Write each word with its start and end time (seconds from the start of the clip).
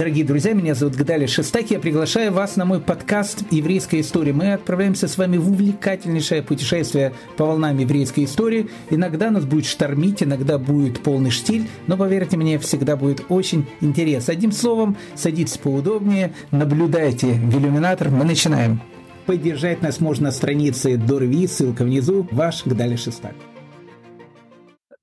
Дорогие 0.00 0.24
друзья, 0.24 0.54
меня 0.54 0.74
зовут 0.74 0.96
Гдали 0.96 1.26
Шестак. 1.26 1.70
Я 1.70 1.78
приглашаю 1.78 2.32
вас 2.32 2.56
на 2.56 2.64
мой 2.64 2.80
подкаст 2.80 3.44
«Еврейская 3.50 4.00
история». 4.00 4.32
Мы 4.32 4.54
отправляемся 4.54 5.08
с 5.08 5.18
вами 5.18 5.36
в 5.36 5.50
увлекательнейшее 5.50 6.42
путешествие 6.42 7.12
по 7.36 7.44
волнам 7.44 7.76
еврейской 7.76 8.24
истории. 8.24 8.70
Иногда 8.88 9.30
нас 9.30 9.44
будет 9.44 9.66
штормить, 9.66 10.22
иногда 10.22 10.56
будет 10.56 11.02
полный 11.02 11.28
штиль, 11.28 11.68
но, 11.86 11.98
поверьте 11.98 12.38
мне, 12.38 12.58
всегда 12.58 12.96
будет 12.96 13.26
очень 13.28 13.66
интересно. 13.82 14.32
Одним 14.32 14.52
словом, 14.52 14.96
садитесь 15.16 15.58
поудобнее, 15.58 16.32
наблюдайте 16.50 17.34
в 17.34 17.58
иллюминатор. 17.58 18.08
Мы 18.08 18.24
начинаем. 18.24 18.80
Поддержать 19.26 19.82
нас 19.82 20.00
можно 20.00 20.28
на 20.28 20.32
странице 20.32 20.96
Дорви, 20.96 21.46
ссылка 21.46 21.84
внизу. 21.84 22.26
Ваш 22.30 22.64
Гдали 22.64 22.96
Шестак. 22.96 23.34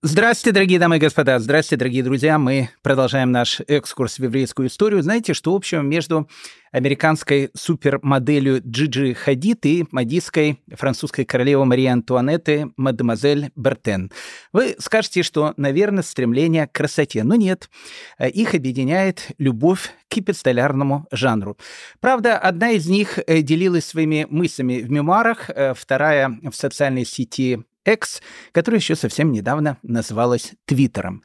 Здравствуйте, 0.10 0.54
дорогие 0.54 0.80
дамы 0.80 0.96
и 0.96 1.00
господа, 1.00 1.38
здравствуйте, 1.38 1.80
дорогие 1.80 2.02
друзья. 2.02 2.40
Мы 2.40 2.70
продолжаем 2.82 3.34
наш 3.34 3.60
экскурс 3.68 4.20
в 4.20 4.24
еврейскую 4.24 4.70
историю. 4.70 5.04
Знаете, 5.04 5.34
что 5.34 5.54
общего 5.54 5.82
между 5.82 6.30
американской 6.72 7.50
супермоделью 7.54 8.62
Джиджи 8.66 9.14
Хадид 9.14 9.66
и 9.66 9.86
мадийской 9.92 10.64
французской 10.72 11.26
королевой 11.26 11.66
Марии 11.66 11.88
Антуанетты 11.88 12.72
мадемуазель 12.78 13.52
Бертен? 13.58 14.10
Вы 14.54 14.78
скажете, 14.80 15.24
что, 15.24 15.54
наверное, 15.58 16.04
стремление 16.04 16.68
к 16.68 16.72
красоте. 16.72 17.26
Но 17.26 17.36
нет, 17.36 17.70
их 18.18 18.56
объединяет 18.56 19.32
любовь 19.38 19.92
к 20.08 20.18
эпистолярному 20.20 21.06
жанру. 21.12 21.58
Правда, 22.00 22.38
одна 22.38 22.72
из 22.72 22.88
них 22.88 23.20
э, 23.28 23.42
делилась 23.42 23.84
своими 23.84 24.26
мыслями 24.30 24.80
в 24.80 24.90
мемуарах, 24.90 25.50
э, 25.50 25.74
вторая 25.74 26.40
в 26.50 26.56
социальной 26.56 27.04
сети 27.04 27.66
X, 27.88 28.22
которая 28.52 28.80
еще 28.80 28.96
совсем 28.96 29.32
недавно 29.32 29.78
называлась 29.82 30.54
Твиттером. 30.66 31.24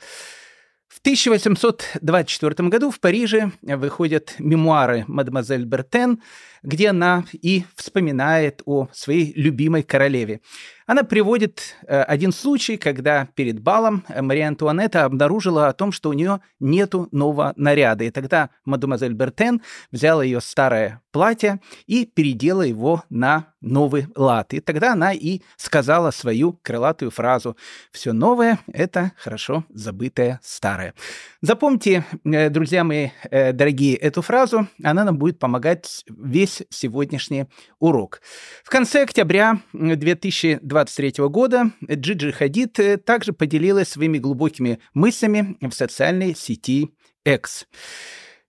В 0.88 1.00
1824 1.00 2.68
году 2.68 2.90
в 2.90 3.00
Париже 3.00 3.52
выходят 3.62 4.34
мемуары 4.38 5.04
мадемуазель 5.08 5.64
Бертен, 5.64 6.22
где 6.62 6.90
она 6.90 7.24
и 7.32 7.64
вспоминает 7.76 8.62
о 8.66 8.88
своей 8.92 9.32
любимой 9.34 9.82
королеве. 9.82 10.40
Она 10.86 11.04
приводит 11.04 11.76
э, 11.86 12.02
один 12.02 12.32
случай, 12.32 12.76
когда 12.76 13.26
перед 13.34 13.60
балом 13.60 14.04
Мария 14.08 14.48
Антуанетта 14.48 15.04
обнаружила 15.04 15.68
о 15.68 15.72
том, 15.72 15.92
что 15.92 16.10
у 16.10 16.12
нее 16.12 16.40
нету 16.60 17.08
нового 17.12 17.52
наряда. 17.56 18.04
И 18.04 18.10
тогда 18.10 18.50
мадемуазель 18.64 19.14
Бертен 19.14 19.62
взяла 19.90 20.24
ее 20.24 20.40
старое 20.40 21.00
платье 21.12 21.60
и 21.86 22.04
передела 22.04 22.62
его 22.62 23.04
на 23.10 23.52
новый 23.60 24.08
лад. 24.16 24.52
И 24.54 24.60
тогда 24.60 24.92
она 24.92 25.12
и 25.12 25.40
сказала 25.56 26.10
свою 26.10 26.58
крылатую 26.62 27.10
фразу 27.10 27.56
«Все 27.92 28.12
новое— 28.12 28.58
это 28.72 29.12
хорошо 29.16 29.64
забытое 29.70 30.40
старое». 30.42 30.94
Запомните, 31.40 32.04
э, 32.24 32.50
друзья 32.50 32.82
мои 32.82 33.10
э, 33.30 33.52
дорогие, 33.52 33.96
эту 33.96 34.20
фразу, 34.20 34.66
она 34.82 35.04
нам 35.04 35.16
будет 35.16 35.38
помогать 35.38 36.04
весь 36.08 36.51
сегодняшний 36.70 37.46
урок. 37.78 38.20
В 38.64 38.70
конце 38.70 39.02
октября 39.02 39.60
2023 39.72 41.14
года 41.28 41.70
Джиджи 41.90 42.32
Хадид 42.32 42.78
э, 42.78 42.96
также 42.98 43.32
поделилась 43.32 43.88
своими 43.88 44.18
глубокими 44.18 44.78
мыслями 44.94 45.56
в 45.60 45.72
социальной 45.72 46.34
сети 46.34 46.90
X. 47.24 47.66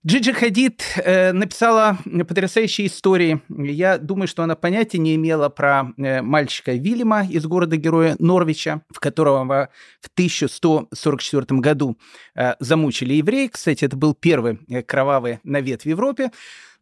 Джиджи 0.06 0.34
Хадид 0.34 0.82
э, 0.96 1.32
написала 1.32 1.96
потрясающие 2.28 2.88
истории. 2.88 3.40
Я 3.48 3.96
думаю, 3.96 4.28
что 4.28 4.42
она 4.42 4.54
понятия 4.54 4.98
не 4.98 5.14
имела 5.14 5.48
про 5.48 5.94
э, 5.96 6.20
мальчика 6.20 6.72
Вильяма 6.72 7.26
из 7.26 7.46
города-героя 7.46 8.14
Норвича, 8.18 8.82
в 8.90 9.00
которого 9.00 9.70
в 10.02 10.08
1144 10.12 11.58
году 11.58 11.96
э, 12.34 12.52
замучили 12.60 13.14
евреи. 13.14 13.46
Кстати, 13.46 13.86
это 13.86 13.96
был 13.96 14.12
первый 14.12 14.58
э, 14.68 14.82
кровавый 14.82 15.38
навет 15.42 15.82
в 15.82 15.86
Европе. 15.86 16.30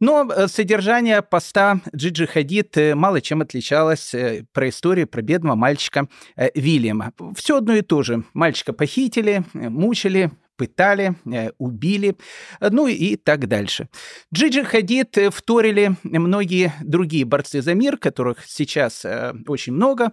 Но 0.03 0.29
э, 0.29 0.49
содержание 0.49 1.23
поста 1.23 1.81
Джиджи 1.95 2.27
Хадид 2.27 2.77
э, 2.77 2.97
мало 2.97 3.21
чем 3.21 3.41
отличалось 3.41 4.13
э, 4.15 4.45
про 4.53 4.69
историю 4.69 5.07
про 5.07 5.23
бедного 5.23 5.55
мальчика 5.55 6.09
Вильяма. 6.57 7.13
Все 7.37 7.59
одно 7.59 7.75
и 7.75 7.83
то 7.83 8.03
же. 8.03 8.25
Мальчика 8.35 8.73
похитили, 8.73 9.45
мучили, 9.55 10.33
пытали, 10.57 11.15
убили, 11.59 12.17
ну 12.61 12.89
и 12.89 13.15
так 13.15 13.47
дальше. 13.47 13.89
Джиджи 14.35 14.65
Хадид 14.65 15.17
вторили 15.31 15.95
многие 16.03 16.73
другие 16.83 17.25
борцы 17.25 17.63
за 17.63 17.75
мир, 17.75 17.97
которых 17.97 18.45
сейчас 18.45 19.07
очень 19.47 19.73
много. 19.73 20.11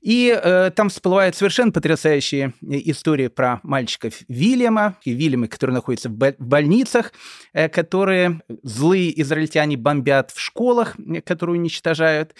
И 0.00 0.34
э, 0.34 0.70
там 0.74 0.88
всплывают 0.88 1.36
совершенно 1.36 1.72
потрясающие 1.72 2.54
э, 2.62 2.80
истории 2.86 3.28
про 3.28 3.60
мальчиков 3.62 4.14
Вильяма, 4.28 4.96
и 5.04 5.12
Вильямы, 5.12 5.46
которые 5.46 5.74
находятся 5.74 6.08
в, 6.08 6.12
в 6.14 6.46
больницах, 6.46 7.12
э, 7.52 7.68
которые 7.68 8.40
злые 8.62 9.20
израильтяне 9.20 9.76
бомбят 9.76 10.30
в 10.30 10.40
школах, 10.40 10.94
э, 10.98 11.20
которые 11.20 11.58
уничтожают. 11.58 12.34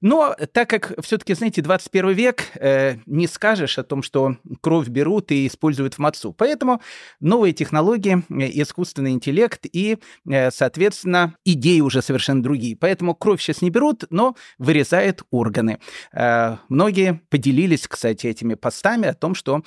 Но 0.00 0.34
так 0.52 0.70
как 0.70 0.92
все-таки, 1.02 1.34
знаете, 1.34 1.62
21 1.62 2.10
век, 2.12 2.44
э, 2.54 2.96
не 3.06 3.26
скажешь 3.26 3.78
о 3.78 3.82
том, 3.82 4.02
что 4.02 4.36
кровь 4.60 4.88
берут 4.88 5.32
и 5.32 5.46
используют 5.46 5.94
в 5.94 5.98
МАЦУ. 5.98 6.32
Поэтому 6.32 6.80
новые 7.20 7.52
технологии, 7.52 8.24
э, 8.28 8.50
искусственный 8.60 9.12
интеллект 9.12 9.66
и, 9.72 9.98
э, 10.28 10.50
соответственно, 10.50 11.36
идеи 11.44 11.80
уже 11.80 12.02
совершенно 12.02 12.42
другие. 12.42 12.76
Поэтому 12.76 13.14
кровь 13.14 13.40
сейчас 13.40 13.62
не 13.62 13.70
берут, 13.70 14.04
но 14.10 14.36
вырезают 14.58 15.22
органы. 15.30 15.78
Э, 16.12 16.56
многие 16.68 17.20
поделились, 17.30 17.86
кстати, 17.88 18.26
этими 18.26 18.54
постами 18.54 19.08
о 19.08 19.14
том, 19.14 19.34
что 19.34 19.62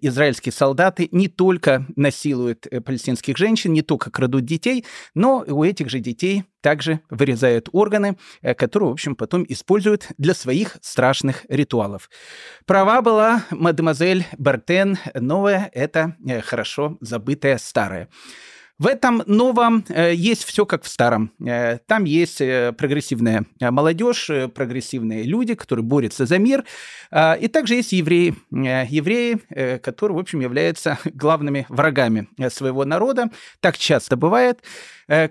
израильские 0.00 0.52
солдаты 0.52 1.08
не 1.12 1.28
только 1.28 1.86
насилуют 1.96 2.66
э, 2.70 2.80
палестинских 2.80 3.36
женщин, 3.36 3.72
не 3.72 3.82
только 3.82 4.10
крадут 4.10 4.44
детей, 4.44 4.84
но 5.14 5.44
у 5.46 5.64
этих 5.64 5.88
же 5.88 6.00
детей 6.00 6.44
также 6.60 7.00
вырезают 7.10 7.68
органы, 7.72 8.16
э, 8.42 8.54
которые, 8.54 8.90
в 8.90 8.92
общем, 8.92 9.16
потом 9.16 9.44
используют 9.48 10.08
для 10.18 10.34
своих 10.34 10.76
страшных 10.80 11.44
ритуалов. 11.48 12.10
Права 12.66 13.02
была 13.02 13.44
мадемуазель 13.50 14.26
Бартен, 14.38 14.98
новая— 15.14 15.70
это 15.74 16.16
э, 16.26 16.40
хорошо 16.40 16.98
забытое 17.00 17.58
старое. 17.58 18.08
В 18.80 18.86
этом 18.86 19.22
новом 19.26 19.84
э, 19.90 20.14
есть 20.14 20.42
все 20.44 20.64
как 20.64 20.84
в 20.84 20.88
старом. 20.88 21.32
Э, 21.46 21.76
там 21.86 22.04
есть 22.04 22.40
э, 22.40 22.72
прогрессивная 22.72 23.44
молодежь, 23.60 24.30
прогрессивные 24.54 25.24
люди, 25.24 25.54
которые 25.54 25.84
борются 25.84 26.24
за 26.24 26.38
мир. 26.38 26.64
Э, 27.10 27.38
и 27.38 27.48
также 27.48 27.74
есть 27.74 27.92
евреи. 27.92 28.34
Евреи, 28.50 29.78
которые, 29.80 30.16
в 30.16 30.18
общем, 30.18 30.40
являются 30.40 30.98
главными 31.04 31.66
врагами 31.68 32.28
своего 32.48 32.86
народа. 32.86 33.28
Так 33.60 33.76
часто 33.76 34.16
бывает. 34.16 34.62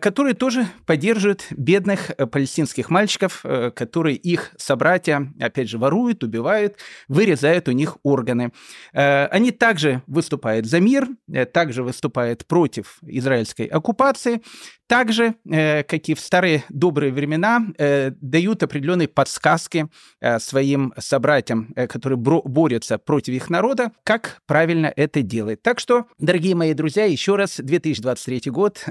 Которые 0.01 0.33
тоже 0.33 0.67
поддерживают 0.85 1.45
бедных 1.51 2.11
палестинских 2.33 2.89
мальчиков, 2.89 3.45
которые 3.73 4.17
их 4.17 4.51
собратья, 4.57 5.31
опять 5.39 5.69
же, 5.69 5.77
воруют, 5.77 6.21
убивают, 6.21 6.75
вырезают 7.07 7.69
у 7.69 7.71
них 7.71 7.95
органы. 8.03 8.51
Они 8.91 9.51
также 9.51 10.01
выступают 10.05 10.65
за 10.65 10.81
мир, 10.81 11.07
также 11.53 11.83
выступают 11.83 12.45
против 12.45 12.97
израильской 13.39 13.65
оккупации, 13.65 14.41
также, 14.87 15.35
э, 15.45 15.83
как 15.83 16.09
и 16.09 16.15
в 16.15 16.19
старые 16.19 16.63
добрые 16.69 17.11
времена, 17.11 17.61
э, 17.77 18.11
дают 18.21 18.63
определенные 18.63 19.07
подсказки 19.07 19.87
э, 20.19 20.39
своим 20.39 20.93
собратьям, 20.97 21.73
которые 21.87 22.17
борются 22.17 22.97
против 22.97 23.33
их 23.33 23.49
народа, 23.49 23.91
как 24.03 24.41
правильно 24.47 24.91
это 24.95 25.21
делать. 25.21 25.61
Так 25.61 25.79
что, 25.79 26.05
дорогие 26.17 26.55
мои 26.55 26.73
друзья, 26.73 27.05
еще 27.05 27.35
раз, 27.35 27.57
2023 27.59 28.51
год, 28.51 28.85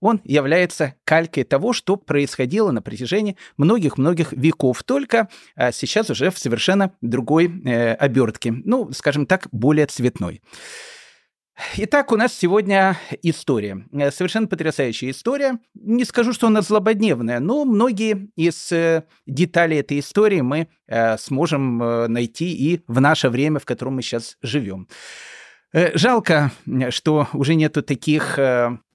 он 0.00 0.20
является 0.24 0.94
калькой 1.04 1.44
того, 1.44 1.74
что 1.74 1.96
происходило 1.96 2.70
на 2.70 2.80
протяжении 2.80 3.36
многих-многих 3.58 4.32
веков, 4.32 4.82
только 4.82 5.28
сейчас 5.72 6.08
уже 6.10 6.30
в 6.30 6.38
совершенно 6.38 6.92
другой 7.02 7.46
обертке, 7.98 8.52
ну, 8.64 8.90
скажем 8.92 9.26
так, 9.26 9.48
более 9.52 9.86
цветной. 9.86 10.40
Итак, 11.76 12.12
у 12.12 12.16
нас 12.16 12.32
сегодня 12.32 12.98
история. 13.22 13.84
Э, 13.92 14.10
совершенно 14.10 14.46
потрясающая 14.46 15.10
история. 15.10 15.58
Не 15.74 16.04
скажу, 16.04 16.32
что 16.32 16.46
она 16.46 16.62
злободневная, 16.62 17.40
но 17.40 17.64
многие 17.64 18.30
из 18.36 18.72
э, 18.72 19.04
деталей 19.26 19.78
этой 19.78 19.98
истории 19.98 20.40
мы 20.40 20.68
э, 20.88 21.18
сможем 21.18 21.78
найти 21.78 22.52
и 22.52 22.80
в 22.86 23.00
наше 23.00 23.28
время, 23.28 23.58
в 23.58 23.64
котором 23.64 23.96
мы 23.96 24.02
сейчас 24.02 24.36
живем. 24.42 24.88
Жалко, 25.74 26.52
что 26.90 27.28
уже 27.32 27.54
нету 27.54 27.82
таких 27.82 28.38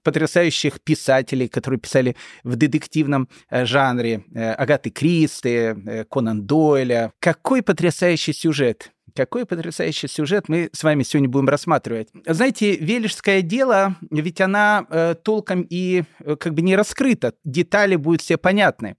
потрясающих 0.04 0.80
писателей, 0.80 1.48
которые 1.48 1.80
писали 1.80 2.14
в 2.44 2.54
детективном 2.54 3.28
жанре. 3.50 4.22
Агаты 4.32 4.90
Кристи, 4.90 5.74
Конан 6.08 6.46
Дойля. 6.46 7.12
Какой 7.18 7.62
потрясающий 7.62 8.32
сюжет. 8.32 8.92
Какой 9.18 9.46
потрясающий 9.46 10.06
сюжет 10.06 10.48
мы 10.48 10.70
с 10.72 10.84
вами 10.84 11.02
сегодня 11.02 11.28
будем 11.28 11.48
рассматривать. 11.48 12.06
Знаете, 12.24 12.76
Велишское 12.76 13.42
дело, 13.42 13.96
ведь 14.12 14.40
она 14.40 14.86
э, 14.88 15.16
толком 15.20 15.66
и 15.68 16.04
э, 16.20 16.36
как 16.36 16.54
бы 16.54 16.62
не 16.62 16.76
раскрыта, 16.76 17.34
детали 17.42 17.96
будут 17.96 18.22
все 18.22 18.36
понятны. 18.36 18.94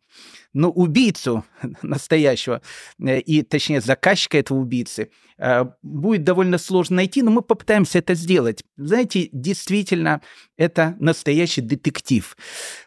ну, 0.54 0.69
убийцу 0.71 1.45
настоящего, 1.81 2.62
э, 3.00 3.19
и, 3.19 3.44
точнее, 3.44 3.80
заказчика 3.80 4.38
этого 4.38 4.57
убийцы, 4.57 5.10
э, 5.38 5.66
будет 5.81 6.25
довольно 6.25 6.57
сложно 6.57 6.98
найти, 6.98 7.22
но 7.22 7.31
мы 7.31 7.42
попытаемся 7.42 8.00
это 8.00 8.13
сделать. 8.13 8.65
Знаете, 8.75 9.30
действительно, 9.31 10.22
это 10.60 10.96
настоящий 11.00 11.62
детектив. 11.62 12.38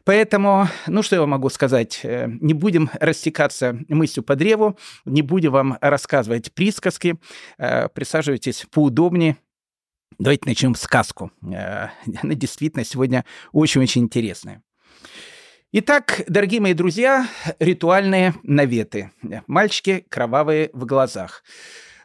Поэтому, 0.05 0.69
ну, 0.87 1.03
что 1.03 1.17
я 1.17 1.27
могу 1.27 1.49
сказать? 1.49 2.01
Э, 2.05 2.29
не 2.29 2.53
будем 2.55 2.91
растекаться 3.01 3.79
мыслью 3.89 4.23
по 4.23 4.37
древу, 4.37 4.79
не 5.05 5.23
будем 5.23 5.53
вам 5.53 5.79
рассказывать 5.81 6.53
присказки. 6.53 7.17
Присаживайтесь 7.57 8.67
поудобнее, 8.71 9.37
Давайте 10.19 10.43
начнем 10.47 10.75
сказку. 10.75 11.33
Она 11.43 11.91
действительно 12.35 12.85
сегодня 12.85 13.25
очень-очень 13.53 14.03
интересная. 14.03 14.63
Итак, 15.73 16.23
дорогие 16.29 16.61
мои 16.61 16.75
друзья, 16.75 17.27
ритуальные 17.59 18.35
наветы. 18.43 19.11
Мальчики 19.47 20.05
кровавые 20.11 20.69
в 20.75 20.85
глазах. 20.85 21.43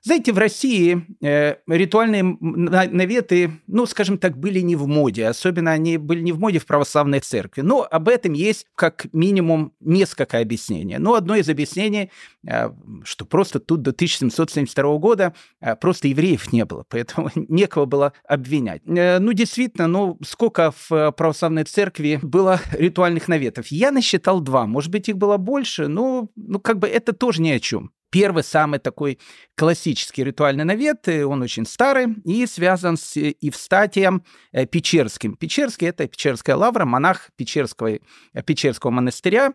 Знаете, 0.08 0.32
в 0.32 0.38
России 0.38 1.06
э, 1.22 1.56
ритуальные 1.68 2.24
наветы, 2.24 3.52
ну, 3.68 3.86
скажем 3.86 4.18
так, 4.18 4.38
были 4.38 4.62
не 4.62 4.78
в 4.78 4.88
моде. 4.88 5.28
Особенно 5.28 5.72
они 5.72 5.98
были 5.98 6.22
не 6.22 6.32
в 6.32 6.40
моде 6.40 6.60
в 6.60 6.66
православной 6.66 7.20
церкви. 7.20 7.60
Но 7.60 7.86
об 7.92 8.08
этом 8.08 8.32
есть 8.32 8.68
как 8.76 9.08
минимум 9.12 9.74
несколько 9.82 10.40
объяснений. 10.40 10.98
Но 10.98 11.16
одно 11.16 11.36
из 11.36 11.50
объяснений, 11.50 12.10
э, 12.48 12.70
что 13.04 13.26
просто 13.26 13.60
тут 13.60 13.82
до 13.82 13.92
1772 13.92 14.98
года 14.98 15.34
э, 15.60 15.76
просто 15.76 16.08
евреев 16.08 16.54
не 16.54 16.64
было, 16.64 16.86
поэтому 16.90 17.30
некого 17.36 17.84
было 17.84 18.14
обвинять. 18.26 18.84
Э, 18.88 19.20
ну, 19.20 19.34
действительно, 19.34 19.88
ну, 19.88 20.18
сколько 20.26 20.72
в 20.88 21.12
православной 21.12 21.66
церкви 21.66 22.18
было 22.22 22.62
ритуальных 22.72 23.28
наветов? 23.28 23.68
Я 23.68 23.92
насчитал 23.92 24.40
два. 24.40 24.68
Может 24.68 24.90
быть, 24.90 25.10
их 25.10 25.18
было 25.18 25.36
больше, 25.36 25.90
но 25.90 26.30
ну, 26.38 26.62
как 26.62 26.80
бы 26.80 26.88
это 26.88 27.12
тоже 27.12 27.42
ни 27.42 27.50
о 27.50 27.60
чем. 27.60 27.92
Первый 28.10 28.44
самый 28.44 28.80
такой 28.80 29.20
классический 29.56 30.24
ритуальный 30.24 30.64
навет, 30.64 31.08
он 31.10 31.42
очень 31.42 31.66
старый 31.66 32.16
и 32.24 32.46
связан 32.46 32.96
с 32.96 33.16
Евстатием 33.16 34.24
э, 34.54 34.66
Печерским. 34.66 35.36
Печерский– 35.36 35.88
это 35.90 36.08
Печерская 36.08 36.56
лавра, 36.56 36.86
монах 36.86 37.32
Печерского, 37.36 37.90
э, 37.90 38.00
Печерского 38.46 38.92
монастыря. 38.92 39.54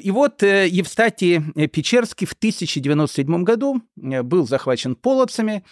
И 0.00 0.10
вот 0.10 0.42
э, 0.42 0.68
Евстатий 0.68 1.42
Печерский 1.68 2.26
в 2.26 2.34
1097 2.34 3.42
году 3.42 3.82
был 3.96 4.46
захвачен 4.46 4.94
половцами. 4.94 5.64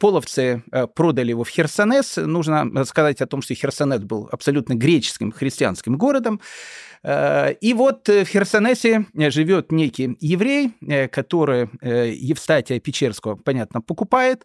Половцы 0.00 0.64
продали 0.94 1.30
его 1.30 1.44
в 1.44 1.48
Херсонес. 1.48 2.16
Нужно 2.16 2.84
сказать 2.84 3.20
о 3.20 3.26
том, 3.26 3.42
что 3.42 3.54
Херсонес 3.54 4.00
был 4.00 4.28
абсолютно 4.32 4.74
греческим 4.74 5.30
христианским 5.30 5.96
городом. 5.96 6.40
Э, 7.02 7.52
и 7.52 7.74
вот 7.74 8.08
э, 8.08 8.24
в 8.24 8.28
Херсонесе 8.28 9.06
э, 9.14 9.30
живет 9.30 9.72
некий 9.72 10.16
еврей, 10.20 10.74
который 11.08 11.68
Евстатия 11.82 12.80
Печерского, 12.80 13.36
понятно, 13.36 13.80
покупает. 13.80 14.44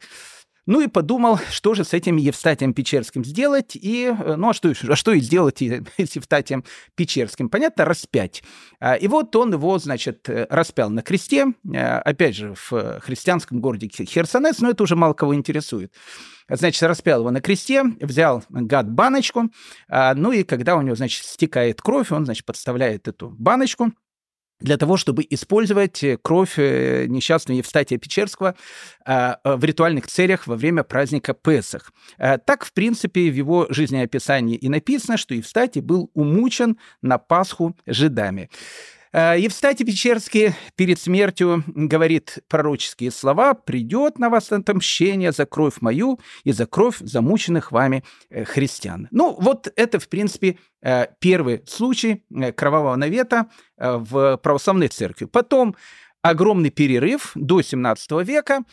Ну 0.65 0.79
и 0.79 0.87
подумал, 0.87 1.39
что 1.51 1.73
же 1.73 1.83
с 1.83 1.93
этим 1.93 2.15
Евстатием 2.15 2.73
Печерским 2.73 3.25
сделать, 3.25 3.75
и, 3.75 4.13
ну 4.37 4.49
а 4.49 4.53
что, 4.53 4.71
а 4.87 4.95
что 4.95 5.11
и 5.11 5.19
сделать 5.19 5.57
с 5.97 6.15
Евстатием 6.15 6.63
Печерским? 6.95 7.49
Понятно, 7.49 7.83
распять. 7.85 8.43
А, 8.79 8.95
и 8.95 9.07
вот 9.07 9.35
он 9.35 9.51
его, 9.53 9.77
значит, 9.77 10.27
распял 10.27 10.89
на 10.89 11.01
кресте, 11.01 11.47
опять 11.73 12.35
же, 12.35 12.53
в 12.55 13.01
христианском 13.01 13.59
городе 13.59 13.89
Херсонес, 13.89 14.59
но 14.59 14.69
это 14.69 14.83
уже 14.83 14.95
мало 14.95 15.13
кого 15.13 15.35
интересует. 15.35 15.93
Значит, 16.49 16.83
распял 16.83 17.21
его 17.21 17.31
на 17.31 17.41
кресте, 17.41 17.83
взял 17.99 18.43
гад 18.49 18.89
баночку, 18.89 19.49
а, 19.89 20.13
ну 20.13 20.31
и 20.31 20.43
когда 20.43 20.75
у 20.75 20.81
него, 20.81 20.95
значит, 20.95 21.25
стекает 21.25 21.81
кровь, 21.81 22.11
он, 22.11 22.25
значит, 22.25 22.45
подставляет 22.45 23.07
эту 23.07 23.29
баночку, 23.29 23.91
для 24.63 24.77
того, 24.77 24.97
чтобы 24.97 25.25
использовать 25.29 26.03
э, 26.03 26.17
кровь 26.19 26.57
э, 26.57 27.05
несчастного 27.07 27.57
Евстатия 27.57 27.99
Печерского 27.99 28.55
а, 29.05 29.39
в 29.43 29.63
ритуальных 29.63 30.07
целях 30.07 30.47
во 30.47 30.55
время 30.55 30.83
праздника 30.83 31.33
Песах. 31.33 31.91
А, 32.17 32.37
так, 32.37 32.65
в 32.65 32.73
принципе, 32.73 33.29
в 33.29 33.35
его 33.35 33.67
жизнеописании 33.69 34.55
и 34.55 34.69
написано, 34.69 35.17
что 35.17 35.35
Евстатий 35.35 35.81
был 35.81 36.09
умучен 36.13 36.77
на 37.01 37.17
Пасху 37.17 37.75
жидами. 37.85 38.49
Э, 39.13 39.35
Евстатий 39.37 39.85
Печерский 39.85 40.55
перед 40.75 40.99
смертью 40.99 41.63
говорит 41.67 42.39
пророческие 42.47 43.11
слова 43.11 43.53
«Придет 43.53 44.17
на 44.17 44.29
вас 44.29 44.51
отомщение 44.51 45.31
за 45.31 45.45
кровь 45.45 45.81
мою 45.81 46.19
и 46.43 46.51
за 46.51 46.65
кровь 46.65 46.97
замученных 46.99 47.71
вами 47.71 48.03
э, 48.31 48.43
христиан». 48.43 49.07
Ну, 49.11 49.37
вот 49.39 49.71
это, 49.75 49.99
в 49.99 50.09
принципе, 50.09 50.57
э, 50.81 51.05
первый 51.19 51.61
случай 51.67 52.23
кровавого 52.55 52.95
навета 52.95 53.49
в 53.77 54.37
православной 54.37 54.87
церкви. 54.87 55.25
Потом 55.25 55.75
огромный 56.23 56.71
перерыв 56.71 57.33
до 57.35 57.61
17 57.61 58.11
века, 58.23 58.63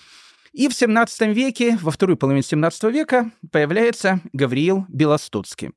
и 0.53 0.69
в 0.69 0.73
17 0.73 1.29
веке, 1.35 1.79
во 1.81 1.91
второй 1.91 2.17
половине 2.17 2.43
17 2.43 2.85
века, 2.85 3.31
появляется 3.53 4.21
Гавриил 4.33 4.85
Белостоцкий. 4.89 5.71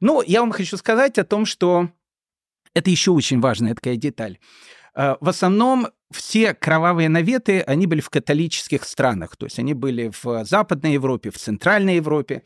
Ну, 0.00 0.22
я 0.22 0.40
вам 0.40 0.52
хочу 0.52 0.76
сказать 0.76 1.18
о 1.18 1.24
том, 1.24 1.44
что 1.44 1.88
это 2.74 2.90
еще 2.90 3.10
очень 3.10 3.40
важная 3.40 3.74
такая 3.74 3.96
деталь. 3.96 4.38
Э, 4.94 5.16
в 5.20 5.28
основном 5.28 5.88
все 6.10 6.54
кровавые 6.54 7.08
наветы, 7.08 7.60
они 7.60 7.86
были 7.86 8.00
в 8.00 8.10
католических 8.10 8.84
странах, 8.84 9.36
то 9.36 9.46
есть 9.46 9.58
они 9.58 9.74
были 9.74 10.12
в 10.22 10.44
Западной 10.44 10.92
Европе, 10.92 11.30
в 11.30 11.38
Центральной 11.38 11.96
Европе. 11.96 12.42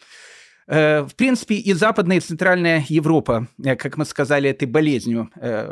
Э, 0.69 1.03
в 1.03 1.15
принципе, 1.15 1.55
и 1.57 1.73
Западная, 1.73 2.17
и 2.17 2.21
Центральная 2.21 2.85
Европа, 2.89 3.47
э, 3.63 3.77
как 3.77 3.97
мы 3.97 4.05
сказали, 4.05 4.51
этой 4.51 4.67
болезнью, 4.67 5.31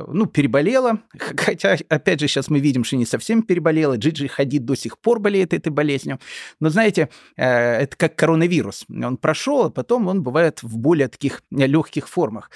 ну, 0.09 0.27
переболела. 0.27 1.01
Хотя, 1.19 1.77
опять 1.89 2.21
же, 2.21 2.29
сейчас 2.29 2.49
мы 2.49 2.61
видим, 2.61 2.85
что 2.85 2.97
не 2.97 3.07
совсем 3.07 3.43
переболела. 3.43 3.97
Джиджи 3.97 4.29
Хадид 4.29 4.65
до 4.65 4.75
сих 4.75 4.99
пор 4.99 5.19
болеет 5.19 5.53
этой 5.53 5.71
болезнью. 5.71 6.19
Но, 6.61 6.71
знаете, 6.71 7.09
это 7.37 7.97
как 7.97 8.17
коронавирус. 8.17 8.87
Он 8.89 9.17
прошел, 9.17 9.65
а 9.65 9.71
потом 9.71 10.07
он 10.09 10.23
бывает 10.23 10.63
в 10.63 10.79
более 10.79 11.09
таких 11.09 11.43
легких 11.51 12.09
формах. 12.09 12.51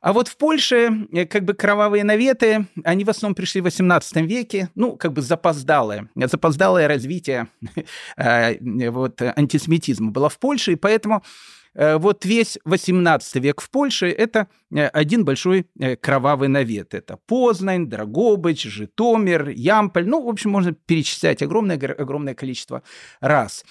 А 0.00 0.12
вот 0.12 0.28
в 0.28 0.36
Польше 0.36 1.06
э, 1.12 1.26
как 1.26 1.44
бы 1.44 1.54
кровавые 1.54 2.04
наветы, 2.04 2.66
они 2.84 3.04
в 3.04 3.10
основном 3.10 3.34
пришли 3.34 3.60
в 3.60 3.64
18 3.64 4.16
веке, 4.28 4.70
ну, 4.74 4.96
как 4.96 5.12
бы 5.12 5.22
запоздалое, 5.22 6.08
запоздалое 6.14 6.86
развитие 6.86 7.48
э, 8.16 8.90
вот, 8.90 9.20
антисемитизма 9.20 10.10
было 10.10 10.28
в 10.28 10.38
Польше, 10.38 10.72
и 10.72 10.76
поэтому 10.76 11.16
э, 11.16 11.57
вот 11.78 12.24
весь 12.24 12.58
18 12.64 13.36
век 13.36 13.60
в 13.60 13.70
Польше– 13.70 14.08
это 14.18 14.48
один 14.70 15.24
большой 15.24 15.66
кровавый 16.00 16.48
навет. 16.48 16.92
Это 16.92 17.18
Познань, 17.26 17.86
Драгобыч, 17.86 18.64
Житомир, 18.64 19.48
Ямполь. 19.50 20.08
Ну, 20.08 20.24
в 20.24 20.28
общем, 20.28 20.50
можно 20.50 20.72
перечислять 20.72 21.40
огромное, 21.40 21.76
огромное 21.76 22.34
количество 22.34 22.82
раз. 23.20 23.64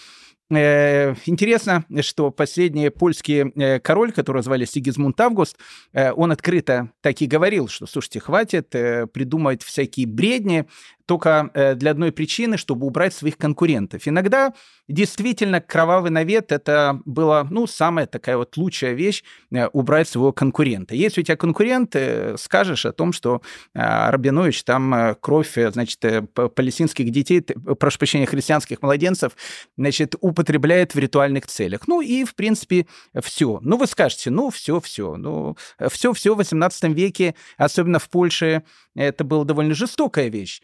Э, 0.50 1.13
интересно, 1.25 1.83
что 2.01 2.31
последний 2.31 2.89
польский 2.89 3.51
э, 3.56 3.80
король, 3.80 4.13
которого 4.13 4.42
звали 4.42 4.63
Сигизмунд 4.63 5.19
Август, 5.19 5.57
э, 5.92 6.13
он 6.13 6.31
открыто 6.31 6.92
так 7.02 7.21
и 7.21 7.28
говорил, 7.28 7.68
что, 7.68 7.85
слушайте, 7.85 8.21
хватит 8.21 8.69
придумывать 8.69 9.64
всякие 9.64 10.07
бредни, 10.07 10.66
только 11.07 11.49
э, 11.54 11.76
для 11.76 11.92
одной 11.92 12.11
причины, 12.11 12.57
чтобы 12.57 12.85
убрать 12.85 13.14
своих 13.14 13.37
конкурентов. 13.37 14.07
Иногда 14.07 14.54
действительно 14.90 15.61
кровавый 15.61 16.11
навет 16.11 16.52
это 16.52 16.99
была, 17.06 17.45
ну, 17.49 17.66
самая 17.66 18.07
такая 18.07 18.35
вот 18.35 18.57
лучшая 18.57 18.94
вещь 18.94 19.23
э, 19.52 19.68
убрать 19.68 20.09
своего 20.09 20.33
конкурента. 20.33 20.95
Если 20.95 21.21
у 21.21 21.23
тебя 21.23 21.37
конкурент, 21.37 21.95
э, 21.95 22.35
скажешь 22.37 22.85
о 22.85 22.92
том, 22.92 23.14
что 23.14 23.42
Рабинович 23.73 24.64
там 24.64 25.16
кровь, 25.21 25.54
значит, 25.56 26.04
палестинских 26.33 27.09
детей, 27.09 27.42
прошу 27.42 27.99
прощения, 27.99 28.26
христианских 28.26 28.81
младенцев, 28.81 29.31
значит, 29.78 30.16
употребляет 30.19 30.94
в 30.94 30.99
ритуальных 30.99 31.47
целях. 31.47 31.87
Ну 31.87 32.02
и, 32.02 32.26
в 32.26 32.35
принципе, 32.35 32.85
все. 33.21 33.59
Ну, 33.61 33.78
вы 33.78 33.87
скажете, 33.87 34.30
ну, 34.30 34.49
все, 34.49 34.81
все. 34.81 35.16
Ну, 35.16 35.56
все, 35.90 36.11
все 36.11 36.33
в 36.33 36.37
18 36.37 36.83
веке, 36.94 37.35
особенно 37.57 37.99
в 37.99 38.09
Польше, 38.09 38.64
это 38.95 39.23
была 39.23 39.45
довольно 39.45 39.73
жестокая 39.73 40.28
вещь. 40.28 40.61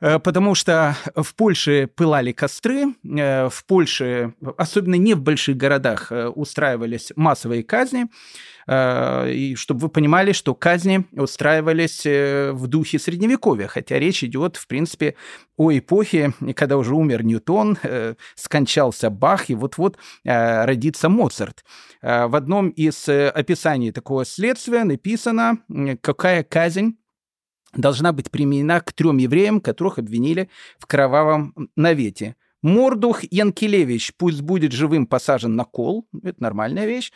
Э, 0.00 0.18
потому 0.18 0.54
что 0.54 0.96
в 1.14 1.34
Польше 1.34 1.88
пылали 1.94 2.32
костры, 2.32 2.94
э, 3.04 3.48
в 3.48 3.64
Польше, 3.66 4.34
особенно 4.56 4.96
не 4.96 5.14
в 5.14 5.22
больших 5.22 5.56
городах, 5.56 6.10
э, 6.10 6.26
устраивались 6.28 7.12
массовые 7.16 7.62
казни. 7.62 8.06
И 8.66 9.56
чтобы 9.58 9.80
вы 9.80 9.88
понимали, 9.90 10.32
что 10.32 10.54
казни 10.54 11.04
устраивались 11.12 12.02
в 12.06 12.66
духе 12.66 12.98
Средневековья, 12.98 13.66
хотя 13.66 13.98
речь 13.98 14.24
идет, 14.24 14.56
в 14.56 14.66
принципе, 14.66 15.16
о 15.58 15.70
эпохе, 15.70 16.32
когда 16.56 16.78
уже 16.78 16.94
умер 16.94 17.24
Ньютон, 17.24 17.76
скончался 18.34 19.10
Бах, 19.10 19.50
и 19.50 19.54
вот-вот 19.54 19.98
родится 20.24 21.10
Моцарт. 21.10 21.62
В 22.00 22.34
одном 22.34 22.70
из 22.70 23.06
описаний 23.06 23.92
такого 23.92 24.24
следствия 24.24 24.84
написано, 24.84 25.58
какая 26.00 26.42
казнь 26.42 26.96
должна 27.76 28.12
быть 28.12 28.30
применена 28.30 28.80
к 28.80 28.92
трем 28.92 29.18
евреям, 29.18 29.60
которых 29.60 29.98
обвинили 29.98 30.48
в 30.78 30.86
кровавом 30.86 31.54
навете. 31.76 32.36
Мордух 32.64 33.24
Янкелевич 33.30 34.14
пусть 34.16 34.40
будет 34.40 34.72
живым 34.72 35.06
посажен 35.06 35.54
на 35.54 35.64
кол, 35.64 36.08
это 36.22 36.42
нормальная 36.42 36.86
вещь. 36.86 37.12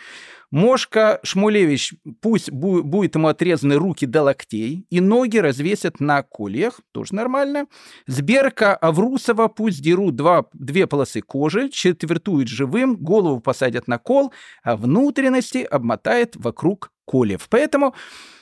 Мошка 0.50 1.20
Шмулевич 1.22 1.94
пусть 2.20 2.50
бу- 2.50 2.82
будет 2.82 3.14
ему 3.14 3.28
отрезаны 3.28 3.76
руки 3.76 4.04
до 4.04 4.24
локтей 4.24 4.84
и 4.90 5.00
ноги 5.00 5.38
развесят 5.38 6.00
на 6.00 6.22
кольях, 6.22 6.82
тоже 6.92 7.14
нормально. 7.14 7.66
Сберка 8.06 8.76
Аврусова 8.76 9.48
пусть 9.48 9.80
дерут 9.80 10.16
два, 10.16 10.44
две 10.52 10.86
полосы 10.86 11.22
кожи, 11.22 11.70
четвертуют 11.70 12.48
живым, 12.48 12.96
голову 12.96 13.40
посадят 13.40 13.88
на 13.88 13.96
кол, 13.96 14.34
а 14.62 14.76
внутренности 14.76 15.58
обмотает 15.58 16.36
вокруг 16.36 16.90
колев. 17.08 17.48
Поэтому 17.48 17.94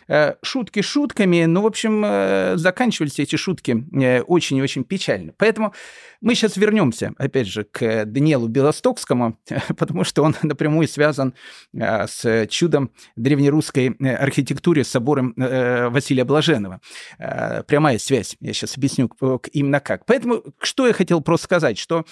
Э, 0.08 0.35
шутки 0.42 0.82
шутками, 0.82 1.44
но, 1.46 1.62
в 1.62 1.66
общем, 1.66 2.04
э, 2.04 2.56
заканчивались 2.56 3.18
эти 3.18 3.35
шутки 3.35 3.85
э, 3.92 4.20
очень 4.20 4.56
и 4.56 4.62
очень 4.62 4.85
печально. 4.85 5.32
Поэтому 5.37 5.75
мы 6.20 6.37
сейчас 6.37 6.56
вернемся, 6.56 7.12
опять 7.18 7.49
же, 7.49 7.64
к 7.64 8.04
Даниэлу 8.04 8.46
Белостокскому, 8.46 9.37
потому 9.76 10.04
что 10.04 10.23
он 10.23 10.37
напрямую 10.42 10.87
связан 10.87 11.35
с 11.73 12.46
чудом 12.49 12.92
древнерусской 13.16 13.88
архитектуры 13.88 14.85
с 14.85 14.88
собором 14.88 15.35
Василия 15.37 16.25
Блаженного. 16.25 16.80
Прямая 17.18 17.99
связь, 17.99 18.37
я 18.40 18.52
сейчас 18.52 18.76
объясню 18.76 19.11
именно 19.52 19.80
как. 19.80 20.06
Поэтому 20.06 20.42
что 20.61 20.87
я 20.87 20.92
хотел 20.92 21.20
просто 21.20 21.44
сказать, 21.44 21.78
что 21.78 22.04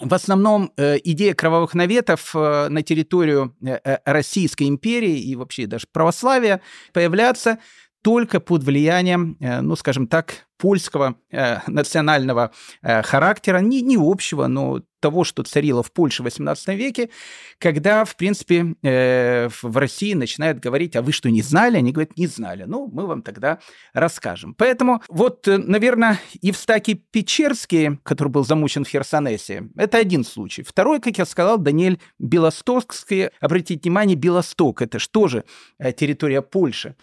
в 0.00 0.14
основном 0.14 0.72
э, 0.76 0.98
идея 1.04 1.34
кровавых 1.34 1.74
наветов 1.74 2.30
э, 2.34 2.68
на 2.68 2.82
территорию 2.82 3.56
э, 3.60 3.98
Российской 4.04 4.68
империи 4.68 5.18
и 5.18 5.34
вообще 5.36 5.66
даже 5.66 5.86
православия 5.92 6.60
появляться 6.92 7.58
только 8.02 8.38
под 8.38 8.62
влиянием, 8.62 9.36
ну, 9.40 9.74
скажем 9.74 10.06
так, 10.06 10.46
польского 10.58 11.16
э, 11.30 11.58
национального 11.66 12.52
э, 12.82 13.02
характера, 13.02 13.58
не, 13.58 13.80
не 13.80 13.96
общего, 13.96 14.46
но 14.46 14.82
того, 15.00 15.24
что 15.24 15.42
царило 15.42 15.82
в 15.82 15.92
Польше 15.92 16.22
в 16.22 16.26
XVIII 16.26 16.74
веке, 16.74 17.10
когда, 17.58 18.04
в 18.04 18.16
принципе, 18.16 18.74
э, 18.82 19.48
в 19.62 19.76
России 19.76 20.14
начинают 20.14 20.58
говорить, 20.58 20.96
а 20.96 21.02
вы 21.02 21.12
что, 21.12 21.30
не 21.30 21.42
знали? 21.42 21.78
Они 21.78 21.92
говорят, 21.92 22.16
не 22.16 22.26
знали. 22.26 22.64
Ну, 22.66 22.88
мы 22.92 23.06
вам 23.06 23.22
тогда 23.22 23.58
расскажем. 23.92 24.54
Поэтому 24.54 25.02
вот, 25.08 25.46
э, 25.48 25.58
наверное, 25.58 26.20
Евстакий 26.40 27.02
Печерский, 27.10 27.98
который 28.02 28.28
был 28.28 28.44
замучен 28.44 28.84
в 28.84 28.88
Херсонесе, 28.88 29.68
это 29.76 29.98
один 29.98 30.24
случай. 30.24 30.62
Второй, 30.62 31.00
как 31.00 31.18
я 31.18 31.24
сказал, 31.26 31.58
Даниэль 31.58 32.00
Белостокский. 32.18 33.28
Обратите 33.40 33.80
внимание, 33.82 34.16
Белосток– 34.16 34.82
это 34.82 34.98
что 34.98 35.28
же 35.28 35.44
э, 35.78 35.92
территория 35.92 36.42
Польши. 36.42 36.94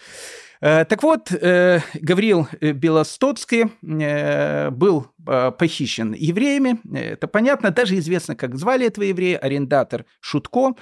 Э, 0.65 0.83
так 0.83 1.03
вот, 1.03 1.31
э, 1.31 1.81
Гавриил 1.93 2.47
Белостоцкий 2.59 3.65
э, 3.83 4.71
был 4.71 5.11
похищен 5.25 6.13
евреями, 6.13 6.79
это 6.95 7.27
понятно, 7.27 7.71
даже 7.71 7.97
известно, 7.97 8.35
как 8.35 8.55
звали 8.55 8.85
этого 8.85 9.05
еврея, 9.05 9.39
арендатор 9.39 10.05
Шутко. 10.19 10.75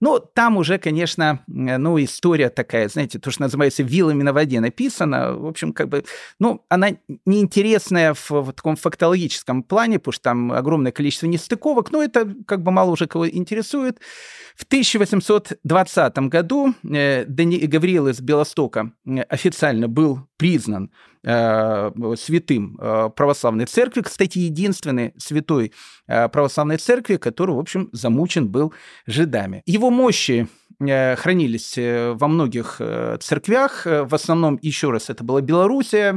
Но 0.00 0.18
там 0.18 0.58
уже, 0.58 0.76
конечно, 0.76 1.40
ну, 1.46 2.02
история 2.02 2.50
такая, 2.50 2.90
знаете, 2.90 3.18
то, 3.18 3.30
что 3.30 3.42
называется 3.42 3.82
вилами 3.82 4.22
на 4.22 4.34
воде 4.34 4.60
написано, 4.60 5.32
в 5.32 5.46
общем, 5.46 5.72
как 5.72 5.88
бы, 5.88 6.04
ну, 6.38 6.62
она 6.68 6.90
неинтересная 7.24 8.12
в, 8.12 8.30
в 8.30 8.52
таком 8.52 8.76
фактологическом 8.76 9.62
плане, 9.62 9.98
потому 9.98 10.12
что 10.12 10.24
там 10.24 10.52
огромное 10.52 10.92
количество 10.92 11.26
нестыковок, 11.26 11.90
но 11.90 12.02
это 12.02 12.34
как 12.46 12.62
бы 12.62 12.72
мало 12.72 12.90
уже 12.90 13.06
кого 13.06 13.26
интересует. 13.26 13.98
В 14.56 14.64
1820 14.64 16.18
году 16.18 16.74
э, 16.82 17.24
Гавриил 17.26 18.08
из 18.08 18.20
Белостока 18.20 18.92
официально 19.28 19.88
был 19.88 20.20
признан 20.36 20.90
э, 21.22 21.90
святым 22.16 22.78
э, 22.80 23.10
православной 23.14 23.66
церкви, 23.66 24.02
кстати, 24.02 24.38
единственный 24.38 25.12
святой 25.18 25.72
э, 26.06 26.28
православной 26.28 26.78
церкви, 26.78 27.16
который, 27.16 27.54
в 27.54 27.58
общем, 27.58 27.88
замучен 27.92 28.48
был 28.48 28.72
жидами. 29.06 29.62
Его 29.66 29.90
мощи 29.90 30.48
хранились 30.78 31.78
э, 31.78 32.12
во 32.12 32.28
многих 32.28 32.76
э, 32.80 33.16
церквях. 33.20 33.86
В 33.86 34.14
основном, 34.14 34.58
еще 34.60 34.90
раз, 34.90 35.10
это 35.10 35.24
была 35.24 35.40
Белоруссия, 35.40 36.12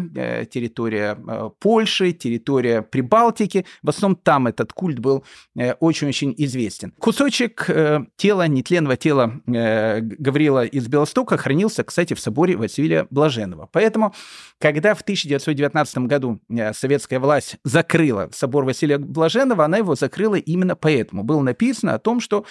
территория 0.51 1.18
Польши, 1.60 2.12
территория 2.12 2.82
Прибалтики. 2.82 3.66
В 3.82 3.89
основном 3.89 4.18
там 4.18 4.48
этот 4.48 4.74
культ 4.74 5.00
был 5.00 5.24
очень-очень 5.80 6.34
известен. 6.38 6.94
Кусочек 7.00 7.68
тела, 8.16 8.48
нетленного 8.48 8.98
тела 8.98 9.42
Гаврила 9.46 10.66
из 10.66 10.88
Белостока 10.88 11.38
хранился, 11.38 11.84
кстати, 11.84 12.13
в 12.13 12.20
соборе 12.20 12.56
Василия 12.56 13.08
Блаженного. 13.10 13.70
Поэтому, 13.72 14.13
когда 14.60 14.94
в 14.94 15.01
1919 15.01 15.98
году 16.00 16.39
советская 16.74 17.20
власть 17.20 17.58
закрыла 17.63 18.30
собор 18.34 18.66
Василия 18.66 18.98
Блаженного, 18.98 19.66
она 19.66 19.78
его 19.78 19.96
закрыла 19.96 20.36
именно 20.36 20.75
поэтому. 20.75 21.24
Было 21.24 21.42
написано 21.42 21.94
о 21.94 22.00
том, 22.00 22.20
что 22.20 22.46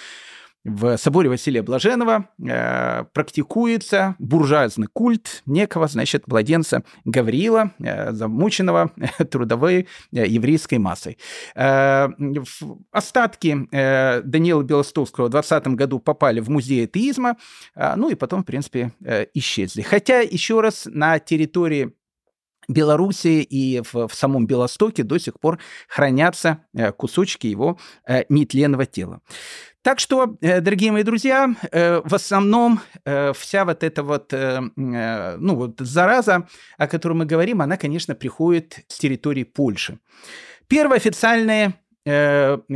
в 0.65 0.97
соборе 0.97 1.29
Василия 1.29 1.61
Блаженного 1.61 2.29
э, 2.45 3.05
практикуется 3.13 4.15
буржуазный 4.19 4.87
культ 4.91 5.41
некого, 5.45 5.87
значит, 5.87 6.27
младенца 6.27 6.83
Гавриила, 7.05 7.71
э, 7.79 8.11
замученного 8.11 8.91
э, 8.97 9.23
трудовой 9.31 9.87
э, 10.11 10.27
еврейской 10.27 10.77
массой. 10.77 11.17
Э, 11.55 12.09
остатки 12.91 13.67
э, 13.71 14.21
Даниила 14.21 14.63
Белостовского 14.63 15.27
в 15.27 15.29
20 15.29 15.67
году 15.69 15.99
попали 15.99 16.41
в 16.41 16.49
музей 16.49 16.83
атеизма, 16.83 17.37
э, 17.75 17.93
ну 17.95 18.09
и 18.09 18.15
потом, 18.15 18.43
в 18.43 18.45
принципе, 18.45 18.91
э, 19.03 19.27
исчезли. 19.33 19.81
Хотя, 19.81 20.19
еще 20.19 20.59
раз, 20.59 20.87
на 20.91 21.19
территории 21.19 21.93
Белоруссии 22.69 23.41
и 23.41 23.81
в, 23.81 24.07
в 24.07 24.13
самом 24.13 24.45
Белостоке 24.45 25.03
до 25.03 25.17
сих 25.17 25.39
пор 25.39 25.59
хранятся 25.87 26.59
э, 26.73 26.91
кусочки 26.91 27.47
его 27.47 27.79
э, 28.07 28.23
нетленного 28.29 28.85
тела. 28.85 29.21
Так 29.81 29.99
что, 29.99 30.37
э, 30.41 30.61
дорогие 30.61 30.91
мои 30.91 31.03
друзья, 31.03 31.55
в 31.71 32.13
основном 32.13 32.79
вся 33.33 33.65
вот 33.65 33.83
эта 33.83 34.03
вот, 34.03 34.33
ну 34.75 35.55
вот 35.55 35.79
зараза, 35.79 36.47
о 36.77 36.87
которой 36.87 37.13
мы 37.13 37.25
говорим, 37.25 37.61
она, 37.61 37.75
конечно, 37.77 38.13
приходит 38.13 38.85
с 38.87 38.99
территории 38.99 39.43
Польши. 39.43 39.99
Первые 40.67 40.97
официальные 40.97 41.73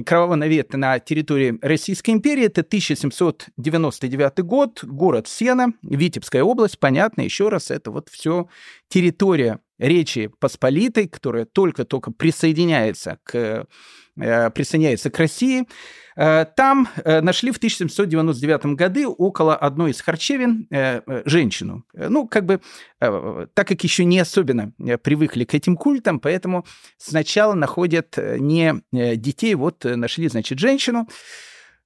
кровавый 0.05 0.37
навет 0.37 0.73
на 0.73 0.99
территории 0.99 1.57
Российской 1.61 2.11
империи. 2.11 2.45
Это 2.45 2.61
1799 2.61 4.39
год, 4.39 4.83
город 4.83 5.27
Сена, 5.27 5.73
Витебская 5.81 6.43
область. 6.43 6.79
Понятно, 6.79 7.21
еще 7.21 7.49
раз, 7.49 7.71
это 7.71 7.91
вот 7.91 8.09
все 8.09 8.47
территория 8.89 9.59
Речи 9.83 10.31
Посполитой, 10.39 11.09
которая 11.09 11.43
только-только 11.43 12.11
присоединяется 12.11 13.19
к, 13.23 13.67
присоединяется 14.15 15.09
к 15.09 15.19
России. 15.19 15.67
Э, 16.15 16.45
там 16.55 16.87
э, 17.03 17.19
нашли 17.19 17.51
в 17.51 17.57
1799 17.57 18.77
году 18.77 19.11
около 19.11 19.57
одной 19.57 19.91
из 19.91 19.99
харчевин 19.99 20.67
э, 20.71 21.01
женщину. 21.25 21.83
Ну, 21.93 22.25
как 22.29 22.45
бы, 22.45 22.61
так 22.99 23.67
как 23.67 23.83
еще 23.83 24.05
не 24.05 24.19
особенно 24.19 24.71
привыкли 25.01 25.43
к 25.43 25.53
этим 25.53 25.75
культам, 25.75 26.21
поэтому 26.21 26.65
сначала 26.97 27.53
находят 27.53 28.17
не 28.17 28.75
детей, 28.91 29.55
вот 29.55 29.83
нашли, 29.83 30.29
значит, 30.29 30.59
женщину. 30.59 31.09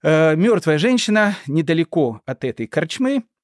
Мертвая 0.04 0.77
женщина 0.77 1.36
недалеко 1.48 2.22
от 2.27 2.44
этой 2.44 2.68
корчмы, 2.68 3.24
Э, 3.24 3.37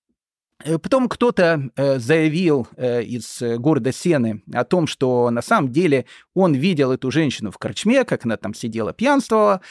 потом 0.82 1.10
кто-то 1.10 1.70
э, 1.75 2.00
заявил 2.00 2.67
э, 2.77 3.03
из 3.03 3.41
города 3.60 3.91
Сены 3.91 4.43
о 4.53 4.63
том, 4.63 4.88
что 4.88 5.29
на 5.29 5.41
самом 5.41 5.72
деле 5.72 6.05
он 6.34 6.53
видел 6.53 6.91
эту 6.91 7.12
женщину 7.12 7.51
в 7.51 7.58
корчме, 7.58 8.03
как 8.03 8.25
она 8.25 8.38
там 8.38 8.53
сидела, 8.53 8.93
пьянствовала, 8.93 9.62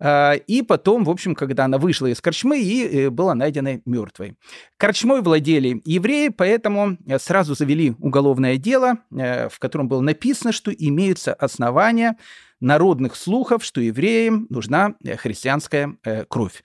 и 0.00 0.64
потом, 0.66 1.04
в 1.04 1.10
общем, 1.10 1.34
когда 1.34 1.64
она 1.64 1.78
вышла 1.78 2.06
из 2.06 2.20
корчмы 2.20 2.60
и 2.60 3.08
была 3.08 3.34
найдена 3.34 3.80
мертвой. 3.84 4.36
Корчмой 4.76 5.22
владели 5.22 5.82
евреи, 5.84 6.28
поэтому 6.28 6.96
сразу 7.18 7.54
завели 7.54 7.94
уголовное 7.98 8.56
дело, 8.56 8.98
в 9.10 9.58
котором 9.58 9.88
было 9.88 10.00
написано, 10.00 10.52
что 10.52 10.70
имеются 10.72 11.34
основания 11.34 12.16
народных 12.60 13.16
слухов, 13.16 13.64
что 13.64 13.80
евреям 13.80 14.46
нужна 14.48 14.94
христианская 15.18 15.96
кровь. 16.28 16.62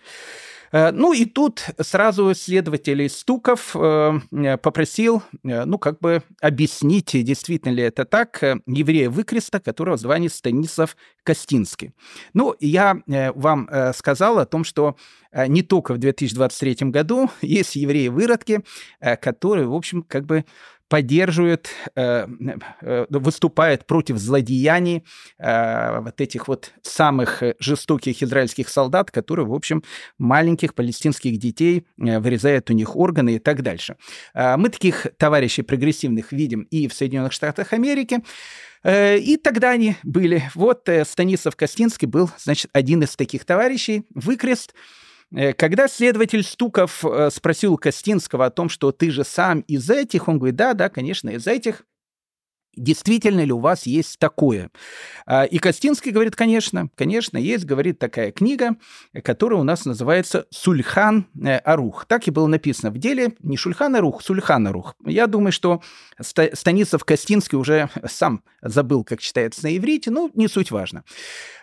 Э, 0.72 0.92
ну 0.92 1.14
и 1.14 1.26
тут 1.26 1.66
сразу 1.80 2.34
следователь 2.34 3.10
Стуков 3.10 3.76
э, 3.76 4.58
попросил, 4.62 5.24
э, 5.44 5.66
ну 5.66 5.78
как 5.78 6.00
бы 6.00 6.24
объяснить, 6.42 7.12
действительно 7.24 7.72
ли 7.72 7.84
это 7.84 8.06
так, 8.06 8.42
еврея 8.66 9.10
выкреста, 9.10 9.60
которого 9.60 9.98
звали 9.98 10.28
Станислав 10.28 10.96
Костинский. 11.24 11.94
Ну, 12.34 12.56
я 12.60 13.02
вам 13.08 13.70
сказал 13.94 14.40
о 14.40 14.46
том, 14.46 14.64
что 14.64 14.96
не 15.34 15.62
только 15.62 15.94
в 15.94 15.98
2023 15.98 16.90
году 16.90 17.30
есть 17.42 17.76
евреи-выродки, 17.76 18.64
которые, 19.22 19.68
в 19.68 19.74
общем, 19.74 20.04
как 20.04 20.26
бы 20.26 20.46
поддерживает, 20.88 21.70
выступает 23.10 23.86
против 23.86 24.18
злодеяний 24.18 25.04
вот 25.38 26.22
этих 26.22 26.48
вот 26.48 26.72
самых 26.82 27.44
жестоких 27.60 28.24
израильских 28.24 28.70
солдат, 28.70 29.12
которые, 29.12 29.46
в 29.46 29.54
общем, 29.54 29.84
маленьких 30.18 30.74
палестинских 30.74 31.38
детей 31.38 31.86
вырезают 31.98 32.70
у 32.70 32.74
них 32.74 32.96
органы 32.96 33.36
и 33.36 33.40
так 33.40 33.62
дальше. 33.62 33.98
Мы 34.34 34.70
таких 34.70 35.08
товарищей 35.18 35.62
прогрессивных 35.62 36.32
видим 36.32 36.62
и 36.72 36.88
в 36.88 36.94
Соединенных 36.94 37.34
Штатах 37.34 37.74
Америки. 37.74 38.22
Э, 38.84 39.18
и 39.18 39.38
тогда 39.38 39.72
они 39.72 39.96
были. 40.04 40.50
Вот 40.56 40.88
э, 40.90 41.04
Станислав 41.06 41.56
Костинский 41.56 42.08
был, 42.08 42.30
значит, 42.38 42.70
один 42.74 43.04
из 43.04 43.16
таких 43.16 43.46
товарищей. 43.46 44.06
Выкрест. 44.14 44.74
Э, 45.36 45.54
когда 45.54 45.88
следователь 45.88 46.44
Стуков 46.44 47.04
спросил 47.30 47.78
Костинского 47.78 48.46
о 48.46 48.52
том, 48.52 48.70
что 48.70 48.92
ты 48.92 49.12
же 49.12 49.24
сам 49.24 49.62
из 49.62 49.90
этих, 49.90 50.28
он 50.28 50.38
говорит, 50.38 50.56
да, 50.56 50.74
да, 50.74 50.90
конечно, 50.90 51.30
из 51.30 51.48
этих 51.48 51.84
действительно 52.78 53.44
ли 53.44 53.52
у 53.52 53.60
вас 53.60 53.86
есть 53.86 54.20
такое? 54.20 54.70
А, 55.26 55.44
и 55.44 55.58
Костинский 55.58 56.12
говорит, 56.12 56.36
конечно, 56.36 56.90
конечно, 56.96 57.38
есть, 57.38 57.66
говорит, 57.66 58.00
такая 58.00 58.32
книга, 58.32 58.76
которая 59.24 59.60
у 59.60 59.64
нас 59.64 59.86
называется 59.86 60.46
«Сульхан 60.52 61.28
э, 61.44 61.58
Арух». 61.58 62.06
Так 62.06 62.28
и 62.28 62.32
было 62.32 62.48
написано 62.48 62.92
в 62.92 62.98
деле, 62.98 63.34
не 63.42 63.58
Шульхан 63.58 63.96
Арух, 63.96 64.22
Сульхан 64.22 64.68
Арух. 64.68 64.96
Я 65.06 65.28
думаю, 65.28 65.52
что 65.52 65.82
Станислав 66.20 67.04
Костинский 67.04 67.58
уже 67.58 67.90
сам 68.06 68.44
забыл, 68.62 69.04
как 69.04 69.20
читается 69.20 69.64
на 69.64 69.76
иврите, 69.76 70.12
но 70.12 70.30
не 70.34 70.48
суть 70.48 70.72
важно. 70.72 71.04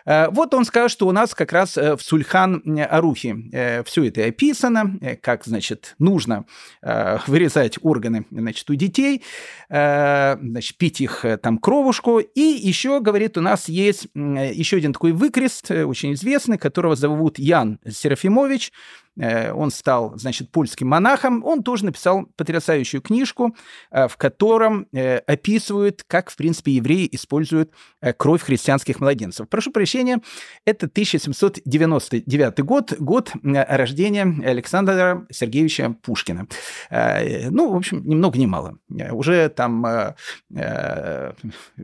А, 0.05 0.29
вот 0.29 0.53
он 0.53 0.65
скажет, 0.65 0.91
что 0.91 1.07
у 1.07 1.11
нас 1.11 1.33
как 1.33 1.51
раз 1.51 1.77
э, 1.77 1.95
в 1.95 2.01
Сульхан 2.01 2.61
Арухе 2.89 3.35
э, 3.51 3.83
все 3.83 4.05
это 4.05 4.25
описано, 4.25 4.99
как, 5.21 5.45
значит, 5.45 5.95
нужно 5.99 6.45
вырезать 6.81 7.77
органы, 7.81 8.25
значит, 8.31 8.69
у 8.69 8.75
детей, 8.75 9.23
значит, 9.69 10.77
пить 10.77 11.01
их 11.05 11.25
э, 11.25 11.37
там 11.37 11.57
кровушку. 11.57 12.19
И 12.19 12.41
еще, 12.41 12.99
говорит, 12.99 13.37
у 13.37 13.41
нас 13.41 13.69
есть 13.69 14.07
еще 14.13 14.77
один 14.77 14.93
такой 14.93 15.13
выкрест, 15.13 15.71
э, 15.71 15.85
очень 15.85 16.13
известный, 16.13 16.57
которого 16.57 16.95
зовут 16.95 17.39
Ян 17.39 17.79
Серафимович. 17.89 18.71
Э, 19.19 19.51
он 19.53 19.71
стал, 19.71 20.17
значит, 20.17 20.51
польским 20.51 20.87
монахом, 20.87 21.43
он 21.43 21.63
тоже 21.63 21.85
написал 21.85 22.25
потрясающую 22.35 23.01
книжку, 23.01 23.55
э, 23.91 24.07
в 24.07 24.17
котором 24.17 24.87
э, 24.93 25.17
описывают, 25.19 26.03
как, 26.07 26.29
в 26.29 26.35
принципе, 26.35 26.73
евреи 26.73 27.07
используют 27.11 27.71
кровь 28.17 28.41
христианских 28.41 28.99
младенцев. 28.99 29.47
Прошу 29.49 29.71
прощения, 29.71 30.19
это 30.65 30.85
1799 30.85 32.59
год, 32.61 32.93
год 32.99 33.31
рождения 33.43 34.23
Александра 34.45 35.25
Сергеевича 35.31 35.95
Пушкина. 36.01 36.47
Ну, 36.91 37.71
в 37.71 37.75
общем, 37.75 38.03
ни 38.05 38.15
много 38.15 38.37
ни 38.37 38.45
мало. 38.45 38.77
Уже 39.11 39.49
там 39.49 40.15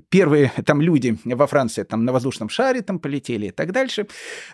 первые 0.10 0.52
там 0.66 0.82
люди 0.82 1.18
во 1.26 1.48
Франции 1.48 1.84
там 1.84 2.06
на 2.06 2.12
воздушном 2.12 2.50
шаре 2.50 2.82
там 2.82 3.00
полетели 3.00 3.48
и 3.48 3.52
так 3.52 3.72
дальше. 3.72 4.08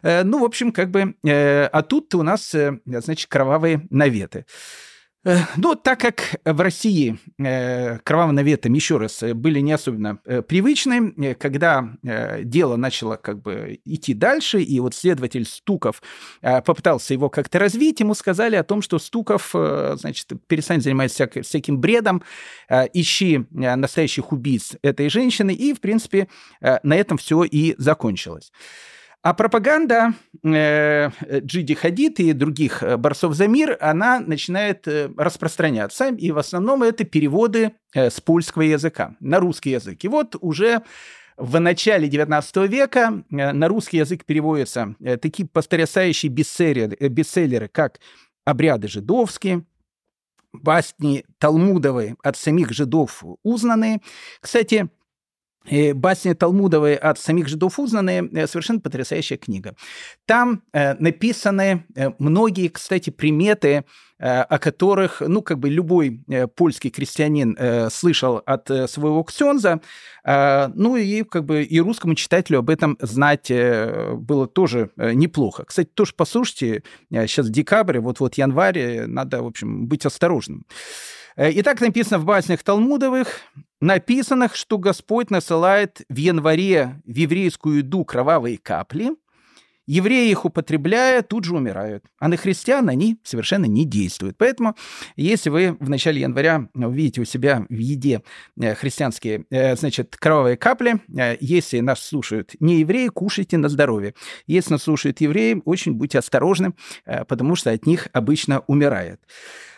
Ну, 0.03 0.39
в 0.39 0.43
общем, 0.43 0.72
как 0.72 0.91
бы, 0.91 1.15
а 1.24 1.81
тут 1.84 2.15
у 2.15 2.24
нас 2.24 2.55
значит, 2.86 3.29
кровавые 3.29 3.88
наветы. 3.89 4.45
Э, 5.27 5.39
ну, 5.57 5.75
так 5.75 6.00
как 6.00 6.39
в 6.45 6.62
России 6.62 7.19
э, 7.38 7.97
кровавым 8.00 8.36
наветам, 8.36 8.74
еще 8.74 8.97
раз, 8.97 9.21
были 9.33 9.59
не 9.59 9.74
особенно 9.74 10.19
э, 10.24 10.41
привычны, 10.41 11.36
когда 11.36 11.89
дело 12.41 12.77
начало 12.77 13.17
как 13.17 13.41
бы 13.41 13.79
идти 13.83 14.13
дальше, 14.13 14.62
и 14.62 14.79
вот 14.79 14.95
следователь 14.95 15.45
Стуков 15.45 16.01
попытался 16.41 17.13
его 17.13 17.29
как-то 17.29 17.59
развить, 17.59 18.00
ему 18.00 18.13
сказали 18.13 18.55
о 18.55 18.63
том, 18.63 18.81
что 18.81 19.00
Стуков, 19.00 19.50
значит, 19.51 20.31
перестань 20.47 20.81
заниматься 20.81 21.29
всяким 21.41 21.79
бредом, 21.79 22.24
ищи 22.69 23.45
настоящих 23.51 24.31
убийц 24.31 24.75
этой 24.81 25.09
женщины, 25.09 25.53
и, 25.53 25.74
в 25.74 25.81
принципе, 25.81 26.27
на 26.62 26.95
этом 26.95 27.17
все 27.17 27.43
и 27.43 27.75
закончилось. 27.77 28.51
А 29.24 29.33
пропаганда 29.33 30.13
э, 30.43 31.09
Джиди 31.39 31.74
Хадид 31.74 32.19
и 32.19 32.33
других 32.33 32.83
э, 32.83 32.97
борцов 32.97 33.33
за 33.33 33.47
мир, 33.47 33.77
она 33.81 34.19
начинает 34.19 34.88
э, 34.88 35.09
распространяться, 35.17 36.09
и 36.09 36.31
в 36.31 36.38
основном 36.38 36.83
это 36.83 37.03
переводы 37.03 37.74
э, 37.93 38.09
с 38.09 38.21
польского 38.21 38.62
языка 38.62 39.15
на 39.19 39.39
русский 39.39 39.71
язык. 39.71 40.03
И 40.03 40.07
вот 40.07 40.36
уже 40.39 40.83
в 41.36 41.59
начале 41.59 42.07
XIX 42.07 42.67
века 42.67 43.24
на 43.29 43.67
русский 43.67 43.97
язык 43.97 44.24
переводятся 44.25 44.95
такие 45.21 45.47
потрясающие 45.47 46.31
бестселлеры, 46.31 46.95
бестселлеры, 47.09 47.67
как 47.67 48.00
«Обряды 48.43 48.88
жидовские», 48.88 49.63
басни 50.53 51.25
Талмудовые 51.38 52.15
от 52.24 52.38
самих 52.38 52.71
жидов 52.71 53.24
узнанные. 53.43 54.01
Кстати, 54.41 54.89
и 55.67 55.93
басни 55.93 56.33
Талмудовой 56.33 56.95
от 56.95 57.19
самих 57.19 57.47
жидов 57.47 57.79
узнанные 57.79 58.27
э, 58.33 58.47
совершенно 58.47 58.79
потрясающая 58.79 59.38
книга. 59.38 59.75
Там 60.25 60.63
э, 60.74 60.93
написаны 60.95 61.86
э, 61.95 62.12
многие, 62.19 62.69
кстати, 62.69 63.09
приметы, 63.09 63.83
э, 64.19 64.41
о 64.41 64.59
которых, 64.59 65.21
ну, 65.21 65.41
как 65.41 65.59
бы 65.59 65.69
любой 65.69 66.21
э, 66.27 66.47
польский 66.47 66.89
крестьянин 66.89 67.55
э, 67.59 67.89
слышал 67.89 68.41
от 68.45 68.69
э, 68.71 68.88
своего 68.88 69.24
ксенза, 69.24 69.81
э, 70.24 70.68
ну, 70.74 70.96
и 70.96 71.24
как 71.24 71.46
бы 71.46 71.63
и 71.63 71.79
русскому 71.79 72.15
читателю 72.15 72.59
об 72.59 72.70
этом 72.70 72.98
знать 73.01 73.51
э, 73.51 74.13
было 74.13 74.48
тоже 74.48 74.92
э, 74.98 75.13
неплохо. 75.13 75.65
Кстати, 75.65 75.89
тоже 75.94 76.13
послушайте, 76.15 76.83
э, 77.11 77.27
сейчас 77.27 77.50
декабрь, 77.50 78.00
вот-вот 78.00 78.35
январь, 78.35 78.79
э, 78.79 79.07
надо, 79.07 79.44
в 79.44 79.48
общем, 79.48 79.87
быть 79.87 80.05
осторожным. 80.05 80.65
Э, 80.70 80.74
и 81.37 81.61
так 81.61 81.79
написано 81.81 82.19
в 82.19 82.25
баснях 82.25 82.63
Талмудовых, 82.63 83.27
написанных, 83.79 84.55
что 84.55 84.77
Господь 84.77 85.29
насылает 85.29 86.01
в 86.09 86.15
январе 86.15 87.01
в 87.05 87.15
еврейскую 87.15 87.77
еду 87.79 88.05
кровавые 88.05 88.57
капли, 88.57 89.11
евреи 89.85 90.29
их 90.29 90.45
употребляя, 90.45 91.21
тут 91.21 91.45
же 91.45 91.55
умирают. 91.55 92.03
А 92.19 92.27
на 92.27 92.37
христиан 92.37 92.89
они 92.89 93.19
совершенно 93.23 93.65
не 93.65 93.85
действуют. 93.85 94.37
Поэтому, 94.37 94.75
если 95.15 95.50
вы 95.50 95.77
в 95.79 95.89
начале 95.89 96.21
января 96.21 96.69
увидите 96.73 97.21
у 97.21 97.25
себя 97.25 97.65
в 97.69 97.77
еде 97.77 98.21
э, 98.59 98.75
христианские, 98.75 99.45
э, 99.50 99.75
значит, 99.75 100.17
кровавые 100.17 100.57
капли, 100.57 101.01
если 101.39 101.79
нас 101.79 102.01
слушают 102.01 102.55
не 102.59 102.79
евреи, 102.79 103.07
кушайте 103.07 103.57
на 103.57 103.69
здоровье. 103.69 104.13
Если 104.45 104.73
нас 104.73 104.83
слушают 104.83 105.21
евреи, 105.21 105.61
очень 105.65 105.93
будьте 105.93 106.19
осторожны, 106.19 106.73
потому 107.27 107.55
что 107.55 107.71
от 107.71 107.85
них 107.85 108.07
обычно 108.11 108.61
умирает. 108.67 109.21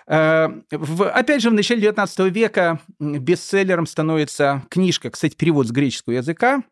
Э, 0.09 0.49
в, 0.71 1.07
опять 1.07 1.41
же, 1.41 1.51
в 1.51 1.53
начале 1.53 1.81
19 1.81 2.19
века 2.33 2.79
бестселлером 2.99 3.85
становится 3.85 4.63
книжка, 4.69 5.11
кстати, 5.11 5.35
перевод 5.35 5.67
с 5.67 5.71
греческого 5.71 6.15
языка, 6.15 6.63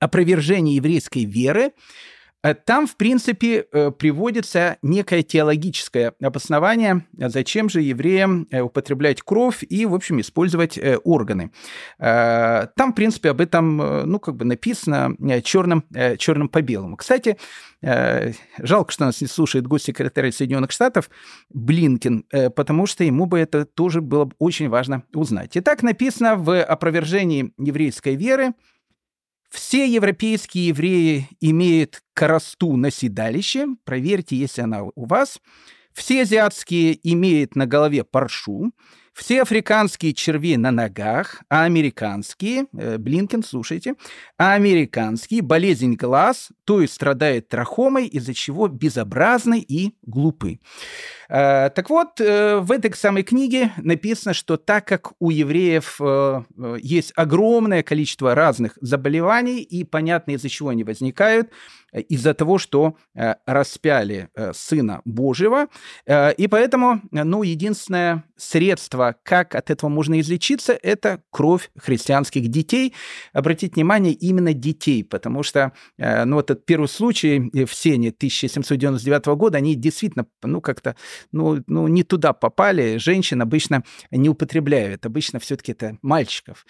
«Опровержение 0.00 0.76
еврейской 0.76 1.24
веры», 1.24 1.72
там, 2.54 2.86
в 2.86 2.96
принципе, 2.96 3.66
э, 3.72 3.90
приводится 3.90 4.76
некое 4.82 5.22
теологическое 5.22 6.14
обоснование, 6.20 7.06
зачем 7.16 7.68
же 7.68 7.80
евреям 7.82 8.46
э, 8.50 8.60
употреблять 8.60 9.22
кровь 9.22 9.64
и, 9.68 9.86
в 9.86 9.94
общем, 9.94 10.20
использовать 10.20 10.78
органы. 11.04 11.50
Там, 11.98 12.92
в 12.92 12.94
принципе, 12.94 13.30
об 13.30 13.40
этом, 13.40 13.76
ну, 13.76 14.18
как 14.18 14.36
бы 14.36 14.44
написано 14.44 15.14
черным, 15.42 15.84
черным 16.18 16.48
по 16.48 16.62
белому. 16.62 16.96
Кстати, 16.96 17.36
жалко, 17.82 18.92
что 18.92 19.06
нас 19.06 19.20
не 19.20 19.26
слушает 19.26 19.66
госсекретарь 19.66 20.32
Соединенных 20.32 20.70
Штатов 20.70 21.10
Блинкин, 21.50 22.24
потому 22.54 22.86
что 22.86 23.04
ему 23.04 23.26
бы 23.26 23.38
это 23.38 23.64
тоже 23.64 24.00
было 24.00 24.30
очень 24.38 24.68
важно 24.68 25.02
узнать. 25.14 25.52
Итак, 25.54 25.82
написано 25.82 26.36
в 26.36 26.62
опровержении 26.62 27.52
еврейской 27.58 28.16
веры, 28.16 28.52
все 29.50 29.86
европейские 29.86 30.68
евреи 30.68 31.28
имеют 31.40 32.02
коросту 32.14 32.76
на 32.76 32.90
седалище. 32.90 33.66
Проверьте, 33.84 34.36
если 34.36 34.62
она 34.62 34.82
у 34.82 35.06
вас. 35.06 35.40
Все 35.92 36.22
азиатские 36.22 36.98
имеют 37.10 37.56
на 37.56 37.66
голове 37.66 38.04
паршу. 38.04 38.72
Все 39.16 39.40
африканские 39.40 40.12
черви 40.12 40.58
на 40.58 40.70
ногах, 40.70 41.42
а 41.48 41.64
американские, 41.64 42.66
э, 42.76 42.98
Блинкен, 42.98 43.42
слушайте, 43.42 43.94
а 44.36 44.52
американские 44.52 45.40
болезнь 45.40 45.94
глаз, 45.94 46.50
то 46.66 46.82
есть 46.82 46.92
страдает 46.92 47.48
трахомой, 47.48 48.08
из-за 48.08 48.34
чего 48.34 48.68
безобразны 48.68 49.58
и 49.58 49.94
глупы. 50.02 50.60
Э, 51.28 51.70
так 51.70 51.90
вот, 51.90 52.20
э, 52.20 52.58
в 52.58 52.70
этой 52.70 52.92
самой 52.94 53.22
книге 53.22 53.72
написано, 53.78 54.34
что 54.34 54.56
так 54.56 54.86
как 54.86 55.12
у 55.18 55.30
евреев 55.30 56.00
э, 56.00 56.42
есть 56.80 57.12
огромное 57.16 57.82
количество 57.82 58.34
разных 58.34 58.78
заболеваний, 58.80 59.62
и 59.62 59.84
понятно, 59.84 60.32
из-за 60.32 60.48
чего 60.48 60.68
они 60.70 60.84
возникают, 60.84 61.50
из-за 61.92 62.34
того, 62.34 62.58
что 62.58 62.96
распяли 63.14 64.28
Сына 64.52 65.00
Божьего, 65.06 65.68
и 66.06 66.48
поэтому, 66.50 67.00
ну, 67.10 67.42
единственное 67.42 68.24
средство, 68.36 69.16
как 69.22 69.54
от 69.54 69.70
этого 69.70 69.88
можно 69.88 70.20
излечиться, 70.20 70.78
это 70.82 71.22
кровь 71.30 71.70
христианских 71.78 72.48
детей. 72.48 72.92
Обратите 73.32 73.74
внимание, 73.76 74.12
именно 74.12 74.52
детей, 74.52 75.04
потому 75.04 75.42
что, 75.42 75.72
ну, 75.96 76.34
вот 76.34 76.50
этот 76.50 76.66
первый 76.66 76.88
случай 76.88 77.50
в 77.64 77.72
Сене 77.72 78.08
1799 78.10 79.26
года, 79.36 79.56
они 79.56 79.74
действительно, 79.74 80.26
ну, 80.42 80.60
как-то, 80.60 80.96
ну, 81.32 81.62
ну, 81.66 81.88
не 81.88 82.02
туда 82.02 82.32
попали. 82.32 82.98
Женщин 82.98 83.42
обычно 83.42 83.84
не 84.10 84.28
употребляют, 84.28 85.06
обычно 85.06 85.38
все-таки 85.38 85.72
это 85.72 85.98
мальчиков. 86.02 86.64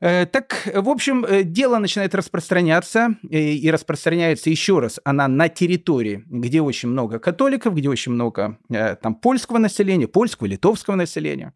Э, 0.00 0.26
так, 0.26 0.68
в 0.72 0.88
общем, 0.88 1.24
э, 1.24 1.42
дело 1.42 1.78
начинает 1.78 2.14
распространяться, 2.14 3.16
и 3.28 3.68
распространяется 3.70 4.48
еще 4.48 4.78
раз 4.78 5.00
она 5.04 5.26
на 5.26 5.48
территории, 5.48 6.22
где 6.26 6.60
очень 6.60 6.88
много 6.88 7.18
католиков, 7.18 7.74
где 7.74 7.88
очень 7.88 8.12
много 8.12 8.58
э, 8.70 8.94
там 8.96 9.16
польского 9.16 9.58
населения, 9.58 10.06
польского, 10.06 10.46
литовского 10.46 10.94
населения. 10.94 11.52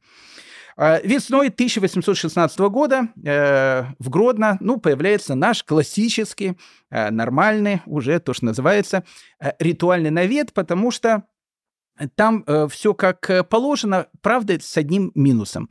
Весной 0.78 1.48
1816 1.48 2.58
года 2.70 3.08
в 3.14 4.08
Гродно 4.08 4.56
ну, 4.60 4.78
появляется 4.78 5.34
наш 5.34 5.62
классический, 5.64 6.56
нормальный, 6.90 7.82
уже 7.84 8.18
то, 8.20 8.32
что 8.32 8.46
называется, 8.46 9.04
ритуальный 9.58 10.08
навет, 10.08 10.54
потому 10.54 10.90
что 10.90 11.24
там 12.14 12.44
все 12.68 12.94
как 12.94 13.48
положено, 13.48 14.08
правда, 14.20 14.58
с 14.60 14.76
одним 14.76 15.12
минусом 15.14 15.68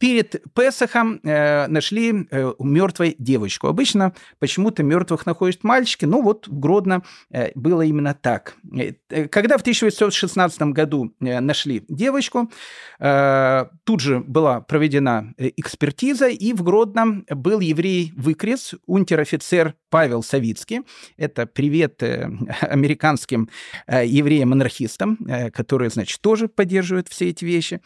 перед 0.00 0.42
Песохом 0.54 1.20
э, 1.22 1.66
нашли 1.68 2.26
э, 2.30 2.52
мертвой 2.58 3.14
девочку. 3.18 3.68
Обычно 3.68 4.14
почему-то 4.38 4.82
мертвых 4.82 5.26
находят 5.26 5.62
мальчики, 5.62 6.06
но 6.06 6.22
вот 6.22 6.48
в 6.48 6.58
Гродно 6.58 7.02
э, 7.30 7.50
было 7.54 7.82
именно 7.82 8.14
так. 8.14 8.54
Э, 8.74 8.94
э 9.10 9.28
когда 9.28 9.58
в 9.58 9.60
1816 9.60 10.62
году 10.62 11.12
э, 11.20 11.40
нашли 11.40 11.84
девочку, 11.88 12.50
э, 12.98 13.66
тут 13.84 14.00
же 14.00 14.20
была 14.20 14.62
проведена 14.62 15.34
э, 15.36 15.50
экспертиза, 15.58 16.28
и 16.28 16.54
в 16.54 16.62
Гродно 16.62 17.22
был 17.28 17.60
еврей-выкрес, 17.60 18.76
унтер-офицер 18.86 19.74
Павел 19.90 20.22
Савицкий. 20.22 20.80
Это 21.18 21.44
привет 21.44 22.02
э, 22.02 22.30
американским 22.62 23.50
э, 23.86 24.06
евреям-анархистам, 24.06 25.18
э, 25.28 25.50
которые, 25.50 25.90
значит, 25.90 26.22
тоже 26.22 26.48
поддерживают 26.48 27.08
все 27.08 27.28
эти 27.28 27.44
вещи, 27.44 27.82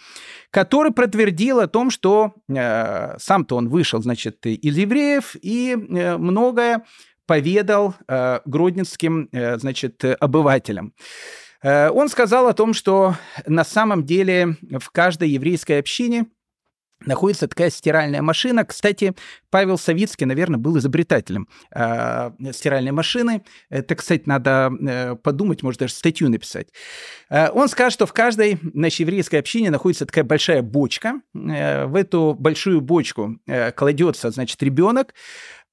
который 0.51 0.93
подтвердил 0.93 1.59
о 1.59 1.67
том, 1.67 1.91
что 1.91 2.04
что 2.05 2.35
э, 2.51 3.17
сам-то 3.19 3.57
он 3.57 3.71
вышел, 3.71 4.03
значит, 4.03 4.45
из 4.45 4.77
евреев 4.77 5.37
и 5.41 5.73
э, 5.73 6.19
многое 6.19 6.85
поведал 7.27 7.95
э, 8.07 8.41
гродненским, 8.45 9.31
э, 9.33 9.57
значит, 9.57 10.05
обывателям. 10.21 10.93
Э, 11.63 11.89
он 11.89 12.11
сказал 12.11 12.47
о 12.47 12.53
том, 12.53 12.75
что 12.75 13.15
на 13.47 13.65
самом 13.65 14.05
деле 14.05 14.59
в 14.79 14.91
каждой 14.91 15.31
еврейской 15.31 15.79
общине 15.79 16.27
находится 17.07 17.49
такая 17.49 17.71
стиральная 17.71 18.23
машина. 18.23 18.65
Кстати, 18.65 19.15
Павел 19.51 19.79
Савицкий, 19.79 20.27
наверное, 20.27 20.59
был 20.59 20.79
изобретателем 20.79 21.49
э, 21.75 22.31
стиральной 22.53 22.93
машины. 22.93 23.43
Это, 23.71 23.95
кстати, 23.95 24.23
надо 24.27 24.73
э, 24.81 25.15
подумать, 25.17 25.63
может 25.63 25.81
даже 25.81 25.95
статью 25.95 26.29
написать. 26.29 26.69
Э, 27.31 27.51
он 27.51 27.69
скажет, 27.69 27.95
что 27.95 28.07
в 28.07 28.13
каждой 28.13 28.59
нашей 28.63 29.03
еврейской 29.03 29.37
общине 29.37 29.71
находится 29.71 30.07
такая 30.07 30.25
большая 30.25 30.63
бочка. 30.63 31.21
Э, 31.35 31.87
в 31.87 31.95
эту 31.95 32.37
большую 32.39 32.81
бочку 32.81 33.39
э, 33.47 33.73
кладется, 33.73 34.31
значит, 34.31 34.63
ребенок. 34.63 35.15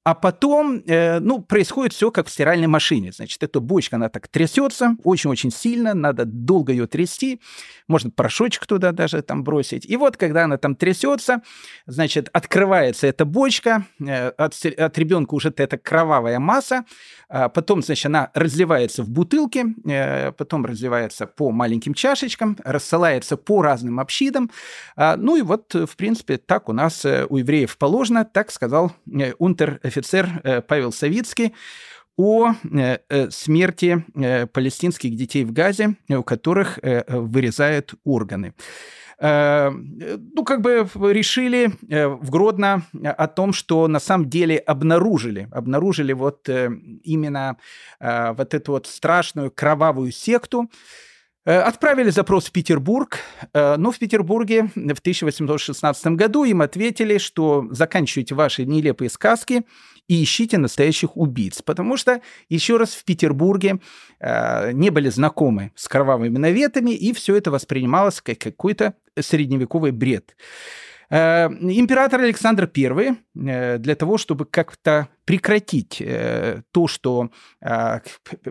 А 0.04 0.16
потом, 0.16 0.82
э, 0.88 1.20
ну, 1.20 1.42
происходит 1.44 1.94
все 1.94 2.10
как 2.10 2.26
в 2.26 2.32
стиральной 2.32 2.66
машине. 2.66 3.12
Значит, 3.12 3.44
эта 3.44 3.60
бочка, 3.60 3.98
она 3.98 4.10
так 4.10 4.28
трясется 4.28 4.96
очень-очень 5.04 5.52
сильно, 5.52 5.94
надо 5.94 6.26
долго 6.26 6.72
ее 6.72 6.88
трясти, 6.88 7.40
можно 7.88 8.10
порошочек 8.10 8.66
туда 8.66 8.94
даже 8.94 9.22
там 9.22 9.44
бросить. 9.44 9.86
И 9.86 9.98
вот, 9.98 10.18
когда 10.18 10.46
она 10.46 10.58
там 10.58 10.76
трясется, 10.76 11.44
значит, 11.86 12.30
открывается 12.34 13.06
эта 13.06 13.26
бочка, 13.26 13.86
э, 14.00 14.30
от, 14.30 14.56
от 14.66 14.98
ребенка 14.98 15.36
уже 15.36 15.54
эта 15.56 15.78
кровавая 15.78 16.40
масса, 16.40 16.86
а 17.30 17.48
потом, 17.48 17.84
значит, 17.84 18.08
она 18.08 18.32
разливается 18.34 19.04
в 19.04 19.10
бутылки, 19.10 19.66
э, 19.88 20.32
потом 20.32 20.66
разливается 20.66 21.28
по 21.28 21.52
маленьким 21.52 21.94
чашечкам, 21.94 22.58
рассылается 22.64 23.38
по 23.38 23.62
разным 23.62 24.00
общинам. 24.00 24.50
А, 24.96 25.16
ну 25.16 25.36
и 25.36 25.42
вот, 25.42 25.74
в 25.74 25.96
принципе, 25.96 26.38
так 26.38 26.70
у 26.70 26.74
нас 26.74 27.06
э, 27.06 27.26
у 27.30 27.38
евреев 27.38 27.78
положено, 27.78 28.26
так 28.26 28.52
сказал 28.52 28.92
э, 29.08 29.34
унтер 29.38 29.80
офицер 29.92 30.42
э, 30.44 30.62
Павел 30.62 30.92
Савицкий 30.92 31.54
о 32.18 32.52
э, 32.52 33.00
э, 33.10 33.30
смерти 33.30 34.06
палестинских 34.54 35.16
детей 35.16 35.44
в 35.44 35.52
Газе, 35.52 35.96
у 36.10 36.24
которых 36.24 36.80
вырезают 36.82 37.94
органы. 38.04 38.54
Ну, 39.24 40.44
как 40.46 40.62
бы 40.62 40.90
решили 41.14 41.72
в 41.90 42.32
Гродно 42.32 42.88
о 43.04 43.28
том, 43.28 43.54
что 43.54 43.88
на 43.88 44.00
самом 44.00 44.30
деле 44.30 44.58
обнаружили, 44.58 45.48
обнаружили 45.52 46.14
вот 46.14 46.50
именно 46.50 47.58
вот 48.00 48.54
эту 48.56 48.72
вот 48.72 48.88
страшную 48.88 49.52
кровавую 49.52 50.12
секту, 50.12 50.72
Отправили 51.44 52.12
запрос 52.12 52.46
в 52.46 52.52
Петербург, 52.52 53.18
но 53.54 53.92
в 53.92 53.98
Петербурге 53.98 54.70
в 54.76 55.00
1816 55.00 56.08
году 56.08 56.44
им 56.44 56.62
ответили, 56.62 57.18
что 57.18 57.68
заканчивайте 57.72 58.36
ваши 58.36 58.64
нелепые 58.66 59.10
сказки, 59.10 59.64
и 60.12 60.24
ищите 60.24 60.58
настоящих 60.58 61.16
убийц. 61.16 61.62
Потому 61.62 61.96
что, 61.96 62.22
еще 62.50 62.76
раз, 62.76 62.94
в 62.94 63.06
Петербурге 63.06 63.80
э, 64.20 64.74
не 64.74 64.90
были 64.90 65.08
знакомы 65.08 65.72
с 65.76 65.88
кровавыми 65.88 66.38
наветами, 66.38 66.92
и 66.92 67.14
все 67.14 67.38
это 67.38 67.50
воспринималось 67.50 68.20
как 68.20 68.38
какой-то 68.38 68.96
средневековый 69.18 69.92
бред. 69.92 70.36
Э, 71.12 71.50
император 71.60 72.22
Александр 72.22 72.72
I 72.74 73.18
э, 73.36 73.78
для 73.80 73.96
того, 73.96 74.18
чтобы 74.18 74.46
как-то 74.46 75.10
прекратить 75.26 75.98
э, 76.00 76.62
то, 76.72 76.88
что 76.88 77.30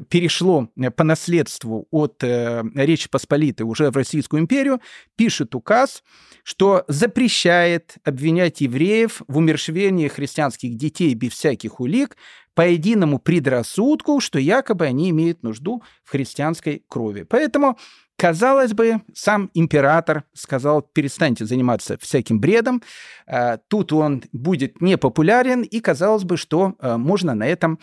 перешло 0.09 0.69
по 0.97 1.05
наследству 1.05 1.89
от 1.91 2.23
Речи 2.23 3.09
Посполитой 3.11 3.67
уже 3.67 3.91
в 3.91 3.97
Российскую 3.97 4.41
империю, 4.41 4.81
пишет 5.17 5.55
указ, 5.55 6.03
что 6.45 6.85
запрещает 6.87 7.97
обвинять 8.05 8.61
евреев 8.61 9.23
в 9.27 9.39
умершвении 9.39 10.09
христианских 10.09 10.77
детей 10.77 11.15
без 11.15 11.33
всяких 11.33 11.81
улик 11.81 12.17
по 12.55 12.69
единому 12.69 13.19
предрассудку, 13.19 14.21
что 14.21 14.39
якобы 14.39 14.87
они 14.87 15.11
имеют 15.11 15.43
нужду 15.43 15.83
в 16.05 16.11
христианской 16.11 16.83
крови. 16.89 17.23
Поэтому 17.23 17.79
Казалось 18.21 18.75
бы, 18.75 19.01
сам 19.15 19.51
император 19.55 20.25
сказал, 20.35 20.83
перестаньте 20.83 21.47
заниматься 21.47 21.97
всяким 21.97 22.39
бредом, 22.39 22.83
э, 23.27 23.57
тут 23.69 23.95
он 23.95 24.23
будет 24.31 24.83
непопулярен, 24.83 25.63
и 25.63 25.81
казалось 25.81 26.25
бы, 26.25 26.37
что 26.37 26.75
э, 26.81 26.99
можно 26.99 27.35
на 27.35 27.47
этом, 27.47 27.79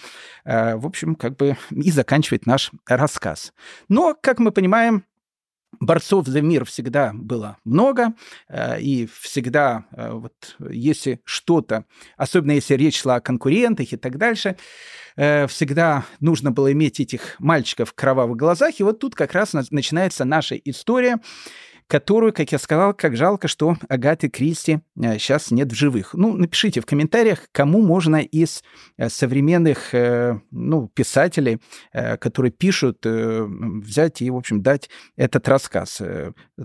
э, 0.45 0.75
в 0.75 0.85
общем, 0.85 1.15
как 1.15 1.37
бы 1.37 1.57
и 1.71 1.89
заканчивать 1.89 2.45
наш 2.45 2.69
рассказ. 2.85 3.51
Но, 3.89 4.15
как 4.21 4.37
мы 4.37 4.51
понимаем, 4.51 5.05
борцов 5.79 6.27
за 6.27 6.41
мир 6.41 6.65
всегда 6.65 7.11
было 7.13 7.57
много, 7.63 8.13
и 8.79 9.07
всегда, 9.21 9.85
вот, 9.91 10.55
если 10.69 11.21
что-то, 11.23 11.85
особенно 12.15 12.53
если 12.53 12.75
речь 12.75 12.99
шла 13.01 13.15
о 13.15 13.21
конкурентах 13.21 13.93
и 13.93 13.97
так 13.97 14.17
дальше, 14.17 14.57
Э, 15.17 15.47
всегда 15.47 16.05
нужно 16.19 16.51
было 16.51 16.71
иметь 16.71 16.99
этих 16.99 17.35
мальчиков 17.39 17.89
в 17.89 17.93
кровавых 17.93 18.37
глазах. 18.37 18.79
И 18.79 18.83
вот 18.83 18.99
тут 18.99 19.15
как 19.15 19.33
раз 19.33 19.53
начинается 19.71 20.23
наша 20.25 20.55
история 20.55 21.17
которую, 21.87 22.33
как 22.33 22.51
я 22.51 22.59
сказал, 22.59 22.93
как 22.93 23.15
жалко, 23.15 23.47
что 23.47 23.77
Агаты 23.87 24.29
Кристи 24.29 24.79
сейчас 24.95 25.51
э, 25.51 25.55
нет 25.55 25.71
в 25.71 25.75
живых. 25.75 26.13
Ну, 26.13 26.33
напишите 26.33 26.81
в 26.81 26.85
комментариях, 26.85 27.47
кому 27.53 27.81
можно 27.81 28.17
из 28.17 28.63
э, 28.97 29.09
современных 29.09 29.93
э, 29.93 30.39
ну, 30.51 30.89
писателей, 30.89 31.59
которые 32.19 32.51
пишут, 32.51 33.05
взять 33.05 34.21
и, 34.21 34.29
в 34.29 34.35
общем, 34.35 34.61
дать 34.61 34.89
этот 35.15 35.47
рассказ. 35.47 36.01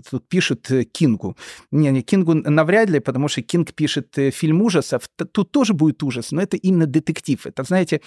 Тут 0.09 0.27
пишут 0.27 0.69
Кингу. 0.91 1.37
Не, 1.71 1.91
не, 1.91 2.01
Кингу 2.01 2.33
навряд 2.33 2.89
ли, 2.89 2.99
потому 2.99 3.27
что 3.27 3.41
Кинг 3.41 3.73
пишет 3.73 4.15
фильм 4.31 4.61
ужасов. 4.61 5.07
Тут 5.31 5.51
тоже 5.51 5.73
будет 5.73 6.03
ужас, 6.03 6.31
но 6.31 6.41
это 6.41 6.57
именно 6.57 6.85
детектив. 6.85 7.45
Это, 7.45 7.63
знаете, 7.63 8.01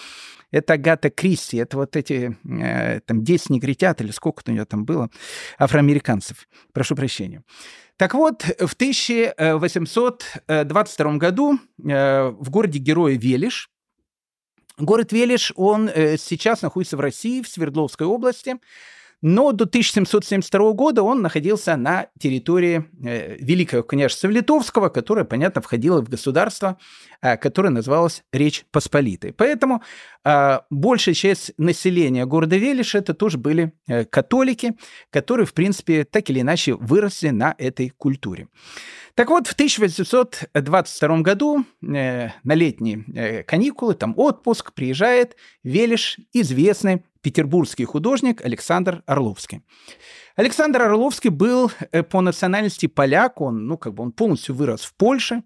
это 0.50 0.74
Агата 0.74 1.10
Кристи, 1.10 1.56
это 1.56 1.76
вот 1.76 1.96
эти 1.96 2.36
там 3.06 3.24
10 3.24 3.50
негритят 3.50 4.00
или 4.00 4.10
сколько 4.10 4.42
у 4.46 4.52
нее 4.52 4.64
там 4.64 4.84
было, 4.84 5.10
афроамериканцев. 5.58 6.48
Прошу 6.72 6.94
прощения 6.94 7.05
прощения. 7.06 7.42
Так 7.96 8.14
вот, 8.14 8.42
в 8.42 8.74
1822 8.74 11.16
году 11.16 11.54
э, 11.54 11.58
в 12.28 12.50
городе 12.50 12.80
Героя 12.80 13.16
Велиш, 13.16 13.70
город 14.76 15.12
Велиш, 15.12 15.52
он 15.56 15.88
э, 15.88 16.16
сейчас 16.18 16.62
находится 16.62 16.96
в 16.96 17.00
России, 17.00 17.42
в 17.42 17.48
Свердловской 17.48 18.06
области, 18.06 18.56
но 19.28 19.50
до 19.50 19.64
1772 19.64 20.72
года 20.74 21.02
он 21.02 21.20
находился 21.20 21.76
на 21.76 22.06
территории 22.16 22.84
э, 23.04 23.36
Великого 23.40 23.82
княжества 23.82 24.28
Литовского, 24.28 24.88
которое, 24.88 25.24
понятно, 25.24 25.60
входило 25.60 26.00
в 26.00 26.08
государство, 26.08 26.78
э, 27.20 27.36
которое 27.36 27.70
называлось 27.70 28.22
Речь 28.32 28.64
Посполитой. 28.70 29.32
Поэтому 29.32 29.82
э, 30.24 30.60
большая 30.70 31.16
часть 31.16 31.52
населения 31.58 32.24
города 32.24 32.56
Велиш 32.56 32.94
это 32.94 33.14
тоже 33.14 33.36
были 33.36 33.72
католики, 34.10 34.76
которые, 35.10 35.44
в 35.44 35.54
принципе, 35.54 36.04
так 36.04 36.30
или 36.30 36.42
иначе 36.42 36.74
выросли 36.74 37.30
на 37.30 37.52
этой 37.58 37.88
культуре. 37.88 38.46
Так 39.16 39.30
вот, 39.30 39.46
в 39.46 39.54
1822 39.54 41.20
году 41.22 41.64
э, 41.82 42.28
на 42.44 42.54
летние 42.54 43.02
э, 43.14 43.42
каникулы, 43.44 43.94
там 43.94 44.12
отпуск, 44.18 44.74
приезжает 44.74 45.36
Велиш, 45.64 46.18
известный 46.34 47.02
петербургский 47.22 47.86
художник 47.86 48.44
Александр 48.44 49.02
Орловский. 49.06 49.62
Александр 50.36 50.82
Орловский 50.82 51.30
был 51.30 51.72
э, 51.92 52.02
по 52.02 52.20
национальности 52.20 52.88
поляк, 52.88 53.40
он, 53.40 53.66
ну, 53.66 53.78
как 53.78 53.94
бы 53.94 54.02
он 54.02 54.12
полностью 54.12 54.54
вырос 54.54 54.82
в 54.82 54.94
Польше, 54.94 55.44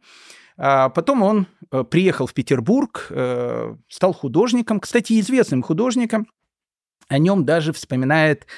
а 0.56 0.88
потом 0.88 1.22
он 1.22 1.46
э, 1.70 1.85
приехал 1.85 2.26
в 2.26 2.35
Петербург, 2.35 3.06
э, 3.11 3.76
стал 3.88 4.12
художником, 4.12 4.80
кстати, 4.80 5.20
известным 5.20 5.62
художником. 5.62 6.26
О 7.06 7.18
нем 7.18 7.44
даже 7.44 7.72
вспоминает 7.72 8.48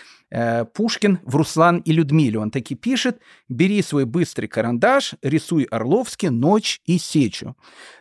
Пушкин 0.73 1.19
в 1.25 1.37
«Руслан 1.37 1.79
и 1.79 1.93
Людмиле». 1.93 2.39
Он 2.39 2.51
таки 2.51 2.75
пишет 2.75 3.21
«Бери 3.49 3.83
свой 3.83 4.07
быстрый 4.07 4.47
карандаш, 4.47 5.15
рисуй 5.23 5.65
Орловский 5.65 6.31
ночь 6.31 6.81
и 6.87 6.99
сечу». 6.99 7.57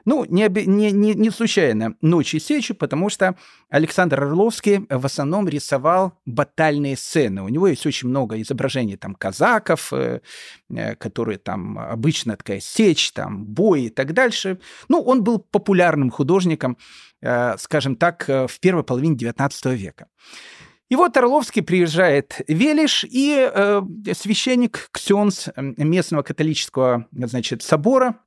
Ну, 0.05 0.25
не, 0.25 0.47
не, 0.65 0.91
не, 0.91 1.13
не 1.13 1.29
случайно 1.29 1.95
ночь 2.01 2.33
и 2.33 2.39
сечу, 2.39 2.73
потому 2.73 3.09
что 3.09 3.35
Александр 3.69 4.23
Орловский 4.23 4.85
в 4.89 5.05
основном 5.05 5.47
рисовал 5.47 6.13
батальные 6.25 6.95
сцены. 6.95 7.43
У 7.43 7.49
него 7.49 7.67
есть 7.67 7.85
очень 7.85 8.07
много 8.07 8.41
изображений 8.41 8.95
там 8.95 9.13
казаков, 9.13 9.91
э, 9.91 10.21
э, 10.69 10.95
которые 10.95 11.37
там 11.37 11.77
обычно 11.77 12.37
такая 12.37 12.61
сечь, 12.61 13.11
там 13.11 13.45
бой 13.45 13.83
и 13.83 13.89
так 13.89 14.13
дальше. 14.13 14.59
Ну, 14.87 15.01
он 15.01 15.23
был 15.23 15.39
популярным 15.39 16.09
художником, 16.09 16.77
скажем 17.57 17.95
так, 17.97 18.27
в 18.27 18.59
первой 18.59 18.83
половине 18.83 19.15
XIX 19.15 19.75
века. 19.75 20.07
И 20.91 20.95
вот 20.97 21.15
Орловский 21.15 21.61
приезжает 21.61 22.41
Велиш, 22.49 23.05
и 23.05 23.49
э, 23.49 23.81
священник 24.13 24.89
Ксенс 24.91 25.47
местного 25.55 26.21
католического 26.21 27.07
значит, 27.13 27.63
собора 27.63 28.17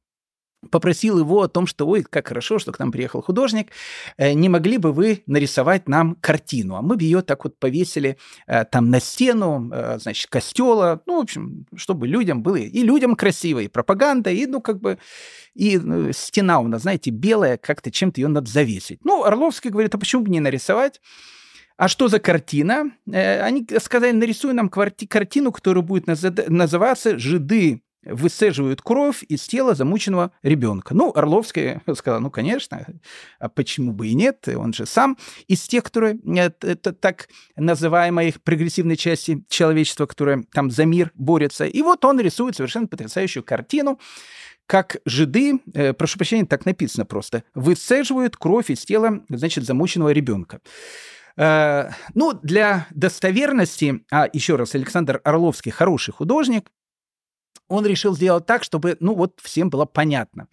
попросил 0.70 1.18
его 1.18 1.42
о 1.42 1.48
том, 1.48 1.66
что, 1.66 1.86
ой, 1.86 2.04
как 2.04 2.28
хорошо, 2.28 2.58
что 2.58 2.72
к 2.72 2.78
нам 2.78 2.90
приехал 2.90 3.20
художник, 3.20 3.70
э, 4.16 4.32
не 4.32 4.48
могли 4.48 4.78
бы 4.78 4.94
вы 4.94 5.22
нарисовать 5.26 5.90
нам 5.90 6.16
картину, 6.22 6.76
а 6.76 6.80
мы 6.80 6.96
бы 6.96 7.02
ее 7.02 7.20
так 7.20 7.44
вот 7.44 7.58
повесили 7.58 8.16
э, 8.46 8.64
там 8.64 8.88
на 8.88 8.98
стену, 8.98 9.70
э, 9.70 9.98
значит, 9.98 10.30
костела, 10.30 11.02
ну, 11.04 11.18
в 11.18 11.22
общем, 11.22 11.66
чтобы 11.76 12.08
людям 12.08 12.42
было, 12.42 12.56
и 12.56 12.82
людям 12.82 13.14
красиво, 13.14 13.58
и 13.58 13.68
пропаганда, 13.68 14.30
и, 14.30 14.46
ну, 14.46 14.62
как 14.62 14.80
бы, 14.80 14.96
и 15.52 15.76
ну, 15.76 16.14
стена 16.14 16.60
у 16.60 16.66
нас, 16.66 16.80
знаете, 16.80 17.10
белая, 17.10 17.58
как-то 17.58 17.90
чем-то 17.90 18.22
ее 18.22 18.28
надо 18.28 18.50
завесить. 18.50 19.04
Ну, 19.04 19.22
Орловский 19.22 19.68
говорит, 19.68 19.94
а 19.94 19.98
почему 19.98 20.22
бы 20.22 20.30
не 20.30 20.40
нарисовать? 20.40 21.02
А 21.76 21.88
что 21.88 22.08
за 22.08 22.20
картина? 22.20 22.92
Э, 23.10 23.40
они 23.42 23.66
сказали, 23.80 24.12
нарисуй 24.12 24.52
нам 24.52 24.68
картину, 24.68 25.52
которая 25.52 25.82
будет 25.82 26.06
называться 26.06 27.18
«Жиды 27.18 27.82
высаживают 28.04 28.82
кровь 28.82 29.24
из 29.28 29.46
тела 29.46 29.74
замученного 29.74 30.32
ребенка. 30.42 30.94
Ну, 30.94 31.12
Орловский 31.14 31.80
сказал, 31.96 32.20
ну, 32.20 32.30
конечно, 32.30 32.86
а 33.38 33.48
почему 33.48 33.92
бы 33.92 34.08
и 34.08 34.14
нет? 34.14 34.46
Он 34.48 34.72
же 34.72 34.86
сам 34.86 35.16
из 35.48 35.62
тех, 35.62 35.84
которые, 35.84 36.18
это 36.60 36.92
так 36.92 37.28
называемой 37.56 38.34
прогрессивной 38.44 38.96
части 38.96 39.44
человечества, 39.48 40.06
которая 40.06 40.44
там 40.52 40.70
за 40.70 40.84
мир 40.84 41.12
борется. 41.14 41.64
И 41.64 41.82
вот 41.82 42.04
он 42.04 42.20
рисует 42.20 42.56
совершенно 42.56 42.86
потрясающую 42.86 43.42
картину, 43.42 43.98
как 44.66 44.96
жиды, 45.04 45.60
э, 45.74 45.92
прошу 45.92 46.18
прощения, 46.18 46.46
так 46.46 46.64
написано 46.64 47.04
просто, 47.04 47.44
высаживают 47.54 48.36
кровь 48.36 48.70
из 48.70 48.84
тела, 48.84 49.22
значит, 49.28 49.64
замученного 49.64 50.10
ребенка. 50.10 50.60
Э, 51.36 51.90
ну, 52.14 52.32
для 52.32 52.86
достоверности, 52.90 54.04
а 54.10 54.28
еще 54.32 54.56
раз, 54.56 54.74
Александр 54.74 55.20
Орловский 55.24 55.72
хороший 55.72 56.12
художник, 56.12 56.70
он 57.68 57.86
решил 57.86 58.14
сделать 58.14 58.46
так, 58.46 58.62
чтобы, 58.62 58.96
ну, 59.00 59.14
вот 59.14 59.38
всем 59.42 59.70
было 59.70 59.84
понятно. 59.86 60.48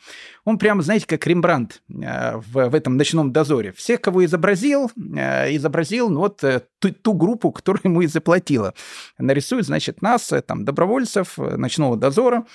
Он 0.46 0.58
прямо, 0.58 0.82
знаете, 0.82 1.06
как 1.06 1.28
Рембрандт 1.28 1.82
э, 1.90 2.38
в, 2.38 2.70
в 2.70 2.76
этом 2.76 2.98
«Ночном 2.98 3.34
дозоре». 3.34 3.74
Всех, 3.74 4.02
кого 4.02 4.24
изобразил, 4.26 4.90
э, 4.96 5.56
изобразил, 5.56 6.10
ну, 6.10 6.22
вот 6.22 6.44
э, 6.44 6.62
ту, 6.80 6.92
ту 6.92 7.14
группу, 7.14 7.52
которая 7.52 7.82
ему 7.84 8.02
и 8.02 8.08
заплатила. 8.08 8.74
Нарисует, 9.18 9.66
значит, 9.66 10.02
нас, 10.02 10.32
э, 10.32 10.42
там, 10.42 10.64
добровольцев, 10.64 11.38
э, 11.38 11.58
«Ночного 11.58 11.98
дозора». 11.98 12.46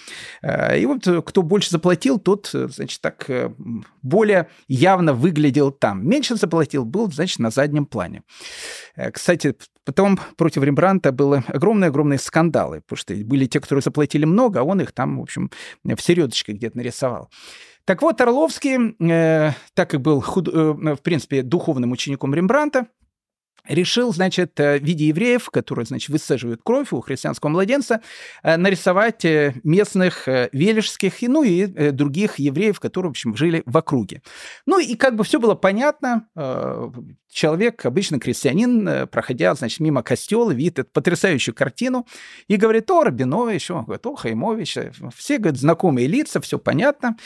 Э, 0.43 0.79
и 0.79 0.87
вот 0.87 1.07
кто 1.27 1.43
больше 1.43 1.71
заплатил, 1.71 2.19
тот, 2.19 2.51
значит, 2.53 3.01
так 3.01 3.29
более 4.03 4.49
явно 4.69 5.13
выглядел 5.13 5.71
там. 5.71 6.09
Меньше 6.09 6.37
заплатил, 6.37 6.85
был, 6.85 7.11
значит, 7.13 7.39
на 7.39 7.51
заднем 7.51 7.87
плане. 7.87 8.23
Кстати, 9.13 9.55
Потом 9.87 10.19
против 10.37 10.65
Рембранта 10.65 11.13
было 11.13 11.45
огромные-огромные 11.47 12.19
скандалы, 12.19 12.81
потому 12.81 12.97
что 12.97 13.15
были 13.15 13.47
те, 13.47 13.61
которые 13.61 13.83
заплатили 13.83 14.25
много, 14.25 14.36
а 14.57 14.63
он 14.63 14.81
их 14.81 14.93
там, 14.93 15.19
в 15.19 15.23
общем, 15.23 15.51
в 15.85 16.01
середочке 16.01 16.53
где-то 16.53 16.77
нарисовал. 16.77 17.31
Так 17.85 18.03
вот, 18.03 18.21
Орловский, 18.21 18.97
э, 18.99 19.53
так 19.75 19.91
как 19.91 20.01
был, 20.01 20.21
худ, 20.21 20.49
э, 20.49 20.51
в 20.53 21.03
принципе, 21.03 21.43
духовным 21.43 21.93
учеником 21.93 22.35
Рембранта, 22.35 22.89
решил, 23.69 24.13
значит, 24.13 24.59
э, 24.61 24.79
в 24.79 24.83
виде 24.83 25.07
евреев, 25.09 25.51
которые, 25.51 25.85
значит, 25.85 26.11
высаживают 26.11 26.61
кровь 26.63 26.93
у 26.93 27.01
христианского 27.01 27.51
младенца, 27.51 28.01
э, 28.43 28.57
нарисовать 28.57 29.25
э, 29.25 29.55
местных 29.65 30.27
велишских, 30.27 31.23
ну 31.23 31.43
и 31.43 31.67
других 31.93 32.39
евреев, 32.39 32.81
которые, 32.81 33.11
в 33.11 33.13
общем, 33.13 33.37
жили 33.37 33.63
в 33.67 33.77
округе. 33.77 34.23
Ну 34.67 34.79
и 34.79 34.95
как 34.95 35.17
бы 35.17 35.25
все 35.25 35.39
было 35.39 35.55
понятно. 35.55 36.29
Человек, 37.31 37.85
обычный 37.85 38.19
крестьянин, 38.19 39.09
проходя, 39.09 39.55
значит, 39.55 39.81
мимо 39.81 40.03
костела, 40.03 40.51
видит 40.51 40.81
эту 40.81 40.91
потрясающую 40.91 41.55
картину 41.55 42.07
и 42.49 42.57
говорит, 42.57 42.91
о, 42.91 43.05
Рабинович, 43.05 43.71
о, 43.71 43.83
говорит, 43.83 44.07
о, 44.07 44.15
Хаймович, 44.15 44.79
все, 45.15 45.39
говорит, 45.39 45.61
знакомые 45.61 46.07
лица, 46.07 46.41
все 46.41 46.59
понятно. 46.59 47.17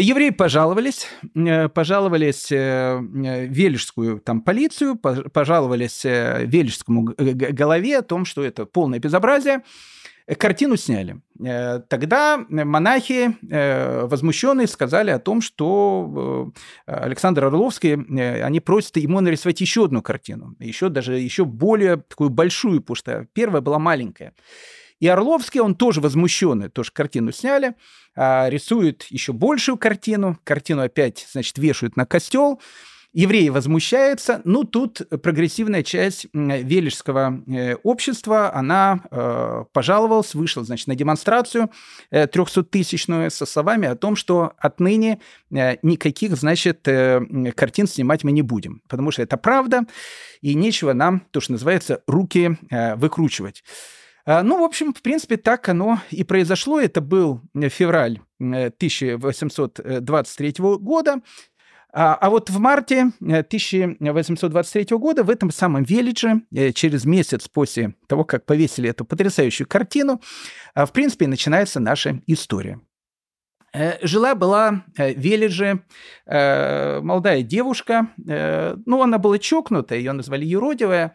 Евреи 0.00 0.30
пожаловались, 0.30 1.06
э, 1.36 1.68
пожаловались 1.68 2.50
э, 2.50 2.98
в 2.98 3.52
Велишскую 3.52 4.18
там, 4.18 4.40
полицию, 4.40 4.96
пожаловались 4.96 6.04
э, 6.04 6.44
Велишскому 6.46 7.14
голове 7.16 7.98
о 7.98 8.02
том, 8.02 8.24
что 8.24 8.42
это 8.42 8.66
полное 8.66 8.98
безобразие. 8.98 9.62
Картину 10.38 10.76
сняли. 10.76 11.20
Тогда 11.38 12.42
монахи, 12.48 13.36
возмущенные, 14.06 14.66
сказали 14.66 15.10
о 15.10 15.18
том, 15.18 15.42
что 15.42 16.50
Александр 16.86 17.44
Орловский, 17.44 17.92
они 18.42 18.60
просят 18.60 18.96
ему 18.96 19.20
нарисовать 19.20 19.60
еще 19.60 19.84
одну 19.84 20.00
картину, 20.00 20.56
еще 20.60 20.88
даже 20.88 21.18
еще 21.18 21.44
более 21.44 21.98
такую 21.98 22.30
большую, 22.30 22.80
потому 22.80 22.96
что 22.96 23.26
первая 23.34 23.60
была 23.60 23.78
маленькая. 23.78 24.32
И 25.04 25.06
Орловский, 25.06 25.60
он 25.60 25.74
тоже 25.74 26.00
возмущенный, 26.00 26.70
тоже 26.70 26.90
картину 26.90 27.30
сняли, 27.30 27.74
а, 28.16 28.48
рисует 28.48 29.02
еще 29.10 29.34
большую 29.34 29.76
картину, 29.76 30.38
картину 30.44 30.80
опять, 30.80 31.26
значит, 31.30 31.58
вешают 31.58 31.94
на 31.98 32.06
костел, 32.06 32.58
Евреи 33.12 33.50
возмущаются. 33.50 34.40
Ну, 34.44 34.64
тут 34.64 35.02
прогрессивная 35.22 35.82
часть 35.82 36.26
велишского 36.32 37.42
э, 37.46 37.76
общества, 37.82 38.52
она 38.52 39.02
э, 39.10 39.64
пожаловалась, 39.72 40.34
вышла, 40.34 40.64
значит, 40.64 40.88
на 40.88 40.96
демонстрацию 40.96 41.70
э, 42.10 42.24
300-тысячную 42.24 43.30
со 43.30 43.44
словами 43.44 43.86
о 43.86 43.94
том, 43.94 44.16
что 44.16 44.54
отныне 44.58 45.20
э, 45.52 45.76
никаких, 45.82 46.34
значит, 46.34 46.88
э, 46.88 47.20
картин 47.54 47.86
снимать 47.86 48.24
мы 48.24 48.32
не 48.32 48.42
будем, 48.42 48.82
потому 48.88 49.12
что 49.12 49.22
это 49.22 49.36
правда, 49.36 49.82
и 50.40 50.54
нечего 50.54 50.94
нам, 50.94 51.20
то, 51.30 51.40
что 51.40 51.52
называется, 51.52 52.02
руки 52.08 52.58
э, 52.70 52.96
выкручивать. 52.96 53.62
А, 54.26 54.42
ну, 54.42 54.60
в 54.60 54.64
общем, 54.64 54.94
в 54.94 55.02
принципе, 55.02 55.36
так 55.36 55.68
оно 55.68 56.00
и 56.10 56.24
произошло. 56.24 56.80
Это 56.80 57.02
был 57.02 57.42
э, 57.54 57.68
февраль 57.68 58.20
1823 58.40 60.48
э, 60.48 60.52
года. 60.78 61.20
А, 61.92 62.14
а 62.14 62.30
вот 62.30 62.48
в 62.50 62.58
марте 62.58 63.10
1823 63.20 64.86
э, 64.90 64.96
года 64.96 65.22
в 65.24 65.30
этом 65.30 65.50
самом 65.50 65.84
Велидже, 65.84 66.40
через 66.74 67.04
месяц 67.04 67.48
после 67.48 67.96
того, 68.08 68.24
как 68.24 68.46
повесили 68.46 68.88
эту 68.88 69.04
потрясающую 69.04 69.68
картину, 69.68 70.22
в 70.74 70.90
принципе, 70.92 71.26
начинается 71.26 71.78
наша 71.78 72.22
история. 72.26 72.80
Жила-была 74.02 74.84
в 74.96 75.18
Велидже 75.18 75.82
молодая 76.26 77.42
девушка, 77.42 78.08
ну, 78.16 79.02
она 79.02 79.18
была 79.18 79.38
чокнутая, 79.38 79.98
ее 79.98 80.12
назвали 80.12 80.44
юродивая, 80.44 81.14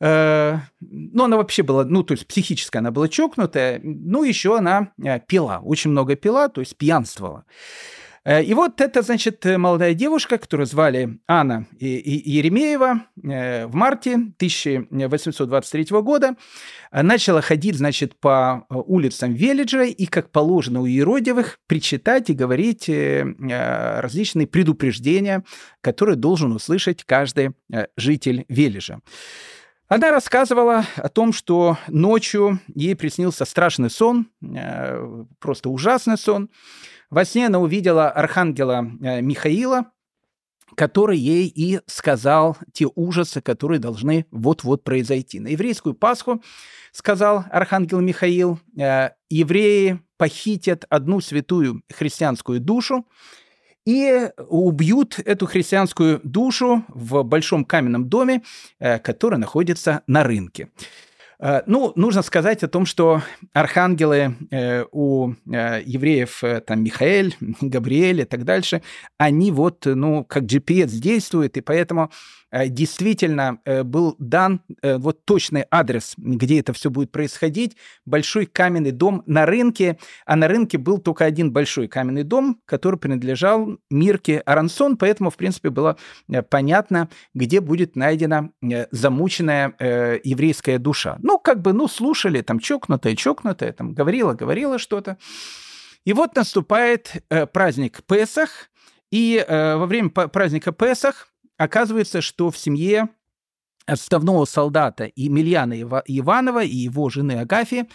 ну, 0.00 1.24
она 1.24 1.36
вообще 1.36 1.62
была, 1.62 1.84
ну, 1.84 2.02
то 2.02 2.12
есть 2.12 2.26
психически 2.26 2.76
она 2.76 2.90
была 2.90 3.08
чокнутая. 3.08 3.80
Ну, 3.82 4.24
еще 4.24 4.58
она 4.58 4.92
э, 5.02 5.20
пила, 5.20 5.60
очень 5.60 5.90
много 5.90 6.16
пила, 6.16 6.48
то 6.48 6.60
есть 6.60 6.76
пьянствовала. 6.76 7.44
Э, 8.24 8.42
и 8.42 8.54
вот 8.54 8.80
это, 8.80 9.02
значит, 9.02 9.44
молодая 9.44 9.94
девушка, 9.94 10.38
которую 10.38 10.66
звали 10.66 11.18
Анна 11.28 11.66
Еремеева, 11.78 13.06
э, 13.22 13.66
в 13.66 13.74
марте 13.74 14.14
1823 14.14 15.86
года 16.00 16.36
начала 16.90 17.40
ходить, 17.40 17.76
значит, 17.76 18.18
по 18.18 18.66
улицам 18.68 19.32
Велиджа 19.32 19.84
и, 19.84 20.06
как 20.06 20.30
положено 20.30 20.80
у 20.80 20.86
Еродивых, 20.86 21.58
причитать 21.66 22.30
и 22.30 22.34
говорить 22.34 22.88
различные 22.88 24.46
предупреждения, 24.46 25.44
которые 25.80 26.16
должен 26.16 26.52
услышать 26.52 27.04
каждый 27.04 27.50
житель 27.96 28.44
Велижа. 28.48 29.00
Она 29.86 30.10
рассказывала 30.10 30.86
о 30.96 31.08
том, 31.10 31.32
что 31.32 31.76
ночью 31.88 32.58
ей 32.74 32.96
приснился 32.96 33.44
страшный 33.44 33.90
сон, 33.90 34.28
э, 34.42 35.24
просто 35.38 35.68
ужасный 35.68 36.16
сон. 36.16 36.48
Во 37.10 37.24
сне 37.24 37.46
она 37.46 37.58
увидела 37.58 38.10
архангела 38.10 38.86
э, 39.02 39.20
Михаила, 39.20 39.92
который 40.74 41.18
ей 41.18 41.48
и 41.48 41.80
сказал 41.86 42.56
те 42.72 42.88
ужасы, 42.94 43.42
которые 43.42 43.78
должны 43.78 44.26
вот-вот 44.30 44.84
произойти. 44.84 45.38
На 45.38 45.48
еврейскую 45.48 45.94
Пасху, 45.94 46.42
сказал 46.90 47.44
архангел 47.50 48.00
Михаил, 48.00 48.58
э, 48.78 49.10
евреи 49.28 50.00
похитят 50.16 50.86
одну 50.88 51.20
святую 51.20 51.82
христианскую 51.92 52.58
душу, 52.58 53.06
и 53.84 54.30
убьют 54.48 55.18
эту 55.18 55.46
христианскую 55.46 56.20
душу 56.22 56.84
в 56.88 57.22
большом 57.22 57.64
каменном 57.64 58.08
доме, 58.08 58.42
э, 58.78 58.98
который 58.98 59.38
находится 59.38 60.02
на 60.06 60.24
рынке. 60.24 60.68
Э, 61.38 61.62
ну, 61.66 61.92
нужно 61.94 62.22
сказать 62.22 62.62
о 62.62 62.68
том, 62.68 62.86
что 62.86 63.22
архангелы 63.52 64.36
э, 64.50 64.84
у 64.90 65.34
евреев, 65.46 66.42
там, 66.66 66.82
Михаэль, 66.82 67.36
Габриэль 67.60 68.22
и 68.22 68.24
так 68.24 68.44
дальше, 68.44 68.82
они 69.18 69.50
вот, 69.50 69.84
ну, 69.84 70.24
как 70.24 70.44
GPS 70.44 70.88
действуют, 70.88 71.56
и 71.56 71.60
поэтому 71.60 72.10
действительно 72.68 73.58
э, 73.64 73.82
был 73.82 74.14
дан 74.18 74.60
э, 74.80 74.96
вот 74.96 75.24
точный 75.24 75.64
адрес, 75.70 76.14
где 76.16 76.60
это 76.60 76.72
все 76.72 76.88
будет 76.88 77.10
происходить. 77.10 77.76
Большой 78.06 78.46
каменный 78.46 78.92
дом 78.92 79.24
на 79.26 79.44
рынке, 79.44 79.98
а 80.24 80.36
на 80.36 80.46
рынке 80.46 80.78
был 80.78 80.98
только 80.98 81.24
один 81.24 81.52
большой 81.52 81.88
каменный 81.88 82.22
дом, 82.22 82.60
который 82.64 82.98
принадлежал 82.98 83.78
Мирке 83.90 84.38
Арансон, 84.38 84.96
поэтому, 84.96 85.30
в 85.30 85.36
принципе, 85.36 85.70
было 85.70 85.96
понятно, 86.48 87.08
где 87.34 87.60
будет 87.60 87.96
найдена 87.96 88.50
замученная 88.90 89.74
еврейская 90.22 90.78
душа. 90.78 91.18
Ну, 91.22 91.38
как 91.38 91.60
бы, 91.60 91.72
ну, 91.72 91.88
слушали, 91.88 92.40
там, 92.42 92.60
чокнутая, 92.60 93.16
чокнутая, 93.16 93.72
там, 93.72 93.94
говорила, 93.94 94.34
говорила 94.34 94.78
что-то. 94.78 95.18
И 96.04 96.12
вот 96.12 96.36
наступает 96.36 97.24
праздник 97.52 98.02
Песах, 98.04 98.70
и 99.10 99.44
во 99.48 99.86
время 99.86 100.10
праздника 100.10 100.70
Песах 100.72 101.28
Оказывается, 101.56 102.20
что 102.20 102.50
в 102.50 102.58
семье 102.58 103.08
отставного 103.86 104.44
солдата 104.44 105.10
Емельяна 105.14 105.80
Иванова 105.80 106.64
и 106.64 106.76
его 106.76 107.10
жены 107.10 107.40
Агафии 107.40 107.86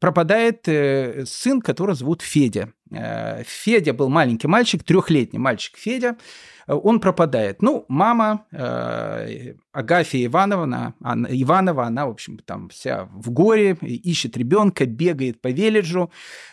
пропадает 0.00 0.68
э, 0.68 1.24
сын, 1.26 1.60
которого 1.60 1.94
зовут 1.94 2.22
Федя. 2.22 2.72
Э, 2.90 3.42
Федя 3.44 3.92
был 3.92 4.08
маленький 4.08 4.48
мальчик, 4.48 4.82
трехлетний 4.82 5.38
мальчик 5.38 5.76
Федя. 5.76 6.16
Он 6.66 6.98
пропадает. 6.98 7.62
Ну, 7.62 7.84
мама 7.88 8.46
э, 8.50 9.54
Агафья 9.72 10.24
Ивановна, 10.24 10.94
она, 11.00 11.28
Иванова, 11.30 11.84
она, 11.84 12.06
в 12.06 12.10
общем, 12.10 12.38
там 12.38 12.70
вся 12.70 13.08
в 13.12 13.30
горе, 13.30 13.76
ищет 13.80 14.36
ребенка, 14.36 14.86
бегает 14.86 15.40
по 15.40 15.48
Велиджу, 15.48 16.10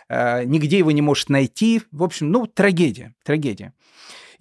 э, 0.09 0.43
нигде 0.43 0.77
его 0.77 0.91
не 0.91 1.01
может 1.01 1.29
найти. 1.29 1.81
В 1.91 2.03
общем, 2.03 2.31
ну, 2.31 2.45
трагедия, 2.45 3.13
трагедия. 3.23 3.73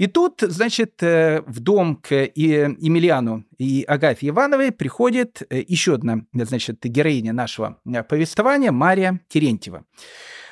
И 0.00 0.06
тут, 0.06 0.40
значит, 0.40 1.02
э, 1.02 1.42
в 1.46 1.60
дом 1.60 1.96
к 1.96 2.14
Емельяну 2.34 3.44
и 3.58 3.84
Агафье 3.86 4.30
Ивановой 4.30 4.72
приходит 4.72 5.42
э, 5.50 5.62
еще 5.68 5.96
одна, 5.96 6.22
значит, 6.32 6.78
героиня 6.82 7.34
нашего 7.34 7.76
э, 7.84 8.02
повествования, 8.02 8.72
Мария 8.72 9.20
Терентьева. 9.28 9.84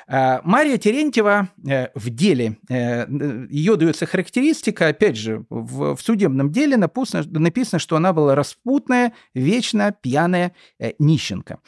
Мария 0.07 0.79
Терентьева 0.79 1.49
в 1.93 2.09
деле, 2.09 2.57
ее 2.67 3.75
дается 3.75 4.07
характеристика, 4.07 4.87
опять 4.87 5.15
же, 5.15 5.45
в, 5.51 5.95
в 5.95 6.01
судебном 6.01 6.51
деле 6.51 6.77
написано, 6.77 7.23
написано, 7.29 7.77
что 7.77 7.95
она 7.95 8.11
была 8.11 8.33
распутная, 8.33 9.13
вечно 9.35 9.91
пьяная 9.91 10.53
нищенка. 10.97 11.59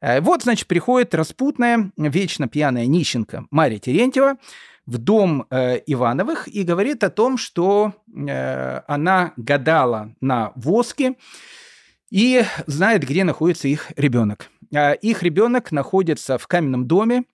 Вот, 0.00 0.44
значит, 0.44 0.68
приходит 0.68 1.12
распутная, 1.12 1.90
вечно 1.96 2.46
пьяная 2.46 2.86
нищенка 2.86 3.46
Мария 3.50 3.80
Терентьева, 3.80 4.36
в 4.88 4.96
дом 4.96 5.46
э, 5.50 5.82
Ивановых 5.86 6.48
и 6.48 6.62
говорит 6.62 7.04
о 7.04 7.10
том, 7.10 7.36
что 7.36 7.92
э, 8.08 8.80
она 8.86 9.34
гадала 9.36 10.14
на 10.22 10.52
воске 10.54 11.16
и 12.08 12.42
знает, 12.66 13.02
где 13.02 13.22
находится 13.22 13.68
их 13.68 13.92
ребенок. 13.96 14.50
А 14.74 14.92
их 14.92 15.22
ребенок 15.22 15.72
находится 15.72 16.38
в 16.38 16.46
каменном 16.46 16.86
доме 16.86 17.24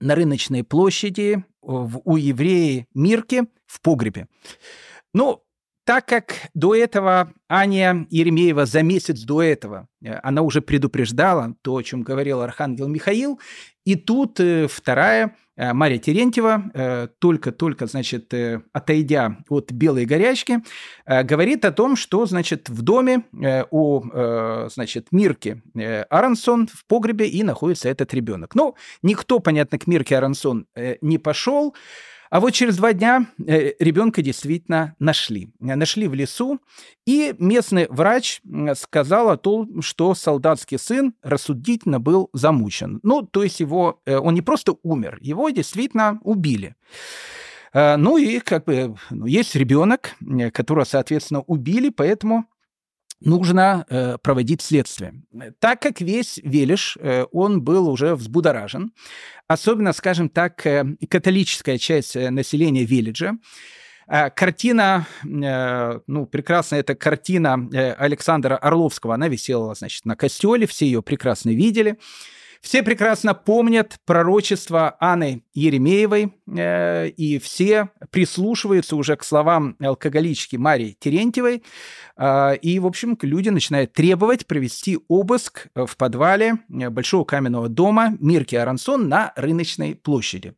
на 0.00 0.16
рыночной 0.16 0.64
площади 0.64 1.44
в, 1.62 2.00
у 2.04 2.16
еврея 2.16 2.88
Мирки 2.92 3.44
в 3.66 3.80
погребе. 3.80 4.26
Ну, 5.12 5.43
так 5.84 6.06
как 6.06 6.34
до 6.54 6.74
этого 6.74 7.32
Аня 7.48 8.06
Еремеева 8.10 8.66
за 8.66 8.82
месяц 8.82 9.20
до 9.22 9.42
этого, 9.42 9.88
э, 10.02 10.14
она 10.22 10.42
уже 10.42 10.60
предупреждала 10.62 11.54
то, 11.62 11.76
о 11.76 11.82
чем 11.82 12.02
говорил 12.02 12.40
Архангел 12.40 12.88
Михаил, 12.88 13.38
и 13.84 13.94
тут 13.96 14.40
э, 14.40 14.66
вторая 14.66 15.36
Э, 15.56 15.72
Мария 15.72 15.98
Терентьева, 15.98 17.10
только-только, 17.20 17.86
значит, 17.86 18.34
отойдя 18.72 19.38
от 19.48 19.70
белой 19.70 20.04
горячки, 20.04 20.62
говорит 21.06 21.64
о 21.64 21.72
том, 21.72 21.96
что, 21.96 22.26
значит, 22.26 22.68
в 22.68 22.82
доме 22.82 23.24
у, 23.70 24.02
значит, 24.68 25.08
Мирки 25.12 25.62
Аронсон 26.10 26.66
в 26.66 26.84
погребе 26.86 27.28
и 27.28 27.42
находится 27.42 27.88
этот 27.88 28.12
ребенок. 28.14 28.54
Ну, 28.54 28.74
никто, 29.02 29.38
понятно, 29.38 29.78
к 29.78 29.86
Мирке 29.86 30.16
Аронсон 30.16 30.66
не 31.00 31.18
пошел, 31.18 31.74
а 32.34 32.40
вот 32.40 32.50
через 32.50 32.78
два 32.78 32.92
дня 32.92 33.26
э, 33.46 33.74
ребенка 33.78 34.20
действительно 34.20 34.96
нашли. 34.98 35.50
Нашли 35.60 36.08
в 36.08 36.14
лесу, 36.14 36.58
и 37.06 37.32
местный 37.38 37.86
врач 37.88 38.40
сказал 38.74 39.30
о 39.30 39.36
том, 39.36 39.80
что 39.82 40.16
солдатский 40.16 40.80
сын 40.80 41.14
рассудительно 41.22 42.00
был 42.00 42.30
замучен. 42.32 42.98
Ну, 43.04 43.22
то 43.22 43.44
есть 43.44 43.60
его, 43.60 44.00
э, 44.04 44.16
он 44.16 44.34
не 44.34 44.42
просто 44.42 44.74
умер, 44.82 45.18
его 45.20 45.48
действительно 45.50 46.18
убили. 46.24 46.74
Э, 47.72 47.94
ну 47.94 48.18
и 48.18 48.40
как 48.40 48.64
бы 48.64 48.96
ну, 49.10 49.26
есть 49.26 49.54
ребенок, 49.54 50.16
которого, 50.52 50.82
соответственно, 50.82 51.42
убили, 51.42 51.90
поэтому 51.90 52.46
нужно 53.20 53.84
э, 53.88 54.18
проводить 54.18 54.62
следствие. 54.62 55.14
Так 55.58 55.80
как 55.80 56.00
весь 56.00 56.38
Велиш, 56.42 56.96
э, 57.00 57.24
он 57.32 57.62
был 57.62 57.88
уже 57.88 58.14
взбудоражен, 58.14 58.92
особенно, 59.48 59.92
скажем 59.92 60.28
так, 60.28 60.66
э, 60.66 60.84
католическая 61.08 61.78
часть 61.78 62.16
э, 62.16 62.30
населения 62.30 62.84
Велиджа, 62.84 63.32
э, 64.06 64.30
Картина, 64.30 65.06
э, 65.24 66.00
ну, 66.06 66.26
прекрасная 66.26 66.80
эта 66.80 66.94
картина 66.94 67.54
Александра 67.98 68.56
Орловского, 68.56 69.14
она 69.14 69.28
висела, 69.28 69.74
значит, 69.74 70.04
на 70.04 70.16
костеле, 70.16 70.66
все 70.66 70.86
ее 70.86 71.02
прекрасно 71.02 71.50
видели. 71.50 71.98
Все 72.64 72.82
прекрасно 72.82 73.34
помнят 73.34 73.98
пророчество 74.06 74.96
Анны 74.98 75.44
Еремеевой, 75.52 76.32
э, 76.46 77.08
и 77.08 77.38
все 77.38 77.90
прислушиваются 78.10 78.96
уже 78.96 79.16
к 79.16 79.22
словам 79.22 79.76
алкоголички 79.80 80.56
Марии 80.56 80.96
Терентьевой. 80.98 81.62
Э, 82.16 82.56
и, 82.56 82.78
в 82.78 82.86
общем, 82.86 83.18
люди 83.20 83.50
начинают 83.50 83.92
требовать 83.92 84.46
провести 84.46 84.98
обыск 85.08 85.66
в 85.74 85.94
подвале 85.98 86.54
э, 86.70 86.88
Большого 86.88 87.24
каменного 87.24 87.68
дома 87.68 88.16
Мирки 88.18 88.56
Арансон 88.56 89.10
на 89.10 89.34
рыночной 89.36 89.94
площади. 89.94 90.54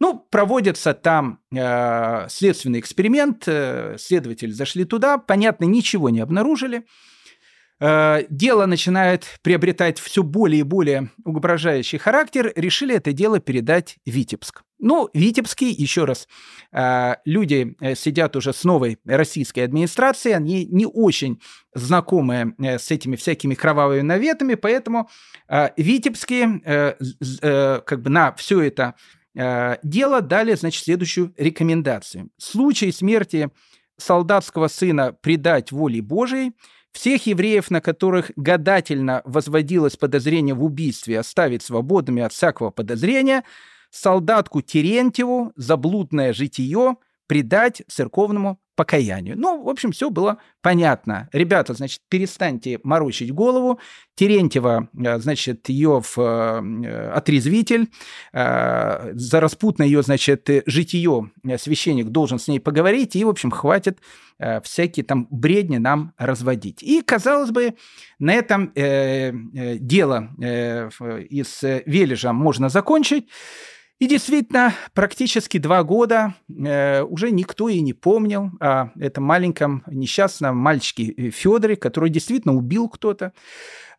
Ну, 0.00 0.26
проводится 0.30 0.94
там 0.94 1.40
э, 1.54 2.28
следственный 2.30 2.80
эксперимент, 2.80 3.44
э, 3.46 3.96
следователи 3.98 4.52
зашли 4.52 4.86
туда, 4.86 5.18
понятно, 5.18 5.66
ничего 5.66 6.08
не 6.08 6.20
обнаружили. 6.20 6.86
Э, 7.84 8.26
дело 8.30 8.66
начинает 8.66 9.26
приобретать 9.42 9.98
все 9.98 10.22
более 10.22 10.60
и 10.60 10.62
более 10.62 11.10
угрожающий 11.24 11.98
характер, 11.98 12.52
решили 12.54 12.94
это 12.94 13.12
дело 13.12 13.40
передать 13.40 13.96
Витебск. 14.06 14.62
Ну, 14.78 15.10
Витебский, 15.14 15.72
еще 15.72 16.04
раз, 16.04 16.28
э, 16.70 17.16
люди 17.24 17.74
э, 17.80 17.96
сидят 17.96 18.36
уже 18.36 18.52
с 18.52 18.62
новой 18.62 18.98
российской 19.04 19.60
администрацией, 19.60 20.36
они 20.36 20.64
не 20.66 20.86
очень 20.86 21.40
знакомы 21.74 22.54
с 22.60 22.88
этими 22.92 23.16
всякими 23.16 23.54
кровавыми 23.54 24.02
наветами, 24.02 24.54
поэтому 24.54 25.08
Витебские 25.76 26.94
как 27.84 28.02
бы 28.02 28.10
на 28.10 28.32
все 28.34 28.60
это 28.60 28.94
дело 29.82 30.20
дали, 30.20 30.54
значит, 30.54 30.84
следующую 30.84 31.34
рекомендацию. 31.36 32.30
В 32.38 32.42
случае 32.42 32.92
смерти 32.92 33.50
солдатского 33.96 34.68
сына 34.68 35.12
предать 35.12 35.72
воле 35.72 36.00
Божией– 36.00 36.52
всех 36.92 37.26
евреев, 37.26 37.70
на 37.70 37.80
которых 37.80 38.30
гадательно 38.36 39.22
возводилось 39.24 39.96
подозрение 39.96 40.54
в 40.54 40.62
убийстве, 40.62 41.18
оставить 41.18 41.62
свободными 41.62 42.22
от 42.22 42.32
всякого 42.32 42.70
подозрения, 42.70 43.44
солдатку 43.90 44.62
Терентьеву 44.62 45.52
за 45.56 45.76
блудное 45.76 46.32
житие 46.32 46.96
предать 47.26 47.82
церковному 47.88 48.58
покаянию. 48.74 49.38
Ну, 49.38 49.62
в 49.62 49.68
общем, 49.68 49.92
все 49.92 50.10
было 50.10 50.38
понятно. 50.62 51.28
Ребята, 51.32 51.74
значит, 51.74 52.00
перестаньте 52.08 52.80
морочить 52.82 53.32
голову. 53.32 53.78
Терентьева, 54.14 54.88
э, 54.94 55.18
значит, 55.18 55.68
ее 55.68 56.00
в 56.00 56.18
э, 56.18 57.10
отрезвитель. 57.10 57.90
Э, 58.32 59.12
за 59.14 59.40
распутное 59.40 59.86
ее, 59.86 60.02
значит, 60.02 60.48
житие 60.66 61.30
священник 61.58 62.08
должен 62.08 62.38
с 62.38 62.48
ней 62.48 62.60
поговорить. 62.60 63.16
И, 63.16 63.24
в 63.24 63.28
общем, 63.28 63.50
хватит 63.50 63.98
всякие 64.64 65.04
там 65.04 65.28
бредни 65.30 65.76
нам 65.76 66.14
разводить. 66.18 66.82
И, 66.82 67.02
казалось 67.02 67.50
бы, 67.50 67.74
на 68.18 68.34
этом 68.34 68.72
дело 68.74 70.30
из 70.40 71.62
Вележа 71.62 72.32
можно 72.32 72.68
закончить. 72.68 73.28
И 74.02 74.06
действительно, 74.08 74.74
практически 74.94 75.58
два 75.58 75.84
года 75.84 76.34
э, 76.48 77.02
уже 77.02 77.30
никто 77.30 77.68
и 77.68 77.80
не 77.80 77.92
помнил 77.92 78.50
о 78.58 78.88
этом 78.98 79.22
маленьком 79.22 79.84
несчастном 79.86 80.56
мальчике 80.56 81.14
э, 81.16 81.30
Федоре, 81.30 81.76
который 81.76 82.10
действительно 82.10 82.56
убил 82.56 82.88
кто-то. 82.88 83.32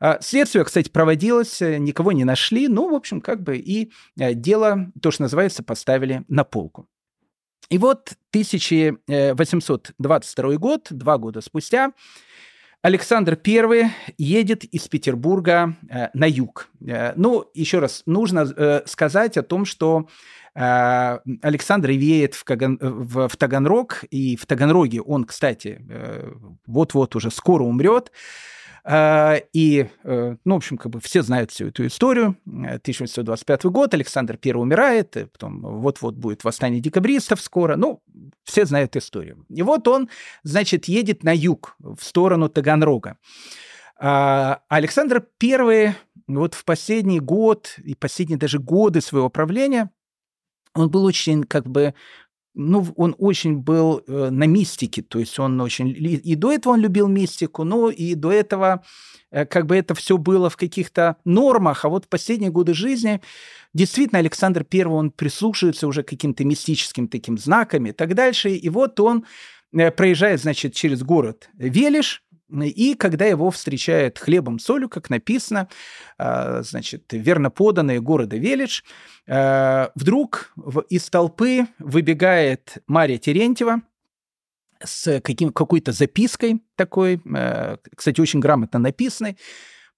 А, 0.01 0.19
следствие, 0.19 0.65
кстати, 0.65 0.89
проводилось, 0.89 1.61
э, 1.61 1.77
никого 1.77 2.11
не 2.11 2.25
нашли, 2.25 2.67
ну, 2.67 2.91
в 2.91 2.95
общем, 2.95 3.21
как 3.21 3.43
бы 3.43 3.55
и 3.55 3.93
э, 4.19 4.33
дело, 4.33 4.91
то, 5.01 5.09
что 5.09 5.21
называется, 5.21 5.63
поставили 5.63 6.25
на 6.27 6.43
полку. 6.43 6.85
И 7.69 7.77
вот 7.77 8.11
1822 8.31 10.55
год, 10.57 10.87
два 10.89 11.17
года 11.17 11.39
спустя, 11.39 11.93
Александр 12.83 13.39
I 13.47 13.91
едет 14.17 14.65
из 14.65 14.89
Петербурга 14.89 15.77
э, 15.89 16.09
на 16.13 16.25
юг. 16.29 16.67
Э, 16.85 17.13
ну, 17.15 17.45
еще 17.53 17.79
раз, 17.79 18.03
нужно 18.05 18.41
э, 18.41 18.81
сказать 18.85 19.37
о 19.37 19.41
том, 19.41 19.63
что 19.63 20.09
э, 20.53 21.19
Александр 21.41 21.91
веет 21.91 22.35
в, 22.35 22.43
Каган, 22.43 22.77
в, 22.81 23.29
в 23.29 23.37
Таганрог, 23.37 24.03
и 24.11 24.35
в 24.35 24.45
Таганроге 24.45 24.99
он, 24.99 25.23
кстати, 25.23 25.79
э, 25.89 26.33
вот-вот 26.67 27.15
уже 27.15 27.31
скоро 27.31 27.63
умрет. 27.63 28.11
И, 28.85 29.87
э, 30.03 30.35
ну, 30.43 30.53
в 30.53 30.57
общем, 30.57 30.77
как 30.77 30.91
бы 30.91 30.99
все 30.99 31.21
знают 31.21 31.51
всю 31.51 31.67
эту 31.67 31.87
историю. 31.87 32.35
1825 32.45 33.63
год, 33.65 33.93
Александр 33.93 34.37
I 34.43 34.53
умирает, 34.53 35.11
потом 35.31 35.61
вот-вот 35.61 36.15
будет 36.15 36.43
восстание 36.43 36.81
декабристов 36.81 37.39
скоро. 37.39 37.77
Ну, 37.77 38.01
все 38.43 38.65
знают 38.65 38.95
историю. 38.97 39.45
И 39.49 39.61
вот 39.61 39.87
он, 39.87 40.09
значит, 40.43 40.85
едет 40.85 41.23
на 41.23 41.33
юг, 41.33 41.77
в 41.79 42.03
сторону 42.03 42.49
Таганрога. 42.49 43.17
А 43.97 44.61
Александр 44.67 45.25
I 45.41 45.95
вот 46.27 46.53
в 46.53 46.65
последний 46.65 47.21
год 47.21 47.75
и 47.83 47.95
последние 47.95 48.37
даже 48.37 48.59
годы 48.59 48.99
своего 48.99 49.29
правления 49.29 49.91
он 50.75 50.89
был 50.89 51.05
очень 51.05 51.43
как 51.43 51.67
бы 51.67 51.93
ну, 52.55 52.85
он 52.95 53.15
очень 53.17 53.57
был 53.57 54.03
э, 54.07 54.29
на 54.29 54.45
мистике, 54.45 55.01
то 55.01 55.19
есть 55.19 55.39
он 55.39 55.59
очень... 55.59 55.89
И 55.89 56.35
до 56.35 56.51
этого 56.51 56.73
он 56.73 56.81
любил 56.81 57.07
мистику, 57.07 57.63
но 57.63 57.89
и 57.89 58.13
до 58.15 58.31
этого 58.31 58.83
э, 59.31 59.45
как 59.45 59.65
бы 59.65 59.75
это 59.75 59.95
все 59.95 60.17
было 60.17 60.49
в 60.49 60.57
каких-то 60.57 61.17
нормах, 61.25 61.85
а 61.85 61.89
вот 61.89 62.05
в 62.05 62.07
последние 62.09 62.51
годы 62.51 62.73
жизни 62.73 63.21
действительно 63.73 64.19
Александр 64.19 64.65
I, 64.71 64.85
он 64.85 65.11
прислушивается 65.11 65.87
уже 65.87 66.03
к 66.03 66.09
каким-то 66.09 66.45
мистическим 66.45 67.07
таким 67.07 67.37
знакам 67.37 67.87
и 67.87 67.91
так 67.91 68.13
дальше, 68.13 68.51
и 68.51 68.69
вот 68.69 68.99
он 68.99 69.25
э, 69.73 69.89
проезжает, 69.89 70.41
значит, 70.41 70.75
через 70.75 71.01
город 71.01 71.49
Велиш, 71.55 72.23
и 72.49 72.95
когда 72.95 73.25
его 73.25 73.49
встречает 73.51 74.19
хлебом 74.19 74.59
солью, 74.59 74.89
как 74.89 75.09
написано, 75.09 75.69
а, 76.17 76.61
значит, 76.61 77.05
верно 77.11 77.49
поданные 77.49 78.01
города 78.01 78.37
Велич, 78.37 78.83
а, 79.27 79.91
вдруг 79.95 80.53
из 80.89 81.09
толпы 81.09 81.67
выбегает 81.79 82.77
Мария 82.87 83.17
Терентьева 83.17 83.81
с 84.83 85.21
каким, 85.21 85.51
какой-то 85.51 85.91
запиской 85.93 86.61
такой, 86.75 87.21
а, 87.33 87.77
кстати, 87.95 88.19
очень 88.21 88.39
грамотно 88.39 88.79
написанной, 88.79 89.37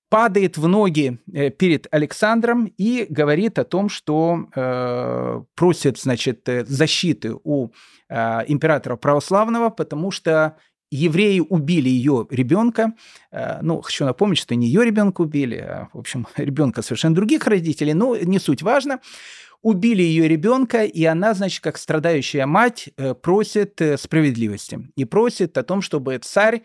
падает 0.10 0.58
в 0.58 0.68
ноги 0.68 1.20
э, 1.34 1.50
перед 1.50 1.88
Александром 1.92 2.72
и 2.78 3.06
говорит 3.10 3.60
о 3.60 3.64
том, 3.64 3.90
что 3.90 4.48
э, 4.56 5.42
просит, 5.56 6.00
значит, 6.00 6.48
защиты 6.68 7.34
у 7.44 7.72
э, 8.08 8.42
императора 8.48 8.98
православного, 8.98 9.70
потому 9.70 10.12
что 10.12 10.58
евреи 10.96 11.40
убили 11.40 11.90
ее 11.90 12.28
ребенка. 12.30 12.94
Э, 13.32 13.60
ну, 13.62 13.82
хочу 13.82 14.06
напомнить, 14.06 14.40
что 14.40 14.56
не 14.56 14.68
ее 14.68 14.86
ребенка 14.86 15.22
убили, 15.22 15.58
а, 15.58 15.90
в 15.94 16.00
общем, 16.00 16.28
ребенка 16.38 16.82
совершенно 16.82 17.16
других 17.16 17.46
родителей, 17.48 17.94
но 17.94 18.16
не 18.16 18.40
суть 18.40 18.62
важно. 18.62 19.00
Убили 19.62 20.04
ее 20.04 20.28
ребенка, 20.28 20.84
и 20.84 21.04
она, 21.06 21.34
значит, 21.34 21.62
как 21.62 21.78
страдающая 21.78 22.46
мать, 22.46 22.90
э, 22.98 23.14
просит 23.14 23.82
э, 23.82 23.98
справедливости 23.98 24.90
и 24.96 25.06
просит 25.06 25.58
о 25.58 25.64
том, 25.64 25.82
чтобы 25.82 26.18
царь 26.18 26.64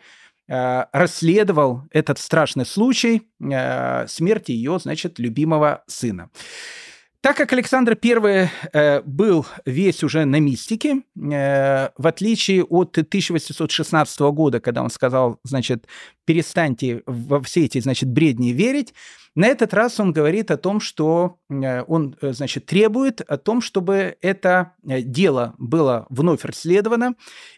расследовал 0.93 1.83
этот 1.93 2.19
страшный 2.19 2.67
случай 2.67 3.23
смерти 3.39 4.51
ее, 4.51 4.81
значит, 4.81 5.21
любимого 5.21 5.85
сына. 5.87 6.29
Так 7.23 7.37
как 7.37 7.53
Александр 7.53 7.99
I 8.03 8.51
э, 8.73 9.03
был 9.03 9.47
весь 9.67 10.03
уже 10.03 10.25
на 10.25 10.41
мистике, 10.41 11.03
э, 11.17 11.91
в 11.97 12.07
отличие 12.07 12.65
от 12.65 12.97
1816 12.97 14.21
года, 14.21 14.59
когда 14.61 14.83
он 14.83 14.89
сказал, 14.89 15.39
значит, 15.45 15.87
перестаньте 16.25 17.03
во 17.05 17.43
все 17.43 17.67
эти, 17.67 17.79
значит, 17.81 18.09
бредни 18.09 18.53
верить, 18.53 18.95
на 19.37 19.47
этот 19.47 19.75
раз 19.75 20.01
он 20.01 20.13
говорит 20.13 20.51
о 20.51 20.57
том, 20.57 20.81
что 20.81 21.39
э, 21.51 21.83
он, 21.83 22.17
э, 22.23 22.33
значит, 22.33 22.67
требует 22.67 23.21
о 23.21 23.37
том, 23.37 23.61
чтобы 23.61 24.17
это 24.23 24.73
э, 24.89 25.03
дело 25.03 25.55
было 25.59 26.07
вновь 26.09 26.45
расследовано 26.45 27.15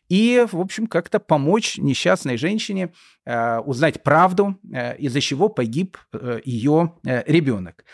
и, 0.08 0.44
в 0.50 0.60
общем, 0.60 0.86
как-то 0.86 1.18
помочь 1.18 1.78
несчастной 1.78 2.36
женщине 2.36 2.92
э, 3.24 3.58
узнать 3.60 4.02
правду, 4.02 4.58
из-за 4.98 5.20
чего 5.20 5.48
погиб 5.48 5.96
ее 6.44 6.94
ребенок. 7.04 7.84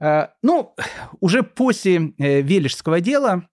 Э, 0.00 0.28
ну, 0.42 0.74
уже 1.20 1.42
после 1.42 2.12
э, 2.18 2.40
Вележского 2.42 3.00
дела 3.00 3.48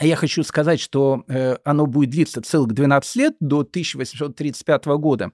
я 0.00 0.16
хочу 0.16 0.42
сказать, 0.42 0.80
что 0.80 1.24
э, 1.28 1.56
оно 1.64 1.86
будет 1.86 2.10
длиться 2.10 2.42
целых 2.42 2.72
12 2.72 3.16
лет, 3.16 3.36
до 3.40 3.60
1835 3.60 4.86
года. 4.86 5.32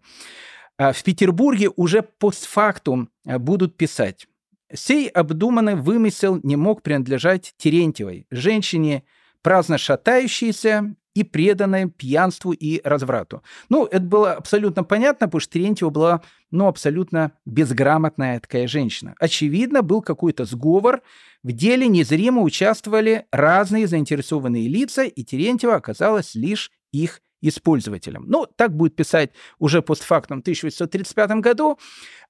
В 0.76 1.03
Петербурге 1.03 1.70
уже 1.74 2.03
постфактум 2.03 3.11
будут 3.24 3.76
писать. 3.76 4.28
Сей 4.72 5.09
обдуманный 5.09 5.74
вымысел 5.74 6.39
не 6.45 6.55
мог 6.55 6.82
принадлежать 6.82 7.53
Терентьевой, 7.57 8.28
женщине, 8.30 9.03
праздно 9.43 9.76
шатающейся 9.76 10.95
и 11.19 11.25
преданная 11.25 11.89
пьянству 11.89 12.53
и 12.53 12.81
разврату. 12.85 13.43
Ну, 13.69 13.87
это 13.87 14.05
было 14.05 14.35
абсолютно 14.35 14.85
понятно, 14.85 15.27
потому 15.27 15.41
что 15.41 15.53
Терентьева 15.55 15.91
была, 15.91 16.23
ну, 16.53 16.69
абсолютно 16.69 17.33
безграмотная 17.45 18.39
такая 18.39 18.69
женщина. 18.69 19.16
Очевидно, 19.19 19.83
был 19.83 20.01
какой-то 20.01 20.45
сговор, 20.45 21.03
в 21.43 21.51
деле 21.51 21.89
незримо 21.89 22.43
участвовали 22.43 23.27
разные 23.33 23.89
заинтересованные 23.89 24.69
лица, 24.69 25.03
и 25.03 25.25
Терентьева 25.25 25.75
оказалась 25.75 26.37
лишь 26.37 26.71
их 26.93 27.21
использователем. 27.41 28.25
Ну, 28.29 28.47
так 28.55 28.77
будет 28.77 28.95
писать 28.95 29.31
уже 29.59 29.83
постфактум 29.83 30.39
в 30.39 30.43
1835 30.43 31.31
году, 31.41 31.79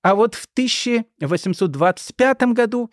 а 0.03 0.14
вот 0.14 0.34
в 0.34 0.47
1825 0.53 2.43
году 2.55 2.91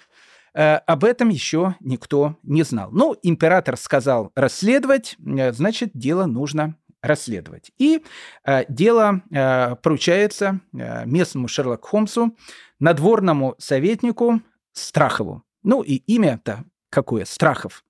об 0.58 1.03
этом 1.03 1.30
еще 1.30 1.76
никто 1.80 2.38
не 2.43 2.64
знал. 2.64 2.89
Ну, 2.91 3.16
император 3.24 3.78
сказал 3.78 4.32
расследовать, 4.36 5.18
э, 5.26 5.51
значит, 5.51 5.91
дело 5.93 6.26
нужно 6.26 6.76
расследовать. 7.01 7.72
И 7.78 8.03
э, 8.45 8.64
дело 8.70 9.22
э, 9.32 9.76
поручается 9.76 10.62
э, 10.74 11.06
местному 11.06 11.47
Шерлоку 11.47 11.88
Холмсу, 11.88 12.36
надворному 12.80 13.56
советнику 13.58 14.41
Страхову. 14.72 15.43
Ну, 15.64 15.82
и 15.82 15.95
имя-то 15.95 16.64
какое? 16.89 17.26
Страхов. 17.26 17.84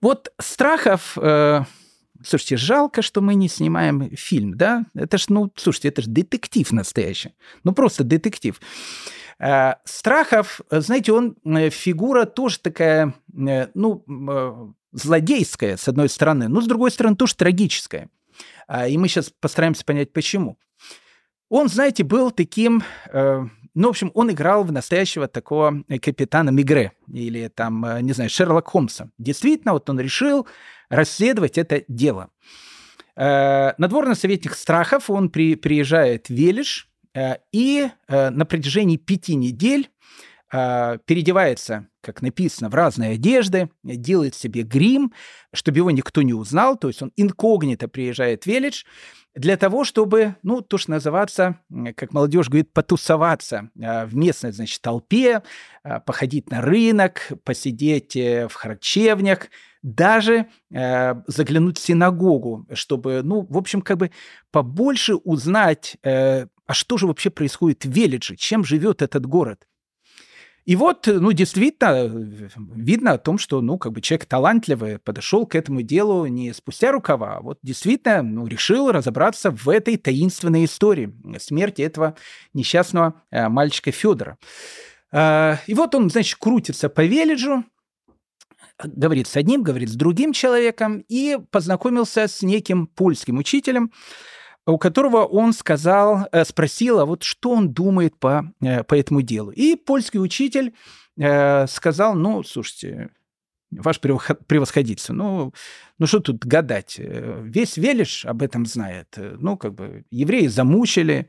Вот 0.00 0.32
Страхов... 0.40 1.16
Э, 1.16 1.64
Слушайте, 2.22 2.56
жалко, 2.56 3.02
что 3.02 3.20
мы 3.20 3.34
не 3.34 3.48
снимаем 3.48 4.14
фильм, 4.16 4.56
да? 4.56 4.86
Это 4.94 5.18
ж, 5.18 5.26
ну, 5.28 5.50
слушайте, 5.56 5.88
это 5.88 6.02
же 6.02 6.10
детектив 6.10 6.70
настоящий. 6.72 7.34
Ну, 7.64 7.72
просто 7.72 8.04
детектив. 8.04 8.60
Э, 9.38 9.74
Страхов, 9.84 10.60
знаете, 10.70 11.12
он 11.12 11.36
э, 11.44 11.70
фигура 11.70 12.26
тоже 12.26 12.58
такая, 12.60 13.14
э, 13.34 13.68
ну, 13.74 14.74
злодейская, 14.92 15.76
с 15.76 15.88
одной 15.88 16.08
стороны, 16.08 16.48
но 16.48 16.60
с 16.60 16.66
другой 16.66 16.90
стороны 16.90 17.16
тоже 17.16 17.36
трагическая. 17.36 18.10
А, 18.66 18.86
и 18.86 18.98
мы 18.98 19.08
сейчас 19.08 19.30
постараемся 19.40 19.84
понять, 19.84 20.12
почему. 20.12 20.58
Он, 21.48 21.68
знаете, 21.68 22.04
был 22.04 22.30
таким, 22.30 22.82
ну, 23.74 23.88
в 23.88 23.90
общем, 23.90 24.10
он 24.14 24.30
играл 24.30 24.64
в 24.64 24.72
настоящего 24.72 25.28
такого 25.28 25.82
капитана 26.02 26.50
Мигре 26.50 26.92
или 27.12 27.48
там, 27.48 28.00
не 28.00 28.12
знаю, 28.12 28.30
Шерлок 28.30 28.68
Холмса. 28.68 29.10
Действительно, 29.18 29.72
вот 29.72 29.88
он 29.90 30.00
решил 30.00 30.46
расследовать 30.88 31.58
это 31.58 31.84
дело. 31.88 32.30
Надворный 33.16 34.16
советник 34.16 34.54
Страхов, 34.54 35.10
он 35.10 35.30
при, 35.30 35.54
приезжает 35.54 36.28
в 36.28 36.30
Велиш, 36.30 36.90
Э, 37.14 37.36
и 37.52 37.88
э, 38.08 38.30
на 38.30 38.44
протяжении 38.44 38.96
пяти 38.96 39.34
недель 39.34 39.90
э, 40.52 40.98
переодевается, 41.04 41.88
как 42.00 42.22
написано, 42.22 42.70
в 42.70 42.74
разные 42.74 43.12
одежды, 43.12 43.70
делает 43.82 44.34
себе 44.34 44.62
грим, 44.62 45.12
чтобы 45.52 45.78
его 45.78 45.90
никто 45.90 46.22
не 46.22 46.34
узнал, 46.34 46.76
то 46.76 46.88
есть 46.88 47.02
он 47.02 47.12
инкогнито 47.16 47.88
приезжает 47.88 48.44
в 48.44 48.46
Велидж, 48.46 48.84
для 49.34 49.56
того, 49.56 49.84
чтобы, 49.84 50.34
ну, 50.42 50.60
то, 50.60 50.76
что 50.76 50.92
называться, 50.92 51.60
как 51.96 52.12
молодежь 52.12 52.48
говорит, 52.48 52.72
потусоваться 52.72 53.70
э, 53.80 54.06
в 54.06 54.16
местной, 54.16 54.52
значит, 54.52 54.82
толпе, 54.82 55.42
э, 55.84 56.00
походить 56.00 56.50
на 56.50 56.60
рынок, 56.60 57.28
посидеть 57.44 58.16
э, 58.16 58.48
в 58.48 58.54
харчевнях, 58.54 59.48
даже 59.82 60.46
э, 60.72 61.14
заглянуть 61.26 61.78
в 61.78 61.82
синагогу, 61.82 62.66
чтобы, 62.72 63.22
ну, 63.22 63.46
в 63.48 63.56
общем, 63.56 63.82
как 63.82 63.98
бы 63.98 64.10
побольше 64.50 65.14
узнать, 65.14 65.96
э, 66.02 66.46
а 66.66 66.74
что 66.74 66.98
же 66.98 67.06
вообще 67.06 67.30
происходит 67.30 67.84
в 67.84 67.90
Велидже, 67.90 68.36
чем 68.36 68.64
живет 68.64 69.00
этот 69.00 69.26
город. 69.26 69.66
И 70.70 70.76
вот, 70.76 71.08
ну, 71.08 71.32
действительно, 71.32 72.08
видно 72.76 73.14
о 73.14 73.18
том, 73.18 73.38
что, 73.38 73.60
ну, 73.60 73.76
как 73.76 73.90
бы 73.90 74.00
человек 74.00 74.26
талантливый 74.26 75.00
подошел 75.00 75.44
к 75.44 75.56
этому 75.56 75.82
делу 75.82 76.26
не 76.26 76.52
спустя 76.52 76.92
рукава, 76.92 77.38
а 77.38 77.40
вот 77.40 77.58
действительно, 77.60 78.22
ну, 78.22 78.46
решил 78.46 78.92
разобраться 78.92 79.50
в 79.50 79.68
этой 79.68 79.96
таинственной 79.96 80.66
истории 80.66 81.12
смерти 81.40 81.82
этого 81.82 82.14
несчастного 82.54 83.20
э, 83.32 83.48
мальчика 83.48 83.90
Федора. 83.90 84.38
Э, 85.10 85.56
и 85.66 85.74
вот 85.74 85.96
он, 85.96 86.08
значит, 86.08 86.38
крутится 86.38 86.88
по 86.88 87.04
Велиджу, 87.04 87.64
говорит 88.84 89.26
с 89.26 89.36
одним, 89.36 89.64
говорит 89.64 89.88
с 89.88 89.96
другим 89.96 90.32
человеком 90.32 91.04
и 91.08 91.36
познакомился 91.50 92.28
с 92.28 92.42
неким 92.42 92.86
польским 92.86 93.38
учителем, 93.38 93.90
у 94.70 94.78
которого 94.78 95.24
он 95.24 95.52
сказал, 95.52 96.26
э, 96.32 96.44
спросил, 96.44 97.00
а 97.00 97.06
вот 97.06 97.22
что 97.22 97.50
он 97.50 97.72
думает 97.72 98.18
по, 98.18 98.52
э, 98.60 98.82
по 98.84 98.94
этому 98.94 99.22
делу. 99.22 99.50
И 99.50 99.76
польский 99.76 100.20
учитель 100.20 100.74
э, 101.18 101.66
сказал, 101.66 102.14
ну, 102.14 102.42
слушайте, 102.42 103.10
ваше 103.70 104.00
превосходительство, 104.00 105.12
ну, 105.12 105.54
ну 105.98 106.06
что 106.06 106.20
тут 106.20 106.44
гадать? 106.44 106.96
Весь 106.98 107.76
Велиш 107.76 108.26
об 108.26 108.42
этом 108.42 108.66
знает. 108.66 109.16
Ну, 109.16 109.56
как 109.56 109.74
бы 109.74 110.04
евреи 110.10 110.46
замучили, 110.48 111.28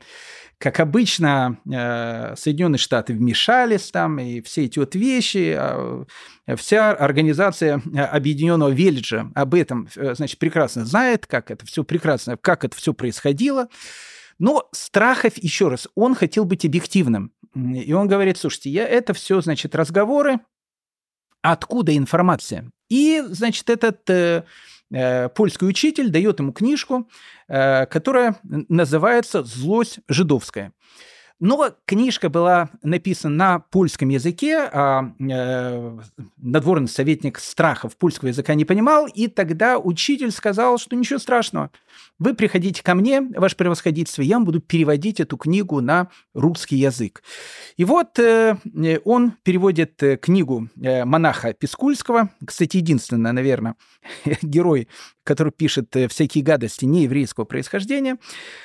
как 0.58 0.78
обычно, 0.78 1.58
Соединенные 1.64 2.78
Штаты 2.78 3.14
вмешались 3.14 3.90
там, 3.90 4.20
и 4.20 4.40
все 4.42 4.64
эти 4.66 4.78
вот 4.78 4.94
вещи, 4.94 5.56
а, 5.58 6.04
вся 6.56 6.92
организация 6.92 7.82
Объединенного 7.96 8.70
Велиджа 8.70 9.30
об 9.34 9.54
этом, 9.54 9.88
значит, 9.94 10.38
прекрасно 10.38 10.84
знает, 10.84 11.26
как 11.26 11.50
это 11.50 11.66
все 11.66 11.82
прекрасно, 11.82 12.36
как 12.36 12.64
это 12.64 12.76
все 12.76 12.94
происходило. 12.94 13.68
Но 14.38 14.68
Страхов, 14.72 15.32
еще 15.36 15.68
раз, 15.68 15.88
он 15.94 16.14
хотел 16.14 16.44
быть 16.44 16.64
объективным. 16.64 17.32
И 17.56 17.92
он 17.92 18.08
говорит, 18.08 18.38
слушайте, 18.38 18.70
я, 18.70 18.86
это 18.86 19.14
все, 19.14 19.40
значит, 19.40 19.74
разговоры, 19.74 20.38
откуда 21.42 21.96
информация. 21.96 22.70
И, 22.88 23.22
значит, 23.28 23.68
этот 23.68 24.08
э, 24.08 24.44
э, 24.92 25.28
польский 25.30 25.66
учитель 25.66 26.10
дает 26.10 26.38
ему 26.38 26.52
книжку, 26.52 27.10
э, 27.48 27.86
которая 27.86 28.36
называется 28.42 29.42
«Злость 29.42 30.00
жидовская». 30.08 30.72
Но 31.42 31.74
книжка 31.86 32.28
была 32.28 32.70
написана 32.84 33.34
на 33.34 33.58
польском 33.58 34.10
языке, 34.10 34.58
а 34.72 35.12
э, 35.18 35.98
надворный 36.36 36.86
советник 36.86 37.40
Страхов 37.40 37.96
польского 37.96 38.28
языка 38.28 38.54
не 38.54 38.64
понимал, 38.64 39.08
и 39.08 39.26
тогда 39.26 39.76
учитель 39.76 40.30
сказал, 40.30 40.78
что 40.78 40.94
ничего 40.94 41.18
страшного, 41.18 41.72
вы 42.20 42.34
приходите 42.34 42.84
ко 42.84 42.94
мне, 42.94 43.20
ваше 43.20 43.56
превосходительство, 43.56 44.22
я 44.22 44.36
вам 44.36 44.44
буду 44.44 44.60
переводить 44.60 45.18
эту 45.18 45.36
книгу 45.36 45.80
на 45.80 46.10
русский 46.32 46.76
язык. 46.76 47.24
И 47.76 47.84
вот 47.84 48.20
э, 48.20 48.56
он 49.04 49.32
переводит 49.42 50.00
э, 50.04 50.18
книгу 50.18 50.68
э, 50.80 51.04
монаха 51.04 51.54
Пискульского, 51.54 52.30
кстати, 52.46 52.76
единственный, 52.76 53.32
наверное, 53.32 53.74
герой, 54.42 54.86
который 55.24 55.52
пишет 55.52 55.94
э, 55.96 56.08
всякие 56.08 56.44
гадости 56.44 56.84
не 56.84 57.04
еврейского 57.04 57.44
происхождения. 57.44 58.18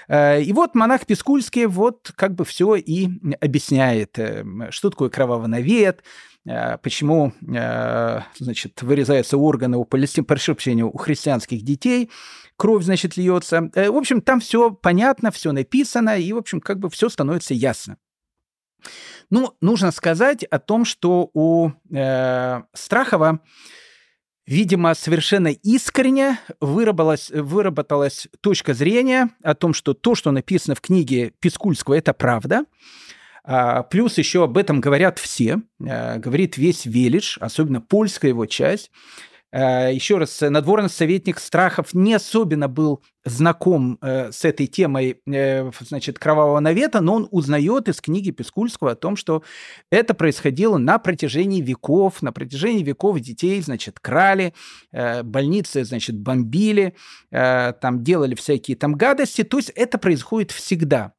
Э, 0.07 0.41
и 0.41 0.51
вот 0.53 0.75
монах 0.75 1.05
Пискульский 1.05 1.65
вот 1.65 2.11
как 2.15 2.35
бы 2.35 2.45
все 2.45 2.75
и 2.75 3.09
объясняет, 3.39 4.17
э, 4.19 4.43
что 4.71 4.89
такое 4.89 5.09
кровавонавет, 5.09 6.03
почему, 6.81 7.33
значит, 7.41 8.81
вырезаются 8.81 9.37
органы 9.37 9.75
у 9.75 9.83
палестин, 9.83 10.23
прошу 10.23 10.55
прощения, 10.55 10.85
у 10.85 10.95
христианских 10.95 11.61
детей, 11.61 12.09
кровь, 12.55 12.85
значит, 12.85 13.17
льется. 13.17 13.69
В 13.75 13.97
общем, 13.97 14.21
там 14.21 14.39
все 14.39 14.71
понятно, 14.71 15.31
все 15.31 15.51
написано, 15.51 16.17
и, 16.17 16.31
в 16.31 16.37
общем, 16.37 16.61
как 16.61 16.79
бы 16.79 16.89
все 16.89 17.09
становится 17.09 17.53
ясно. 17.53 17.97
Ну, 19.29 19.55
нужно 19.61 19.91
сказать 19.91 20.43
о 20.45 20.59
том, 20.59 20.85
что 20.85 21.29
у 21.33 21.71
э, 21.93 22.61
Страхова, 22.73 23.41
видимо, 24.47 24.95
совершенно 24.95 25.49
искренне 25.49 26.39
выработалась, 26.59 27.29
выработалась 27.29 28.27
точка 28.41 28.73
зрения 28.73 29.29
о 29.43 29.53
том, 29.53 29.73
что 29.73 29.93
то, 29.93 30.15
что 30.15 30.31
написано 30.31 30.73
в 30.73 30.81
книге 30.81 31.33
Пискульского, 31.39 31.95
это 31.95 32.13
правда. 32.13 32.63
А, 33.43 33.83
плюс 33.83 34.17
еще 34.17 34.43
об 34.43 34.57
этом 34.57 34.81
говорят 34.81 35.19
все, 35.19 35.61
а, 35.85 36.17
говорит 36.17 36.57
весь 36.57 36.85
Велидж, 36.85 37.37
особенно 37.39 37.81
польская 37.81 38.29
его 38.29 38.45
часть. 38.45 38.89
Э, 39.53 39.93
Еще 39.93 40.17
раз, 40.17 40.41
надворный 40.41 40.89
советник 40.89 41.39
Страхов 41.39 41.93
не 41.93 42.13
особенно 42.13 42.67
был 42.67 43.01
знаком 43.23 43.97
э, 44.01 44.31
с 44.31 44.43
этой 44.45 44.67
темой, 44.67 45.21
э, 45.25 45.71
значит, 45.81 46.19
кровавого 46.19 46.59
навета, 46.59 47.01
но 47.01 47.15
он 47.15 47.27
узнает 47.31 47.87
из 47.87 48.01
книги 48.01 48.31
Пискульского 48.31 48.91
о 48.91 48.95
том, 48.95 49.15
что 49.15 49.43
это 49.89 50.13
происходило 50.13 50.77
на 50.77 50.99
протяжении 50.99 51.61
веков, 51.61 52.21
на 52.21 52.31
протяжении 52.33 52.83
веков 52.83 53.19
детей, 53.19 53.61
значит, 53.61 53.99
крали, 53.99 54.53
больницы, 54.91 55.83
значит, 55.83 56.17
бомбили, 56.17 56.95
там 57.29 58.03
делали 58.03 58.35
всякие 58.35 58.77
там 58.77 58.95
гадости, 58.95 59.43
то 59.43 59.57
есть 59.57 59.71
это 59.75 59.97
происходит 59.97 60.51
всегда. 60.51 61.13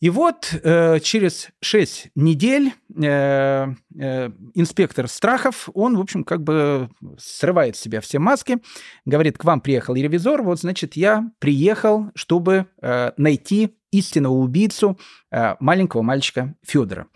И 0.00 0.08
вот 0.08 0.54
э, 0.62 0.98
через 1.00 1.50
6 1.60 2.08
недель 2.14 2.72
э, 2.96 3.66
э, 3.98 4.30
инспектор 4.54 5.08
Страхов, 5.08 5.68
он, 5.74 5.96
в 5.98 6.00
общем, 6.00 6.24
как 6.24 6.42
бы 6.42 6.88
срывает 7.18 7.76
с 7.76 7.80
себя 7.80 8.00
все 8.00 8.18
маски, 8.18 8.58
говорит, 9.04 9.36
к 9.36 9.44
вам 9.44 9.60
приехал 9.60 9.94
ревизор, 9.94 10.42
вот, 10.42 10.58
значит, 10.58 10.96
я 10.96 11.30
приехал, 11.38 12.06
чтобы 12.14 12.66
э, 12.80 13.12
найти 13.18 13.76
истинного 13.90 14.34
убийцу 14.34 14.98
э, 15.30 15.56
маленького 15.60 16.00
мальчика 16.00 16.54
Федора. 16.64 17.06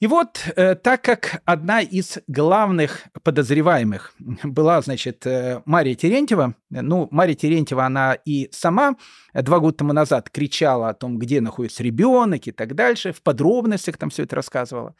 И 0.00 0.06
вот, 0.06 0.40
э, 0.54 0.76
так 0.76 1.02
как 1.02 1.42
одна 1.44 1.80
из 1.80 2.18
главных 2.28 3.06
подозреваемых 3.24 4.14
была, 4.44 4.80
значит, 4.80 5.26
э, 5.26 5.60
Мария 5.64 5.96
Терентьева, 5.96 6.54
ну, 6.70 7.08
Мария 7.10 7.34
Терентьева, 7.34 7.84
она 7.84 8.14
и 8.24 8.48
сама 8.52 8.94
два 9.34 9.58
года 9.58 9.78
тому 9.78 9.92
назад 9.92 10.30
кричала 10.30 10.90
о 10.90 10.94
том, 10.94 11.18
где 11.18 11.40
находится 11.40 11.82
ребенок 11.82 12.46
и 12.46 12.52
так 12.52 12.76
дальше, 12.76 13.12
в 13.12 13.22
подробностях 13.22 13.96
там 13.96 14.10
все 14.10 14.22
это 14.22 14.36
рассказывала. 14.36 14.94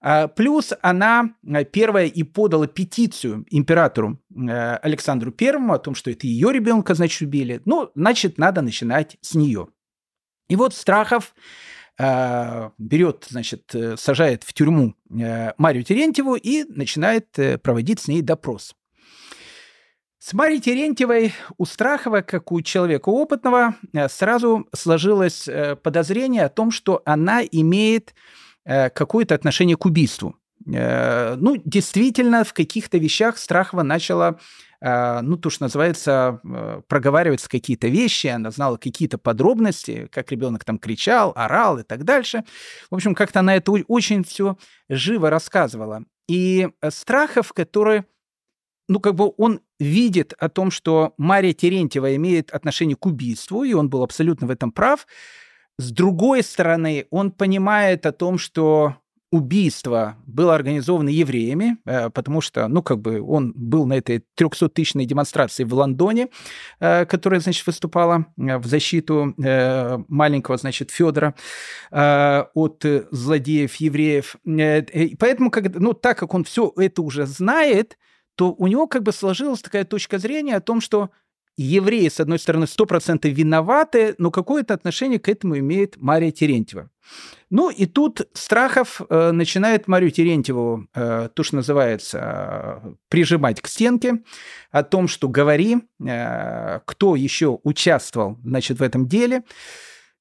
А, 0.00 0.28
плюс 0.28 0.72
она 0.80 1.34
э, 1.46 1.64
первая 1.66 2.06
и 2.06 2.22
подала 2.22 2.66
петицию 2.66 3.44
императору 3.50 4.18
Александру 4.34 5.32
Первому 5.32 5.74
о 5.74 5.78
том, 5.78 5.94
что 5.94 6.10
это 6.10 6.26
ее 6.26 6.50
ребенка, 6.50 6.94
значит, 6.94 7.20
убили. 7.20 7.60
Ну, 7.66 7.90
значит, 7.94 8.38
надо 8.38 8.62
начинать 8.62 9.18
с 9.20 9.34
нее. 9.34 9.68
И 10.48 10.56
вот 10.56 10.74
Страхов 10.74 11.34
Э, 11.34 11.79
берет, 12.78 13.26
значит, 13.28 13.74
э, 13.74 13.96
сажает 13.96 14.44
в 14.44 14.52
тюрьму 14.52 14.94
э, 15.10 15.52
Марию 15.58 15.84
Терентьеву 15.84 16.34
и 16.34 16.64
начинает 16.64 17.28
проводить 17.62 18.00
с 18.00 18.08
ней 18.08 18.22
допрос. 18.22 18.74
С 20.18 20.32
Марией 20.32 20.60
Терентьевой 20.60 21.32
у 21.56 21.64
Страхова, 21.64 22.20
как 22.20 22.52
у 22.52 22.60
человека 22.60 23.08
опытного, 23.08 23.74
сразу 24.08 24.68
сложилось 24.74 25.48
подозрение 25.82 26.44
о 26.44 26.50
том, 26.50 26.70
что 26.70 27.00
она 27.06 27.42
имеет 27.42 28.14
какое-то 28.64 29.34
отношение 29.34 29.78
к 29.78 29.86
убийству. 29.86 30.36
Ну, 30.66 31.56
действительно, 31.64 32.44
в 32.44 32.52
каких-то 32.52 32.98
вещах 32.98 33.38
Страхова 33.38 33.82
начала 33.82 34.38
ну, 34.82 35.36
то, 35.36 35.50
что 35.50 35.64
называется, 35.64 36.40
э, 36.42 36.82
проговариваются 36.88 37.48
какие-то 37.48 37.88
вещи, 37.88 38.28
она 38.28 38.50
знала 38.50 38.78
какие-то 38.78 39.18
подробности, 39.18 40.08
как 40.10 40.32
ребенок 40.32 40.64
там 40.64 40.78
кричал, 40.78 41.32
орал 41.34 41.78
и 41.78 41.82
так 41.82 42.04
дальше. 42.04 42.44
В 42.90 42.94
общем, 42.94 43.14
как-то 43.14 43.40
она 43.40 43.56
это 43.56 43.72
очень 43.72 44.24
все 44.24 44.56
живо 44.88 45.28
рассказывала. 45.28 46.04
И 46.28 46.68
э, 46.80 46.90
Страхов, 46.90 47.52
который 47.52 48.04
ну, 48.88 48.98
как 48.98 49.14
бы 49.14 49.32
он 49.36 49.60
видит 49.78 50.32
о 50.38 50.48
том, 50.48 50.72
что 50.72 51.14
Мария 51.16 51.52
Терентьева 51.52 52.16
имеет 52.16 52.50
отношение 52.50 52.96
к 52.96 53.06
убийству, 53.06 53.62
и 53.62 53.72
он 53.72 53.88
был 53.88 54.02
абсолютно 54.02 54.48
в 54.48 54.50
этом 54.50 54.72
прав. 54.72 55.06
С 55.78 55.92
другой 55.92 56.42
стороны, 56.42 57.06
он 57.10 57.30
понимает 57.30 58.04
о 58.04 58.12
том, 58.12 58.36
что 58.36 58.96
убийство 59.30 60.16
было 60.26 60.54
организовано 60.54 61.08
евреями, 61.08 61.78
э, 61.84 62.10
потому 62.10 62.40
что, 62.40 62.66
ну, 62.66 62.82
как 62.82 62.98
бы 62.98 63.20
он 63.20 63.52
был 63.54 63.86
на 63.86 63.94
этой 63.94 64.24
300-тысячной 64.36 65.06
демонстрации 65.06 65.64
в 65.64 65.72
Лондоне, 65.72 66.28
э, 66.80 67.06
которая, 67.06 67.40
значит, 67.40 67.66
выступала 67.66 68.26
э, 68.36 68.58
в 68.58 68.66
защиту 68.66 69.34
маленького, 70.08 70.56
значит, 70.56 70.90
Федора 70.90 71.34
от 71.90 72.84
злодеев 73.10 73.74
евреев. 73.76 74.36
Поэтому, 75.18 75.50
как, 75.50 75.74
ну, 75.74 75.92
так 75.92 76.18
как 76.18 76.34
он 76.34 76.44
все 76.44 76.72
это 76.76 77.02
уже 77.02 77.26
знает, 77.26 77.98
то 78.34 78.52
у 78.52 78.66
него 78.66 78.86
как 78.86 79.02
бы 79.02 79.12
сложилась 79.12 79.60
такая 79.60 79.84
точка 79.84 80.18
зрения 80.18 80.56
о 80.56 80.60
том, 80.60 80.80
что 80.80 81.10
евреи, 81.62 82.08
с 82.08 82.20
одной 82.20 82.38
стороны, 82.38 82.64
100% 82.64 83.28
виноваты, 83.28 84.14
но 84.18 84.30
какое-то 84.30 84.74
отношение 84.74 85.18
к 85.18 85.28
этому 85.28 85.58
имеет 85.58 85.96
Мария 85.96 86.30
Терентьева. 86.30 86.90
Ну 87.50 87.70
и 87.70 87.86
тут 87.86 88.28
Страхов 88.32 89.00
э, 89.08 89.32
начинает 89.32 89.88
Марию 89.88 90.10
Терентьеву, 90.12 90.86
э, 90.94 91.28
то, 91.34 91.42
что 91.42 91.56
называется, 91.56 92.80
э, 92.84 92.94
прижимать 93.08 93.60
к 93.60 93.66
стенке 93.66 94.22
о 94.70 94.84
том, 94.84 95.08
что 95.08 95.28
говори, 95.28 95.78
э, 96.06 96.80
кто 96.84 97.16
еще 97.16 97.58
участвовал 97.64 98.38
значит, 98.44 98.78
в 98.78 98.82
этом 98.82 99.08
деле. 99.08 99.42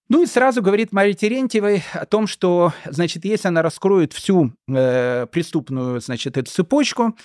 Ну 0.09 0.23
и 0.23 0.25
сразу 0.25 0.63
говорит 0.63 0.91
Марии 0.91 1.13
Терентьевой 1.13 1.83
о 1.93 2.07
том, 2.07 2.25
что, 2.25 2.73
значит, 2.85 3.25
если 3.25 3.47
она 3.47 3.61
раскроет 3.61 4.11
всю 4.13 4.53
э, 4.67 5.27
преступную, 5.31 6.01
значит, 6.01 6.35
эту 6.35 6.49
цепочку, 6.49 7.15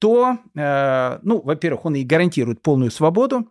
то, 0.00 0.38
э, 0.56 1.18
ну, 1.22 1.40
во-первых, 1.40 1.84
он 1.84 1.94
ей 1.94 2.04
гарантирует 2.04 2.60
полную 2.60 2.90
свободу, 2.90 3.48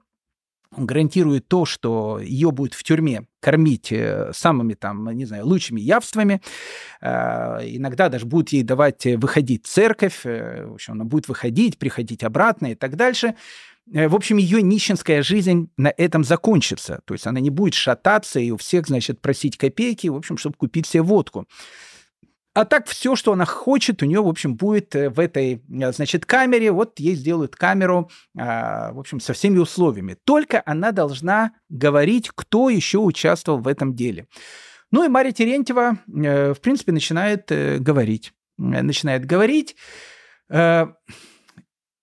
гарантирует 0.78 1.48
то, 1.48 1.66
что 1.66 2.20
ее 2.20 2.52
будет 2.52 2.74
в 2.74 2.84
тюрьме 2.84 3.26
кормить 3.40 3.92
э, 3.92 4.32
самыми 4.34 4.74
там, 4.74 5.10
не 5.12 5.26
знаю, 5.26 5.46
лучшими 5.46 5.82
явствами. 5.82 6.42
Э, 7.02 7.60
иногда 7.64 8.10
даже 8.10 8.26
будет 8.26 8.50
ей 8.50 8.64
давать 8.64 9.06
выходить 9.06 9.66
в 9.66 9.70
церковь, 9.70 10.22
э, 10.26 10.66
в 10.66 10.74
общем, 10.74 10.94
она 10.94 11.04
будет 11.04 11.28
выходить, 11.28 11.78
приходить 11.78 12.24
обратно 12.24 12.72
и 12.72 12.76
так 12.76 12.96
дальше. 12.96 13.36
В 13.86 14.16
общем, 14.16 14.38
ее 14.38 14.62
нищенская 14.62 15.22
жизнь 15.24 15.70
на 15.76 15.94
этом 15.98 16.24
закончится. 16.24 17.02
То 17.04 17.14
есть 17.14 17.28
она 17.28 17.42
не 17.42 17.50
будет 17.50 17.74
шататься 17.74 18.40
и 18.40 18.50
у 18.50 18.56
всех, 18.56 18.88
значит, 18.88 19.20
просить 19.20 19.58
копейки, 19.58 20.08
в 20.08 20.16
общем, 20.16 20.38
чтобы 20.38 20.56
купить 20.56 20.88
себе 20.88 21.04
водку. 21.04 21.46
А 22.54 22.66
так 22.66 22.88
все, 22.88 23.16
что 23.16 23.34
она 23.34 23.46
хочет, 23.46 24.04
у 24.04 24.06
нее, 24.06 24.22
в 24.22 24.28
общем, 24.28 24.56
будет 24.56 24.96
э, 24.96 25.10
в 25.10 25.20
этой, 25.20 25.64
э, 25.68 25.92
значит, 25.92 26.26
камере. 26.28 26.72
Вот 26.72 27.00
ей 27.00 27.16
сделают 27.16 27.56
камеру, 27.56 28.12
а, 28.38 28.92
в 28.94 29.00
общем, 29.00 29.20
со 29.20 29.34
всеми 29.34 29.58
условиями. 29.58 30.18
Только 30.24 30.62
она 30.66 30.92
должна 30.92 31.54
говорить, 31.70 32.30
кто 32.34 32.70
еще 32.70 33.00
участвовал 33.00 33.60
в 33.60 33.68
этом 33.68 33.96
деле. 33.96 34.28
Ну 34.92 35.04
и 35.04 35.08
Мария 35.08 35.32
Терентьева, 35.32 35.98
э, 36.08 36.54
в 36.54 36.62
принципе, 36.62 36.92
начинает 36.92 37.48
говорить. 37.48 38.34
Начинает 38.58 39.26
говорить. 39.26 39.76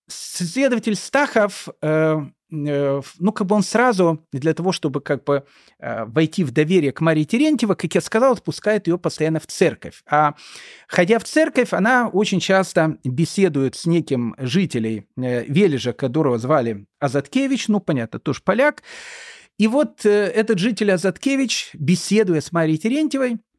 Следователь 0.09 0.97
Стахов 0.97 1.69
ну, 2.51 3.33
как 3.33 3.47
бы 3.47 3.57
он 3.57 3.63
сразу, 3.63 4.27
для 4.33 4.55
того, 4.55 4.73
чтобы 4.73 5.01
как 5.01 5.25
бы 5.25 5.45
э, 5.79 6.05
войти 6.05 6.45
в 6.45 6.51
доверие 6.51 6.93
к 6.93 7.01
Марии 7.01 7.25
Терентьева, 7.25 7.75
как 7.75 7.95
я 7.95 8.01
сказал, 8.01 8.33
отпускает 8.33 8.87
ее 8.87 8.99
постоянно 8.99 9.41
в 9.41 9.47
церковь. 9.47 10.03
А 10.09 10.35
ходя 10.89 11.19
в 11.19 11.25
церковь, 11.25 11.73
она 11.73 12.09
очень 12.09 12.41
часто 12.41 12.99
беседует 13.05 13.77
с 13.77 13.87
неким 13.87 14.35
жителей 14.39 15.07
э, 15.17 15.45
Вележа, 15.45 15.93
которого 15.93 16.39
звали 16.39 16.87
Азаткевич, 16.99 17.69
ну, 17.69 17.81
понятно, 17.81 18.19
тоже 18.19 18.41
поляк. 18.45 18.83
И 19.59 19.67
вот 19.67 20.07
этот 20.07 20.59
житель 20.59 20.91
Азаткевич, 20.93 21.71
беседуя 21.75 22.41
с 22.41 22.51
Марией 22.51 22.79
Терентьевой, 22.79 23.41
Э, 23.41 23.50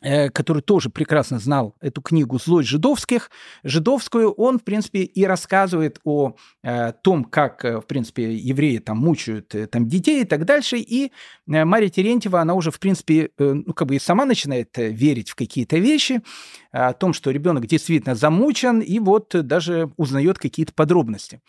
который 0.00 0.62
тоже 0.62 0.90
прекрасно 0.90 1.38
знал 1.38 1.76
эту 1.80 2.00
книгу 2.00 2.38
«Злость 2.38 2.68
жидовских», 2.68 3.30
жидовскую, 3.62 4.32
он, 4.32 4.58
в 4.58 4.64
принципе, 4.64 5.02
и 5.02 5.24
рассказывает 5.24 6.00
о 6.04 6.36
э, 6.62 6.92
том, 7.02 7.24
как, 7.24 7.64
э, 7.64 7.80
в 7.80 7.86
принципе, 7.86 8.34
евреи 8.34 8.78
там 8.78 8.98
мучают 8.98 9.54
э, 9.54 9.66
там 9.66 9.88
детей 9.88 10.22
и 10.22 10.24
так 10.24 10.44
дальше. 10.44 10.78
И 10.78 11.12
э, 11.46 11.64
Мария 11.64 11.88
Терентьева, 11.88 12.40
она 12.40 12.54
уже, 12.54 12.70
в 12.70 12.78
принципе, 12.78 13.30
э, 13.36 13.52
ну, 13.66 13.72
как 13.72 13.88
бы 13.88 13.96
и 13.96 13.98
сама 13.98 14.24
начинает 14.24 14.70
верить 14.76 15.30
в 15.30 15.34
какие-то 15.34 15.78
вещи, 15.78 16.22
о 16.72 16.92
том, 16.92 17.12
что 17.12 17.30
ребенок 17.30 17.66
действительно 17.66 18.14
замучен, 18.14 18.80
и 18.80 18.98
вот 18.98 19.34
даже 19.46 19.90
узнает 19.96 20.38
какие-то 20.38 20.72
подробности. 20.72 21.40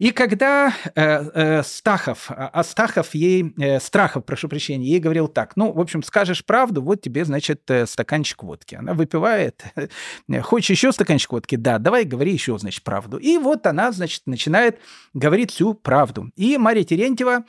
И 0.00 0.12
когда 0.12 0.74
э, 0.94 1.02
э, 1.34 1.62
Стахов, 1.62 2.30
а, 2.30 2.50
а 2.54 3.02
ей, 3.12 3.52
э, 3.58 3.78
Страхов, 3.80 4.24
прошу 4.24 4.48
прощения, 4.48 4.86
ей 4.86 4.98
говорил 4.98 5.28
так, 5.28 5.56
ну, 5.56 5.72
в 5.72 5.78
общем, 5.78 6.02
скажешь 6.02 6.42
правду, 6.42 6.80
вот 6.80 7.02
тебе, 7.02 7.22
значит, 7.26 7.70
э, 7.70 7.84
стаканчик 7.84 8.42
водки. 8.42 8.76
Она 8.76 8.94
выпивает, 8.94 9.62
хочешь 10.42 10.70
еще 10.70 10.92
стаканчик 10.92 11.32
водки? 11.32 11.56
Да, 11.56 11.78
давай 11.78 12.04
говори 12.04 12.32
еще, 12.32 12.58
значит, 12.58 12.82
правду. 12.82 13.18
И 13.18 13.36
вот 13.36 13.66
она, 13.66 13.92
значит, 13.92 14.22
начинает 14.24 14.78
говорить 15.12 15.50
всю 15.50 15.74
правду. 15.74 16.30
И 16.34 16.56
Мария 16.56 16.84
Терентьева 16.84 17.44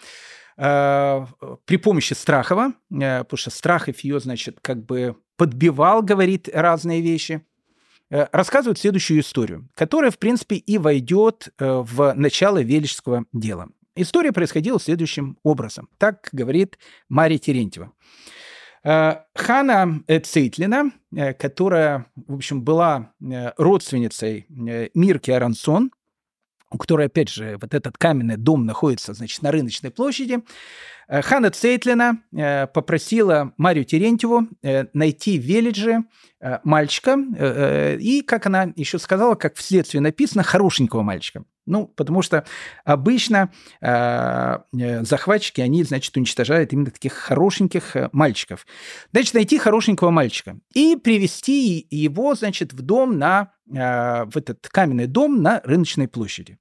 э, 0.58 1.26
при 1.64 1.78
помощи 1.78 2.12
Страхова, 2.12 2.74
э, 2.92 3.20
потому 3.20 3.38
что 3.38 3.50
Страхов 3.50 4.02
ее, 4.02 4.20
значит, 4.20 4.58
как 4.62 4.86
бы 4.86 5.16
подбивал, 5.38 6.02
говорит 6.02 6.50
разные 6.54 7.00
вещи– 7.00 7.46
Э, 7.51 7.51
рассказывают 8.32 8.78
следующую 8.78 9.22
историю, 9.22 9.70
которая, 9.74 10.12
в 10.12 10.20
принципе, 10.20 10.58
и 10.58 10.78
войдет 10.78 11.50
э, 11.58 11.66
в 11.66 12.14
начало 12.14 12.62
Величского 12.62 13.26
дела. 13.34 13.70
История 13.96 14.32
происходила 14.32 14.80
следующим 14.80 15.38
образом. 15.44 15.90
Так 15.98 16.30
говорит 16.32 16.78
Мария 17.10 17.38
Терентьева. 17.38 17.92
Э, 18.84 19.16
Хана 19.34 20.04
Цейтлина, 20.08 20.92
которая, 21.40 22.08
в 22.16 22.36
общем, 22.36 22.62
была 22.64 23.14
родственницей 23.58 24.46
Мирки 24.50 25.32
Арансон, 25.32 25.92
у 26.72 26.78
которой, 26.78 27.08
опять 27.08 27.30
же, 27.30 27.58
вот 27.62 27.74
этот 27.74 27.98
каменный 27.98 28.38
дом 28.38 28.66
находится, 28.66 29.14
значит, 29.14 29.42
на 29.42 29.52
рыночной 29.52 29.92
площади, 29.92 30.40
Хана 31.08 31.52
Цейтлина 31.52 32.24
попросила 32.74 33.54
Марию 33.58 33.84
Терентьеву 33.84 34.48
найти 34.94 35.38
в 35.38 35.42
Велидже 35.44 36.06
Э, 36.44 36.58
мальчика, 36.64 37.12
э, 37.12 37.18
э, 37.38 37.98
и, 38.00 38.22
как 38.24 38.48
она 38.48 38.74
еще 38.76 38.98
сказала, 38.98 39.36
как 39.36 39.56
вследствие 39.56 40.02
написано, 40.02 40.42
хорошенького 40.42 41.04
мальчика. 41.04 41.44
Ну, 41.66 41.88
потому 41.88 42.22
что 42.22 42.46
обычно 42.86 43.52
захватчики, 43.82 45.62
они, 45.62 45.84
значит, 45.84 46.16
уничтожают 46.18 46.74
именно 46.74 46.92
таких 46.92 47.14
хорошеньких 47.14 47.96
мальчиков. 48.12 48.66
Значит, 49.12 49.34
найти 49.34 49.58
хорошенького 49.58 50.10
мальчика 50.10 50.58
и 50.74 50.96
привести 50.96 51.88
его, 51.90 52.36
значит, 52.36 52.74
в 52.74 52.82
дом 52.82 53.18
на, 53.18 53.52
в 53.66 54.32
этот 54.36 54.68
каменный 54.70 55.08
дом 55.08 55.42
на 55.42 55.62
рыночной 55.64 56.08
площади. 56.08 56.58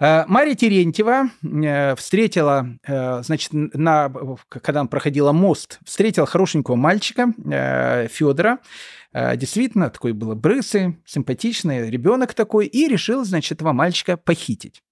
Мария 0.00 0.54
Терентьева 0.54 1.30
встретила, 1.96 2.68
значит, 2.86 3.50
на, 3.52 4.12
когда 4.48 4.80
она 4.80 4.88
проходила 4.88 5.32
мост, 5.32 5.80
встретила 5.84 6.24
хорошенького 6.24 6.76
мальчика 6.76 7.32
Федора, 8.08 8.58
Э, 8.58 8.58
действительно, 9.12 9.90
такой 9.90 10.12
был 10.12 10.34
брысы, 10.34 10.98
симпатичный 11.06 11.90
ребенок 11.90 12.34
такой, 12.34 12.66
и 12.66 12.88
решил, 12.88 13.24
значит, 13.24 13.58
этого 13.58 13.72
мальчика 13.72 14.16
похитить. 14.16 14.82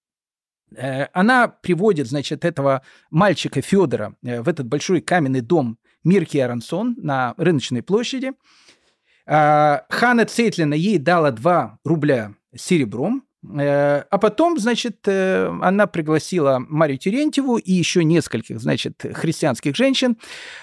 Э, 0.74 1.06
она 1.12 1.48
приводит, 1.48 2.06
значит, 2.08 2.44
этого 2.44 2.82
мальчика 3.10 3.60
Федора 3.60 4.16
э, 4.22 4.40
в 4.42 4.48
этот 4.48 4.66
большой 4.66 5.00
каменный 5.00 5.40
дом 5.40 5.78
Мирки 6.04 6.38
Арансон 6.38 6.94
на 6.98 7.34
рыночной 7.36 7.82
площади. 7.82 8.32
Хана 9.26 10.24
Цейтлина 10.24 10.74
ей 10.74 10.98
дала 10.98 11.32
2 11.32 11.80
рубля 11.82 12.34
серебром, 12.54 13.25
Э, 13.25 13.25
а 13.54 14.18
потом, 14.18 14.58
значит, 14.58 14.98
э, 15.06 15.46
она 15.62 15.86
пригласила 15.86 16.58
Марию 16.68 16.98
Терентьеву 16.98 17.56
и 17.56 17.72
еще 17.72 18.04
нескольких, 18.04 18.60
значит, 18.60 19.04
христианских 19.14 19.76
женщин 19.76 20.16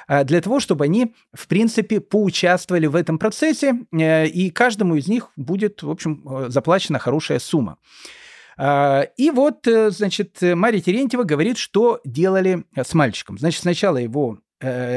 э, 0.07 0.23
для 0.23 0.41
того, 0.41 0.59
чтобы 0.59 0.85
они, 0.85 1.13
в 1.33 1.47
принципе, 1.47 1.99
поучаствовали 1.99 2.87
в 2.87 2.95
этом 2.95 3.17
процессе, 3.17 3.75
и 3.91 4.51
каждому 4.53 4.95
из 4.95 5.07
них 5.07 5.29
будет, 5.35 5.83
в 5.83 5.89
общем, 5.89 6.23
заплачена 6.47 6.99
хорошая 6.99 7.39
сумма. 7.39 7.77
И 8.57 9.31
вот, 9.33 9.65
значит, 9.65 10.37
Мария 10.41 10.79
Терентьева 10.79 11.23
говорит, 11.23 11.57
что 11.57 11.99
делали 12.05 12.65
с 12.75 12.93
мальчиком. 12.93 13.39
Значит, 13.39 13.61
сначала 13.61 13.97
его 13.97 14.37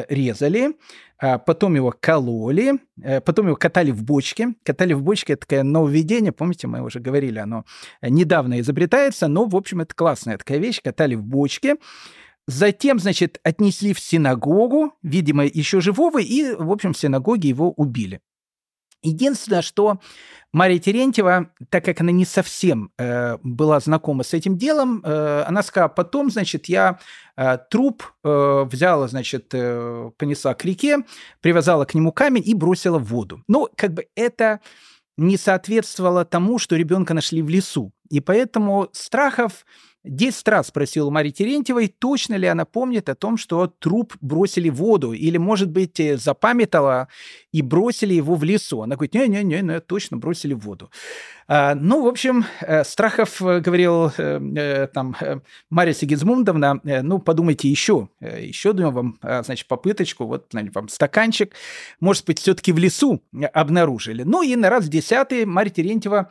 резали, 0.08 0.76
а 1.18 1.38
потом 1.38 1.74
его 1.74 1.94
кололи, 1.98 2.74
э, 3.02 3.20
потом 3.20 3.46
его 3.46 3.56
катали 3.56 3.90
в 3.90 4.02
бочке. 4.04 4.54
Катали 4.62 4.92
в 4.92 5.02
бочке– 5.02 5.32
это 5.34 5.46
такое 5.46 5.62
нововведение, 5.62 6.32
помните, 6.32 6.66
мы 6.66 6.82
уже 6.82 7.00
говорили, 7.00 7.38
оно 7.38 7.64
недавно 8.02 8.60
изобретается, 8.60 9.28
но, 9.28 9.46
в 9.46 9.56
общем, 9.56 9.80
это 9.80 9.94
классная 9.94 10.38
такая 10.38 10.58
вещь, 10.58 10.82
катали 10.82 11.14
в 11.14 11.24
бочке. 11.24 11.76
Затем, 12.46 12.98
значит, 12.98 13.40
отнесли 13.42 13.92
в 13.92 13.98
синагогу, 13.98 14.92
видимо, 15.02 15.44
еще 15.44 15.80
живого, 15.80 16.20
и, 16.20 16.54
в 16.54 16.70
общем, 16.70 16.92
в 16.92 16.98
синагоге 16.98 17.48
его 17.48 17.72
убили. 17.72 18.20
Единственное, 19.02 19.62
что 19.62 20.00
Мария 20.52 20.78
Терентьева, 20.78 21.50
так 21.70 21.84
как 21.84 22.00
она 22.00 22.12
не 22.12 22.24
совсем 22.24 22.90
э, 22.98 23.36
была 23.42 23.78
знакома 23.80 24.22
с 24.22 24.32
этим 24.32 24.56
делом, 24.56 25.02
э, 25.04 25.44
она 25.46 25.62
сказала, 25.62 25.88
потом, 25.88 26.30
значит, 26.30 26.66
я 26.66 26.98
э, 27.36 27.58
труп 27.70 28.04
э, 28.24 28.64
взяла, 28.70 29.08
значит, 29.08 29.50
э, 29.52 30.10
понесла 30.16 30.54
к 30.54 30.64
реке, 30.64 30.98
привязала 31.40 31.84
к 31.84 31.94
нему 31.94 32.10
камень 32.10 32.42
и 32.44 32.54
бросила 32.54 32.98
в 32.98 33.04
воду. 33.04 33.42
Ну, 33.48 33.68
как 33.76 33.92
бы 33.92 34.06
это 34.14 34.60
не 35.18 35.36
соответствовало 35.36 36.24
тому, 36.24 36.58
что 36.58 36.76
ребенка 36.76 37.14
нашли 37.14 37.42
в 37.42 37.48
лесу. 37.48 37.92
И 38.10 38.20
поэтому 38.20 38.88
Страхов 38.92 39.64
Десять 40.08 40.46
раз 40.46 40.68
спросил 40.68 41.10
Марии 41.10 41.32
Терентьевой, 41.32 41.88
точно 41.88 42.36
ли 42.36 42.46
она 42.46 42.64
помнит 42.64 43.08
о 43.08 43.16
том, 43.16 43.36
что 43.36 43.66
труп 43.66 44.14
бросили 44.20 44.68
в 44.68 44.76
воду, 44.76 45.12
или, 45.12 45.36
может 45.36 45.68
быть, 45.70 45.98
э, 45.98 46.16
запамятала 46.16 47.08
и 47.50 47.60
бросили 47.60 48.14
его 48.14 48.36
в 48.36 48.44
лесу. 48.44 48.82
Она 48.82 48.94
говорит, 48.94 49.14
не-не-не, 49.14 49.80
точно 49.80 50.16
бросили 50.16 50.54
в 50.54 50.60
воду. 50.60 50.90
А, 51.48 51.74
ну, 51.74 52.02
в 52.02 52.06
общем, 52.06 52.44
э, 52.60 52.84
Страхов 52.84 53.40
говорил 53.40 54.12
э, 54.16 54.88
там 54.94 55.16
Мария 55.70 55.94
Сигизмундовна, 55.94 56.80
ну, 56.84 57.18
подумайте 57.18 57.68
еще, 57.68 58.08
еще 58.20 58.72
даю 58.72 58.92
вам, 58.92 59.18
значит, 59.22 59.66
попыточку, 59.66 60.26
вот 60.26 60.52
вам 60.52 60.88
стаканчик, 60.88 61.52
может 61.98 62.26
быть, 62.26 62.38
все-таки 62.38 62.72
в 62.72 62.78
лесу 62.78 63.22
обнаружили. 63.52 64.22
Ну, 64.22 64.42
и 64.42 64.54
на 64.54 64.70
раз 64.70 64.88
десятый 64.88 65.46
Мария 65.46 65.72
Терентьева 65.72 66.30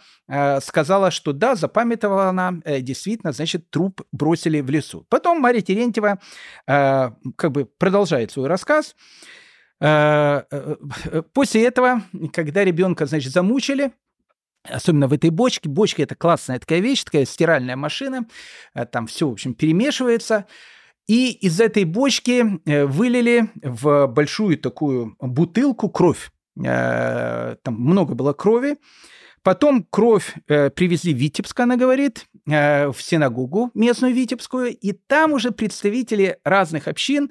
сказала, 0.61 1.11
что 1.11 1.33
да, 1.33 1.55
запамятовала 1.55 2.29
она, 2.29 2.53
действительно, 2.65 3.31
значит, 3.31 3.64
труп 3.69 4.01
бросили 4.11 4.61
в 4.61 4.69
лесу. 4.69 5.05
Потом 5.09 5.39
Мария 5.39 5.61
Терентьева 5.61 6.19
как 6.65 7.51
бы 7.51 7.65
продолжает 7.65 8.31
свой 8.31 8.47
рассказ. 8.47 8.95
После 9.79 11.65
этого, 11.65 12.01
когда 12.33 12.63
ребенка, 12.63 13.05
значит, 13.05 13.33
замучили, 13.33 13.91
Особенно 14.69 15.07
в 15.07 15.13
этой 15.13 15.29
бочке. 15.29 15.69
Бочка 15.69 16.03
это 16.03 16.15
классная 16.15 16.59
такая 16.59 16.79
вещь, 16.79 17.03
такая 17.03 17.25
стиральная 17.25 17.75
машина. 17.75 18.25
Э, 18.73 18.85
там 18.85 19.07
все, 19.07 19.27
в 19.29 19.33
общем, 19.33 19.53
перемешивается. 19.53 20.45
И 21.07 21.31
из 21.31 21.61
этой 21.61 21.83
бочки 21.83 22.43
э, 22.65 22.85
вылили 22.85 23.49
в 23.61 24.07
большую 24.07 24.57
такую 24.57 25.15
бутылку 25.19 25.89
кровь. 25.89 26.31
Э, 26.63 27.55
там 27.61 27.75
много 27.75 28.15
было 28.15 28.33
крови. 28.33 28.77
Потом 29.45 29.87
кровь 29.89 30.33
привезли 30.47 31.13
в 31.13 31.17
Витебск, 31.17 31.59
она 31.59 31.77
говорит, 31.77 32.25
в 32.45 32.95
синагогу 32.99 33.71
местную 33.75 34.13
Витебскую, 34.13 34.75
и 34.75 34.91
там 34.91 35.33
уже 35.33 35.51
представители 35.51 36.39
разных 36.43 36.87
общин 36.87 37.29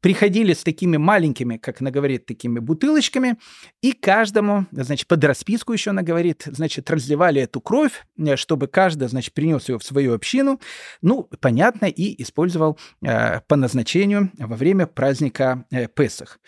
приходили 0.00 0.52
с 0.52 0.62
такими 0.62 0.96
маленькими, 0.96 1.56
как 1.56 1.80
она 1.80 1.90
говорит, 1.90 2.26
такими 2.26 2.58
бутылочками, 2.58 3.36
и 3.82 3.92
каждому, 3.92 4.66
значит, 4.70 5.08
под 5.08 5.24
расписку 5.24 5.72
еще 5.72 5.90
она 5.90 6.02
говорит, 6.02 6.44
значит, 6.46 6.90
разливали 6.90 7.42
эту 7.42 7.60
кровь, 7.60 8.06
э, 8.16 8.36
чтобы 8.36 8.68
каждый, 8.68 9.08
значит, 9.08 9.34
принес 9.34 9.68
ее 9.68 9.78
в 9.78 9.84
свою 9.84 10.14
общину, 10.14 10.60
ну, 11.02 11.28
понятно, 11.40 11.86
и 11.86 12.22
использовал 12.22 12.78
э, 13.02 13.40
по 13.48 13.56
назначению 13.56 14.30
во 14.38 14.56
время 14.56 14.86
праздника 14.86 15.64
э, 15.70 15.88
Песах. 15.88 16.38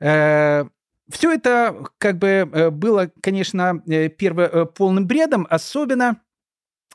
Э, 0.00 0.64
все 1.10 1.32
это 1.32 1.84
как 1.98 2.18
бы 2.18 2.28
э, 2.28 2.70
было, 2.70 3.10
конечно, 3.22 3.82
э, 3.86 4.08
перво 4.08 4.64
полным 4.66 5.06
бредом, 5.06 5.46
особенно 5.48 6.20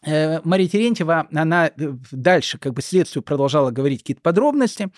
Мария 0.05 0.67
Терентьева, 0.67 1.29
она 1.33 1.71
дальше 1.77 2.57
как 2.57 2.73
бы 2.73 2.81
следствию 2.81 3.23
продолжала 3.23 3.71
говорить 3.71 4.01
какие-то 4.01 4.21
подробности. 4.21 4.91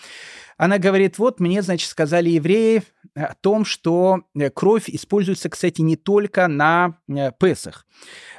Она 0.56 0.78
говорит, 0.78 1.18
вот 1.18 1.38
мне, 1.40 1.62
значит, 1.62 1.90
сказали 1.90 2.30
евреи 2.30 2.82
о 3.14 3.34
том, 3.34 3.64
что 3.64 4.22
э, 4.34 4.50
кровь 4.50 4.88
используется, 4.88 5.48
кстати, 5.48 5.80
не 5.80 5.96
только 5.96 6.48
на 6.48 6.98
э, 7.08 7.30
Песах. 7.38 7.86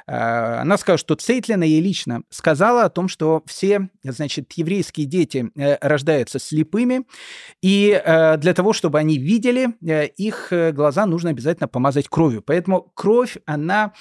Э, 0.06 0.60
она 0.60 0.78
сказала, 0.78 0.98
что 0.98 1.14
Цейтлина 1.14 1.64
ей 1.64 1.80
лично 1.80 2.22
сказала 2.30 2.84
о 2.84 2.90
том, 2.90 3.08
что 3.08 3.42
все, 3.46 3.88
значит, 4.02 4.52
еврейские 4.54 5.06
дети 5.06 5.50
рождаются 5.54 6.38
слепыми, 6.38 7.04
и 7.62 8.00
для 8.38 8.54
того, 8.54 8.72
чтобы 8.72 8.98
они 8.98 9.18
видели, 9.18 9.68
их 10.16 10.52
глаза 10.74 11.06
нужно 11.06 11.30
обязательно 11.30 11.68
помазать 11.68 12.08
кровью. 12.08 12.42
Поэтому 12.42 12.90
кровь, 12.94 13.36
она, 13.46 13.92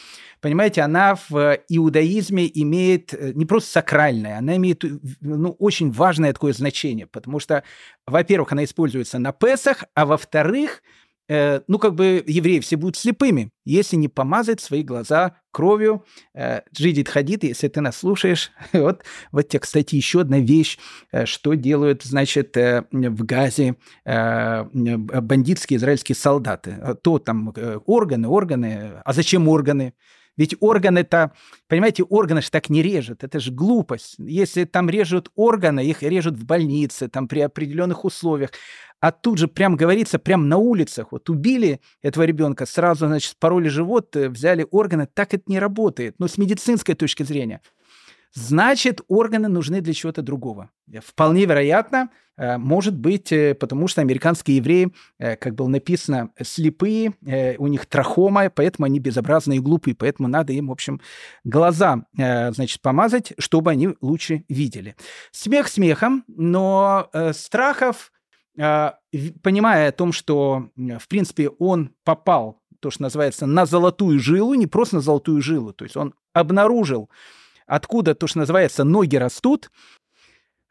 понимаете, 0.41 0.81
она 0.81 1.17
в 1.29 1.59
иудаизме 1.69 2.49
имеет 2.53 3.13
не 3.35 3.45
просто 3.45 3.71
сакральное, 3.71 4.37
она 4.37 4.55
имеет 4.57 4.83
ну, 5.21 5.55
очень 5.59 5.91
важное 5.91 6.33
такое 6.33 6.53
значение, 6.53 7.07
потому 7.07 7.39
что 7.39 7.63
во-первых, 8.07 8.51
она 8.53 8.63
используется 8.63 9.19
на 9.19 9.33
Песах, 9.33 9.83
а 9.93 10.05
во-вторых, 10.05 10.81
э, 11.27 11.61
ну, 11.67 11.77
как 11.77 11.93
бы 11.93 12.23
евреи 12.25 12.59
все 12.59 12.77
будут 12.77 12.95
слепыми, 12.95 13.51
если 13.65 13.97
не 13.97 14.07
помазать 14.07 14.61
свои 14.61 14.81
глаза 14.81 15.35
кровью. 15.51 16.05
Э, 16.33 16.61
Джидит 16.73 17.09
Хадид, 17.09 17.43
если 17.43 17.67
ты 17.67 17.81
нас 17.81 17.97
слушаешь, 17.97 18.51
вот, 18.73 19.03
вот 19.31 19.49
тебе, 19.49 19.59
кстати, 19.59 19.95
еще 19.95 20.21
одна 20.21 20.39
вещь, 20.39 20.77
э, 21.11 21.25
что 21.25 21.53
делают, 21.53 22.03
значит, 22.03 22.55
э, 22.55 22.85
в 22.91 23.25
Газе 23.25 23.75
э, 24.05 24.63
бандитские 24.63 25.77
израильские 25.77 26.15
солдаты. 26.15 26.97
То 27.01 27.19
там 27.19 27.53
органы, 27.85 28.27
органы, 28.27 29.01
а 29.03 29.13
зачем 29.13 29.47
органы? 29.47 29.93
Ведь 30.37 30.55
органы 30.59 30.99
это, 30.99 31.33
понимаете, 31.67 32.03
органы 32.03 32.41
же 32.41 32.51
так 32.51 32.69
не 32.69 32.81
режут, 32.81 33.23
это 33.23 33.39
же 33.39 33.51
глупость. 33.51 34.15
Если 34.19 34.65
там 34.65 34.89
режут 34.89 35.31
органы, 35.35 35.85
их 35.85 36.03
режут 36.03 36.35
в 36.35 36.45
больнице, 36.45 37.07
там 37.07 37.27
при 37.27 37.41
определенных 37.41 38.05
условиях. 38.05 38.51
А 38.99 39.11
тут 39.11 39.37
же 39.37 39.47
прям 39.47 39.75
говорится, 39.75 40.17
прям 40.17 40.47
на 40.49 40.57
улицах, 40.57 41.11
вот 41.11 41.29
убили 41.29 41.81
этого 42.01 42.23
ребенка, 42.23 42.65
сразу, 42.65 43.07
значит, 43.07 43.31
спороли 43.31 43.67
живот, 43.67 44.15
э, 44.15 44.29
взяли 44.29 44.65
органы, 44.71 45.07
так 45.11 45.33
это 45.35 45.43
не 45.47 45.59
работает. 45.59 46.15
Но 46.17 46.27
с 46.27 46.37
медицинской 46.37 46.95
точки 46.95 47.23
зрения– 47.23 47.61
значит, 48.33 49.01
органы 49.07 49.47
нужны 49.47 49.81
для 49.81 49.93
чего-то 49.93 50.21
другого. 50.21 50.69
Вполне 51.03 51.45
вероятно, 51.45 52.09
э, 52.37 52.57
может 52.57 52.97
быть, 52.97 53.31
э, 53.31 53.55
потому 53.55 53.87
что 53.87 54.01
американские 54.01 54.57
евреи, 54.57 54.93
э, 55.19 55.35
как 55.35 55.55
было 55.55 55.67
написано, 55.67 56.31
слепые, 56.41 57.13
у 57.57 57.67
них 57.67 57.85
трахома, 57.85 58.49
поэтому 58.49 58.85
они 58.85 58.99
безобразные 58.99 59.57
и 59.57 59.61
глупые, 59.61 59.95
поэтому 59.95 60.27
надо 60.27 60.53
им, 60.53 60.67
в 60.67 60.71
общем, 60.71 61.01
глаза, 61.43 62.05
значит, 62.13 62.81
помазать, 62.81 63.33
чтобы 63.37 63.71
они 63.71 63.89
лучше 64.01 64.43
видели. 64.47 64.95
Смех 65.31 65.67
смехом, 65.67 66.23
но 66.27 67.09
Страхов, 67.33 68.11
понимая 68.55 69.89
о 69.89 69.91
том, 69.91 70.11
что, 70.11 70.69
в 70.75 71.07
принципе, 71.07 71.49
он 71.49 71.91
попал, 72.03 72.61
то, 72.79 72.91
что 72.91 73.03
называется, 73.03 73.45
на 73.45 73.65
золотую 73.65 74.19
жилу, 74.19 74.53
не 74.53 74.67
просто 74.67 74.97
на 74.97 75.01
золотую 75.01 75.41
жилу, 75.41 75.73
то 75.73 75.83
есть 75.83 75.97
он 75.97 76.13
обнаружил 76.33 77.09
откуда 77.67 78.15
то, 78.15 78.25
что 78.25 78.39
называется, 78.39 78.83
ноги 78.83 79.17
растут, 79.17 79.69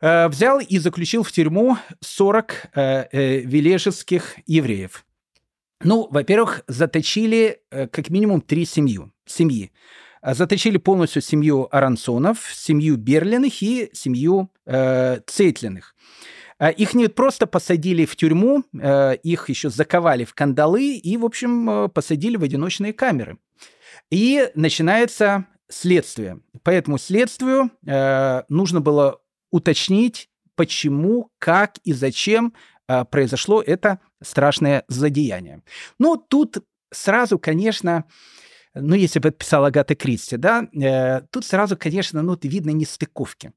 э, 0.01 0.29
взял 0.29 0.59
и 0.59 0.79
заключил 0.79 1.23
в 1.23 1.31
тюрьму 1.31 1.77
40 2.01 2.53
э, 2.75 3.07
э, 3.13 3.39
вележеских 3.41 4.37
евреев. 4.47 5.05
Ну, 5.85 6.09
во-первых, 6.11 6.63
заточили 6.69 7.61
как 7.71 8.09
минимум 8.09 8.41
три 8.41 8.65
семью, 8.65 9.13
семьи. 9.27 9.73
Заточили 10.23 10.79
полностью 10.79 11.21
семью 11.21 11.69
Аранцонов, 11.71 12.51
семью 12.51 12.97
Берлиных 12.97 13.63
и 13.63 13.91
семью 13.93 14.51
э, 14.65 15.21
Цейтлиных. 15.27 15.95
Их 16.79 16.95
не 16.95 17.09
просто 17.09 17.47
посадили 17.47 18.07
в 18.07 18.17
тюрьму, 18.17 18.65
их 18.73 19.51
еще 19.51 19.69
заковали 19.69 20.25
в 20.25 20.33
кандалы 20.33 20.95
и, 20.95 21.19
в 21.19 21.27
общем, 21.27 21.91
посадили 21.91 22.39
в 22.39 22.43
одиночные 22.43 22.95
камеры. 22.95 23.37
И 24.11 24.51
начинается 24.55 25.47
следствие. 25.69 26.41
По 26.63 26.71
этому 26.71 26.99
следствию 26.99 27.71
э, 27.87 28.43
нужно 28.49 28.81
было 28.81 29.21
уточнить, 29.51 30.29
почему, 30.55 31.31
как 31.39 31.79
и 31.85 31.93
зачем 31.93 32.55
э, 32.89 33.05
произошло 33.05 33.63
это 33.63 34.01
страшное 34.23 34.85
злодеяние. 34.89 35.63
Ну, 35.99 36.17
тут 36.17 36.59
сразу, 36.93 37.39
конечно, 37.39 38.05
ну, 38.75 38.95
если 38.95 39.19
бы 39.19 39.31
это 39.31 39.39
писала 39.39 39.69
Агата 39.69 39.95
Кристи, 39.95 40.37
да, 40.37 40.69
э, 40.73 41.23
тут 41.31 41.45
сразу, 41.45 41.77
конечно, 41.77 42.23
ну, 42.23 42.39
видно 42.43 42.71
нестыковки. 42.71 43.53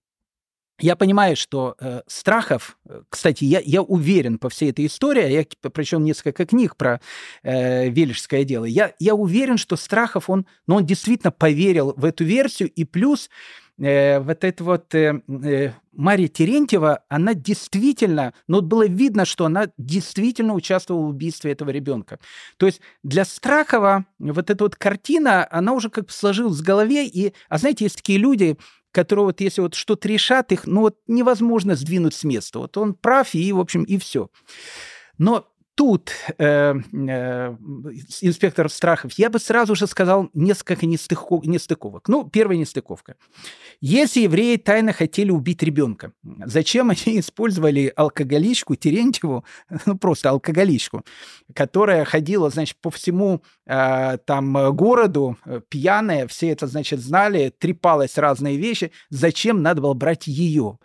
Я 0.82 0.96
понимаю, 0.96 1.36
что 1.36 1.76
э, 1.80 2.02
страхов, 2.08 2.78
э, 2.88 3.02
кстати, 3.10 3.44
я, 3.44 3.62
я 3.64 3.82
уверен 3.82 4.40
по 4.40 4.50
всей 4.50 4.72
этой 4.72 4.86
истории, 4.86 5.30
я 5.30 5.46
причем 5.72 6.04
несколько 6.04 6.46
книг 6.46 6.78
про 6.78 7.02
э, 7.44 7.90
Вележское 7.90 8.44
дело, 8.46 8.66
я, 8.66 8.94
я 9.00 9.16
уверен, 9.16 9.58
что 9.58 9.76
страхов, 9.76 10.30
он, 10.30 10.46
ну, 10.68 10.76
он 10.76 10.86
действительно 10.86 11.32
поверил 11.32 11.94
в 11.98 12.06
эту 12.06 12.24
версию, 12.24 12.70
и 12.70 12.86
плюс 12.86 13.30
э, 13.78 14.20
вот 14.20 14.44
эта 14.44 14.64
вот 14.64 14.96
э, 14.96 15.22
э, 15.28 15.72
Мария 15.92 16.30
Терентьева, 16.30 17.04
она 17.10 17.34
действительно, 17.34 18.34
ну, 18.48 18.62
было 18.62 18.88
видно, 18.88 19.26
что 19.26 19.46
она 19.46 19.68
действительно 19.78 20.54
участвовала 20.54 21.08
в 21.08 21.10
убийстве 21.10 21.52
этого 21.52 21.72
ребенка. 21.72 22.20
То 22.58 22.68
есть 22.68 22.80
для 23.04 23.26
Страхова 23.26 24.06
вот 24.18 24.50
эта 24.50 24.64
вот 24.64 24.78
картина, 24.78 25.46
она 25.52 25.74
уже 25.74 25.90
как 25.90 26.06
бы 26.06 26.12
сложилась 26.12 26.60
в 26.60 26.64
голове, 26.64 27.06
и, 27.06 27.34
а 27.50 27.58
знаете, 27.58 27.84
есть 27.86 27.98
такие 27.98 28.18
люди, 28.18 28.58
которые 28.92 29.26
вот 29.26 29.42
если 29.42 29.62
вот 29.62 29.76
что-то 29.76 30.08
решат, 30.08 30.52
их 30.52 30.66
ну 30.66 30.82
вот 30.82 30.98
невозможно 31.08 31.76
сдвинуть 31.76 32.16
с 32.16 32.24
места. 32.24 32.60
Вот 32.60 32.78
он 32.78 32.94
прав, 32.94 33.34
и, 33.34 33.52
в 33.52 33.60
общем, 33.60 33.84
и 33.84 33.98
все. 33.98 34.30
Но 35.18 35.48
тут 35.80 36.12
э, 36.38 36.74
э, 36.74 37.56
инспектор 38.22 38.70
Страхов, 38.70 39.14
я 39.14 39.30
бы 39.30 39.40
сразу 39.40 39.76
же 39.76 39.88
сказал 39.88 40.30
несколько 40.34 40.86
нестыков, 40.86 41.46
нестыковок. 41.46 42.10
Ну, 42.10 42.30
первая 42.30 42.58
нестыковка. 42.58 43.16
Если 43.80 44.24
евреи 44.24 44.58
тайно 44.58 44.92
хотели 44.92 45.32
убить 45.32 45.64
ребенка, 45.64 46.12
зачем 46.46 46.90
они 46.90 47.20
использовали 47.22 47.94
алкоголичку 47.96 48.76
Терентьеву, 48.76 49.46
ну, 49.86 49.98
просто 49.98 50.32
алкоголичку, 50.32 51.06
которая 51.56 52.04
ходила, 52.04 52.50
значит, 52.50 52.76
по 52.82 52.90
всему 52.90 53.42
э, 53.66 54.18
там 54.26 54.76
городу, 54.76 55.38
э, 55.46 55.62
пьяная, 55.70 56.28
все 56.28 56.50
это, 56.50 56.68
значит, 56.68 57.00
знали, 57.00 57.54
трепалась 57.58 58.18
разные 58.18 58.58
вещи. 58.58 58.92
Зачем 59.10 59.62
надо 59.62 59.82
было 59.82 59.94
брать 59.94 60.28
ее? 60.28 60.78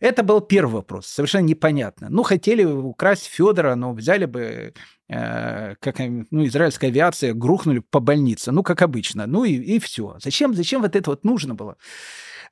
Это 0.00 0.22
был 0.22 0.40
первый 0.40 0.74
вопрос, 0.74 1.06
совершенно 1.06 1.46
непонятно. 1.46 2.08
Ну, 2.10 2.22
хотели 2.22 2.64
украсть 2.64 3.26
Федора, 3.26 3.74
но 3.74 3.92
взяли 3.92 4.26
бы, 4.26 4.74
э, 5.08 5.74
как 5.80 5.98
ну, 5.98 6.46
израильская 6.46 6.88
авиация, 6.88 7.34
грухнули 7.34 7.80
по 7.80 7.98
больнице, 8.00 8.52
ну, 8.52 8.62
как 8.62 8.82
обычно. 8.82 9.26
Ну 9.26 9.44
и, 9.44 9.54
и 9.54 9.78
все. 9.78 10.16
Зачем, 10.22 10.54
зачем 10.54 10.82
вот 10.82 10.94
это 10.94 11.10
вот 11.10 11.24
нужно 11.24 11.54
было? 11.54 11.76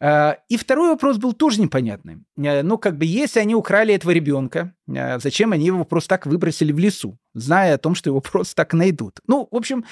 Э, 0.01 0.35
и 0.49 0.57
второй 0.57 0.91
вопрос 0.91 1.19
был 1.19 1.33
тоже 1.33 1.61
непонятный. 1.61 2.19
Э, 2.37 2.63
ну, 2.63 2.79
как 2.79 2.99
бы, 2.99 3.05
если 3.05 3.41
они 3.41 3.55
украли 3.55 3.95
этого 3.95 4.11
ребенка, 4.11 4.75
э, 4.89 5.19
зачем 5.19 5.53
они 5.53 5.67
его 5.67 5.85
просто 5.85 6.11
так 6.11 6.27
выбросили 6.27 6.73
в 6.73 6.79
лесу, 6.79 7.19
зная 7.35 7.75
о 7.75 7.79
том, 7.79 7.95
что 7.95 8.11
его 8.11 8.21
просто 8.33 8.55
так 8.57 8.73
найдут? 8.73 9.21
Ну, 9.27 9.49
в 9.51 9.57
общем, 9.57 9.85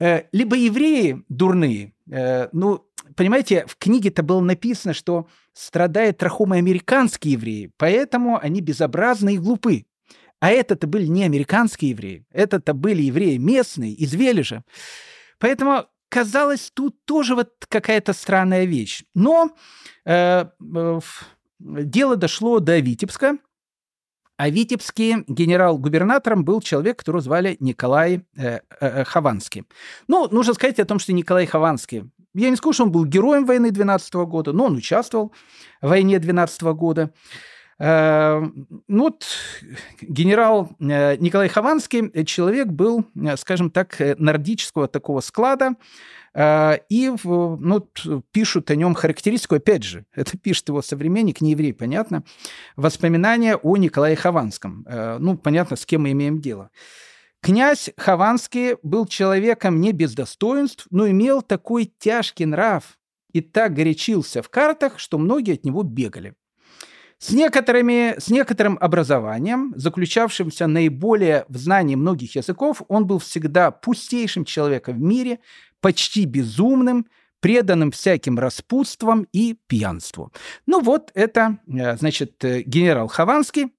либо 0.00 0.54
евреи 0.54 1.24
дурные, 1.28 1.92
ну, 2.06 2.87
понимаете, 3.16 3.64
в 3.66 3.76
книге-то 3.76 4.22
было 4.22 4.40
написано, 4.40 4.94
что 4.94 5.28
страдают 5.52 6.18
трахомой 6.18 6.58
американские 6.58 7.34
евреи, 7.34 7.72
поэтому 7.76 8.38
они 8.38 8.60
безобразны 8.60 9.34
и 9.34 9.38
глупы. 9.38 9.86
А 10.40 10.50
это-то 10.50 10.86
были 10.86 11.06
не 11.06 11.24
американские 11.24 11.90
евреи, 11.90 12.24
это-то 12.30 12.72
были 12.72 13.02
евреи 13.02 13.38
местные, 13.38 13.92
из 13.92 14.14
Вележа. 14.14 14.62
Поэтому 15.38 15.86
казалось, 16.08 16.70
тут 16.72 17.04
тоже 17.04 17.34
вот 17.34 17.52
какая-то 17.68 18.12
странная 18.12 18.64
вещь. 18.64 19.02
Но 19.14 19.50
э, 20.04 20.44
э, 20.44 21.00
дело 21.58 22.16
дошло 22.16 22.60
до 22.60 22.78
Витебска, 22.78 23.38
а 24.36 24.50
Витебский 24.50 25.24
генерал-губернатором 25.26 26.44
был 26.44 26.60
человек, 26.60 27.00
которого 27.00 27.20
звали 27.20 27.56
Николай 27.58 28.24
э, 28.36 28.60
э, 28.80 29.04
Хованский. 29.04 29.64
Ну, 30.06 30.28
нужно 30.30 30.54
сказать 30.54 30.78
о 30.78 30.84
том, 30.84 31.00
что 31.00 31.12
Николай 31.12 31.44
Хованский 31.44 32.08
я 32.34 32.50
не 32.50 32.56
скажу, 32.56 32.72
что 32.72 32.84
он 32.84 32.92
был 32.92 33.04
героем 33.04 33.46
войны 33.46 33.70
12 33.70 34.14
года, 34.14 34.52
но 34.52 34.66
он 34.66 34.76
участвовал 34.76 35.32
в 35.80 35.88
войне 35.88 36.18
12 36.18 36.62
года. 36.62 37.12
Э, 37.78 38.42
ну 38.88 39.02
вот 39.04 39.24
генерал 40.02 40.70
э, 40.80 41.16
Николай 41.16 41.48
Хованский, 41.48 42.10
э, 42.12 42.24
человек 42.24 42.68
был, 42.68 43.04
скажем 43.36 43.70
так, 43.70 43.96
нордического 44.18 44.88
такого 44.88 45.20
склада, 45.20 45.74
и 46.36 47.12
ну, 47.24 47.90
пишут 48.32 48.70
о 48.70 48.76
нем 48.76 48.94
характеристику, 48.94 49.56
опять 49.56 49.82
же, 49.82 50.04
это 50.14 50.36
пишет 50.36 50.68
его 50.68 50.82
современник, 50.82 51.40
не 51.40 51.52
еврей, 51.52 51.72
понятно, 51.72 52.22
воспоминания 52.76 53.56
о 53.56 53.76
Николае 53.76 54.14
Хованском. 54.14 54.86
Ну, 55.18 55.36
понятно, 55.36 55.76
с 55.76 55.86
кем 55.86 56.02
мы 56.02 56.12
имеем 56.12 56.40
дело. 56.40 56.70
Князь 57.40 57.90
Хованский 57.96 58.76
был 58.82 59.06
человеком 59.06 59.80
не 59.80 59.92
без 59.92 60.14
достоинств, 60.14 60.86
но 60.90 61.08
имел 61.08 61.42
такой 61.42 61.92
тяжкий 61.98 62.46
нрав 62.46 62.98
и 63.32 63.40
так 63.40 63.74
горячился 63.74 64.42
в 64.42 64.48
картах, 64.48 64.98
что 64.98 65.18
многие 65.18 65.54
от 65.54 65.64
него 65.64 65.82
бегали. 65.82 66.34
С, 67.18 67.30
некоторыми, 67.30 68.14
с 68.18 68.28
некоторым 68.28 68.78
образованием, 68.80 69.72
заключавшимся 69.76 70.68
наиболее 70.68 71.44
в 71.48 71.56
знании 71.56 71.96
многих 71.96 72.36
языков, 72.36 72.82
он 72.86 73.06
был 73.06 73.18
всегда 73.18 73.72
пустейшим 73.72 74.44
человеком 74.44 74.96
в 74.98 75.02
мире, 75.02 75.40
почти 75.80 76.26
безумным, 76.26 77.06
преданным 77.40 77.90
всяким 77.90 78.38
распутствам 78.38 79.26
и 79.32 79.56
пьянству. 79.66 80.32
Ну 80.66 80.80
вот 80.80 81.10
это, 81.14 81.58
э, 81.66 81.96
значит, 81.96 82.44
э, 82.44 82.62
генерал 82.62 83.08
Хованский, 83.08 83.72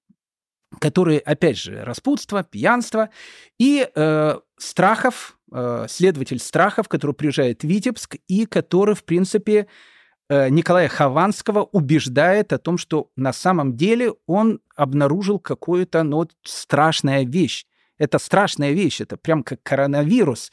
которые, 0.78 1.18
опять 1.20 1.58
же, 1.58 1.82
распутство, 1.84 2.44
пьянство 2.44 3.10
и 3.58 3.88
э, 3.92 4.38
Страхов, 4.56 5.38
э, 5.52 5.86
следователь 5.88 6.38
Страхов, 6.38 6.88
который 6.88 7.12
приезжает 7.14 7.62
в 7.62 7.66
Витебск 7.66 8.16
и 8.28 8.46
который, 8.46 8.94
в 8.94 9.04
принципе, 9.04 9.66
э, 10.28 10.48
Николая 10.48 10.88
Хованского 10.88 11.64
убеждает 11.64 12.52
о 12.52 12.58
том, 12.58 12.78
что 12.78 13.10
на 13.16 13.32
самом 13.32 13.76
деле 13.76 14.14
он 14.26 14.60
обнаружил 14.76 15.38
какую-то 15.38 16.02
ну, 16.04 16.28
страшная 16.44 17.24
вещь. 17.24 17.66
Это 17.98 18.18
страшная 18.18 18.72
вещь, 18.72 19.00
это 19.00 19.16
прям 19.16 19.42
как 19.42 19.62
коронавирус. 19.62 20.52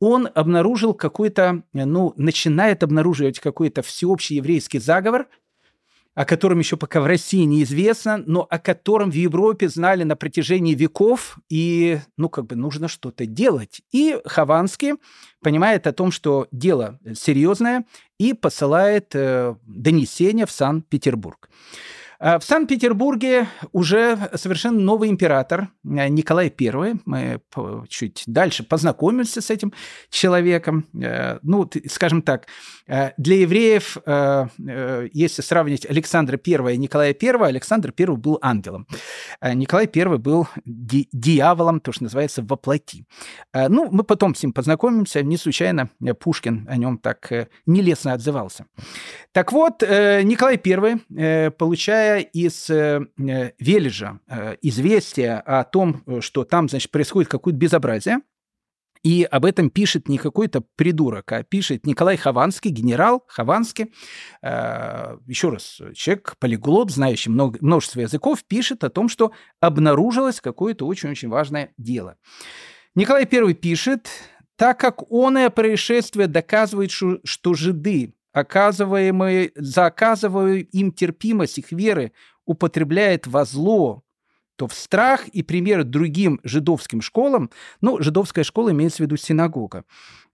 Он 0.00 0.28
обнаружил 0.34 0.92
какой-то, 0.92 1.62
ну, 1.72 2.12
начинает 2.16 2.82
обнаруживать 2.82 3.40
какой-то 3.40 3.82
всеобщий 3.82 4.36
еврейский 4.36 4.78
заговор– 4.78 5.26
о 6.14 6.24
котором 6.24 6.60
еще 6.60 6.76
пока 6.76 7.00
в 7.00 7.06
России 7.06 7.42
неизвестно, 7.42 8.18
но 8.18 8.46
о 8.48 8.58
котором 8.58 9.10
в 9.10 9.14
Европе 9.14 9.68
знали 9.68 10.04
на 10.04 10.16
протяжении 10.16 10.74
веков, 10.74 11.38
и, 11.48 11.98
ну, 12.16 12.28
как 12.28 12.46
бы 12.46 12.56
нужно 12.56 12.88
что-то 12.88 13.26
делать. 13.26 13.82
И 13.92 14.18
Хованский 14.24 14.94
понимает 15.42 15.86
о 15.86 15.92
том, 15.92 16.12
что 16.12 16.46
дело 16.52 16.98
серьезное, 17.14 17.84
и 18.18 18.32
посылает 18.32 19.14
э, 19.14 19.56
донесение 19.66 20.46
в 20.46 20.52
Санкт-Петербург. 20.52 21.48
А 22.26 22.38
в 22.38 22.44
Санкт-Петербурге 22.44 23.48
уже 23.72 24.30
совершенно 24.32 24.80
новый 24.80 25.10
император 25.10 25.68
э, 25.84 26.08
Николай 26.08 26.50
I. 26.58 26.94
Мы 27.04 27.42
чуть 27.90 28.22
дальше 28.26 28.62
познакомимся 28.62 29.42
с 29.42 29.50
этим 29.50 29.74
человеком. 30.08 30.86
Э, 30.98 31.38
ну, 31.42 31.70
скажем 31.86 32.22
так, 32.22 32.46
э, 32.86 33.10
для 33.18 33.40
евреев, 33.40 33.98
если 35.12 35.42
сравнить 35.42 35.84
Александра 35.84 36.40
I 36.42 36.74
и 36.74 36.78
Николая 36.78 37.14
I, 37.20 37.48
Александр 37.48 37.92
I 37.98 38.06
был 38.06 38.38
ангелом. 38.40 38.86
Николай 39.42 39.90
I 39.94 40.16
был 40.16 40.48
ди- 40.64 41.10
дьяволом, 41.12 41.80
то, 41.80 41.92
что 41.92 42.04
называется, 42.04 42.42
воплоти. 42.42 43.04
Ну, 43.52 43.90
мы 43.90 44.02
потом 44.02 44.34
с 44.34 44.42
ним 44.42 44.54
познакомимся. 44.54 45.22
Не 45.22 45.36
случайно 45.36 45.90
Пушкин 46.20 46.66
о 46.70 46.78
нем 46.78 46.96
так 46.96 47.30
нелестно 47.66 48.14
отзывался. 48.14 48.64
Так 49.32 49.52
вот, 49.52 49.82
Николай 49.82 50.58
I, 50.64 51.50
получая 51.50 52.13
из 52.18 52.70
э, 52.70 53.00
э, 53.18 53.52
Вележа 53.58 54.20
э, 54.26 54.56
известие 54.62 55.34
о 55.38 55.64
том, 55.64 56.02
что 56.20 56.44
там, 56.44 56.68
значит, 56.68 56.90
происходит 56.90 57.30
какое-то 57.30 57.58
безобразие, 57.58 58.18
и 59.02 59.22
об 59.24 59.44
этом 59.44 59.68
пишет 59.68 60.08
не 60.08 60.16
какой-то 60.16 60.62
придурок, 60.76 61.30
а 61.32 61.42
пишет 61.42 61.84
Николай 61.84 62.16
Хованский, 62.16 62.70
генерал 62.70 63.22
Хованский, 63.28 63.92
еще 64.42 65.50
раз, 65.50 65.78
человек, 65.94 66.36
полиглот, 66.38 66.90
знающий 66.90 67.28
много, 67.28 67.58
множество 67.60 68.00
языков, 68.00 68.42
пишет 68.44 68.82
о 68.82 68.88
том, 68.88 69.10
что 69.10 69.32
обнаружилось 69.60 70.40
какое-то 70.40 70.86
очень-очень 70.86 71.28
важное 71.28 71.74
дело. 71.76 72.16
Николай 72.94 73.28
I 73.30 73.52
пишет, 73.52 74.08
так 74.56 74.80
как 74.80 75.02
оное 75.10 75.50
происшествие 75.50 76.26
доказывает, 76.26 76.90
что 76.90 77.54
жиды 77.54 78.14
оказываемые, 78.34 79.52
за 79.54 79.86
оказываемую 79.86 80.66
им 80.66 80.92
терпимость 80.92 81.58
их 81.58 81.72
веры 81.72 82.12
употребляет 82.44 83.26
во 83.26 83.44
зло, 83.44 84.02
то 84.56 84.66
в 84.66 84.74
страх 84.74 85.28
и 85.28 85.42
пример 85.42 85.84
другим 85.84 86.40
жидовским 86.44 87.00
школам, 87.00 87.50
ну, 87.80 88.02
жидовская 88.02 88.44
школа 88.44 88.72
имеется 88.72 88.98
в 88.98 89.00
виду 89.00 89.16
синагога, 89.16 89.84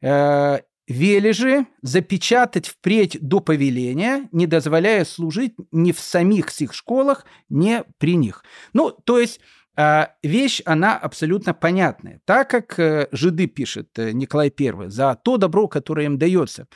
э, 0.02 0.58
вели 0.88 1.32
же 1.32 1.66
запечатать 1.82 2.68
впредь 2.68 3.18
до 3.20 3.40
повеления, 3.40 4.28
не 4.32 4.46
дозволяя 4.46 5.04
служить 5.04 5.54
ни 5.70 5.92
в 5.92 6.00
самих 6.00 6.50
сих 6.50 6.74
школах, 6.74 7.24
ни 7.48 7.82
при 7.98 8.16
них. 8.16 8.44
Ну, 8.72 8.90
то 8.90 9.18
есть 9.18 9.40
э, 9.76 10.06
вещь, 10.22 10.62
она 10.64 10.96
абсолютно 10.96 11.54
понятная. 11.54 12.20
Так 12.24 12.50
как 12.50 12.78
э, 12.78 13.08
жиды, 13.12 13.46
пишет 13.46 13.90
э, 13.98 14.12
Николай 14.12 14.52
I, 14.58 14.90
за 14.90 15.18
то 15.22 15.36
добро, 15.36 15.68
которое 15.68 16.06
им 16.06 16.18
дается, 16.18 16.66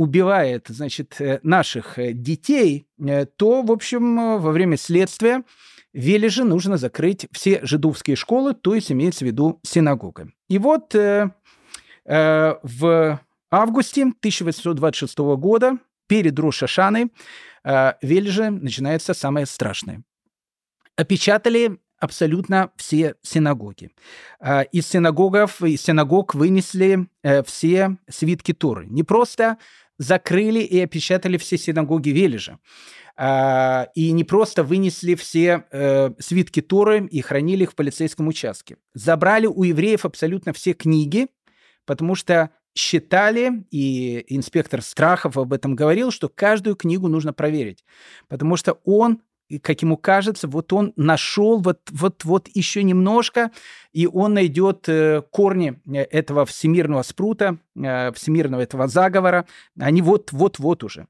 убивает, 0.00 0.66
значит, 0.68 1.20
э, 1.20 1.40
наших 1.42 1.98
э, 1.98 2.12
детей, 2.14 2.86
э, 2.98 3.26
то, 3.26 3.62
в 3.62 3.70
общем, 3.70 4.40
во 4.40 4.50
время 4.50 4.78
следствия 4.78 5.44
Вели 5.92 6.28
же 6.28 6.44
нужно 6.44 6.76
закрыть 6.76 7.26
все 7.32 7.60
жидовские 7.64 8.14
школы, 8.14 8.54
то 8.54 8.74
есть 8.74 8.92
имеется 8.92 9.24
в 9.24 9.28
виду 9.28 9.60
синагога. 9.64 10.30
И 10.48 10.58
вот 10.58 10.94
э, 10.94 11.30
э, 12.04 12.54
в 12.62 13.20
августе 13.50 14.02
1826 14.02 15.18
года 15.18 15.78
перед 16.06 16.38
Рошашаной 16.38 17.12
э, 17.64 17.92
Вельже 18.02 18.50
начинается 18.50 19.14
самое 19.14 19.46
страшное. 19.46 20.02
Опечатали 20.94 21.80
абсолютно 21.98 22.70
все 22.76 23.16
синагоги. 23.20 23.90
Из 24.72 24.86
синагогов, 24.86 25.62
из 25.62 25.82
синагог 25.82 26.34
вынесли 26.34 27.08
все 27.44 27.98
свитки 28.08 28.54
Торы. 28.54 28.86
Не 28.86 29.02
просто 29.02 29.58
закрыли 30.00 30.60
и 30.60 30.80
опечатали 30.80 31.36
все 31.36 31.58
синагоги 31.58 32.08
Вележа. 32.08 32.58
А, 33.16 33.88
и 33.94 34.12
не 34.12 34.24
просто 34.24 34.64
вынесли 34.64 35.14
все 35.14 35.66
э, 35.70 36.10
свитки 36.18 36.62
Торы 36.62 37.06
и 37.06 37.20
хранили 37.20 37.64
их 37.64 37.72
в 37.72 37.74
полицейском 37.74 38.26
участке. 38.26 38.78
Забрали 38.94 39.46
у 39.46 39.62
евреев 39.62 40.06
абсолютно 40.06 40.54
все 40.54 40.72
книги, 40.72 41.28
потому 41.84 42.14
что 42.14 42.48
считали, 42.74 43.66
и 43.70 44.24
инспектор 44.28 44.80
Страхов 44.80 45.36
об 45.36 45.52
этом 45.52 45.76
говорил, 45.76 46.10
что 46.10 46.30
каждую 46.30 46.76
книгу 46.76 47.08
нужно 47.08 47.34
проверить, 47.34 47.84
потому 48.26 48.56
что 48.56 48.80
он 48.84 49.20
как 49.58 49.82
ему 49.82 49.96
кажется, 49.96 50.48
вот 50.48 50.72
он 50.72 50.92
нашел 50.96 51.60
вот, 51.60 51.80
вот, 51.90 52.24
вот 52.24 52.48
еще 52.54 52.82
немножко, 52.82 53.50
и 53.92 54.06
он 54.06 54.34
найдет 54.34 54.88
э, 54.88 55.22
корни 55.30 55.80
э, 55.86 56.02
этого 56.02 56.46
всемирного 56.46 57.02
спрута, 57.02 57.58
э, 57.76 58.12
всемирного 58.12 58.60
этого 58.60 58.86
заговора. 58.86 59.46
Они 59.78 60.02
вот-вот-вот 60.02 60.84
уже. 60.84 61.06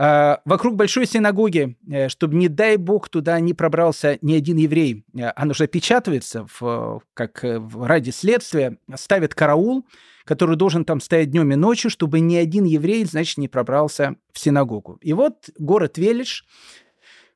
А, 0.00 0.40
вокруг 0.44 0.76
большой 0.76 1.06
синагоги, 1.06 1.76
чтобы, 2.08 2.36
не 2.36 2.48
дай 2.48 2.76
бог, 2.76 3.08
туда 3.08 3.40
не 3.40 3.52
пробрался 3.52 4.18
ни 4.22 4.32
один 4.34 4.56
еврей, 4.56 5.04
она 5.34 5.50
уже 5.50 5.64
опечатывается 5.64 6.46
в, 6.60 7.02
как 7.14 7.42
ради 7.42 8.10
следствия, 8.10 8.78
ставят 8.94 9.34
караул, 9.34 9.84
который 10.24 10.56
должен 10.56 10.84
там 10.84 11.00
стоять 11.00 11.30
днем 11.30 11.50
и 11.50 11.56
ночью, 11.56 11.90
чтобы 11.90 12.20
ни 12.20 12.36
один 12.36 12.64
еврей, 12.64 13.04
значит, 13.06 13.38
не 13.38 13.48
пробрался 13.48 14.14
в 14.32 14.38
синагогу. 14.38 14.98
И 15.00 15.14
вот 15.14 15.48
город 15.58 15.98
Велиш 15.98 16.44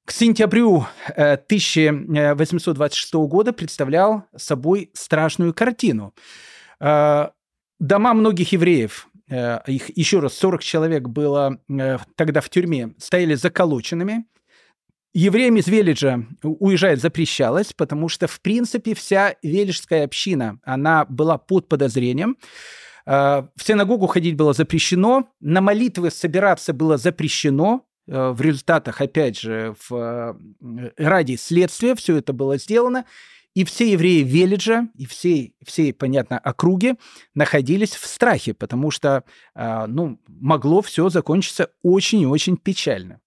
к 0.04 0.10
сентябрю 0.10 0.86
1826 1.16 3.14
э, 3.14 3.18
года 3.18 3.52
представлял 3.52 4.24
собой 4.36 4.90
страшную 4.94 5.54
картину. 5.54 6.12
Э, 6.80 7.28
дома 7.78 8.12
многих 8.14 8.52
евреев, 8.52 9.08
э, 9.30 9.60
их 9.66 9.96
еще 9.96 10.18
раз 10.18 10.34
40 10.34 10.62
человек 10.62 11.08
было 11.08 11.58
тогда 12.16 12.40
в 12.40 12.48
тюрьме, 12.50 12.94
стояли 12.98 13.34
заколоченными. 13.34 14.24
Евреям 15.14 15.56
из 15.56 15.68
Велиджа 15.68 16.24
уезжать 16.42 17.00
запрещалось, 17.00 17.72
потому 17.74 18.08
что, 18.08 18.26
в 18.26 18.40
принципе, 18.40 18.94
вся 18.94 19.36
велижская 19.42 20.04
община, 20.04 20.58
она 20.64 21.04
была 21.04 21.36
под 21.36 21.68
подозрением. 21.68 22.38
В 23.04 23.50
синагогу 23.62 24.06
ходить 24.06 24.36
было 24.36 24.54
запрещено, 24.54 25.28
на 25.40 25.60
молитвы 25.60 26.10
собираться 26.10 26.72
было 26.72 26.96
запрещено, 26.96 27.84
в 28.06 28.40
результатах, 28.40 29.00
опять 29.00 29.38
же, 29.38 29.74
в, 29.88 30.36
ради 30.96 31.36
следствия 31.36 31.94
все 31.94 32.16
это 32.16 32.32
было 32.32 32.58
сделано, 32.58 33.04
и 33.54 33.64
все 33.64 33.92
евреи 33.92 34.22
Велиджа, 34.22 34.88
и 34.96 35.06
все, 35.06 35.52
все, 35.64 35.92
понятно, 35.92 36.38
округи 36.38 36.94
находились 37.34 37.94
в 37.94 38.06
страхе, 38.06 38.54
потому 38.54 38.90
что, 38.90 39.24
э, 39.54 39.86
ну, 39.86 40.18
могло 40.26 40.80
все 40.80 41.08
закончиться 41.10 41.70
очень 41.82 42.22
и 42.22 42.26
очень 42.26 42.56
печально. 42.56 43.20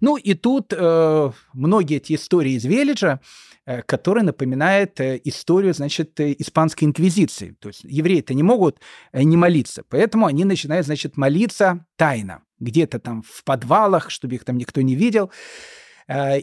Ну 0.00 0.16
и 0.16 0.34
тут 0.34 0.72
э, 0.72 1.32
многие 1.52 1.96
эти 1.96 2.14
истории 2.14 2.52
из 2.52 2.64
Велиджа, 2.64 3.20
э, 3.68 3.82
которые 3.82 4.24
напоминают 4.24 4.98
э, 5.00 5.20
историю, 5.24 5.74
значит, 5.74 6.18
э, 6.20 6.34
испанской 6.38 6.88
инквизиции. 6.88 7.54
То 7.60 7.68
есть 7.68 7.84
евреи-то 7.84 8.32
не 8.32 8.42
могут 8.42 8.80
не 9.12 9.36
молиться, 9.36 9.82
поэтому 9.86 10.24
они 10.24 10.44
начинают, 10.44 10.86
значит, 10.86 11.18
молиться 11.18 11.84
тайно, 11.96 12.42
где-то 12.60 12.98
там 12.98 13.22
в 13.22 13.44
подвалах, 13.44 14.08
чтобы 14.08 14.36
их 14.36 14.44
там 14.44 14.56
никто 14.56 14.80
не 14.80 14.94
видел. 14.94 15.30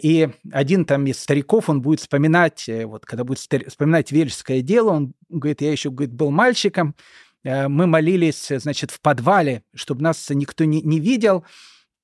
И 0.04 0.30
один 0.52 0.86
там 0.86 1.08
из 1.08 1.20
стариков, 1.20 1.70
он 1.70 1.82
будет 1.82 2.00
вспоминать, 2.00 2.70
вот 2.86 3.04
когда 3.08 3.24
будет 3.24 3.40
вспоминать 3.40 4.12
вельское 4.12 4.62
дело, 4.62 4.92
он 4.92 5.14
говорит, 5.28 5.62
я 5.62 5.72
еще 5.72 5.90
говорит, 5.90 6.14
был 6.14 6.30
мальчиком, 6.30 6.96
мы 7.44 7.88
молились, 7.88 8.52
значит, 8.58 8.92
в 8.92 9.02
подвале, 9.02 9.64
чтобы 9.74 10.04
нас 10.04 10.30
никто 10.30 10.66
не, 10.66 10.84
не 10.84 11.00
видел, 11.00 11.44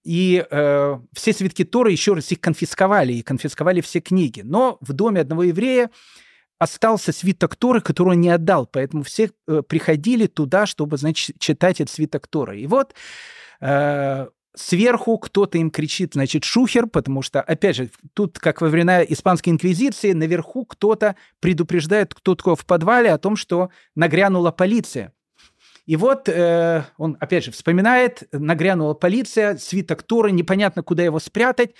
и 0.04 0.46
э, 0.50 1.00
все 1.14 1.34
свитки 1.34 1.64
Торы 1.64 1.92
еще 1.92 2.14
раз 2.14 2.32
их 2.32 2.40
конфисковали, 2.42 3.14
и 3.14 3.22
конфисковали 3.22 3.82
все 3.82 4.00
книги. 4.00 4.42
Но 4.42 4.78
в 4.82 4.94
доме 4.94 5.22
одного 5.22 5.44
еврея 5.44 5.90
остался 6.60 7.12
свиток 7.12 7.56
Торы, 7.56 7.82
который 7.82 8.10
он 8.10 8.22
не 8.22 8.30
отдал, 8.30 8.66
поэтому 8.66 9.04
все 9.04 9.32
э, 9.48 9.62
приходили 9.68 10.28
туда, 10.28 10.66
чтобы, 10.66 10.98
значит, 10.98 11.38
читать 11.40 11.82
этот 11.82 11.94
свиток 11.94 12.28
Торы. 12.28 12.60
И 12.60 12.68
вот 12.68 12.94
э, 13.62 14.28
сверху 14.56 15.18
кто-то 15.18 15.58
им 15.58 15.72
кричит, 15.72 16.14
значит, 16.14 16.44
шухер, 16.44 16.88
потому 16.88 17.22
что, 17.22 17.42
опять 17.42 17.76
же, 17.76 17.90
тут, 18.14 18.40
как 18.40 18.62
во 18.62 18.68
времена 18.68 19.04
Испанской 19.04 19.52
Инквизиции, 19.54 20.14
наверху 20.14 20.66
кто-то 20.66 21.16
предупреждает, 21.40 22.14
кто 22.14 22.36
такой 22.36 22.56
в 22.56 22.66
подвале 22.66 23.12
о 23.12 23.18
том, 23.18 23.36
что 23.36 23.70
нагрянула 23.96 24.52
полиция. 24.52 25.14
И 25.86 25.96
вот 25.96 26.30
э, 26.30 26.84
он, 26.98 27.18
опять 27.20 27.46
же, 27.46 27.52
вспоминает, 27.52 28.24
нагрянула 28.32 28.94
полиция, 28.94 29.58
свиток 29.58 30.04
Торы, 30.04 30.32
непонятно, 30.32 30.84
куда 30.84 31.04
его 31.04 31.20
спрятать, 31.20 31.72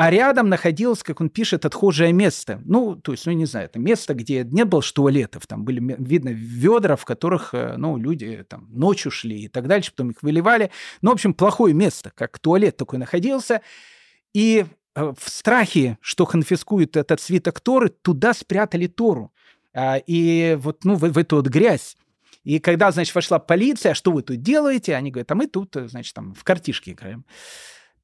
а 0.00 0.10
рядом 0.10 0.48
находилось, 0.48 1.02
как 1.02 1.20
он 1.20 1.28
пишет, 1.28 1.66
отхожее 1.66 2.12
место. 2.14 2.62
Ну, 2.64 2.96
то 2.96 3.12
есть, 3.12 3.26
ну, 3.26 3.32
не 3.32 3.44
знаю, 3.44 3.66
это 3.66 3.78
место, 3.78 4.14
где 4.14 4.44
не 4.44 4.64
было 4.64 4.80
туалетов, 4.80 5.46
там 5.46 5.62
были, 5.62 5.94
видно, 5.98 6.30
ведра, 6.30 6.96
в 6.96 7.04
которых, 7.04 7.52
э, 7.52 7.74
ну, 7.76 7.98
люди 7.98 8.42
там 8.48 8.66
ночью 8.70 9.10
шли 9.10 9.42
и 9.42 9.48
так 9.48 9.66
дальше, 9.66 9.90
потом 9.90 10.12
их 10.12 10.22
выливали. 10.22 10.70
Ну, 11.02 11.10
в 11.10 11.12
общем, 11.12 11.34
плохое 11.34 11.74
место, 11.74 12.12
как 12.14 12.38
туалет 12.38 12.78
такой 12.78 12.98
находился. 12.98 13.60
И 14.32 14.64
э, 14.94 15.12
в 15.18 15.28
страхе, 15.28 15.98
что 16.00 16.24
конфискуют 16.24 16.96
этот 16.96 17.20
свиток 17.20 17.60
Торы, 17.60 17.90
туда 17.90 18.32
спрятали 18.32 18.86
Тору. 18.86 19.34
А, 19.74 19.98
и 19.98 20.56
вот, 20.58 20.84
ну, 20.84 20.94
в, 20.94 21.00
в 21.00 21.18
эту 21.18 21.36
вот 21.36 21.48
грязь. 21.48 21.98
И 22.44 22.58
когда, 22.58 22.90
значит, 22.90 23.14
вошла 23.14 23.38
полиция, 23.38 23.94
что 23.94 24.12
вы 24.12 24.22
тут 24.22 24.42
делаете? 24.42 24.94
Они 24.96 25.10
говорят, 25.10 25.30
а 25.32 25.34
мы 25.34 25.46
тут, 25.46 25.76
значит, 25.76 26.14
там 26.14 26.34
в 26.34 26.44
картишки 26.44 26.90
играем. 26.90 27.24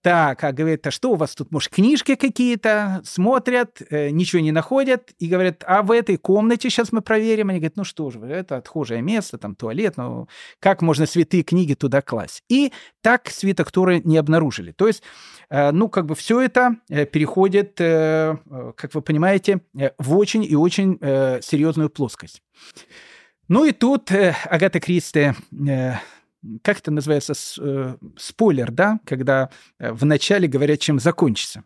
Так, 0.07 0.45
а 0.45 0.53
говорит, 0.53 0.87
а 0.87 0.93
что 0.93 1.11
у 1.11 1.15
вас 1.17 1.35
тут, 1.35 1.51
может, 1.51 1.69
книжки 1.73 2.15
какие-то? 2.15 3.01
Смотрят, 3.05 3.83
э, 3.91 4.11
ничего 4.11 4.41
не 4.41 4.53
находят 4.53 5.11
и 5.19 5.27
говорят, 5.27 5.65
а 5.67 5.83
в 5.83 5.91
этой 5.91 6.17
комнате 6.17 6.71
сейчас 6.71 6.93
мы 6.93 7.01
проверим. 7.01 7.49
Они 7.49 7.59
говорят, 7.59 7.77
ну 7.77 7.83
что 7.83 8.09
же, 8.11 8.21
это 8.21 8.57
отхожее 8.57 9.03
место, 9.03 9.37
там 9.37 9.57
туалет, 9.57 9.97
ну 9.97 10.29
как 10.61 10.81
можно 10.81 11.07
святые 11.07 11.43
книги 11.43 11.75
туда 11.75 12.03
класть? 12.03 12.45
И 12.49 12.73
так 13.01 13.29
свиток 13.29 13.73
Торы 13.73 14.01
не 14.05 14.17
обнаружили. 14.17 14.71
То 14.71 14.87
есть, 14.87 15.03
э, 15.51 15.73
ну 15.73 15.89
как 15.89 16.07
бы 16.07 16.15
все 16.15 16.41
это 16.41 16.77
э, 16.89 17.05
переходит, 17.05 17.81
э, 17.81 18.37
э 18.49 18.73
как 18.77 18.95
вы 18.95 19.03
понимаете, 19.03 19.63
э, 19.77 19.91
в 19.99 20.17
очень 20.17 20.45
и 20.45 20.55
очень 20.55 20.99
э, 21.01 21.41
серьезную 21.43 21.91
плоскость. 21.91 22.43
Ну 23.49 23.65
и 23.65 23.73
тут 23.73 24.11
э, 24.11 24.35
Агата 24.45 24.81
Кристи, 24.81 25.33
э, 25.69 25.93
как 26.63 26.79
это 26.79 26.91
называется, 26.91 27.35
с, 27.35 27.59
э, 27.59 27.97
спойлер, 28.17 28.71
да, 28.71 29.01
когда 29.05 29.51
э, 29.79 29.93
вначале 29.93 30.49
говорят, 30.49 30.81
чем 30.81 30.99
закончится. 30.99 31.63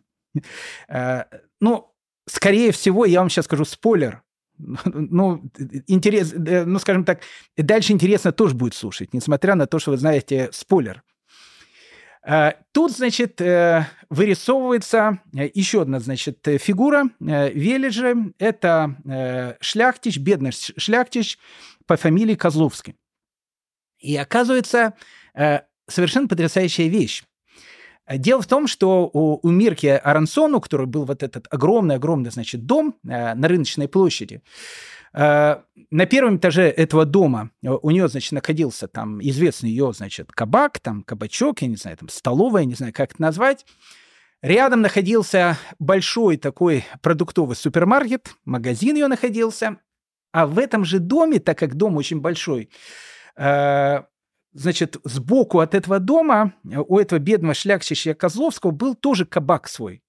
Э, 0.87 1.23
ну, 1.59 1.93
скорее 2.27 2.71
всего, 2.71 3.05
я 3.05 3.19
вам 3.19 3.29
сейчас 3.29 3.45
скажу 3.45 3.65
спойлер, 3.65 4.21
ну, 4.85 5.43
интерес, 5.87 6.33
э, 6.33 6.65
ну, 6.65 6.79
скажем 6.79 7.03
так, 7.03 7.21
дальше 7.57 7.93
интересно 7.93 8.31
тоже 8.31 8.55
будет 8.55 8.75
слушать, 8.75 9.13
несмотря 9.13 9.55
на 9.55 9.65
то, 9.65 9.79
что 9.79 9.91
вы 9.91 9.97
знаете 9.97 10.49
спойлер. 10.51 11.03
Э, 12.25 12.53
тут, 12.71 12.91
значит, 12.91 13.41
э, 13.41 13.85
вырисовывается 14.09 15.19
еще 15.33 15.81
одна, 15.81 15.99
значит, 15.99 16.39
фигура 16.59 17.09
Велиджа. 17.19 18.15
Это 18.37 19.57
шляхтич, 19.59 20.17
бедный 20.17 20.51
шляхтич, 20.51 21.37
по 21.85 21.97
фамилии 21.97 22.35
Козловский. 22.35 22.95
И 23.99 24.15
оказывается, 24.17 24.93
э, 25.33 25.59
совершенно 25.87 26.27
потрясающая 26.27 26.87
вещь. 26.87 27.23
Дело 28.09 28.41
в 28.41 28.47
том, 28.47 28.67
что 28.67 29.09
у, 29.13 29.39
у 29.41 29.51
Мирки 29.51 29.87
Арансон, 29.87 30.55
у 30.55 30.61
которой 30.61 30.87
был 30.87 31.05
вот 31.05 31.23
этот 31.23 31.47
огромный-огромный, 31.49 32.31
значит, 32.31 32.65
дом 32.65 32.95
э, 33.03 33.35
на 33.35 33.47
рыночной 33.47 33.87
площади, 33.87 34.35
э, 34.35 34.41
на 35.13 36.05
первом 36.09 36.37
этаже 36.37 36.69
этого 36.69 37.05
дома 37.05 37.51
у 37.61 37.91
нее, 37.91 38.07
значит, 38.07 38.31
находился 38.31 38.87
там 38.87 39.21
известный 39.21 39.69
ее, 39.69 39.91
значит, 39.93 40.31
кабак, 40.31 40.79
там 40.79 41.03
кабачок, 41.03 41.61
я 41.61 41.67
не 41.67 41.75
знаю, 41.75 41.97
там 41.97 42.09
столовая, 42.09 42.65
не 42.65 42.75
знаю, 42.75 42.93
как 42.93 43.11
это 43.11 43.21
назвать. 43.21 43.65
Рядом 44.41 44.81
находился 44.81 45.57
большой 45.77 46.37
такой 46.37 46.85
продуктовый 47.01 47.55
супермаркет, 47.55 48.35
магазин 48.43 48.95
ее 48.95 49.07
находился, 49.07 49.77
а 50.31 50.47
в 50.47 50.57
этом 50.57 50.83
же 50.83 50.99
доме, 50.99 51.39
так 51.39 51.59
как 51.59 51.75
дом 51.75 51.97
очень 51.97 52.21
большой, 52.21 52.69
э, 53.35 54.01
значит, 54.53 54.97
сбоку 55.03 55.59
от 55.59 55.75
этого 55.75 55.99
дома 55.99 56.53
у 56.63 56.97
этого 56.97 57.19
бедного 57.19 57.53
шляхтища 57.53 58.13
Козловского 58.15 58.71
был 58.71 58.95
тоже 58.95 59.25
кабак 59.25 59.67
свой. 59.67 60.01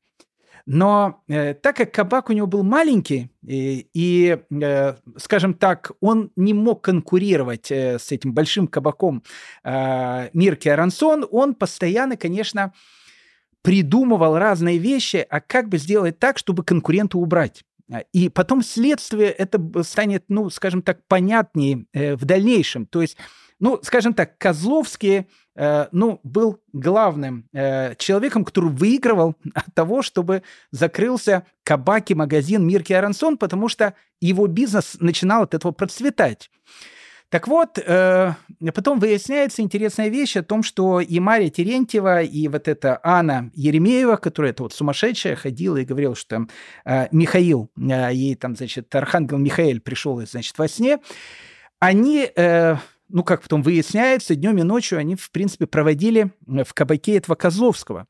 Но 0.66 1.22
э, 1.28 1.54
так 1.54 1.76
как 1.76 1.92
кабак 1.92 2.30
у 2.30 2.32
него 2.32 2.46
был 2.46 2.62
маленький, 2.62 3.30
и, 3.44 3.88
и 3.94 4.38
э, 4.50 4.94
скажем 5.16 5.54
так, 5.54 5.92
он 6.00 6.30
не 6.36 6.54
мог 6.54 6.82
конкурировать 6.82 7.70
э, 7.70 7.98
с 7.98 8.12
этим 8.12 8.32
большим 8.32 8.68
кабаком 8.68 9.22
э, 9.64 10.28
Мирки 10.32 10.68
Арансон, 10.68 11.26
он 11.30 11.54
постоянно, 11.54 12.16
конечно, 12.16 12.72
придумывал 13.62 14.38
разные 14.38 14.78
вещи, 14.78 15.26
а 15.28 15.40
как 15.40 15.68
бы 15.68 15.78
сделать 15.78 16.18
так, 16.18 16.38
чтобы 16.38 16.64
конкурента 16.64 17.18
убрать. 17.18 17.64
И 18.12 18.28
потом 18.28 18.62
следствие 18.62 19.30
это 19.30 19.60
станет, 19.82 20.24
ну, 20.28 20.48
скажем 20.50 20.82
так, 20.82 21.06
понятнее 21.06 21.86
э, 21.92 22.14
в 22.14 22.24
дальнейшем. 22.24 22.86
То 22.86 23.02
есть, 23.02 23.16
ну, 23.60 23.80
скажем 23.82 24.14
так, 24.14 24.38
Козловские 24.38 25.26
э, 25.54 25.86
ну, 25.92 26.20
был 26.22 26.60
главным 26.72 27.48
э, 27.52 27.94
человеком, 27.96 28.44
который 28.44 28.70
выигрывал 28.70 29.34
от 29.54 29.74
того, 29.74 30.02
чтобы 30.02 30.42
закрылся 30.70 31.46
кабак 31.62 32.10
и 32.10 32.14
магазин 32.14 32.66
Мирки 32.66 32.92
Арансон, 32.92 33.36
потому 33.36 33.68
что 33.68 33.94
его 34.20 34.46
бизнес 34.46 34.96
начинал 35.00 35.42
от 35.44 35.54
этого 35.54 35.72
процветать. 35.72 36.50
Так 37.32 37.48
вот, 37.48 37.78
э, 37.78 38.34
потом 38.74 38.98
выясняется 38.98 39.62
интересная 39.62 40.08
вещь 40.08 40.36
о 40.36 40.42
том, 40.42 40.62
что 40.62 41.00
и 41.00 41.18
Мария 41.18 41.48
Терентьева, 41.48 42.20
и 42.20 42.46
вот 42.46 42.68
эта 42.68 43.00
Анна 43.02 43.50
Еремеева, 43.54 44.16
которая 44.16 44.52
это 44.52 44.64
вот 44.64 44.74
сумасшедшая, 44.74 45.34
ходила 45.34 45.78
и 45.78 45.86
говорила, 45.86 46.14
что 46.14 46.28
там 46.28 46.50
э, 46.84 47.08
Михаил, 47.10 47.70
э, 47.74 48.10
ей 48.12 48.34
там, 48.34 48.54
значит, 48.54 48.94
Архангел 48.94 49.38
Михаил 49.38 49.80
пришел, 49.80 50.20
значит, 50.26 50.58
во 50.58 50.68
сне, 50.68 50.98
они, 51.78 52.30
э, 52.36 52.76
ну, 53.12 53.22
как 53.22 53.42
потом 53.42 53.62
выясняется, 53.62 54.34
днем 54.34 54.58
и 54.58 54.62
ночью 54.62 54.98
они, 54.98 55.14
в 55.14 55.30
принципе, 55.30 55.66
проводили 55.66 56.32
в 56.46 56.74
кабаке 56.74 57.16
этого 57.16 57.36
Козловского. 57.36 58.06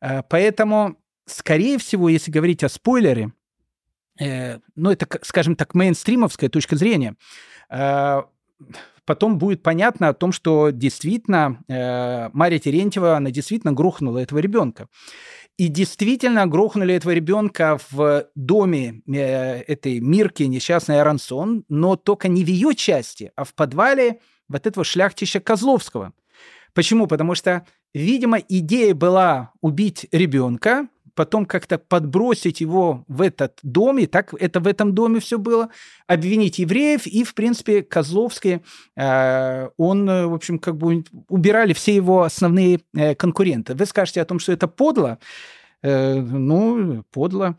Э, 0.00 0.22
поэтому, 0.28 0.96
скорее 1.26 1.78
всего, 1.78 2.08
если 2.08 2.30
говорить 2.30 2.64
о 2.64 2.68
спойлере, 2.68 3.32
э, 4.18 4.58
ну, 4.74 4.90
это, 4.90 5.06
скажем 5.22 5.54
так, 5.54 5.74
мейнстримовская 5.74 6.48
точка 6.48 6.76
зрения, 6.76 7.14
э, 7.70 8.22
потом 9.04 9.38
будет 9.38 9.62
понятно 9.62 10.08
о 10.08 10.14
том, 10.14 10.32
что 10.32 10.70
действительно 10.70 11.62
э, 11.68 12.30
Мария 12.32 12.58
Терентьева, 12.58 13.16
она 13.16 13.30
действительно 13.30 13.72
грохнула 13.72 14.18
этого 14.18 14.38
ребенка. 14.38 14.88
И 15.58 15.68
действительно 15.68 16.46
грохнули 16.46 16.94
этого 16.94 17.12
ребенка 17.12 17.78
в 17.90 18.26
доме 18.34 19.02
э, 19.06 19.62
этой 19.62 20.00
Мирки, 20.00 20.44
несчастной 20.44 21.00
Арансон, 21.00 21.64
но 21.68 21.96
только 21.96 22.28
не 22.28 22.44
в 22.44 22.48
ее 22.48 22.74
части, 22.74 23.32
а 23.36 23.44
в 23.44 23.54
подвале 23.54 24.20
вот 24.48 24.66
этого 24.66 24.84
шляхтища 24.84 25.40
Козловского. 25.40 26.12
Почему? 26.74 27.06
Потому 27.06 27.34
что, 27.34 27.66
видимо, 27.92 28.38
идея 28.38 28.94
была 28.94 29.52
убить 29.60 30.06
ребенка, 30.10 30.88
потом 31.14 31.46
как-то 31.46 31.78
подбросить 31.78 32.60
его 32.60 33.04
в 33.08 33.20
этот 33.20 33.58
дом, 33.62 33.98
и 33.98 34.06
так 34.06 34.34
это 34.38 34.60
в 34.60 34.66
этом 34.66 34.94
доме 34.94 35.20
все 35.20 35.38
было, 35.38 35.68
обвинить 36.06 36.58
евреев, 36.58 37.06
и, 37.06 37.24
в 37.24 37.34
принципе, 37.34 37.82
Козловский, 37.82 38.62
э, 38.96 39.68
он, 39.76 40.08
э, 40.08 40.26
в 40.26 40.34
общем, 40.34 40.58
как 40.58 40.76
бы 40.76 41.04
убирали 41.28 41.72
все 41.72 41.94
его 41.94 42.22
основные 42.22 42.80
э, 42.94 43.14
конкуренты. 43.14 43.74
Вы 43.74 43.86
скажете 43.86 44.22
о 44.22 44.24
том, 44.24 44.38
что 44.38 44.52
это 44.52 44.68
подло, 44.68 45.18
э, 45.82 46.20
ну, 46.20 47.04
подло, 47.10 47.56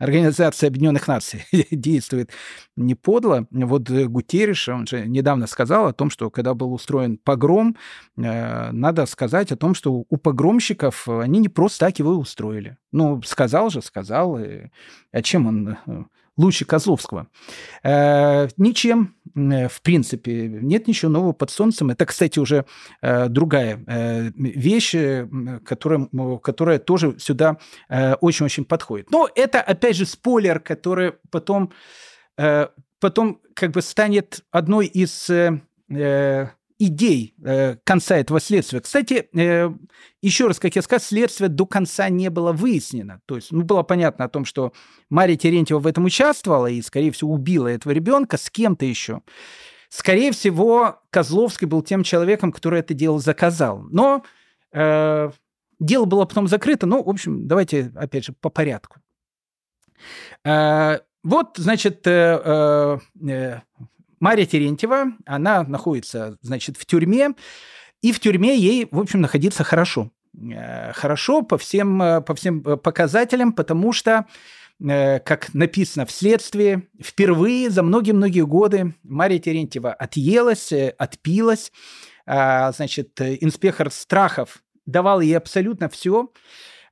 Организация 0.00 0.68
Объединенных 0.68 1.08
Наций 1.08 1.44
действует 1.70 2.30
не 2.74 2.94
подло. 2.94 3.46
Вот 3.50 3.90
э, 3.90 4.06
Гутериш, 4.06 4.70
он 4.70 4.86
же 4.86 5.06
недавно 5.06 5.46
сказал 5.46 5.88
о 5.88 5.92
том, 5.92 6.08
что 6.08 6.30
когда 6.30 6.54
был 6.54 6.72
устроен 6.72 7.18
погром, 7.18 7.76
э, 8.16 8.72
надо 8.72 9.04
сказать 9.04 9.52
о 9.52 9.56
том, 9.56 9.74
что 9.74 9.92
у 10.08 10.16
погромщиков 10.16 11.06
э, 11.06 11.20
они 11.20 11.38
не 11.38 11.50
просто 11.50 11.86
так 11.86 11.98
его 11.98 12.12
устроили. 12.12 12.78
Ну, 12.92 13.20
сказал 13.22 13.68
же, 13.68 13.82
сказал. 13.82 14.38
А 15.12 15.22
чем 15.22 15.46
он 15.46 15.76
лучше 16.40 16.64
Козловского. 16.64 17.28
Э, 17.82 18.48
ничем, 18.56 19.14
э, 19.34 19.68
в 19.68 19.82
принципе, 19.82 20.48
нет 20.48 20.88
ничего 20.88 21.10
нового 21.10 21.32
под 21.32 21.50
солнцем. 21.50 21.90
Это, 21.90 22.06
кстати, 22.06 22.38
уже 22.38 22.64
э, 23.02 23.28
другая 23.28 23.82
э, 23.86 24.30
вещь, 24.34 24.94
э, 24.94 25.28
которая, 25.64 26.08
которая 26.42 26.78
тоже 26.78 27.18
сюда 27.18 27.58
э, 27.88 28.14
очень-очень 28.14 28.64
подходит. 28.64 29.10
Но 29.10 29.28
это, 29.34 29.60
опять 29.60 29.96
же, 29.96 30.06
спойлер, 30.06 30.60
который 30.60 31.12
потом, 31.30 31.72
э, 32.38 32.68
потом 33.00 33.40
как 33.54 33.72
бы 33.72 33.82
станет 33.82 34.44
одной 34.50 34.86
из... 34.86 35.30
Э, 35.30 35.60
э 35.90 36.48
идей 36.80 37.34
э, 37.44 37.76
конца 37.84 38.16
этого 38.16 38.40
следствия. 38.40 38.80
Кстати, 38.80 39.28
э, 39.34 39.70
еще 40.22 40.46
раз, 40.46 40.58
как 40.58 40.74
я 40.74 40.82
сказал, 40.82 41.06
следствие 41.06 41.50
до 41.50 41.66
конца 41.66 42.08
не 42.08 42.30
было 42.30 42.52
выяснено. 42.52 43.20
То 43.26 43.36
есть, 43.36 43.52
ну, 43.52 43.62
было 43.62 43.82
понятно 43.82 44.24
о 44.24 44.28
том, 44.30 44.46
что 44.46 44.72
Мария 45.10 45.36
Терентьева 45.36 45.78
в 45.78 45.86
этом 45.86 46.06
участвовала 46.06 46.66
и, 46.66 46.80
скорее 46.80 47.12
всего, 47.12 47.32
убила 47.32 47.68
этого 47.68 47.92
ребенка 47.92 48.38
с 48.38 48.48
кем-то 48.48 48.86
еще. 48.86 49.20
Скорее 49.90 50.32
всего, 50.32 51.02
Козловский 51.10 51.66
был 51.66 51.82
тем 51.82 52.02
человеком, 52.02 52.50
который 52.50 52.80
это 52.80 52.94
дело 52.94 53.18
заказал. 53.18 53.82
Но 53.90 54.24
э, 54.72 55.30
дело 55.78 56.04
было 56.06 56.24
потом 56.24 56.48
закрыто. 56.48 56.86
Ну, 56.86 57.02
в 57.02 57.10
общем, 57.10 57.46
давайте, 57.46 57.92
опять 57.94 58.24
же, 58.24 58.32
по 58.32 58.48
порядку. 58.48 58.96
Э, 60.44 61.00
вот, 61.22 61.58
значит, 61.58 62.06
э, 62.06 62.40
э, 62.42 62.98
э 63.28 63.60
Мария 64.20 64.46
Терентьева, 64.46 65.12
она 65.26 65.64
находится, 65.64 66.36
значит, 66.42 66.76
в 66.76 66.86
тюрьме, 66.86 67.30
и 68.02 68.12
в 68.12 68.20
тюрьме 68.20 68.56
ей, 68.56 68.86
в 68.90 69.00
общем, 69.00 69.20
находиться 69.20 69.64
хорошо. 69.64 70.10
Э, 70.38 70.92
хорошо 70.92 71.42
по 71.42 71.58
всем, 71.58 72.00
э, 72.02 72.20
по 72.20 72.34
всем 72.34 72.62
э, 72.62 72.76
показателям, 72.76 73.52
потому 73.52 73.92
что, 73.92 74.26
как 74.82 75.52
написано 75.52 76.06
в 76.06 76.10
следствии, 76.10 76.88
впервые 77.02 77.68
за 77.68 77.82
многие-многие 77.82 78.46
годы 78.46 78.94
Мария 79.02 79.38
Терентьева 79.38 79.92
отъелась, 79.92 80.72
отпилась. 80.72 81.70
А, 82.24 82.72
значит, 82.72 83.20
инспектор 83.20 83.90
Страхов 83.90 84.62
давал 84.86 85.20
ей 85.20 85.36
абсолютно 85.36 85.90
все. 85.90 86.32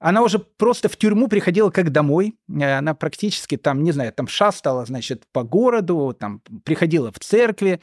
Она 0.01 0.23
уже 0.23 0.39
просто 0.39 0.89
в 0.89 0.97
тюрьму 0.97 1.29
приходила 1.29 1.71
как 1.71 1.91
домой. 1.91 2.37
Э, 2.49 2.79
она 2.79 2.95
практически 2.95 3.57
там, 3.57 3.83
не 3.83 3.93
знаю, 3.93 4.13
там 4.13 4.29
шастала, 4.29 4.85
значит, 4.87 5.25
по 5.33 5.43
городу, 5.43 6.17
там 6.19 6.41
приходила 6.65 7.11
в 7.11 7.19
церкви, 7.19 7.81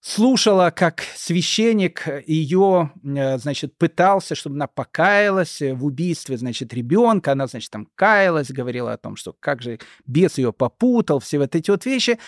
слушала, 0.00 0.70
как 0.70 1.02
священник 1.14 2.08
ее, 2.26 2.92
э, 3.04 3.38
значит, 3.38 3.78
пытался, 3.78 4.34
чтобы 4.34 4.56
она 4.56 4.66
покаялась 4.66 5.60
в 5.60 5.84
убийстве, 5.84 6.36
значит, 6.36 6.74
ребенка. 6.74 7.32
Она, 7.32 7.46
значит, 7.46 7.70
там 7.70 7.88
каялась, 7.94 8.50
говорила 8.50 8.92
о 8.92 8.98
том, 8.98 9.14
что 9.14 9.32
как 9.38 9.62
же 9.62 9.78
бес 10.06 10.38
ее 10.38 10.52
попутал, 10.52 11.20
все 11.20 11.38
вот 11.38 11.54
эти 11.54 11.70
вот 11.70 11.86
вещи. 11.86 12.18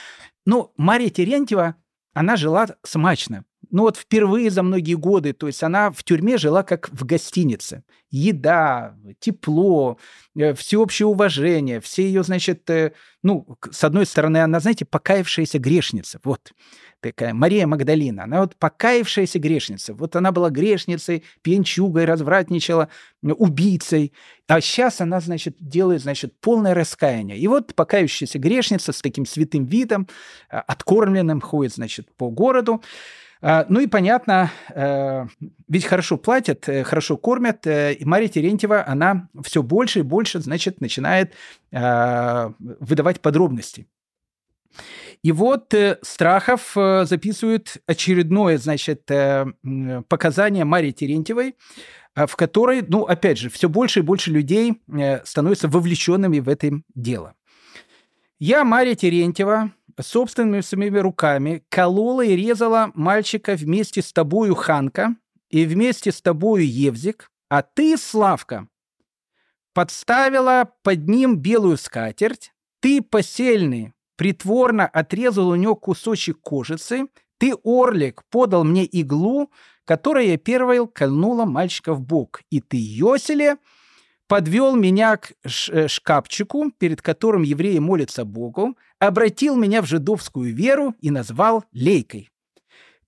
Но 0.47 0.73
Мария 0.77 1.11
Терентьева, 1.11 1.75
она 2.15 2.37
жила 2.37 2.69
смачно 2.85 3.45
ну 3.71 3.83
вот 3.83 3.97
впервые 3.97 4.51
за 4.51 4.63
многие 4.63 4.95
годы, 4.95 5.33
то 5.33 5.47
есть 5.47 5.63
она 5.63 5.91
в 5.91 6.03
тюрьме 6.05 6.39
жила 6.39 6.63
как 6.63 6.89
в 6.91 7.05
гостинице. 7.05 7.85
Еда, 8.11 8.97
тепло, 9.21 9.99
э, 10.37 10.53
всеобщее 10.55 11.07
уважение, 11.07 11.81
все 11.81 12.03
ее, 12.03 12.25
значит, 12.25 12.69
э, 12.69 12.93
ну, 13.23 13.47
с 13.71 13.85
одной 13.85 14.05
стороны, 14.05 14.39
она, 14.39 14.59
знаете, 14.59 14.85
покаявшаяся 14.85 15.61
грешница, 15.61 16.19
вот 16.25 16.53
такая 17.01 17.33
Мария 17.35 17.67
Магдалина, 17.67 18.25
она 18.25 18.41
вот 18.41 18.57
покаявшаяся 18.57 19.39
грешница, 19.39 19.95
вот 19.95 20.17
она 20.17 20.33
была 20.33 20.51
грешницей, 20.51 21.25
пьянчугой, 21.43 22.05
развратничала, 22.05 22.89
убийцей, 23.23 24.13
а 24.49 24.61
сейчас 24.61 25.01
она, 25.01 25.21
значит, 25.21 25.57
делает, 25.61 26.03
значит, 26.03 26.35
полное 26.41 26.75
раскаяние. 26.75 27.39
И 27.39 27.47
вот 27.47 27.75
покаявшаяся 27.75 28.39
грешница 28.39 28.93
с 28.93 29.01
таким 29.01 29.27
святым 29.27 29.65
видом, 29.67 30.09
э, 30.51 30.57
откормленным, 30.57 31.41
ходит, 31.41 31.75
значит, 31.75 32.13
по 32.17 32.29
городу, 32.31 32.83
ну 33.43 33.81
и 33.81 33.87
понятно, 33.87 34.51
э, 34.69 35.27
ведь 35.67 35.87
хорошо 35.87 36.19
платят, 36.19 36.69
э, 36.69 36.85
хорошо 36.85 37.17
кормят, 37.17 37.67
э, 37.67 37.95
и 37.95 38.05
Мария 38.05 38.29
Терентьева, 38.29 38.87
она 38.87 39.29
все 39.43 39.63
больше 39.63 40.01
и 40.01 40.03
больше, 40.03 40.41
значит, 40.41 40.81
начинает 40.81 41.35
выдавать 41.71 43.21
подробности. 43.21 43.87
И 45.23 45.33
вот 45.33 45.73
Страхов 46.03 46.73
записывает 46.75 47.77
очередное, 47.87 48.59
значит, 48.59 49.05
показание 50.09 50.65
Марии 50.65 50.91
Терентьевой, 50.91 51.55
в 52.15 52.35
которой, 52.37 52.83
ну, 52.87 53.05
опять 53.05 53.39
же, 53.39 53.51
все 53.51 53.69
больше 53.69 54.01
и 54.01 54.03
больше 54.03 54.33
людей 54.33 54.83
становятся 55.25 55.69
вовлеченными 55.69 56.41
в 56.41 56.49
это 56.49 56.73
дело. 56.95 57.35
Я, 58.41 58.65
Мария 58.65 58.97
Терентьева, 58.97 59.71
собственными 60.01 60.61
своими 60.61 60.99
руками 60.99 61.65
колола 61.69 62.25
и 62.25 62.37
резала 62.37 62.91
мальчика 62.95 63.55
вместе 63.55 64.03
с 64.03 64.13
тобою 64.13 64.55
Ханка 64.55 65.17
и 65.49 65.65
вместе 65.65 66.13
с 66.13 66.21
тобою 66.21 66.67
Евзик, 66.67 67.31
а 67.49 67.63
ты, 67.63 67.97
Славка, 67.97 68.69
подставила 69.75 70.71
под 70.83 71.09
ним 71.09 71.37
белую 71.39 71.77
скатерть, 71.77 72.53
ты, 72.81 73.03
посельный, 73.03 73.93
притворно 74.17 74.87
отрезал 74.87 75.49
у 75.49 75.55
него 75.55 75.77
кусочек 75.77 76.41
кожицы, 76.41 77.07
ты, 77.39 77.55
Орлик, 77.65 78.23
подал 78.31 78.65
мне 78.65 78.85
иглу, 78.85 79.51
которая 79.85 80.27
я 80.27 80.37
первой 80.37 80.87
кольнула 80.87 81.45
мальчика 81.45 81.95
в 81.95 82.01
бок, 82.01 82.43
и 82.51 82.61
ты, 82.61 82.77
Йоселе, 82.77 83.57
подвел 84.31 84.77
меня 84.77 85.17
к 85.17 85.33
э, 85.43 85.89
шкафчику, 85.89 86.71
перед 86.79 87.03
которым 87.03 87.43
евреи 87.43 87.79
молятся 87.79 88.25
Богу, 88.25 88.77
обратил 89.01 89.57
меня 89.57 89.83
в 89.83 89.87
жидовскую 89.87 90.55
веру 90.55 90.95
и 91.01 91.11
назвал 91.11 91.65
Лейкой. 91.73 92.31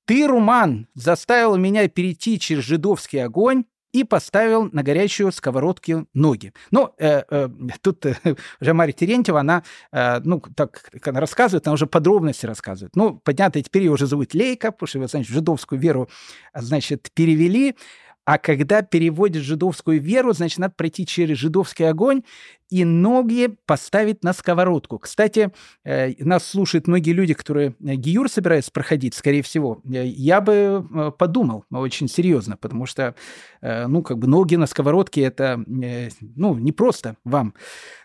Ты, 0.04 0.26
Руман, 0.26 0.88
заставил 0.94 1.56
меня 1.56 1.88
перейти 1.88 2.40
через 2.40 2.64
жидовский 2.64 3.22
огонь, 3.22 3.64
и 3.92 4.04
поставил 4.04 4.70
на 4.72 4.82
горячую 4.82 5.30
сковородку 5.32 6.06
ноги. 6.14 6.52
Ну, 6.70 6.94
э, 6.98 7.22
э, 7.30 7.48
тут 7.82 8.06
э, 8.06 8.16
уже 8.60 8.72
Мария 8.72 8.94
Терентьева, 8.94 9.40
она, 9.40 9.62
э, 9.92 10.18
ну, 10.20 10.40
так 10.56 10.88
как 10.90 11.08
она 11.08 11.20
рассказывает, 11.20 11.66
она 11.66 11.74
уже 11.74 11.86
подробности 11.86 12.46
рассказывает. 12.46 12.96
Ну, 12.96 13.20
понятно, 13.22 13.62
теперь 13.62 13.82
ее 13.82 13.92
уже 13.92 14.06
зовут 14.06 14.34
Лейка, 14.34 14.72
потому 14.72 14.88
что, 14.88 15.06
значит, 15.06 15.30
жидовскую 15.30 15.78
веру, 15.78 16.08
значит, 16.54 17.10
перевели. 17.14 17.76
А 18.24 18.38
когда 18.38 18.82
переводят 18.82 19.42
жидовскую 19.42 20.00
веру, 20.00 20.32
значит, 20.32 20.58
надо 20.58 20.74
пройти 20.76 21.04
через 21.06 21.38
жидовский 21.38 21.88
огонь 21.88 22.22
и 22.70 22.84
ноги 22.84 23.54
поставить 23.66 24.24
на 24.24 24.32
сковородку. 24.32 24.98
Кстати, 24.98 25.52
э, 25.84 26.12
нас 26.24 26.46
слушают 26.46 26.86
многие 26.86 27.10
люди, 27.10 27.34
которые 27.34 27.74
э, 27.80 27.94
гиюр 27.96 28.30
собираются 28.30 28.70
проходить, 28.70 29.14
скорее 29.14 29.42
всего. 29.42 29.82
Э, 29.84 30.06
я 30.06 30.40
бы 30.40 31.12
подумал 31.18 31.64
очень 31.70 32.08
серьезно, 32.08 32.56
потому 32.56 32.86
что, 32.86 33.14
ну, 33.60 34.02
как 34.02 34.18
бы 34.18 34.26
ноги 34.26 34.56
на 34.56 34.66
сковородке– 34.66 35.20
это, 35.22 35.62
ну, 35.66 36.54
не 36.54 36.72
просто 36.72 37.16
вам. 37.24 37.54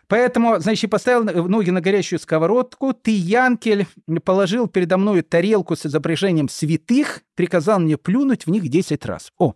Поэтому, 0.07 0.59
значит, 0.59 0.89
поставил 0.89 1.23
ноги 1.47 1.69
на 1.69 1.81
горящую 1.81 2.19
сковородку. 2.19 2.93
Ты, 2.93 3.11
Янкель, 3.11 3.87
положил 4.23 4.67
передо 4.67 4.97
мной 4.97 5.21
тарелку 5.21 5.75
с 5.75 5.85
изображением 5.85 6.47
святых, 6.49 7.21
приказал 7.35 7.79
мне 7.79 7.97
плюнуть 7.97 8.45
в 8.45 8.49
них 8.49 8.67
10 8.69 9.05
раз. 9.05 9.31
О, 9.37 9.53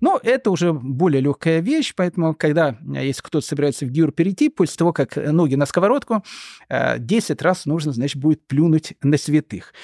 ну, 0.00 0.18
это 0.22 0.50
уже 0.50 0.72
более 0.72 1.20
легкая 1.20 1.60
вещь, 1.60 1.92
поэтому, 1.96 2.34
когда, 2.34 2.78
если 2.82 3.20
кто-то 3.20 3.46
собирается 3.46 3.84
в 3.84 3.90
гиур 3.90 4.12
перейти, 4.12 4.48
после 4.48 4.76
того, 4.76 4.92
как 4.92 5.16
ноги 5.16 5.56
на 5.56 5.66
сковородку, 5.66 6.24
10 6.70 7.42
раз 7.42 7.66
нужно, 7.66 7.92
значит, 7.92 8.16
будет 8.16 8.46
плюнуть 8.46 8.94
на 9.02 9.18
святых. 9.18 9.74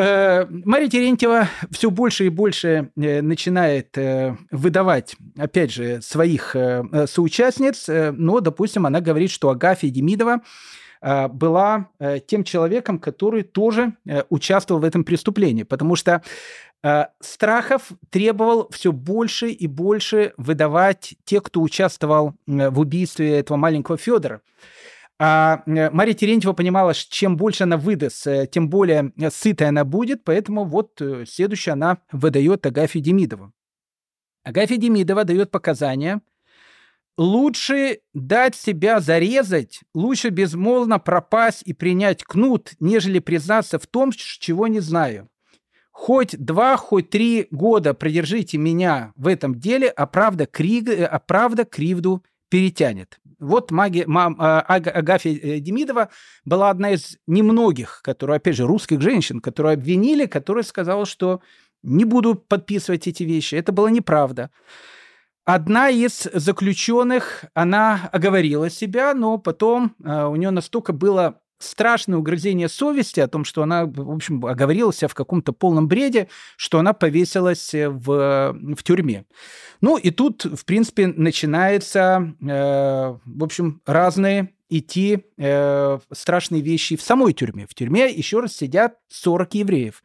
Э, 0.00 0.46
Мария 0.48 0.88
Терентьева 0.88 1.48
все 1.70 1.90
больше 1.90 2.24
и 2.24 2.30
больше 2.30 2.90
э, 2.96 3.20
начинает 3.20 3.98
э, 3.98 4.34
выдавать, 4.50 5.14
опять 5.36 5.70
же, 5.70 6.00
своих 6.00 6.56
соучастниц, 7.06 7.84
но, 8.14 8.40
допустим, 8.40 8.86
она 8.86 9.02
говорит, 9.02 9.30
что 9.30 9.50
Агафья 9.50 9.90
Демидова 9.90 10.40
была 11.02 11.88
тем 12.26 12.44
человеком, 12.44 12.98
который 12.98 13.42
тоже 13.42 13.94
участвовал 14.28 14.82
в 14.82 14.84
этом 14.84 15.02
преступлении, 15.02 15.62
потому 15.62 15.96
что 15.96 16.22
Страхов 17.20 17.92
требовал 18.10 18.68
все 18.70 18.92
больше 18.92 19.48
и 19.48 19.66
больше 19.66 20.34
выдавать 20.36 21.14
тех, 21.24 21.44
кто 21.44 21.62
участвовал 21.62 22.34
в 22.46 22.80
убийстве 22.80 23.38
этого 23.38 23.56
маленького 23.56 23.96
Федора. 23.96 24.42
А 25.22 25.62
э, 25.66 25.90
Мария 25.90 26.14
Терентьева 26.14 26.54
понимала, 26.54 26.94
что 26.94 27.12
чем 27.12 27.36
больше 27.36 27.64
она 27.64 27.76
выдаст, 27.76 28.26
э, 28.26 28.46
тем 28.50 28.70
более 28.70 29.12
э, 29.18 29.30
сытая 29.30 29.68
она 29.68 29.84
будет, 29.84 30.24
поэтому 30.24 30.64
вот 30.64 30.98
следующая 31.28 31.72
она 31.72 31.98
выдает 32.10 32.64
Агафью 32.64 33.02
Демидову. 33.02 33.52
Агафья 34.44 34.78
Демидова 34.78 35.24
дает 35.24 35.50
показания. 35.50 36.22
Лучше 37.18 38.00
дать 38.14 38.54
себя 38.54 38.98
зарезать, 39.00 39.80
лучше 39.92 40.30
безмолвно 40.30 40.98
пропасть 40.98 41.64
и 41.66 41.74
принять 41.74 42.24
кнут, 42.24 42.72
нежели 42.80 43.18
признаться 43.18 43.78
в 43.78 43.86
том, 43.86 44.12
чего 44.12 44.68
не 44.68 44.80
знаю. 44.80 45.28
Хоть 45.90 46.34
два, 46.38 46.78
хоть 46.78 47.10
три 47.10 47.46
года 47.50 47.92
продержите 47.92 48.56
меня 48.56 49.12
в 49.16 49.26
этом 49.26 49.60
деле, 49.60 49.90
а 49.90 50.06
правда, 50.06 50.46
криг, 50.46 50.88
а 50.88 51.18
правда 51.18 51.66
кривду 51.66 52.24
перетянет. 52.48 53.20
Вот 53.40 53.70
маги, 53.70 54.04
мам, 54.06 54.36
а, 54.38 54.60
Агафья 54.60 55.32
э, 55.32 55.60
Демидова 55.60 56.10
была 56.44 56.70
одна 56.70 56.92
из 56.92 57.16
немногих, 57.26 58.00
которые, 58.04 58.36
опять 58.36 58.56
же, 58.56 58.66
русских 58.66 59.00
женщин, 59.00 59.40
которые 59.40 59.74
обвинили, 59.74 60.26
которая 60.26 60.62
сказала, 60.62 61.06
что 61.06 61.40
не 61.82 62.04
буду 62.04 62.34
подписывать 62.34 63.06
эти 63.06 63.22
вещи. 63.22 63.54
Это 63.54 63.72
была 63.72 63.90
неправда. 63.90 64.50
Одна 65.46 65.88
из 65.88 66.28
заключенных, 66.32 67.46
она 67.54 68.10
оговорила 68.12 68.68
себя, 68.68 69.14
но 69.14 69.38
потом 69.38 69.96
э, 70.04 70.24
у 70.26 70.36
нее 70.36 70.50
настолько 70.50 70.92
было 70.92 71.40
страшное 71.60 72.18
угрызение 72.18 72.68
совести 72.68 73.20
о 73.20 73.28
том, 73.28 73.44
что 73.44 73.62
она, 73.62 73.84
в 73.86 74.10
общем, 74.10 74.44
оговорила 74.44 74.92
себя 74.92 75.08
в 75.08 75.14
каком-то 75.14 75.52
полном 75.52 75.88
бреде, 75.88 76.28
что 76.56 76.78
она 76.78 76.92
повесилась 76.92 77.74
э, 77.74 77.88
в, 77.88 78.56
в 78.76 78.82
тюрьме. 78.82 79.24
Ну 79.80 79.96
и 79.96 80.10
тут, 80.10 80.44
в 80.44 80.64
принципе, 80.64 81.06
начинается, 81.06 82.34
э, 82.40 83.16
в 83.24 83.44
общем, 83.44 83.80
разные 83.86 84.50
идти 84.68 85.24
э, 85.36 85.98
страшные 86.12 86.62
вещи 86.62 86.96
в 86.96 87.02
самой 87.02 87.32
тюрьме. 87.32 87.66
В 87.66 87.74
тюрьме 87.74 88.10
еще 88.10 88.40
раз 88.40 88.54
сидят 88.54 88.98
40 89.08 89.54
евреев. 89.54 90.02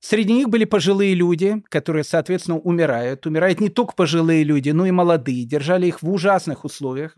Среди 0.00 0.34
них 0.34 0.48
были 0.48 0.64
пожилые 0.64 1.14
люди, 1.14 1.62
которые, 1.70 2.04
соответственно, 2.04 2.58
умирают. 2.58 3.26
Умирают 3.26 3.60
не 3.60 3.68
только 3.68 3.94
пожилые 3.94 4.44
люди, 4.44 4.70
но 4.70 4.86
и 4.86 4.90
молодые. 4.90 5.44
Держали 5.44 5.86
их 5.86 6.02
в 6.02 6.10
ужасных 6.10 6.64
условиях. 6.64 7.16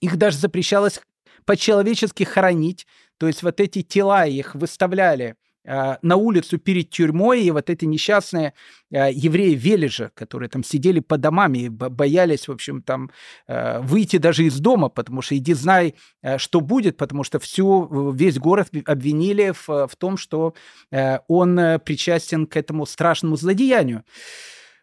Их 0.00 0.16
даже 0.16 0.36
запрещалось 0.38 1.00
по-человечески 1.44 2.24
хоронить. 2.24 2.86
То 3.18 3.28
есть 3.28 3.42
вот 3.42 3.60
эти 3.60 3.82
тела 3.82 4.26
их 4.26 4.54
выставляли 4.54 5.36
на 5.64 6.16
улицу 6.16 6.58
перед 6.58 6.90
тюрьмой, 6.90 7.42
и 7.42 7.50
вот 7.50 7.70
эти 7.70 7.84
несчастные 7.84 8.52
э, 8.90 9.12
евреи 9.12 9.54
Вележа, 9.54 10.10
которые 10.14 10.48
там 10.48 10.64
сидели 10.64 11.00
по 11.00 11.18
домам 11.18 11.54
и 11.54 11.68
боялись, 11.68 12.48
в 12.48 12.52
общем, 12.52 12.82
там 12.82 13.10
э, 13.46 13.80
выйти 13.80 14.16
даже 14.18 14.44
из 14.44 14.58
дома, 14.58 14.88
потому 14.88 15.22
что 15.22 15.36
иди 15.36 15.54
знай, 15.54 15.94
э, 16.22 16.38
что 16.38 16.60
будет, 16.60 16.96
потому 16.96 17.22
что 17.24 17.38
всю, 17.38 18.12
весь 18.12 18.38
город 18.38 18.70
обвинили 18.86 19.52
в, 19.52 19.86
в 19.86 19.96
том, 19.96 20.16
что 20.16 20.54
э, 20.90 21.18
он 21.28 21.56
причастен 21.84 22.46
к 22.46 22.56
этому 22.56 22.86
страшному 22.86 23.36
злодеянию. 23.36 24.04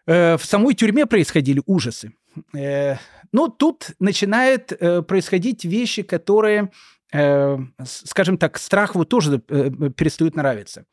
Э, 0.10 0.38
в 0.38 0.46
самой 0.46 0.74
тюрьме 0.74 1.06
происходили 1.06 1.62
ужасы. 1.68 2.14
Э, 2.56 2.96
но 3.32 3.48
тут 3.48 3.92
начинают 4.00 4.72
э, 4.72 5.04
происходить 5.04 5.66
вещи, 5.66 6.02
которые, 6.02 6.72
скажем 7.12 8.38
так, 8.38 8.58
Страхову 8.58 9.06
тоже 9.06 9.40
перестают 9.40 10.36
нравиться. 10.36 10.86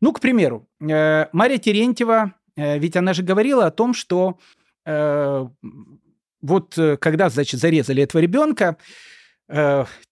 Ну, 0.00 0.12
к 0.12 0.20
примеру, 0.20 0.68
Мария 0.78 1.58
Терентьева, 1.58 2.34
ведь 2.56 2.96
она 2.96 3.14
же 3.14 3.22
говорила 3.22 3.66
о 3.66 3.70
том, 3.70 3.94
что 3.94 4.38
вот 6.42 6.78
когда, 7.00 7.30
значит, 7.30 7.60
зарезали 7.60 8.02
этого 8.02 8.20
ребенка, 8.20 8.76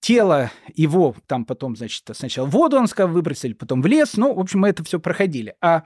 тело 0.01 0.51
его 0.75 1.15
там 1.27 1.45
потом, 1.45 1.77
значит, 1.77 2.05
сначала 2.13 2.47
в 2.47 2.51
воду, 2.51 2.77
он 2.79 2.87
сказал, 2.87 3.13
выбросили, 3.13 3.53
потом 3.55 3.83
в 3.83 3.87
лес, 3.87 4.17
ну, 4.17 4.35
в 4.35 4.41
общем, 4.41 4.61
мы 4.61 4.69
это 4.69 4.85
все 4.85 5.01
проходили. 5.01 5.55
А 5.61 5.85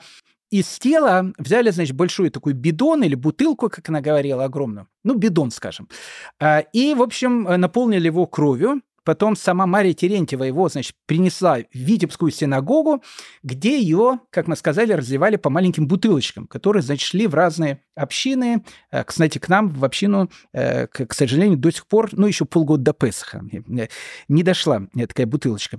из 0.51 0.79
тела 0.79 1.33
взяли, 1.39 1.71
значит, 1.71 1.97
большой 1.97 2.31
такой 2.31 2.53
бидон 2.53 3.03
или 3.03 3.17
бутылку, 3.17 3.69
как 3.69 3.89
она 3.89 4.01
говорила, 4.01 4.45
огромную, 4.45 4.89
ну, 5.03 5.15
бидон, 5.15 5.51
скажем, 5.51 5.89
а, 6.41 6.61
и, 6.73 6.95
в 6.95 7.03
общем, 7.03 7.43
наполнили 7.43 8.07
его 8.07 8.27
кровью, 8.27 8.81
Потом 9.07 9.37
сама 9.37 9.67
Мария 9.67 9.95
Терентьева 9.95 10.43
его, 10.43 10.69
значит, 10.69 10.97
принесла 11.07 11.59
в 11.59 11.65
Витебскую 11.73 12.33
синагогу, 12.33 13.05
где 13.45 13.79
ее, 13.81 14.19
как 14.31 14.49
мы 14.49 14.57
сказали, 14.57 14.93
разливали 14.93 15.37
по 15.37 15.49
маленьким 15.49 15.87
бутылочкам, 15.87 16.49
которые, 16.49 16.83
значит, 16.83 17.07
шли 17.07 17.29
в 17.29 17.35
разные 17.35 17.85
общины. 17.95 18.65
Э, 18.91 19.05
кстати, 19.05 19.39
к 19.39 19.49
нам 19.49 19.69
в 19.69 19.85
общину, 19.85 20.29
э, 20.53 20.89
к 20.89 21.15
сожалению, 21.15 21.57
до 21.57 21.71
сих 21.71 21.87
пор, 21.87 22.11
ну, 22.13 22.27
еще 22.27 22.47
полгода 22.47 22.83
до 22.83 22.93
Песха 22.93 23.43
не 24.29 24.43
дошла 24.43 24.83
такая 24.93 25.27
бутылочка. 25.27 25.79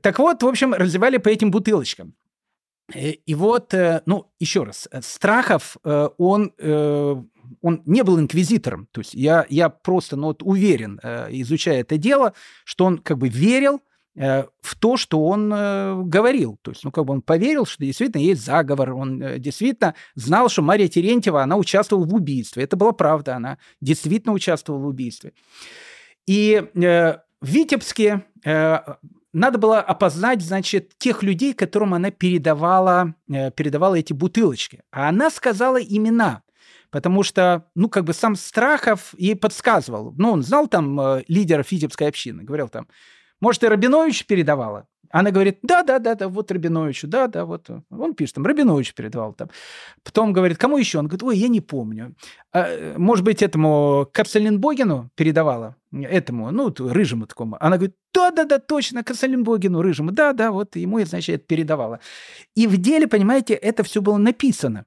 Так 0.00 0.18
вот, 0.18 0.42
в 0.42 0.46
общем, 0.48 0.74
разливали 0.74 1.18
по 1.18 1.28
этим 1.28 1.52
бутылочкам. 1.52 2.14
Э, 2.92 3.10
и 3.10 3.34
вот, 3.36 3.72
ну, 4.06 4.32
еще 4.40 4.64
раз, 4.64 4.88
Страхов, 5.00 5.76
он, 5.84 6.52
он 7.64 7.82
не 7.86 8.02
был 8.02 8.20
инквизитором. 8.20 8.88
То 8.92 9.00
есть 9.00 9.14
я, 9.14 9.46
я 9.48 9.70
просто 9.70 10.16
ну, 10.16 10.26
вот 10.26 10.42
уверен, 10.42 11.00
изучая 11.30 11.80
это 11.80 11.96
дело, 11.96 12.34
что 12.64 12.84
он 12.84 12.98
как 12.98 13.16
бы 13.16 13.28
верил 13.28 13.80
в 14.14 14.76
то, 14.78 14.96
что 14.98 15.24
он 15.24 15.48
говорил. 16.08 16.58
То 16.62 16.72
есть, 16.72 16.84
ну, 16.84 16.92
как 16.92 17.06
бы 17.06 17.14
он 17.14 17.22
поверил, 17.22 17.64
что 17.64 17.82
действительно 17.82 18.20
есть 18.22 18.44
заговор, 18.44 18.92
он 18.92 19.40
действительно 19.40 19.94
знал, 20.14 20.50
что 20.50 20.60
Мария 20.60 20.88
Терентьева, 20.88 21.42
она 21.42 21.56
участвовала 21.56 22.04
в 22.04 22.14
убийстве. 22.14 22.64
Это 22.64 22.76
была 22.76 22.92
правда, 22.92 23.36
она 23.36 23.58
действительно 23.80 24.34
участвовала 24.34 24.82
в 24.82 24.86
убийстве. 24.86 25.32
И 26.26 26.62
в 26.74 27.20
Витебске 27.40 28.24
надо 29.34 29.58
было 29.58 29.80
опознать, 29.80 30.42
значит, 30.42 30.92
тех 30.96 31.24
людей, 31.24 31.54
которым 31.54 31.92
она 31.94 32.12
передавала, 32.12 33.16
э, 33.28 33.50
передавала 33.50 33.96
эти 33.96 34.12
бутылочки. 34.12 34.82
А 34.92 35.08
она 35.08 35.28
сказала 35.28 35.78
имена, 35.78 36.42
потому 36.94 37.24
что, 37.24 37.64
ну, 37.74 37.88
как 37.88 38.04
бы 38.04 38.12
сам 38.12 38.36
Страхов 38.36 39.14
ей 39.18 39.34
подсказывал. 39.34 40.14
Ну, 40.16 40.30
он 40.30 40.44
знал 40.44 40.68
там 40.68 41.00
э, 41.00 41.24
лидера 41.26 41.64
Фитебской 41.64 42.06
общины, 42.06 42.44
говорил 42.44 42.68
там, 42.68 42.86
может, 43.40 43.64
и 43.64 43.66
Рабинович 43.66 44.26
передавала? 44.26 44.86
Она 45.10 45.32
говорит, 45.32 45.58
да, 45.62 45.82
да, 45.82 45.98
да, 45.98 46.14
да, 46.14 46.28
вот 46.28 46.52
Рабиновичу, 46.52 47.08
да, 47.08 47.26
да, 47.26 47.46
вот. 47.46 47.68
Он 47.90 48.14
пишет, 48.14 48.36
там, 48.36 48.46
Рабинович 48.46 48.94
передавал 48.94 49.32
там. 49.32 49.50
Потом 50.04 50.32
говорит, 50.32 50.56
кому 50.56 50.78
еще? 50.78 51.00
Он 51.00 51.08
говорит, 51.08 51.24
ой, 51.24 51.36
я 51.36 51.48
не 51.48 51.60
помню. 51.60 52.14
А, 52.52 52.94
может 52.96 53.24
быть, 53.24 53.42
этому 53.42 54.08
Капселенбогину 54.12 55.10
передавала? 55.16 55.74
Этому, 55.92 56.52
ну, 56.52 56.72
рыжему 56.78 57.26
такому. 57.26 57.56
Она 57.58 57.76
говорит, 57.76 57.96
да, 58.14 58.30
да, 58.30 58.44
да, 58.44 58.60
точно, 58.60 59.02
Капселенбогину, 59.02 59.82
рыжему. 59.82 60.12
Да, 60.12 60.32
да, 60.32 60.52
вот 60.52 60.76
ему, 60.76 61.04
значит, 61.04 61.48
передавала. 61.48 61.98
И 62.54 62.68
в 62.68 62.76
деле, 62.76 63.08
понимаете, 63.08 63.54
это 63.54 63.82
все 63.82 64.00
было 64.00 64.16
написано. 64.16 64.86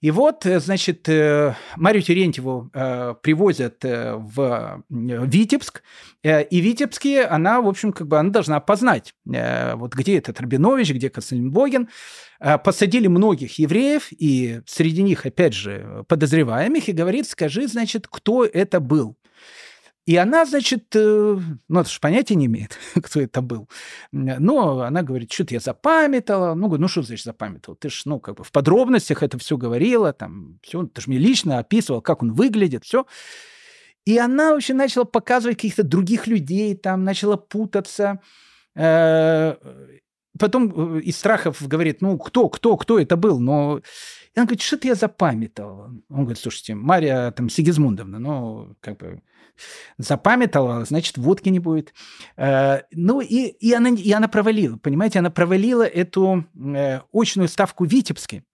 И 0.00 0.10
вот, 0.10 0.46
э, 0.46 0.60
значит, 0.60 1.08
э, 1.08 1.54
Марию 1.76 2.02
Терентьеву 2.02 2.70
э, 2.72 3.14
привозят 3.22 3.84
в 3.84 4.82
Витебск, 4.88 5.82
и 6.22 6.60
Витебске 6.60 7.24
она, 7.24 7.60
в 7.60 7.68
общем, 7.68 7.92
как 7.92 8.06
бы 8.06 8.18
она 8.18 8.30
должна 8.30 8.60
познать, 8.60 9.14
вот 9.24 9.94
где 9.94 10.18
этот 10.18 10.38
Рабинович, 10.40 10.92
где 10.92 11.08
Константин 11.08 11.88
Посадили 12.64 13.06
многих 13.06 13.58
евреев, 13.58 14.08
и 14.10 14.60
среди 14.66 15.02
них, 15.02 15.24
опять 15.26 15.54
же, 15.54 16.04
подозреваемых, 16.08 16.88
и 16.88 16.92
говорит, 16.92 17.28
скажи, 17.28 17.68
значит, 17.68 18.06
кто 18.06 18.44
это 18.44 18.80
был. 18.80 19.16
И 20.10 20.16
она, 20.16 20.44
значит, 20.44 20.86
э, 20.96 21.38
ну, 21.68 21.80
это 21.80 21.88
же 21.88 22.00
понятия 22.00 22.34
не 22.34 22.46
имеет, 22.46 22.76
кто 23.00 23.20
это 23.20 23.40
был. 23.40 23.68
Но 24.10 24.80
она 24.80 25.02
говорит, 25.02 25.30
что-то 25.30 25.54
я 25.54 25.60
запамятовала. 25.60 26.54
Ну, 26.54 26.66
говорю, 26.66 26.82
ну, 26.82 26.88
что 26.88 27.02
значит 27.02 27.24
запамятовала? 27.24 27.76
Ты 27.76 27.90
же, 27.90 28.02
ну, 28.06 28.18
как 28.18 28.34
бы 28.34 28.42
в 28.42 28.50
подробностях 28.50 29.22
это 29.22 29.38
все 29.38 29.56
говорила, 29.56 30.12
там, 30.12 30.58
все, 30.64 30.84
ты 30.84 31.00
же 31.00 31.10
мне 31.10 31.18
лично 31.18 31.60
описывал, 31.60 32.02
как 32.02 32.24
он 32.24 32.32
выглядит, 32.32 32.82
все. 32.84 33.06
И 34.04 34.18
она 34.18 34.52
вообще 34.52 34.74
начала 34.74 35.04
показывать 35.04 35.58
каких-то 35.58 35.84
других 35.84 36.26
людей, 36.26 36.74
там, 36.74 37.04
начала 37.04 37.36
путаться. 37.36 38.20
Э, 38.74 39.54
потом 40.40 40.96
э, 40.96 41.02
из 41.02 41.18
страхов 41.18 41.62
говорит, 41.68 42.02
ну, 42.02 42.18
кто, 42.18 42.48
кто, 42.48 42.76
кто 42.76 42.98
это 42.98 43.16
был? 43.16 43.38
Но 43.38 43.78
и 44.34 44.38
она 44.40 44.46
говорит, 44.46 44.62
что-то 44.62 44.88
я 44.88 44.96
запамятовала. 44.96 45.94
Он 46.08 46.22
говорит, 46.22 46.38
слушайте, 46.38 46.74
Мария 46.74 47.30
там 47.30 47.48
Сигизмундовна, 47.48 48.18
ну, 48.18 48.74
как 48.80 48.98
бы 48.98 49.22
запамятовала, 49.98 50.84
значит, 50.84 51.18
водки 51.18 51.48
не 51.48 51.58
будет. 51.58 51.94
Э, 52.36 52.82
ну, 52.92 53.20
и, 53.20 53.46
и, 53.46 53.72
она, 53.72 53.90
и 53.90 54.12
она 54.12 54.28
провалила, 54.28 54.76
понимаете, 54.76 55.18
она 55.18 55.30
провалила 55.30 55.82
эту 55.82 56.44
э, 56.54 57.00
очную 57.12 57.48
ставку 57.48 57.84
в 57.84 57.88
Витебске. 57.88 58.44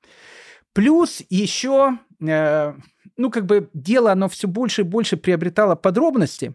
Плюс 0.72 1.22
еще, 1.30 1.98
э, 2.20 2.74
ну, 3.16 3.30
как 3.30 3.46
бы 3.46 3.70
дело, 3.72 4.12
оно 4.12 4.28
все 4.28 4.48
больше 4.48 4.82
и 4.82 4.84
больше 4.84 5.16
приобретало 5.16 5.74
подробности. 5.74 6.54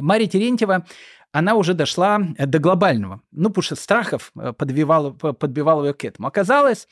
Мария 0.00 0.28
Терентьева, 0.28 0.86
она 1.32 1.54
уже 1.54 1.74
дошла 1.74 2.18
до 2.38 2.58
глобального. 2.58 3.22
Ну, 3.32 3.48
потому 3.48 3.62
что 3.62 3.76
страхов 3.76 4.32
подбивало, 4.32 5.12
подбивало 5.12 5.86
ее 5.86 5.94
к 5.94 6.04
этому. 6.04 6.28
Оказалось, 6.28 6.88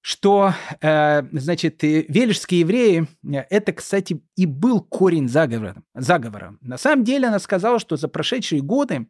что, 0.00 0.54
э, 0.80 1.22
значит, 1.32 1.82
вележские 1.82 2.60
евреи, 2.60 3.06
э, 3.24 3.44
это, 3.50 3.72
кстати, 3.72 4.20
и 4.36 4.46
был 4.46 4.80
корень 4.80 5.28
заговора, 5.28 5.82
заговора. 5.94 6.56
На 6.60 6.78
самом 6.78 7.04
деле 7.04 7.28
она 7.28 7.38
сказала, 7.38 7.78
что 7.78 7.96
за 7.96 8.08
прошедшие 8.08 8.62
годы 8.62 9.06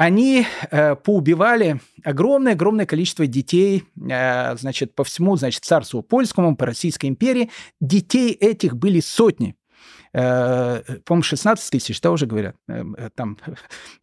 они 0.00 0.46
э, 0.70 0.96
поубивали 0.96 1.78
огромное-огромное 2.04 2.86
количество 2.86 3.26
детей, 3.26 3.84
э, 4.10 4.56
значит, 4.56 4.94
по 4.94 5.04
всему, 5.04 5.36
значит, 5.36 5.62
царству 5.64 6.02
польскому, 6.02 6.56
по 6.56 6.64
Российской 6.64 7.06
империи. 7.06 7.50
Детей 7.82 8.32
этих 8.32 8.76
были 8.76 9.00
сотни. 9.00 9.56
Э, 10.12 10.82
по-моему, 11.04 11.22
16 11.22 11.70
тысяч, 11.70 12.00
да, 12.00 12.10
уже 12.10 12.26
говорят, 12.26 12.56
э, 12.68 12.82
э, 12.96 13.10
там, 13.14 13.38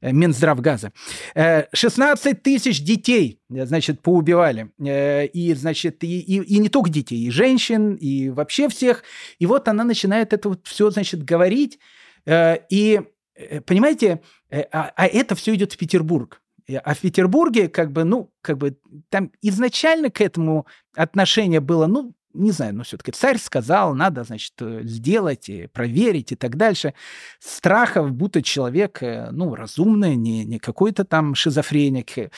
Минздрав 0.01 0.61
газа. 0.61 0.91
16 1.35 2.41
тысяч 2.41 2.81
детей, 2.81 3.41
значит, 3.49 4.01
поубивали. 4.01 4.71
И, 4.79 5.53
значит, 5.53 6.03
и, 6.03 6.19
и, 6.19 6.41
и 6.41 6.59
не 6.59 6.69
только 6.69 6.89
детей, 6.89 7.27
и 7.27 7.31
женщин, 7.31 7.95
и 7.95 8.29
вообще 8.29 8.69
всех. 8.69 9.03
И 9.39 9.45
вот 9.45 9.67
она 9.67 9.83
начинает 9.83 10.33
это 10.33 10.49
вот 10.49 10.65
все, 10.65 10.89
значит, 10.89 11.23
говорить. 11.23 11.79
И, 12.25 13.01
понимаете, 13.65 14.21
а, 14.51 14.91
а 14.95 15.07
это 15.07 15.35
все 15.35 15.55
идет 15.55 15.73
в 15.73 15.77
Петербург. 15.77 16.41
А 16.83 16.93
в 16.93 16.99
Петербурге, 16.99 17.69
как 17.69 17.91
бы, 17.93 18.03
ну, 18.03 18.33
как 18.41 18.57
бы, 18.57 18.77
там 19.09 19.31
изначально 19.41 20.09
к 20.09 20.19
этому 20.19 20.67
отношение 20.95 21.61
было, 21.61 21.87
ну, 21.87 22.13
не 22.37 22.51
знаю, 22.51 22.75
но 22.75 22.83
все-таки 22.83 23.11
царь 23.11 23.37
сказал, 23.37 23.93
надо, 23.93 24.23
значит, 24.23 24.53
э, 24.61 24.81
сделать, 24.83 25.49
и 25.49 25.67
проверить 25.67 26.31
и 26.31 26.35
так 26.35 26.55
дальше. 26.55 26.93
Страхов, 27.39 28.11
будто 28.11 28.41
человек, 28.41 29.01
э, 29.01 29.29
ну, 29.31 29.55
разумный, 29.55 30.15
не, 30.15 30.45
не 30.45 30.59
какой-то 30.59 31.03
там 31.03 31.35
шизофреник. 31.35 32.31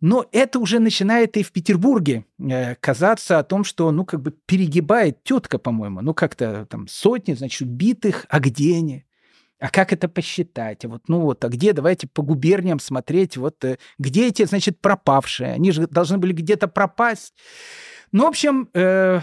Но 0.00 0.26
это 0.32 0.58
уже 0.58 0.80
начинает 0.80 1.36
и 1.36 1.42
в 1.42 1.52
Петербурге 1.52 2.24
э, 2.38 2.74
казаться 2.76 3.38
о 3.38 3.44
том, 3.44 3.64
что, 3.64 3.90
ну, 3.90 4.04
как 4.04 4.20
бы 4.20 4.32
перегибает 4.46 5.22
тетка, 5.22 5.58
по-моему. 5.58 6.00
Ну, 6.00 6.12
как-то 6.12 6.66
там 6.68 6.88
сотни, 6.88 7.34
значит, 7.34 7.62
убитых, 7.62 8.26
а 8.28 8.40
где 8.40 8.76
они? 8.76 9.04
А 9.60 9.70
как 9.70 9.92
это 9.92 10.08
посчитать? 10.08 10.84
Вот, 10.84 11.02
ну 11.06 11.20
вот, 11.20 11.44
а 11.44 11.48
где, 11.48 11.72
давайте 11.72 12.08
по 12.08 12.22
губерниям 12.22 12.80
смотреть, 12.80 13.36
вот, 13.36 13.64
где 13.96 14.26
эти, 14.26 14.44
значит, 14.44 14.80
пропавшие? 14.80 15.52
Они 15.52 15.70
же 15.70 15.86
должны 15.86 16.18
были 16.18 16.32
где-то 16.32 16.66
пропасть. 16.66 17.32
Ну, 18.12 18.24
в 18.24 18.26
общем, 18.26 18.68
э, 18.74 19.20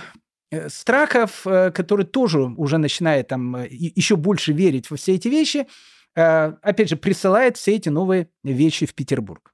э, 0.52 0.70
Страхов, 0.70 1.45
э, 1.45 1.72
который 1.72 2.06
тоже 2.06 2.41
уже 2.41 2.78
начинает 2.80 3.28
там 3.28 3.56
еще 3.70 4.16
больше 4.16 4.52
верить 4.52 4.90
во 4.90 4.98
все 4.98 5.16
эти 5.16 5.28
вещи, 5.28 5.68
опять 6.16 6.90
же, 6.90 6.98
присылает 6.98 7.56
все 7.56 7.76
эти 7.76 7.88
новые 7.90 8.30
вещи 8.44 8.86
в 8.86 8.94
Петербург. 8.94 9.53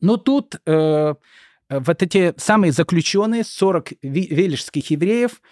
Но 0.00 0.16
тут 0.16 0.56
вот 0.64 2.02
эти 2.02 2.32
самые 2.38 2.72
заключенные, 2.72 3.44
40 3.44 3.92
вележских 4.00 4.90
евреев, 4.90 5.42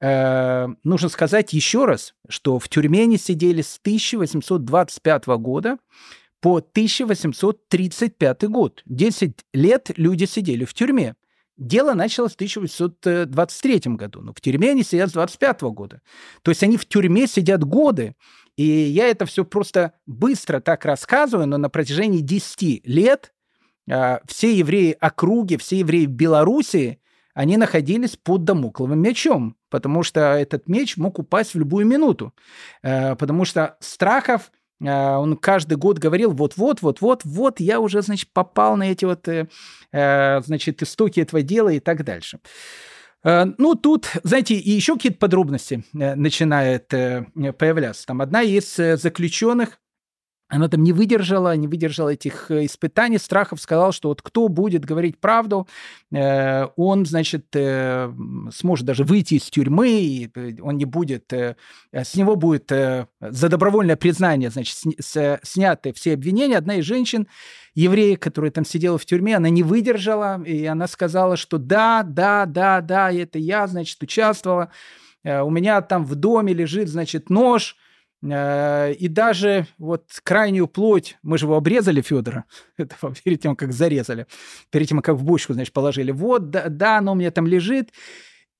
нужно 0.00 1.08
сказать 1.08 1.52
еще 1.52 1.86
раз, 1.86 2.14
что 2.28 2.58
в 2.60 2.68
тюрьме 2.68 3.04
они 3.04 3.16
сидели 3.16 3.62
с 3.62 3.78
1825 3.80 5.26
года 5.26 5.78
по 6.40 6.58
1835 6.58 8.42
год. 8.44 8.82
10 8.84 9.38
лет 9.54 9.90
люди 9.96 10.26
сидели 10.26 10.64
в 10.64 10.74
тюрьме. 10.74 11.16
Дело 11.58 11.94
началось 11.94 12.32
в 12.32 12.34
1823 12.36 13.80
году, 13.94 14.20
но 14.20 14.32
в 14.32 14.40
тюрьме 14.40 14.70
они 14.70 14.84
сидят 14.84 15.10
с 15.10 15.12
25 15.12 15.62
года. 15.62 16.00
То 16.42 16.52
есть 16.52 16.62
они 16.62 16.76
в 16.76 16.86
тюрьме 16.86 17.26
сидят 17.26 17.64
годы. 17.64 18.14
И 18.56 18.64
я 18.64 19.08
это 19.08 19.26
все 19.26 19.44
просто 19.44 19.92
быстро 20.06 20.60
так 20.60 20.84
рассказываю, 20.84 21.48
но 21.48 21.58
на 21.58 21.68
протяжении 21.68 22.20
10 22.20 22.86
лет 22.86 23.34
э, 23.90 24.18
все 24.26 24.56
евреи 24.56 24.96
округи, 25.00 25.56
все 25.56 25.80
евреи 25.80 26.06
Белоруссии, 26.06 27.00
они 27.34 27.56
находились 27.56 28.16
под 28.16 28.44
домокловым 28.44 29.00
мечом, 29.00 29.56
потому 29.68 30.04
что 30.04 30.20
этот 30.20 30.68
меч 30.68 30.96
мог 30.96 31.18
упасть 31.18 31.54
в 31.54 31.58
любую 31.58 31.86
минуту. 31.86 32.34
Э, 32.82 33.16
потому 33.16 33.44
что 33.44 33.76
страхов 33.80 34.52
он 34.80 35.36
каждый 35.36 35.76
год 35.76 35.98
говорил, 35.98 36.32
вот-вот, 36.32 36.82
вот-вот, 36.82 37.24
вот 37.24 37.60
я 37.60 37.80
уже, 37.80 38.02
значит, 38.02 38.30
попал 38.32 38.76
на 38.76 38.90
эти 38.90 39.04
вот, 39.04 39.26
э, 39.28 39.48
э, 39.92 40.40
значит, 40.42 40.82
истоки 40.82 41.20
этого 41.20 41.42
дела 41.42 41.70
и 41.70 41.80
так 41.80 42.04
дальше. 42.04 42.38
Э, 43.24 43.46
ну, 43.58 43.74
тут, 43.74 44.08
знаете, 44.22 44.54
и 44.54 44.70
еще 44.70 44.94
какие-то 44.94 45.18
подробности 45.18 45.84
начинают 45.92 46.88
появляться. 46.88 48.06
Там 48.06 48.20
одна 48.20 48.42
из 48.42 48.76
заключенных, 48.76 49.80
она 50.48 50.68
там 50.68 50.82
не 50.82 50.92
выдержала, 50.92 51.54
не 51.56 51.68
выдержала 51.68 52.10
этих 52.10 52.50
э, 52.50 52.64
испытаний, 52.64 53.18
страхов, 53.18 53.60
сказал, 53.60 53.92
что 53.92 54.08
вот 54.08 54.22
кто 54.22 54.48
будет 54.48 54.84
говорить 54.84 55.18
правду, 55.18 55.68
э, 56.10 56.66
он, 56.76 57.04
значит, 57.04 57.48
э, 57.54 58.10
сможет 58.52 58.86
даже 58.86 59.04
выйти 59.04 59.34
из 59.34 59.44
тюрьмы, 59.44 59.90
и 59.90 60.60
он 60.62 60.78
не 60.78 60.86
будет, 60.86 61.32
с 61.92 62.14
него 62.14 62.36
будет 62.36 62.70
за 62.70 63.48
добровольное 63.48 63.96
признание, 63.96 64.50
значит, 64.50 64.76
сняты 65.42 65.92
все 65.92 66.14
обвинения. 66.14 66.56
Одна 66.56 66.76
из 66.76 66.84
женщин, 66.84 67.28
еврея, 67.74 68.16
которая 68.16 68.50
там 68.50 68.64
сидела 68.64 68.96
в 68.96 69.04
тюрьме, 69.04 69.36
она 69.36 69.50
не 69.50 69.62
выдержала, 69.62 70.42
и 70.42 70.64
она 70.64 70.86
сказала, 70.88 71.36
что 71.36 71.58
да, 71.58 72.02
да, 72.02 72.46
да, 72.46 72.80
да, 72.80 73.12
это 73.12 73.38
я, 73.38 73.66
значит, 73.66 74.02
участвовала. 74.02 74.70
У 75.24 75.50
меня 75.50 75.82
там 75.82 76.04
в 76.04 76.14
доме 76.14 76.54
лежит, 76.54 76.88
значит, 76.88 77.28
нож– 77.28 77.76
и 78.20 79.06
даже 79.08 79.66
вот 79.78 80.04
крайнюю 80.24 80.66
плоть, 80.66 81.16
мы 81.22 81.38
же 81.38 81.46
его 81.46 81.56
обрезали, 81.56 82.00
Федора, 82.00 82.44
это 82.76 82.96
перед 83.22 83.40
тем, 83.40 83.54
как 83.54 83.72
зарезали, 83.72 84.26
перед 84.70 84.88
тем, 84.88 85.00
как 85.00 85.16
в 85.16 85.24
бочку, 85.24 85.52
значит, 85.52 85.72
положили. 85.72 86.10
Вот, 86.10 86.50
да, 86.50 86.68
да, 86.68 86.98
оно 86.98 87.12
у 87.12 87.14
меня 87.14 87.30
там 87.30 87.46
лежит. 87.46 87.92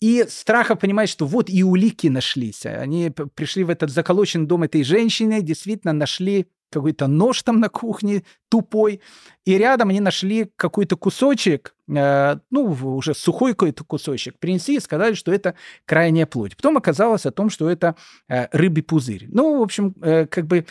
И 0.01 0.25
страха 0.29 0.77
понимает, 0.77 1.11
что 1.11 1.27
вот 1.27 1.51
и 1.51 1.65
улики 1.65 2.07
нашлись. 2.07 2.65
Они 2.67 3.11
пришли 3.11 3.65
в 3.65 3.71
этот 3.71 3.91
заколоченный 3.91 4.47
дом 4.47 4.63
этой 4.63 4.85
женщины, 4.85 5.43
действительно 5.43 5.93
нашли 5.93 6.47
какой-то 6.71 7.07
нож 7.09 7.43
там 7.43 7.61
на 7.61 7.69
кухне 7.69 8.23
тупой, 8.49 9.01
и 9.45 9.59
рядом 9.59 9.89
они 9.89 10.01
нашли 10.01 10.51
какой-то 10.57 10.97
кусочек, 10.97 11.75
э, 11.75 11.78
ну, 11.89 12.77
уже 12.97 13.15
сухой 13.15 13.53
какой-то 13.53 13.83
кусочек, 13.83 14.39
принесли 14.39 14.77
и 14.77 14.81
сказали, 14.81 15.15
что 15.15 15.33
это 15.33 15.55
крайняя 15.87 16.27
плоть. 16.27 16.57
Потом 16.57 16.77
оказалось 16.77 17.27
о 17.27 17.31
том, 17.31 17.51
что 17.51 17.69
это 17.71 17.97
э, 18.29 18.47
рыбий 18.53 18.83
пузырь. 18.83 19.27
Ну, 19.29 19.59
в 19.59 19.63
общем, 19.63 19.95
э, 20.03 20.27
как 20.27 20.47
бы 20.47 20.67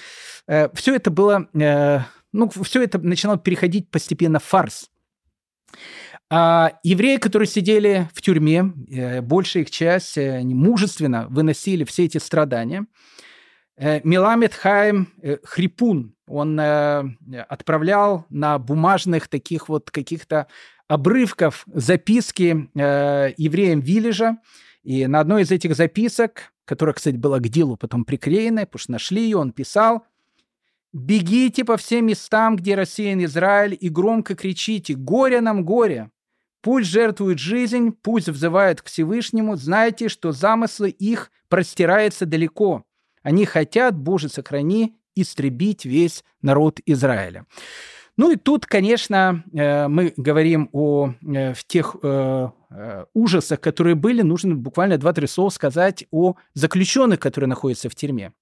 э, 0.47 0.69
все 0.73 0.95
это 0.95 1.09
было, 1.09 1.47
э, 1.53 1.99
ну, 2.31 2.49
все 2.49 2.83
это 2.83 2.99
начинало 2.99 3.37
переходить 3.37 3.89
постепенно 3.89 4.39
в 4.39 4.43
фарс. 4.43 4.89
А 6.29 6.73
евреи, 6.83 7.17
которые 7.17 7.47
сидели 7.47 8.09
в 8.13 8.21
тюрьме, 8.21 8.71
э, 8.89 9.21
большая 9.21 9.63
их 9.63 9.71
часть, 9.71 10.17
э, 10.17 10.41
мужественно 10.43 11.27
выносили 11.29 11.83
все 11.83 12.05
эти 12.05 12.19
страдания– 12.19 12.85
Э, 13.77 14.01
Меламед 14.03 14.55
Хайм 14.55 15.13
э, 15.21 15.37
Хрипун, 15.43 16.15
он 16.27 16.59
э, 16.59 17.03
отправлял 17.47 18.25
на 18.29 18.57
бумажных 18.57 19.27
таких 19.27 19.69
вот 19.69 19.91
каких-то 19.91 20.47
обрывков 20.87 21.65
записки 21.73 22.69
э, 22.73 23.33
евреям 23.37 23.79
Виллежа. 23.79 24.37
И 24.83 25.05
на 25.07 25.19
одной 25.19 25.43
из 25.43 25.51
этих 25.51 25.75
записок, 25.75 26.53
которая, 26.65 26.93
кстати, 26.93 27.15
была 27.15 27.39
к 27.39 27.49
делу 27.49 27.75
потом 27.77 28.05
приклеена, 28.05 28.65
потому 28.65 28.79
что 28.79 28.91
нашли 28.93 29.23
ее, 29.23 29.37
он 29.37 29.51
писал 29.51 30.05
«Бегите 30.93 31.65
по 31.65 31.77
всем 31.77 32.07
местам, 32.07 32.55
где 32.55 32.75
рассеян 32.75 33.23
Израиль, 33.25 33.77
и 33.79 33.89
громко 33.89 34.35
кричите 34.35 34.93
«Горе 34.93 35.41
нам, 35.41 35.65
горе!» 35.65 36.09
Пусть 36.61 36.89
жертвует 36.89 37.39
жизнь, 37.39 37.91
пусть 37.91 38.29
взывают 38.29 38.81
к 38.81 38.87
Всевышнему, 38.87 39.55
знайте, 39.55 40.09
что 40.09 40.31
замыслы 40.31 40.89
их 40.89 41.31
простираются 41.49 42.25
далеко. 42.25 42.83
Они 43.21 43.45
хотят, 43.45 43.95
Боже, 43.95 44.27
сохрани, 44.29 44.95
истребить 45.15 45.85
весь 45.85 46.23
народ 46.41 46.79
Израиля. 46.85 47.45
Ну 48.17 48.31
и 48.31 48.35
тут, 48.35 48.65
конечно, 48.65 49.43
э, 49.53 49.87
мы 49.87 50.11
говорим 50.17 50.69
о 50.73 51.13
э, 51.21 51.53
в 51.53 51.63
тех 51.65 51.95
э, 52.01 52.49
ужасах, 53.13 53.61
которые 53.61 53.93
были. 53.93 54.23
Нужно 54.23 54.55
буквально 54.55 54.95
2-3 54.95 55.27
слова 55.27 55.49
сказать 55.51 56.05
о 56.09 56.35
заключенных, 56.55 57.19
которые 57.19 57.47
находятся 57.47 57.89
в 57.89 57.95
тюрьме. 57.95 58.33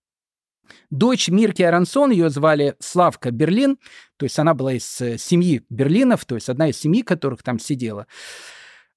Дочь 0.89 1.27
Мирки 1.27 1.61
Арансон, 1.61 2.11
ее 2.11 2.29
звали 2.29 2.75
Славка 2.79 3.31
Берлин, 3.31 3.77
то 4.17 4.23
есть 4.23 4.39
она 4.39 4.53
была 4.53 4.73
из 4.73 4.85
семьи 4.85 5.61
Берлинов, 5.69 6.25
то 6.25 6.35
есть 6.35 6.49
одна 6.49 6.69
из 6.69 6.77
семьи, 6.79 7.03
которых 7.03 7.43
там 7.43 7.59
сидела. 7.59 8.07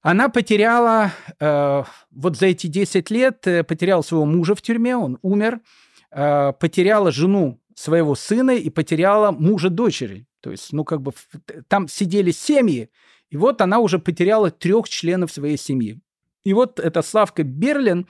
Она 0.00 0.30
потеряла, 0.30 1.12
вот 1.38 2.38
за 2.38 2.46
эти 2.46 2.68
10 2.68 3.10
лет, 3.10 3.40
потеряла 3.66 4.00
своего 4.00 4.24
мужа 4.24 4.54
в 4.54 4.62
тюрьме, 4.62 4.96
он 4.96 5.18
умер, 5.20 5.60
потеряла 6.10 7.12
жену 7.12 7.60
своего 7.74 8.14
сына 8.14 8.52
и 8.52 8.70
потеряла 8.70 9.30
мужа 9.30 9.68
дочери. 9.68 10.26
То 10.40 10.50
есть, 10.50 10.72
ну, 10.72 10.84
как 10.84 11.02
бы 11.02 11.12
там 11.68 11.88
сидели 11.88 12.30
семьи, 12.30 12.90
и 13.30 13.36
вот 13.36 13.60
она 13.60 13.78
уже 13.78 13.98
потеряла 13.98 14.50
трех 14.50 14.88
членов 14.88 15.32
своей 15.32 15.58
семьи. 15.58 16.00
И 16.44 16.54
вот 16.54 16.80
эта 16.80 17.02
Славка 17.02 17.42
Берлин, 17.42 18.06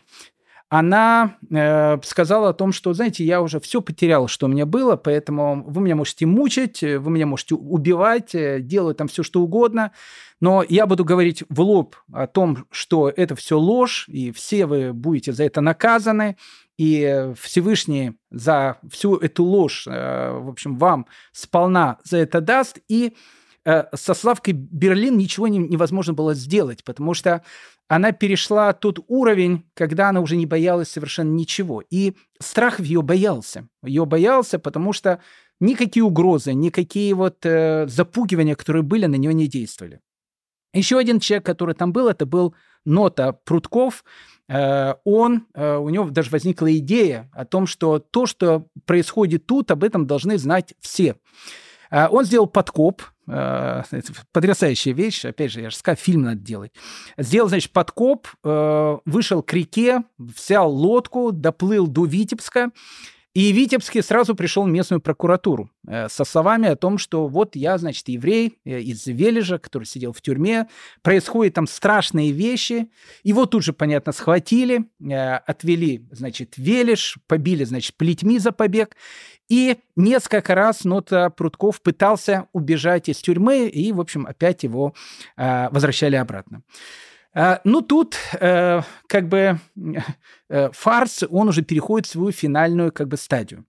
она 0.69 1.39
э, 1.51 1.97
сказала 2.03 2.51
о 2.51 2.55
том, 2.55 2.73
что, 2.73 2.93
знаете, 2.93 3.25
я 3.25 3.41
уже 3.41 3.59
все 3.59 3.81
потеряла, 3.81 4.29
что 4.29 4.47
у 4.47 4.49
меня 4.51 4.67
было, 4.67 4.97
поэтому 4.97 5.65
вы 5.67 5.81
меня 5.81 5.97
можете 5.97 6.27
мучить, 6.27 6.83
вы 6.83 7.11
меня 7.11 7.27
можете 7.27 7.55
убивать, 7.55 8.35
э, 8.35 8.61
делать 8.61 8.99
там 8.99 9.09
все, 9.09 9.23
что 9.23 9.41
угодно, 9.41 9.93
но 10.41 10.63
я 10.69 10.87
буду 10.87 11.07
говорить 11.07 11.43
в 11.49 11.61
лоб 11.63 11.97
о 12.13 12.27
том, 12.27 12.67
что 12.71 13.09
это 13.09 13.35
все 13.35 13.59
ложь, 13.59 14.05
и 14.09 14.31
все 14.31 14.67
вы 14.67 14.93
будете 14.93 15.33
за 15.33 15.45
это 15.45 15.63
наказаны, 15.63 16.37
и 16.79 17.33
Всевышний 17.37 18.13
за 18.31 18.79
всю 18.89 19.17
эту 19.17 19.45
ложь, 19.45 19.87
э, 19.87 20.31
в 20.31 20.49
общем, 20.49 20.79
вам 20.79 21.07
сполна 21.33 21.99
за 22.05 22.19
это 22.19 22.41
даст, 22.41 22.79
и 22.89 23.17
э, 23.65 23.85
со 23.95 24.15
Славкой 24.15 24.55
Берлин 24.55 25.19
ничего 25.19 25.49
невозможно 25.49 26.15
было 26.15 26.35
сделать, 26.35 26.85
потому 26.85 27.15
что 27.15 27.43
она 27.89 28.13
перешла 28.13 28.73
тот 28.75 29.01
уровень, 29.09 29.65
когда 29.75 30.11
она 30.11 30.21
уже 30.21 30.37
не 30.37 30.47
боялась 30.47 30.89
совершенно 30.89 31.31
ничего. 31.31 31.83
И 31.91 32.15
страх 32.39 32.79
в 32.79 32.85
ее 32.85 33.03
боялся. 33.03 33.67
Ее 33.83 34.05
боялся, 34.05 34.59
потому 34.59 34.93
что 34.93 35.21
никакие 35.59 36.05
угрозы, 36.05 36.53
никакие 36.53 37.13
вот 37.15 37.45
э, 37.45 37.89
запугивания, 37.89 38.55
которые 38.55 38.83
были, 38.83 39.07
на 39.07 39.17
нее 39.17 39.35
не 39.35 39.49
действовали. 39.49 40.01
Еще 40.75 40.99
один 40.99 41.19
человек, 41.19 41.47
который 41.47 41.75
там 41.75 41.93
был, 41.93 42.09
это 42.09 42.27
был 42.27 42.55
Нота 42.85 43.33
Прутков. 43.45 44.05
Э, 44.49 44.95
он, 45.05 45.47
э, 45.55 45.77
у 45.77 45.89
него 45.91 46.09
даже 46.11 46.31
возникла 46.31 46.75
идея 46.79 47.31
о 47.33 47.45
том, 47.45 47.67
что 47.67 47.99
то, 47.99 48.27
что 48.27 48.67
происходит 48.87 49.47
тут, 49.47 49.71
об 49.71 49.85
этом 49.85 50.07
должны 50.07 50.39
знать 50.39 50.75
все. 50.81 51.17
Э, 51.91 52.09
он 52.09 52.25
сделал 52.25 52.47
подкоп, 52.47 53.03
потрясающая 54.33 54.95
вещь, 54.95 55.27
опять 55.27 55.53
же, 55.53 55.61
я 55.61 55.69
же 55.69 55.77
сказал, 55.77 55.97
фильм 55.97 56.23
надо 56.23 56.41
делать. 56.41 56.73
Сделал, 57.19 57.51
значит, 57.51 57.73
подкоп, 57.73 58.27
вышел 58.43 59.43
к 59.43 59.53
реке, 59.53 60.03
взял 60.17 60.73
лодку, 60.73 61.31
доплыл 61.31 61.87
до 61.89 62.07
Витебска, 62.07 62.71
и 63.39 63.53
Витебский 63.53 64.03
сразу 64.03 64.35
пришел 64.35 64.65
в 64.65 64.69
местную 64.69 65.01
прокуратуру 65.01 65.71
э, 65.87 66.09
со 66.09 66.25
словами 66.25 66.71
о 66.71 66.75
том, 66.75 66.99
что 66.99 67.29
вот 67.29 67.55
я, 67.55 67.79
значит, 67.79 68.09
еврей 68.09 68.59
э, 68.65 68.81
из 68.81 69.07
Вележа, 69.07 69.59
который 69.59 69.85
сидел 69.85 70.13
в 70.13 70.21
тюрьме, 70.21 70.67
происходят 71.03 71.55
там 71.55 71.69
страшные 71.69 72.33
вещи. 72.33 72.91
Его 73.23 73.47
тут 73.47 73.63
же, 73.63 73.73
понятно, 73.73 74.11
схватили, 74.11 74.87
э, 75.01 75.37
отвели, 75.37 76.05
значит, 76.11 76.55
Вележ, 76.57 77.19
побили, 77.29 77.63
значит, 77.63 77.95
плетьми 77.97 78.41
за 78.41 78.51
побег. 78.51 78.97
И 79.49 79.77
несколько 79.95 80.57
раз 80.57 80.83
Нота 80.83 81.31
Прутков 81.31 81.81
пытался 81.81 82.49
убежать 82.53 83.09
из 83.09 83.19
тюрьмы, 83.19 83.69
и, 83.69 83.93
в 83.93 84.01
общем, 84.01 84.27
опять 84.27 84.65
его 84.65 84.95
возвращали 85.37 86.17
обратно. 86.17 86.63
А, 87.39 87.61
ну, 87.63 87.83
тут 87.83 88.17
э, 88.41 88.81
как 89.07 89.29
бы 89.29 89.61
э, 90.49 90.71
фарс, 90.73 91.23
он 91.31 91.49
уже 91.49 91.63
переходит 91.63 92.09
в 92.09 92.11
свою 92.11 92.33
финальную 92.33 92.91
как 92.91 93.07
бы 93.07 93.17
стадию. 93.17 93.65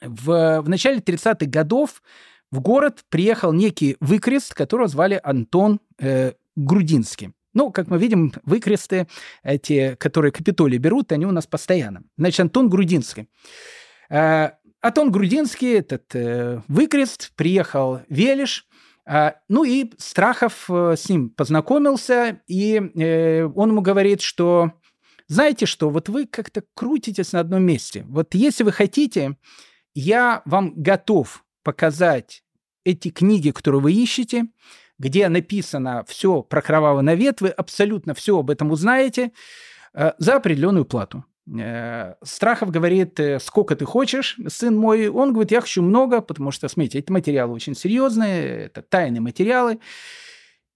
В, 0.00 0.62
в 0.62 0.68
начале 0.68 1.00
30-х 1.00 1.44
годов 1.44 2.02
в 2.50 2.60
город 2.60 3.04
приехал 3.10 3.52
некий 3.52 3.98
выкрест, 4.00 4.54
которого 4.54 4.88
звали 4.88 5.20
Антон 5.22 5.80
э, 5.98 6.32
Грудинский. 6.56 7.34
Ну, 7.52 7.70
как 7.70 7.88
мы 7.88 7.98
видим, 7.98 8.32
выкресты, 8.44 9.08
эти, 9.42 9.94
которые 9.96 10.32
Капитолий 10.32 10.78
берут, 10.78 11.12
они 11.12 11.26
у 11.26 11.32
нас 11.32 11.46
постоянно. 11.46 12.02
Значит, 12.16 12.40
Антон 12.40 12.70
Грудинский. 12.70 13.28
Э, 14.08 14.52
Антон 14.80 15.12
Грудинский, 15.12 15.74
этот 15.74 16.14
э, 16.14 16.62
выкрест, 16.66 17.32
приехал 17.36 17.96
в 17.96 18.04
Велиш, 18.08 18.66
ну 19.48 19.64
и 19.64 19.90
Страхов 19.98 20.70
э, 20.70 20.94
с 20.96 21.08
ним 21.08 21.30
познакомился, 21.30 22.40
и 22.46 22.76
э, 22.76 23.44
он 23.44 23.70
ему 23.70 23.80
говорит, 23.80 24.20
что 24.20 24.72
знаете 25.26 25.66
что, 25.66 25.90
вот 25.90 26.08
вы 26.08 26.26
как-то 26.26 26.62
крутитесь 26.74 27.32
на 27.32 27.40
одном 27.40 27.62
месте. 27.62 28.04
Вот 28.08 28.34
если 28.34 28.62
вы 28.62 28.70
хотите, 28.70 29.36
я 29.94 30.42
вам 30.44 30.74
готов 30.76 31.44
показать 31.64 32.44
эти 32.84 33.10
книги, 33.10 33.50
которые 33.50 33.80
вы 33.80 33.92
ищете, 33.92 34.46
где 34.98 35.28
написано 35.28 36.04
все 36.06 36.42
про 36.42 36.62
кровавый 36.62 37.02
навет, 37.02 37.40
вы 37.40 37.48
абсолютно 37.48 38.14
все 38.14 38.38
об 38.38 38.48
этом 38.48 38.70
узнаете 38.70 39.32
э, 39.92 40.12
за 40.18 40.36
определенную 40.36 40.84
плату. 40.84 41.24
Э, 41.58 42.14
Страхов 42.22 42.70
говорит, 42.70 43.18
э, 43.18 43.38
сколько 43.40 43.74
ты 43.74 43.84
хочешь, 43.84 44.36
сын 44.48 44.76
мой. 44.76 45.08
Он 45.08 45.32
говорит, 45.32 45.50
я 45.50 45.60
хочу 45.60 45.82
много, 45.82 46.20
потому 46.20 46.50
что, 46.50 46.68
смотрите, 46.68 46.98
эти 46.98 47.10
материалы 47.10 47.54
очень 47.54 47.74
серьезные, 47.74 48.66
это 48.66 48.82
тайные 48.82 49.20
материалы. 49.20 49.80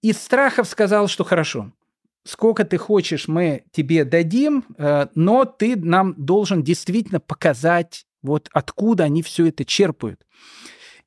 И 0.03 0.13
Страхов 0.13 0.69
сказал, 0.69 1.09
что 1.09 1.25
хорошо, 1.25 1.73
сколько 2.25 2.65
ты 2.65 2.77
хочешь, 2.77 3.29
мы 3.29 3.65
тебе 3.71 4.05
дадим, 4.05 4.65
э, 4.77 5.07
но 5.15 5.45
ты 5.45 5.77
нам 5.77 6.15
должен 6.17 6.63
действительно 6.63 7.21
показать, 7.21 8.07
вот 8.23 8.49
откуда 8.53 9.05
они 9.05 9.23
все 9.23 9.47
это 9.49 9.65
черпают. 9.65 10.27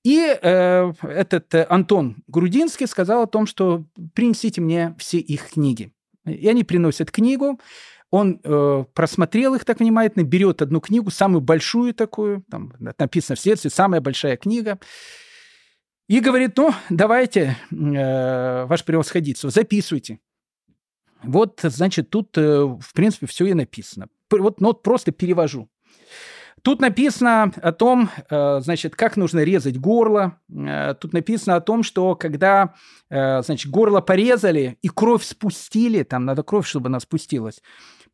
И 0.04 0.38
э, 0.42 0.94
этот 1.02 1.54
Антон 1.70 2.18
Грудинский 2.28 2.88
сказал 2.88 3.24
о 3.24 3.28
том, 3.28 3.48
что 3.48 3.84
принесите 4.14 4.62
мне 4.62 4.96
все 4.98 5.18
их 5.18 5.50
книги. 5.50 5.92
И 6.26 6.48
они 6.48 6.64
приносят 6.64 7.12
книгу, 7.12 7.60
он 8.10 8.40
э, 8.44 8.86
просмотрел 8.94 9.56
их 9.56 9.66
так 9.66 9.80
внимательно, 9.80 10.24
берет 10.24 10.62
одну 10.62 10.80
книгу, 10.80 11.12
самую 11.12 11.42
большую 11.42 11.94
такую, 11.94 12.44
там 12.50 12.74
написано 12.98 13.36
в 13.36 13.40
следствии, 13.40 13.70
самая 13.70 14.02
большая 14.02 14.38
книга, 14.38 14.80
и 16.08 16.22
говорит, 16.22 16.56
ну, 16.56 16.74
давайте, 16.90 17.58
э, 17.70 18.66
ваше 18.66 18.86
превосходительство, 18.86 19.50
записывайте. 19.50 20.20
Вот, 21.22 21.60
значит, 21.64 22.10
тут, 22.10 22.38
э, 22.38 22.64
в 22.64 22.94
принципе, 22.94 23.26
все 23.28 23.48
и 23.48 23.54
написано. 23.54 24.08
Вот, 24.32 24.62
ну, 24.62 24.68
вот 24.68 24.84
просто 24.84 25.12
перевожу. 25.12 25.70
Тут 26.64 26.82
написано 26.82 27.52
о 27.62 27.72
том, 27.72 28.10
э, 28.30 28.60
значит, 28.62 28.96
как 28.96 29.16
нужно 29.16 29.44
резать 29.44 29.80
горло. 29.80 30.40
Э, 30.50 30.96
тут 31.00 31.14
написано 31.14 31.56
о 31.56 31.62
том, 31.62 31.84
что 31.84 32.16
когда, 32.16 32.74
э, 33.10 33.42
значит, 33.44 33.72
горло 33.72 34.02
порезали 34.02 34.78
и 34.82 34.90
кровь 34.90 35.24
спустили, 35.24 36.04
там 36.04 36.26
надо 36.26 36.44
кровь, 36.44 36.68
чтобы 36.68 36.88
она 36.88 37.00
спустилась, 37.00 37.62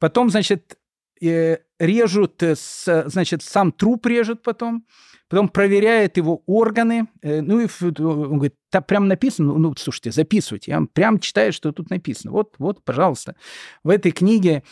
потом, 0.04 0.30
значит, 0.30 0.78
режут, 1.22 2.44
значит, 2.44 3.42
сам 3.42 3.72
труп 3.72 4.06
режут 4.08 4.44
потом, 4.44 4.86
потом 5.30 5.48
проверяет 5.48 6.18
его 6.18 6.44
органы, 6.46 7.08
ну 7.22 7.62
и 7.62 7.68
он 7.82 8.34
говорит, 8.34 8.56
там 8.70 8.84
прям 8.84 9.08
написано, 9.08 9.54
ну, 9.54 9.74
слушайте, 9.78 10.12
записывайте, 10.12 10.72
я 10.72 10.82
прям 10.92 11.20
читаю, 11.20 11.54
что 11.54 11.72
тут 11.72 11.90
написано. 11.90 12.34
Вот, 12.34 12.56
вот, 12.58 12.84
пожалуйста, 12.84 13.38
в 13.86 13.90
этой 13.90 14.12
книге 14.12 14.64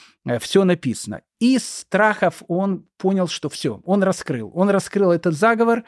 все 0.42 0.66
написано. 0.66 1.22
Из 1.40 1.64
страхов 1.64 2.44
он 2.50 2.86
понял, 2.98 3.30
что 3.30 3.48
все, 3.48 3.80
он 3.86 4.04
раскрыл. 4.04 4.52
Он 4.54 4.70
раскрыл 4.70 5.12
этот 5.12 5.34
заговор, 5.34 5.80
э, 5.80 5.84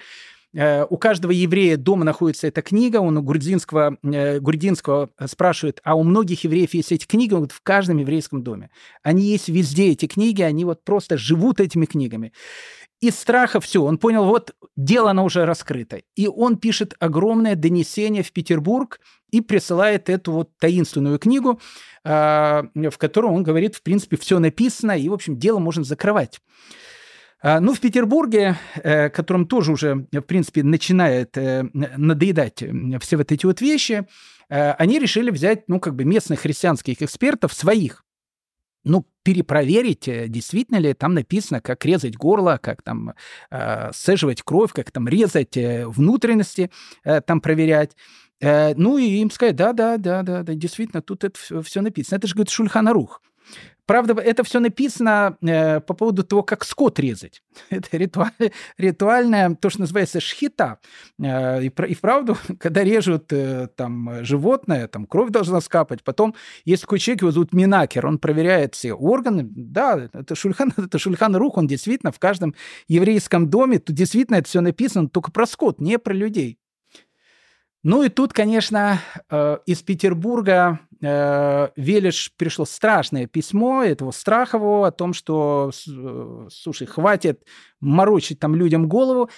у 0.55 0.97
каждого 0.97 1.31
еврея 1.31 1.77
дома 1.77 2.05
находится 2.05 2.45
эта 2.47 2.61
книга, 2.61 2.97
он 2.97 3.17
у 3.17 3.23
Грудинского, 3.23 3.97
э, 4.03 4.39
Грудинского 4.39 5.09
спрашивает, 5.25 5.81
а 5.84 5.95
у 5.95 6.03
многих 6.03 6.43
евреев 6.43 6.75
есть 6.75 6.91
эти 6.91 7.07
книги, 7.07 7.34
он 7.34 7.39
говорит, 7.39 7.53
в 7.53 7.61
каждом 7.61 7.97
еврейском 7.97 8.43
доме. 8.43 8.69
Они 9.01 9.23
есть 9.23 9.49
везде, 9.49 9.89
эти 9.89 10.05
книги, 10.05 10.43
они 10.43 10.63
вот 10.63 10.84
просто 10.84 11.17
живут 11.17 11.59
этими 11.59 11.85
книгами. 11.85 12.34
Из 13.01 13.15
страха 13.15 13.59
все, 13.59 13.84
он 13.84 13.97
понял, 13.97 14.25
вот 14.25 14.55
дело 14.77 15.09
оно 15.09 15.25
уже 15.25 15.45
раскрыто. 15.45 16.01
И 16.15 16.27
он 16.27 16.57
пишет 16.57 16.93
огромное 16.99 17.55
донесение 17.55 18.23
в 18.23 18.31
Петербург 18.31 19.01
и 19.31 19.41
присылает 19.41 20.09
эту 20.09 20.31
вот 20.31 20.51
таинственную 20.59 21.19
книгу, 21.19 21.59
в 22.05 22.97
которой 22.97 23.25
он 23.31 23.43
говорит, 23.43 23.75
в 23.75 23.81
принципе, 23.81 24.15
все 24.15 24.39
написано, 24.39 24.97
и, 24.97 25.09
в 25.09 25.13
общем, 25.13 25.38
дело 25.38 25.59
можно 25.59 25.84
закрывать. 25.84 26.39
А, 27.43 27.59
ну, 27.59 27.73
в 27.73 27.79
Петербурге, 27.81 28.57
э, 28.75 29.09
которым 29.09 29.45
тоже 29.45 29.73
уже, 29.73 30.07
в 30.11 30.21
принципе, 30.21 30.63
начинает 30.63 31.37
э, 31.37 31.65
надоедать 31.73 32.63
все 33.01 33.17
вот 33.17 33.31
эти 33.33 33.45
вот 33.45 33.59
вещи, 33.59 34.07
э, 34.49 34.71
они 34.71 34.97
решили 34.97 35.29
взять, 35.29 35.67
ну, 35.67 35.81
как 35.81 35.95
бы 35.95 36.05
местных 36.05 36.39
христианских 36.39 37.01
экспертов, 37.01 37.53
своих, 37.53 38.05
ну, 38.85 39.05
перепроверить, 39.23 40.09
действительно 40.31 40.77
ли 40.77 40.93
там 40.93 41.13
написано, 41.13 41.59
как 41.59 41.83
резать 41.85 42.15
горло, 42.15 42.59
как 42.61 42.81
там 42.81 43.13
э, 43.51 43.91
сцеживать 43.93 44.41
кровь, 44.41 44.71
как 44.71 44.91
там 44.91 45.09
резать 45.09 45.57
внутренности, 45.57 46.71
э, 47.03 47.19
там 47.19 47.41
проверять. 47.41 47.97
Э, 48.39 48.73
ну, 48.75 48.97
и 48.97 49.03
им 49.03 49.29
сказать, 49.31 49.57
да, 49.57 49.73
да, 49.73 49.97
да, 49.97 50.23
да, 50.23 50.43
да, 50.43 50.53
действительно, 50.53 51.01
тут 51.01 51.25
это 51.25 51.61
все 51.61 51.81
написано. 51.81 52.17
Это 52.17 52.27
же, 52.27 52.35
говорит, 52.35 52.51
Шульханарух. 52.51 53.21
Правда, 53.85 54.14
это 54.22 54.43
все 54.43 54.60
написано 54.60 55.38
э, 55.41 55.81
по 55.81 55.93
поводу 55.93 56.23
того, 56.23 56.41
как 56.41 56.64
скот 56.64 56.99
резать. 56.99 57.43
Это 57.69 57.97
ритуаль, 57.97 58.31
ритуальное, 58.77 59.55
то, 59.55 59.69
что 59.69 59.81
называется 59.81 60.22
шхита. 60.22 60.80
Э, 61.22 61.61
и, 61.61 61.68
и 61.68 61.93
вправду, 61.93 62.38
когда 62.60 62.84
режут 62.84 63.34
э, 63.34 63.68
там 63.76 64.23
животное, 64.23 64.88
там 64.88 65.05
кровь 65.05 65.31
должна 65.31 65.60
скапать. 65.60 66.01
Потом 66.03 66.34
есть 66.64 66.84
такой 66.84 66.99
человек, 66.99 67.23
его 67.23 67.31
зовут 67.31 67.53
Минакер, 67.53 68.05
он 68.05 68.19
проверяет 68.19 68.76
все 68.76 68.93
органы. 68.93 69.43
Да, 69.43 70.10
это 70.14 70.34
Шульхан, 70.34 70.73
это 70.77 70.97
Шульхан 70.97 71.35
Рух, 71.35 71.57
он 71.57 71.68
действительно 71.68 72.14
в 72.14 72.19
каждом 72.19 72.55
еврейском 72.88 73.49
доме, 73.49 73.80
тут 73.80 73.95
действительно 73.97 74.38
это 74.38 74.47
все 74.47 74.61
написано 74.61 75.10
только 75.10 75.31
про 75.31 75.45
скот, 75.45 75.81
не 75.81 75.99
про 75.99 76.14
людей. 76.14 76.57
Ну 77.84 78.01
и 78.03 78.10
тут, 78.10 78.31
конечно, 78.31 78.99
э, 79.30 79.57
из 79.65 79.81
Петербурга 79.81 80.80
э, 81.01 81.68
Велиш 81.76 82.31
пришло 82.38 82.64
страшное 82.64 83.27
письмо 83.27 83.84
этого 83.84 84.11
Страхову 84.11 84.84
о 84.84 84.91
том, 84.91 85.14
что, 85.14 85.69
э, 85.85 86.47
слушай, 86.49 86.88
хватит 86.88 87.43
морочить 87.81 88.39
там 88.39 88.55
людям 88.55 88.88
голову. 88.88 89.30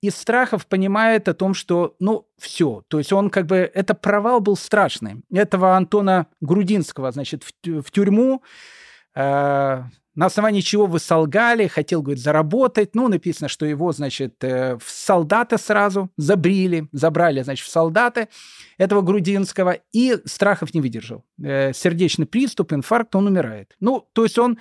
И 0.00 0.10
Страхов 0.10 0.66
понимает 0.66 1.28
о 1.28 1.34
том, 1.34 1.54
что, 1.54 1.94
ну, 2.00 2.26
все. 2.38 2.82
То 2.88 2.98
есть 2.98 3.12
он 3.12 3.30
как 3.30 3.46
бы... 3.46 3.70
Это 3.72 3.94
провал 3.94 4.40
был 4.40 4.56
страшный. 4.56 5.22
Этого 5.32 5.76
Антона 5.76 6.26
Грудинского, 6.40 7.12
значит, 7.12 7.44
в, 7.44 7.82
в 7.82 7.90
тюрьму 7.92 8.42
на 10.14 10.26
основании 10.26 10.60
чего 10.60 10.86
вы 10.86 10.98
солгали, 10.98 11.66
хотел, 11.66 12.02
говорит, 12.02 12.22
заработать. 12.22 12.94
Ну, 12.94 13.08
написано, 13.08 13.48
что 13.48 13.64
его, 13.64 13.92
значит, 13.92 14.42
э, 14.44 14.76
в 14.76 14.90
солдаты 14.90 15.58
сразу 15.58 16.10
забрили, 16.16 16.88
забрали, 16.92 17.42
значит, 17.42 17.66
в 17.66 17.70
солдаты 17.70 18.28
этого 18.78 19.00
Грудинского, 19.00 19.78
и 19.92 20.18
Страхов 20.24 20.74
не 20.74 20.80
выдержал. 20.80 21.24
Э, 21.42 21.72
сердечный 21.72 22.26
приступ, 22.26 22.72
инфаркт, 22.72 23.16
он 23.16 23.26
умирает. 23.26 23.74
Ну, 23.80 24.06
то 24.12 24.24
есть 24.24 24.38
он 24.38 24.58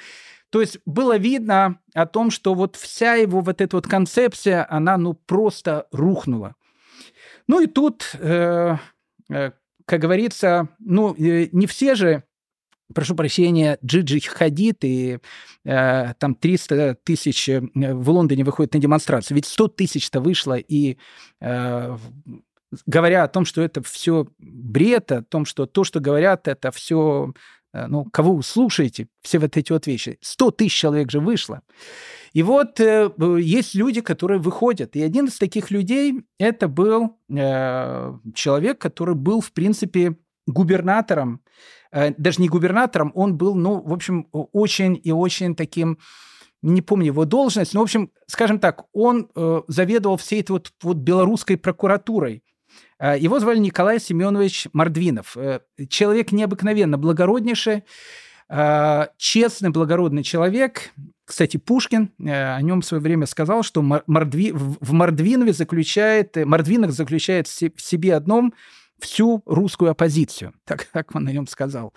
то 0.51 0.59
есть 0.59 0.79
было 0.85 1.17
видно 1.17 1.79
о 1.93 2.05
том, 2.05 2.29
что 2.29 2.53
вот 2.53 2.75
вся 2.75 3.15
его 3.15 3.39
вот 3.39 3.61
эта 3.61 3.77
вот 3.77 3.87
концепция, 3.87 4.67
она 4.69 4.97
ну 4.97 5.13
просто 5.13 5.87
рухнула. 5.91 6.55
Ну 7.47 7.61
и 7.61 7.67
тут, 7.67 8.11
э, 8.19 8.75
э, 9.29 9.51
как 9.85 10.01
говорится, 10.01 10.67
ну 10.79 11.15
э, 11.15 11.47
не 11.53 11.67
все 11.67 11.95
же 11.95 12.23
прошу 12.91 13.15
прощения, 13.15 13.77
Джиджи 13.83 14.19
Хадид 14.21 14.83
и 14.83 15.19
э, 15.65 16.13
там 16.19 16.35
300 16.35 16.97
тысяч 17.03 17.49
э, 17.49 17.61
в 17.61 18.09
Лондоне 18.09 18.43
выходят 18.43 18.73
на 18.73 18.79
демонстрацию. 18.79 19.35
Ведь 19.35 19.45
100 19.45 19.67
тысяч-то 19.69 20.21
вышло, 20.21 20.57
и 20.57 20.97
э, 21.39 21.97
говоря 22.85 23.23
о 23.23 23.27
том, 23.27 23.45
что 23.45 23.61
это 23.61 23.81
все 23.83 24.27
бред, 24.39 25.11
о 25.11 25.23
том, 25.23 25.45
что 25.45 25.65
то, 25.65 25.83
что 25.83 25.99
говорят, 25.99 26.47
это 26.47 26.71
все, 26.71 27.33
э, 27.73 27.87
ну, 27.87 28.05
кого 28.05 28.35
вы 28.35 28.43
слушаете, 28.43 29.07
все 29.21 29.39
вот 29.39 29.57
эти 29.57 29.71
вот 29.71 29.87
вещи. 29.87 30.17
100 30.21 30.51
тысяч 30.51 30.73
человек 30.73 31.11
же 31.11 31.19
вышло. 31.19 31.61
И 32.33 32.43
вот 32.43 32.79
э, 32.79 33.11
есть 33.39 33.75
люди, 33.75 34.01
которые 34.01 34.39
выходят. 34.39 34.95
И 34.95 35.01
один 35.01 35.25
из 35.25 35.37
таких 35.37 35.69
людей 35.69 36.23
это 36.39 36.67
был 36.67 37.17
э, 37.29 38.13
человек, 38.33 38.79
который 38.79 39.15
был, 39.15 39.41
в 39.41 39.51
принципе, 39.51 40.15
губернатором 40.47 41.41
Э, 41.91 42.13
даже 42.17 42.41
не 42.41 42.49
губернатором, 42.49 43.11
он 43.15 43.37
был, 43.37 43.55
ну, 43.55 43.81
в 43.81 43.93
общем, 43.93 44.27
очень 44.31 44.99
и 45.03 45.11
очень 45.11 45.55
таким 45.55 45.97
не 46.61 46.83
помню 46.83 47.07
его 47.07 47.25
должность, 47.25 47.73
но, 47.73 47.79
в 47.79 47.83
общем, 47.83 48.11
скажем 48.27 48.59
так, 48.59 48.83
он 48.93 49.29
э, 49.35 49.61
заведовал 49.67 50.17
всей 50.17 50.41
этой 50.41 50.51
вот, 50.51 50.71
вот 50.83 50.97
белорусской 50.97 51.57
прокуратурой. 51.57 52.43
Э, 52.99 53.17
его 53.17 53.39
звали 53.39 53.57
Николай 53.57 53.99
Семенович 53.99 54.67
Мордвинов. 54.71 55.35
Человек 55.89 56.31
необыкновенно 56.31 56.97
благороднейший, 56.97 57.83
честный, 59.17 59.69
благородный 59.69 60.23
человек. 60.23 60.91
Кстати, 61.23 61.55
Пушкин 61.55 62.11
о 62.19 62.61
нем 62.61 62.81
в 62.81 62.85
свое 62.85 63.01
время 63.01 63.25
сказал, 63.25 63.63
что 63.63 63.81
Мордви, 63.81 64.51
в 64.51 64.91
Мордвинове 64.91 65.53
заключает, 65.53 66.35
Мордвинах 66.35 66.91
заключает 66.91 67.47
в 67.47 67.81
себе 67.81 68.13
одном– 68.13 68.53
всю 69.01 69.41
русскую 69.45 69.91
оппозицию, 69.91 70.53
так 70.65 70.87
как 70.91 71.15
он 71.15 71.23
на 71.23 71.29
нем 71.29 71.47
сказал. 71.47 71.93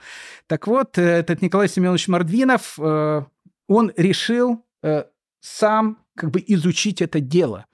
Так 0.47 0.67
вот, 0.67 0.99
э, 0.99 1.03
этот 1.03 1.43
Николай 1.43 1.69
Семенович 1.69 2.09
Мордвинов, 2.09 2.79
э, 2.79 3.23
он 3.69 3.93
решил 3.97 4.65
э, 4.83 5.05
сам 5.41 5.99
как 6.15 6.31
бы 6.31 6.43
изучить 6.47 7.03
это 7.03 7.21
дело, 7.21 7.67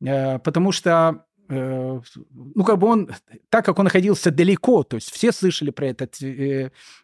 потому 0.00 0.72
что 0.72 1.26
ну, 1.46 2.64
как 2.66 2.78
бы 2.78 2.86
он, 2.86 3.10
так 3.50 3.66
как 3.66 3.78
он 3.78 3.84
находился 3.84 4.30
далеко, 4.30 4.82
то 4.82 4.96
есть 4.96 5.12
все 5.12 5.30
слышали 5.30 5.68
про, 5.68 5.88
этот, 5.88 6.16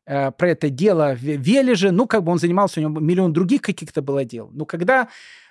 про 0.06 0.48
это 0.48 0.70
дело 0.70 1.14
в 1.14 1.20
Вележе, 1.20 1.90
ну, 1.90 2.06
как 2.06 2.24
бы 2.24 2.32
он 2.32 2.38
занимался, 2.38 2.80
у 2.80 2.82
него 2.82 2.98
миллион 2.98 3.34
других 3.34 3.60
каких-то 3.60 4.00
было 4.00 4.24
дел. 4.24 4.48
Но 4.54 4.64
когда 4.64 5.08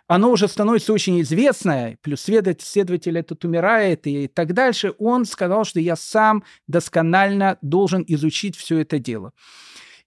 оно 0.09 0.31
уже 0.31 0.47
становится 0.47 0.91
очень 0.91 1.21
известное, 1.21 1.99
плюс 2.01 2.21
следователь, 2.21 3.17
этот 3.17 3.45
умирает 3.45 4.07
и 4.07 4.27
так 4.27 4.53
дальше, 4.53 4.93
он 4.97 5.23
сказал, 5.25 5.65
что 5.65 5.79
я 5.79 5.95
сам 5.95 6.43
досконально 6.67 7.59
должен 7.61 8.03
изучить 8.07 8.57
все 8.57 8.79
это 8.79 8.97
дело. 8.97 9.33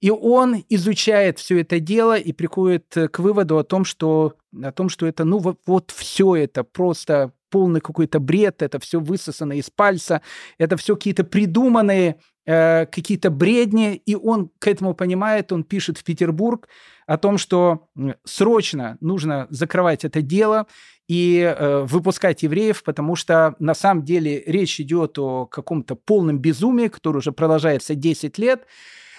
И 0.01 0.11
он 0.11 0.65
изучает 0.69 1.39
все 1.39 1.61
это 1.61 1.79
дело 1.79 2.19
и 2.19 2.33
приходит 2.33 2.93
к 3.13 3.21
выводу 3.21 3.59
о 3.59 3.63
том, 3.63 3.85
что, 3.85 4.35
о 4.61 4.73
том, 4.73 4.89
что 4.89 5.07
это, 5.07 5.23
ну, 5.23 5.39
вот, 5.39 5.61
вот 5.67 5.93
все 5.97 6.35
это 6.35 6.65
просто 6.65 7.33
полный 7.49 7.81
какой-то 7.81 8.19
бред, 8.19 8.61
это 8.63 8.81
все 8.81 8.99
высосано 8.99 9.53
из 9.53 9.71
пальца, 9.71 10.21
это 10.59 10.77
все 10.77 10.97
какие-то 10.97 11.23
придуманные 11.23 12.17
э, 12.47 12.87
какие-то 12.87 13.31
бредни, 13.31 13.95
и 13.95 14.15
он 14.15 14.51
к 14.59 14.67
этому 14.67 14.95
понимает, 14.95 15.53
он 15.53 15.65
пишет 15.65 15.99
в 15.99 16.05
Петербург 16.05 16.69
о 17.07 17.19
том, 17.19 17.39
что 17.39 17.89
срочно 18.25 18.97
нужно 19.01 19.47
закрывать 19.51 20.05
это 20.05 20.23
дело 20.23 20.67
и 21.09 21.41
э, 21.41 21.83
выпускать 21.83 22.43
евреев, 22.43 22.83
потому 22.85 23.17
что 23.17 23.55
на 23.59 23.75
самом 23.75 24.05
деле 24.05 24.43
речь 24.47 24.81
идет 24.81 25.19
о 25.19 25.47
каком-то 25.47 25.95
полном 25.95 26.39
безумии, 26.39 26.89
которое 26.89 27.19
уже 27.19 27.33
продолжается 27.33 27.95
10 27.95 28.39
лет, 28.39 28.67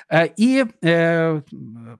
э, 0.09 0.27
и 0.37 0.65
э, 0.81 1.41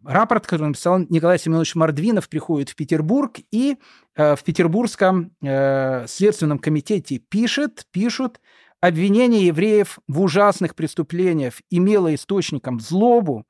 рапорт, 0.03 0.47
который 0.47 0.69
написал 0.69 0.99
Николай 1.09 1.37
Семенович 1.37 1.75
Мордвинов, 1.75 2.29
приходит 2.29 2.69
в 2.69 2.75
Петербург, 2.75 3.37
и 3.51 3.77
э, 4.15 4.35
в 4.35 4.43
Петербургском 4.43 5.31
э, 5.43 6.07
следственном 6.07 6.59
комитете 6.59 7.19
пишет, 7.19 7.85
пишут, 7.91 8.39
обвинение 8.83 9.47
евреев 9.47 9.99
в 10.09 10.19
ужасных 10.19 10.75
преступлениях 10.75 11.61
имело 11.69 12.13
источником 12.13 12.81
злобу 12.81 13.47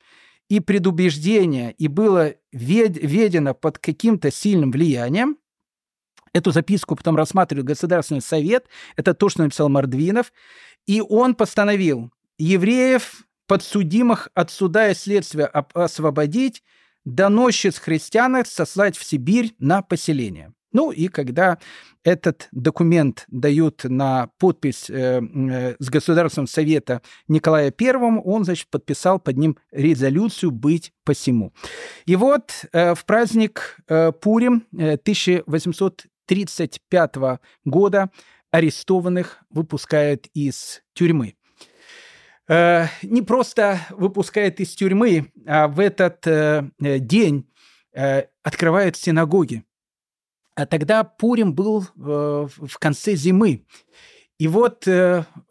и 0.48 0.60
предубеждение, 0.60 1.72
и 1.72 1.88
было 1.88 2.36
ведено 2.52 3.56
под 3.56 3.80
каким-то 3.80 4.32
сильным 4.32 4.72
влиянием, 4.72 5.38
Эту 6.36 6.50
записку 6.50 6.96
потом 6.96 7.16
рассматривает 7.16 7.68
Государственный 7.68 8.22
совет. 8.22 8.66
Это 8.96 9.14
то, 9.14 9.30
что 9.30 9.44
написал 9.44 9.70
Мордвинов. 9.70 10.34
И 10.88 11.00
он 11.00 11.36
постановил 11.36 12.12
евреев, 12.40 13.24
подсудимых 13.46 14.30
от 14.34 14.50
суда 14.50 14.90
и 14.90 14.96
следствия 14.96 15.46
освободить, 15.46 16.64
доносчиц 17.06 17.78
христианах 17.78 18.48
сослать 18.48 18.98
в 18.98 19.04
Сибирь 19.04 19.54
на 19.60 19.84
поселение. 19.84 20.54
Ну 20.74 20.92
и 20.92 21.08
когда 21.08 21.58
этот 22.04 22.50
документ 22.52 23.26
дают 23.30 23.86
на 23.86 24.30
подпись 24.40 24.90
э, 24.90 25.22
э, 25.22 25.76
с 25.80 25.90
Государственного 25.90 26.48
совета 26.48 27.02
Николая 27.28 27.72
Первому, 27.72 28.22
он, 28.24 28.44
значит, 28.44 28.68
подписал 28.70 29.20
под 29.20 29.38
ним 29.38 29.58
резолюцию 29.72 30.52
«Быть 30.52 30.92
посему». 31.06 31.54
И 32.06 32.16
вот 32.16 32.66
э, 32.74 32.96
в 32.96 33.06
праздник 33.06 33.78
э, 33.88 34.12
Пурим 34.12 34.66
1835 34.74 37.16
года 37.66 38.10
арестованных 38.52 39.40
выпускают 39.50 40.28
из 40.34 40.82
тюрьмы. 40.94 41.36
Э, 42.48 42.88
не 43.02 43.22
просто 43.22 43.80
выпускают 43.92 44.60
из 44.60 44.76
тюрьмы, 44.76 45.32
а 45.48 45.68
в 45.68 45.80
этот 45.80 46.28
э, 46.28 46.70
день 46.80 47.50
э, 47.94 48.24
открывают 48.44 48.98
синагоги. 48.98 49.64
А 50.56 50.66
тогда 50.66 51.04
Пурим 51.04 51.54
был 51.54 51.86
в 51.96 52.78
конце 52.80 53.16
зимы. 53.16 53.66
И 54.40 54.48
вот 54.48 54.88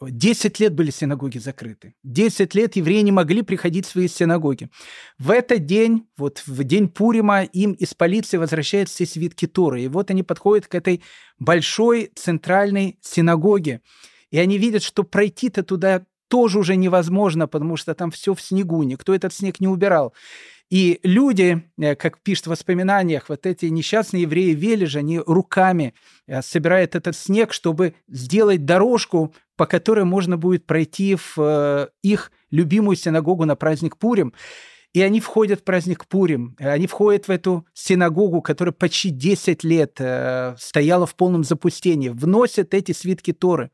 10 0.01 0.61
лет 0.61 0.75
были 0.75 0.91
синагоги 0.91 1.39
закрыты. 1.39 1.95
10 2.03 2.55
лет 2.55 2.77
евреи 2.77 3.01
не 3.01 3.13
могли 3.13 3.43
приходить 3.43 3.87
в 3.87 3.91
свои 3.91 4.09
синагоги. 4.09 4.71
В 5.19 5.31
этот 5.31 5.65
день, 5.67 6.09
вот 6.17 6.43
в 6.47 6.65
день 6.65 6.89
Пурима, 6.89 7.45
им 7.45 7.73
из 7.73 7.95
полиции 7.95 8.37
возвращают 8.37 8.89
все 8.89 9.07
свитки 9.07 9.47
Торы. 9.47 9.83
И 9.83 9.89
вот 9.89 10.11
они 10.11 10.23
подходят 10.23 10.67
к 10.67 10.75
этой 10.75 11.03
большой 11.39 12.11
центральной 12.15 12.99
синагоге. 13.01 13.81
И 14.31 14.39
они 14.39 14.59
видят, 14.59 14.83
что 14.83 15.05
пройти-то 15.05 15.63
туда 15.63 16.05
тоже 16.33 16.59
уже 16.59 16.77
невозможно, 16.77 17.47
потому 17.47 17.77
что 17.77 17.95
там 17.95 18.11
все 18.11 18.33
в 18.33 18.41
снегу, 18.41 18.83
никто 18.85 19.15
этот 19.15 19.35
снег 19.35 19.61
не 19.61 19.69
убирал. 19.69 20.15
И 20.71 20.99
люди, 21.03 21.63
э, 21.77 21.95
как 21.95 22.23
пишет 22.23 22.47
в 22.47 22.51
воспоминаниях, 22.51 23.29
вот 23.29 23.45
эти 23.45 23.67
несчастные 23.67 24.23
евреи 24.23 24.55
Вележа, 24.55 25.01
они 25.01 25.19
руками 25.19 25.93
э, 26.27 26.41
собирают 26.41 26.95
этот 26.95 27.15
снег, 27.15 27.53
чтобы 27.53 27.93
сделать 28.09 28.65
дорожку, 28.65 29.35
по 29.59 29.67
которой 29.67 30.07
можно 30.07 30.39
будет 30.39 30.65
пройти 30.65 31.17
в 31.17 31.35
э, 31.37 31.89
их 32.03 32.33
любимую 32.51 32.97
синагогу 32.97 33.45
на 33.45 33.55
праздник 33.55 33.99
Пурим. 33.99 34.33
И 34.95 35.03
они 35.03 35.21
входят 35.21 35.61
в 35.61 35.65
праздник 35.65 36.07
Пурим, 36.07 36.57
они 36.59 36.87
входят 36.87 37.29
в 37.29 37.31
эту 37.31 37.67
синагогу, 37.75 38.41
которая 38.41 38.73
почти 38.73 39.11
10 39.11 39.65
лет 39.65 40.01
стояла 40.59 41.07
в 41.07 41.15
полном 41.15 41.45
запустении, 41.45 42.09
вносят 42.09 42.73
эти 42.73 42.93
свитки 42.93 43.35
Торы. 43.35 43.71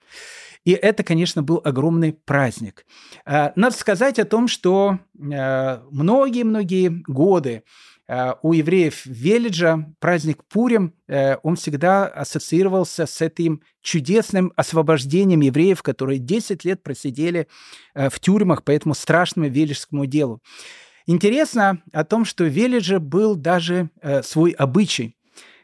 И 0.69 0.73
это, 0.73 1.03
конечно, 1.03 1.43
был 1.43 1.63
огромный 1.65 2.13
праздник. 2.13 2.85
Э, 3.25 3.53
надо 3.57 3.75
сказать 3.75 4.19
о 4.19 4.27
том, 4.27 4.49
что 4.49 4.99
э, 5.19 5.81
многие-многие 5.91 6.91
годы 7.07 7.63
э, 8.07 8.35
у 8.43 8.53
евреев 8.53 9.07
Велиджа 9.07 9.87
праздник 9.99 10.45
Пурим, 10.45 10.93
он 11.43 11.57
всегда 11.57 12.07
ассоциировался 12.07 13.07
с 13.07 13.23
этим 13.23 13.63
чудесным 13.81 14.53
освобождением 14.57 15.41
евреев, 15.41 15.83
которые 15.83 16.19
10 16.19 16.63
лет 16.67 16.83
просидели 16.83 17.49
в 17.95 18.21
тюрьмах 18.21 18.63
по 18.63 18.71
этому 18.71 18.93
страшному 18.93 19.49
велиджскому 19.49 20.05
делу. 20.05 20.43
Интересно 21.07 21.83
о 21.95 22.05
том, 22.05 22.27
что 22.27 22.45
в 22.45 22.49
Велидже 22.49 23.01
был 23.01 23.37
даже 23.37 23.89
свой 24.23 24.51
обычай 24.51 25.17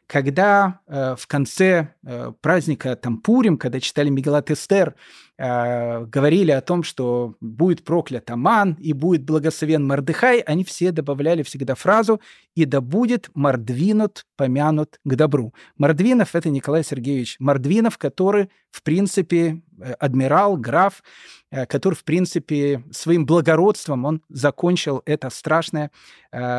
когда 0.07 0.81
э, 0.87 1.17
в 1.19 1.27
конце 1.27 1.95
э, 2.05 2.33
праздника 2.41 2.97
там 2.97 3.19
Пурим, 3.19 3.57
когда 3.59 3.81
читали 3.81 4.09
Мегалат 4.11 4.51
Эстер, 4.51 4.95
э, 5.39 6.05
говорили 6.05 6.51
о 6.51 6.61
том, 6.61 6.83
что 6.83 7.35
будет 7.41 7.85
проклят 7.85 8.31
Аман 8.31 8.77
и 8.81 8.93
будет 8.93 9.25
благословен 9.25 9.87
Мардыхай, 9.87 10.41
они 10.41 10.65
все 10.65 10.93
добавляли 10.93 11.43
всегда 11.43 11.75
фразу 11.75 12.21
«и 12.55 12.65
да 12.65 12.81
будет 12.81 13.31
Мордвинут 13.35 14.27
помянут 14.37 15.01
к 15.05 15.15
добру». 15.15 15.55
Мордвинов– 15.77 16.31
это 16.35 16.51
Николай 16.51 16.85
Сергеевич 16.85 17.37
Мордвинов, 17.39 17.99
который, 17.99 18.51
в 18.71 18.83
принципе, 18.83 19.63
э, 19.81 19.93
адмирал, 19.99 20.57
граф, 20.57 21.03
э, 21.51 21.67
который, 21.67 21.95
в 21.95 22.05
принципе, 22.05 22.85
своим 22.93 23.27
благородством 23.27 24.05
он 24.05 24.23
закончил 24.29 25.03
это 25.05 25.31
страшное, 25.31 25.91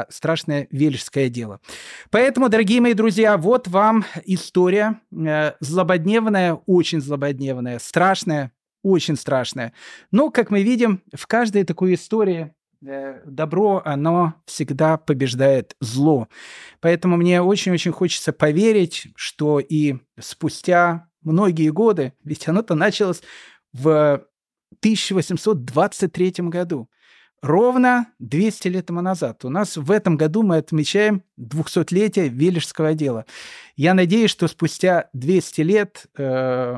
страшное 0.10 0.68
вележское 0.72 1.28
дело. 1.28 1.60
Поэтому, 2.12 2.48
дорогие 2.48 2.80
мои 2.80 2.94
друзья, 2.94 3.38
вот 3.38 3.68
вам 3.68 4.06
история 4.24 5.02
злободневная, 5.60 6.54
очень 6.66 7.02
злободневная, 7.02 7.80
страшная, 7.80 8.54
очень 8.86 9.16
страшная. 9.16 9.74
Но, 10.12 10.30
как 10.30 10.52
мы 10.52 10.62
видим, 10.62 11.02
в 11.14 11.26
каждой 11.26 11.64
такой 11.64 11.96
истории 11.96 12.54
добро, 12.82 13.82
оно 13.84 14.36
всегда 14.46 14.98
побеждает 14.98 15.76
зло. 15.80 16.28
Поэтому 16.82 17.18
мне 17.18 17.42
очень-очень 17.42 17.92
хочется 17.92 18.32
поверить, 18.32 19.08
что 19.16 19.60
и 19.60 19.96
спустя 20.20 21.08
многие 21.24 21.70
годы, 21.70 22.14
ведь 22.24 22.48
оно-то 22.48 22.76
началось 22.76 23.24
в 23.74 24.28
1823 24.82 26.34
году, 26.50 26.88
ровно 27.42 28.08
200 28.20 28.68
лет 28.68 28.86
тому 28.86 29.02
назад. 29.02 29.46
У 29.46 29.50
нас 29.50 29.78
в 29.78 29.90
этом 29.90 30.18
году 30.18 30.44
мы 30.44 30.58
отмечаем 30.58 31.24
200-летие 31.40 32.30
Вележского 32.30 32.94
дела. 32.94 33.26
Я 33.76 33.94
надеюсь, 33.94 34.32
что 34.32 34.48
спустя 34.48 35.10
200 35.14 35.62
лет, 35.62 36.06
э, 36.18 36.78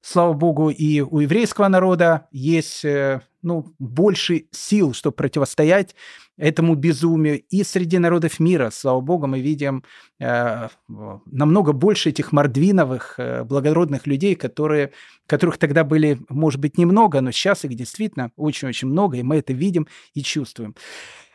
слава 0.00 0.32
богу, 0.32 0.70
и 0.70 1.00
у 1.00 1.20
еврейского 1.20 1.68
народа 1.68 2.28
есть 2.30 2.84
э, 2.84 3.20
ну, 3.42 3.74
больше 3.78 4.46
сил, 4.50 4.92
чтобы 4.94 5.16
противостоять 5.16 5.94
этому 6.36 6.74
безумию. 6.74 7.40
И 7.50 7.64
среди 7.64 7.98
народов 7.98 8.40
мира, 8.40 8.70
слава 8.70 9.00
богу, 9.00 9.26
мы 9.26 9.40
видим 9.40 9.84
э, 10.20 10.68
намного 10.88 11.72
больше 11.72 12.10
этих 12.10 12.32
мордвиновых, 12.32 13.14
э, 13.18 13.44
благородных 13.44 14.06
людей, 14.06 14.34
которые, 14.34 14.92
которых 15.26 15.58
тогда 15.58 15.84
были, 15.84 16.18
может 16.28 16.60
быть, 16.60 16.78
немного, 16.78 17.20
но 17.20 17.32
сейчас 17.32 17.64
их 17.64 17.74
действительно 17.74 18.30
очень-очень 18.36 18.88
много, 18.88 19.16
и 19.16 19.22
мы 19.22 19.36
это 19.36 19.52
видим 19.52 19.88
и 20.14 20.22
чувствуем. 20.22 20.74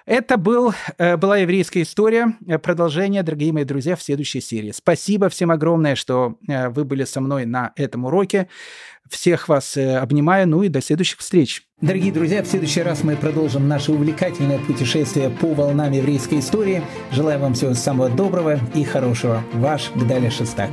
Это 0.06 0.38
был, 0.38 0.74
э, 0.98 1.16
была 1.16 1.38
еврейская 1.38 1.82
история. 1.82 2.36
Э, 2.46 2.58
продолжение, 2.58 3.24
дорогие 3.24 3.54
мои 3.54 3.64
друзья, 3.64 3.96
в 3.96 4.02
следующей 4.02 4.42
серии. 4.42 4.72
Спасибо 4.72 5.30
всем 5.30 5.50
огромное, 5.50 5.96
что 5.96 6.36
э, 6.48 6.70
вы 6.70 6.84
были 6.84 7.06
со 7.06 7.22
мной 7.22 7.46
на 7.46 7.72
этом 7.76 8.06
уроке. 8.06 8.48
Всех 9.10 9.50
вас 9.50 9.78
обнимаю, 9.78 10.48
ну 10.48 10.64
и 10.64 10.70
до 10.70 10.82
следующих 10.82 11.20
встреч. 11.20 11.68
Дорогие 11.82 12.12
друзья, 12.12 12.42
в 12.42 12.48
следующий 12.48 12.82
раз 12.82 13.04
мы 13.04 13.16
продолжим 13.16 13.68
наше 13.68 13.92
увлекательное 13.92 14.60
путешествие 14.60 15.30
по 15.30 15.54
волнам 15.54 15.92
еврейской 15.92 16.40
истории. 16.40 16.82
Желаю 17.12 17.40
вам 17.40 17.54
всего 17.54 17.74
самого 17.74 18.10
доброго 18.10 18.60
и 18.74 18.84
хорошего. 18.84 19.44
Ваш 19.54 19.92
Гдаля 19.94 20.32
Шестак. 20.32 20.70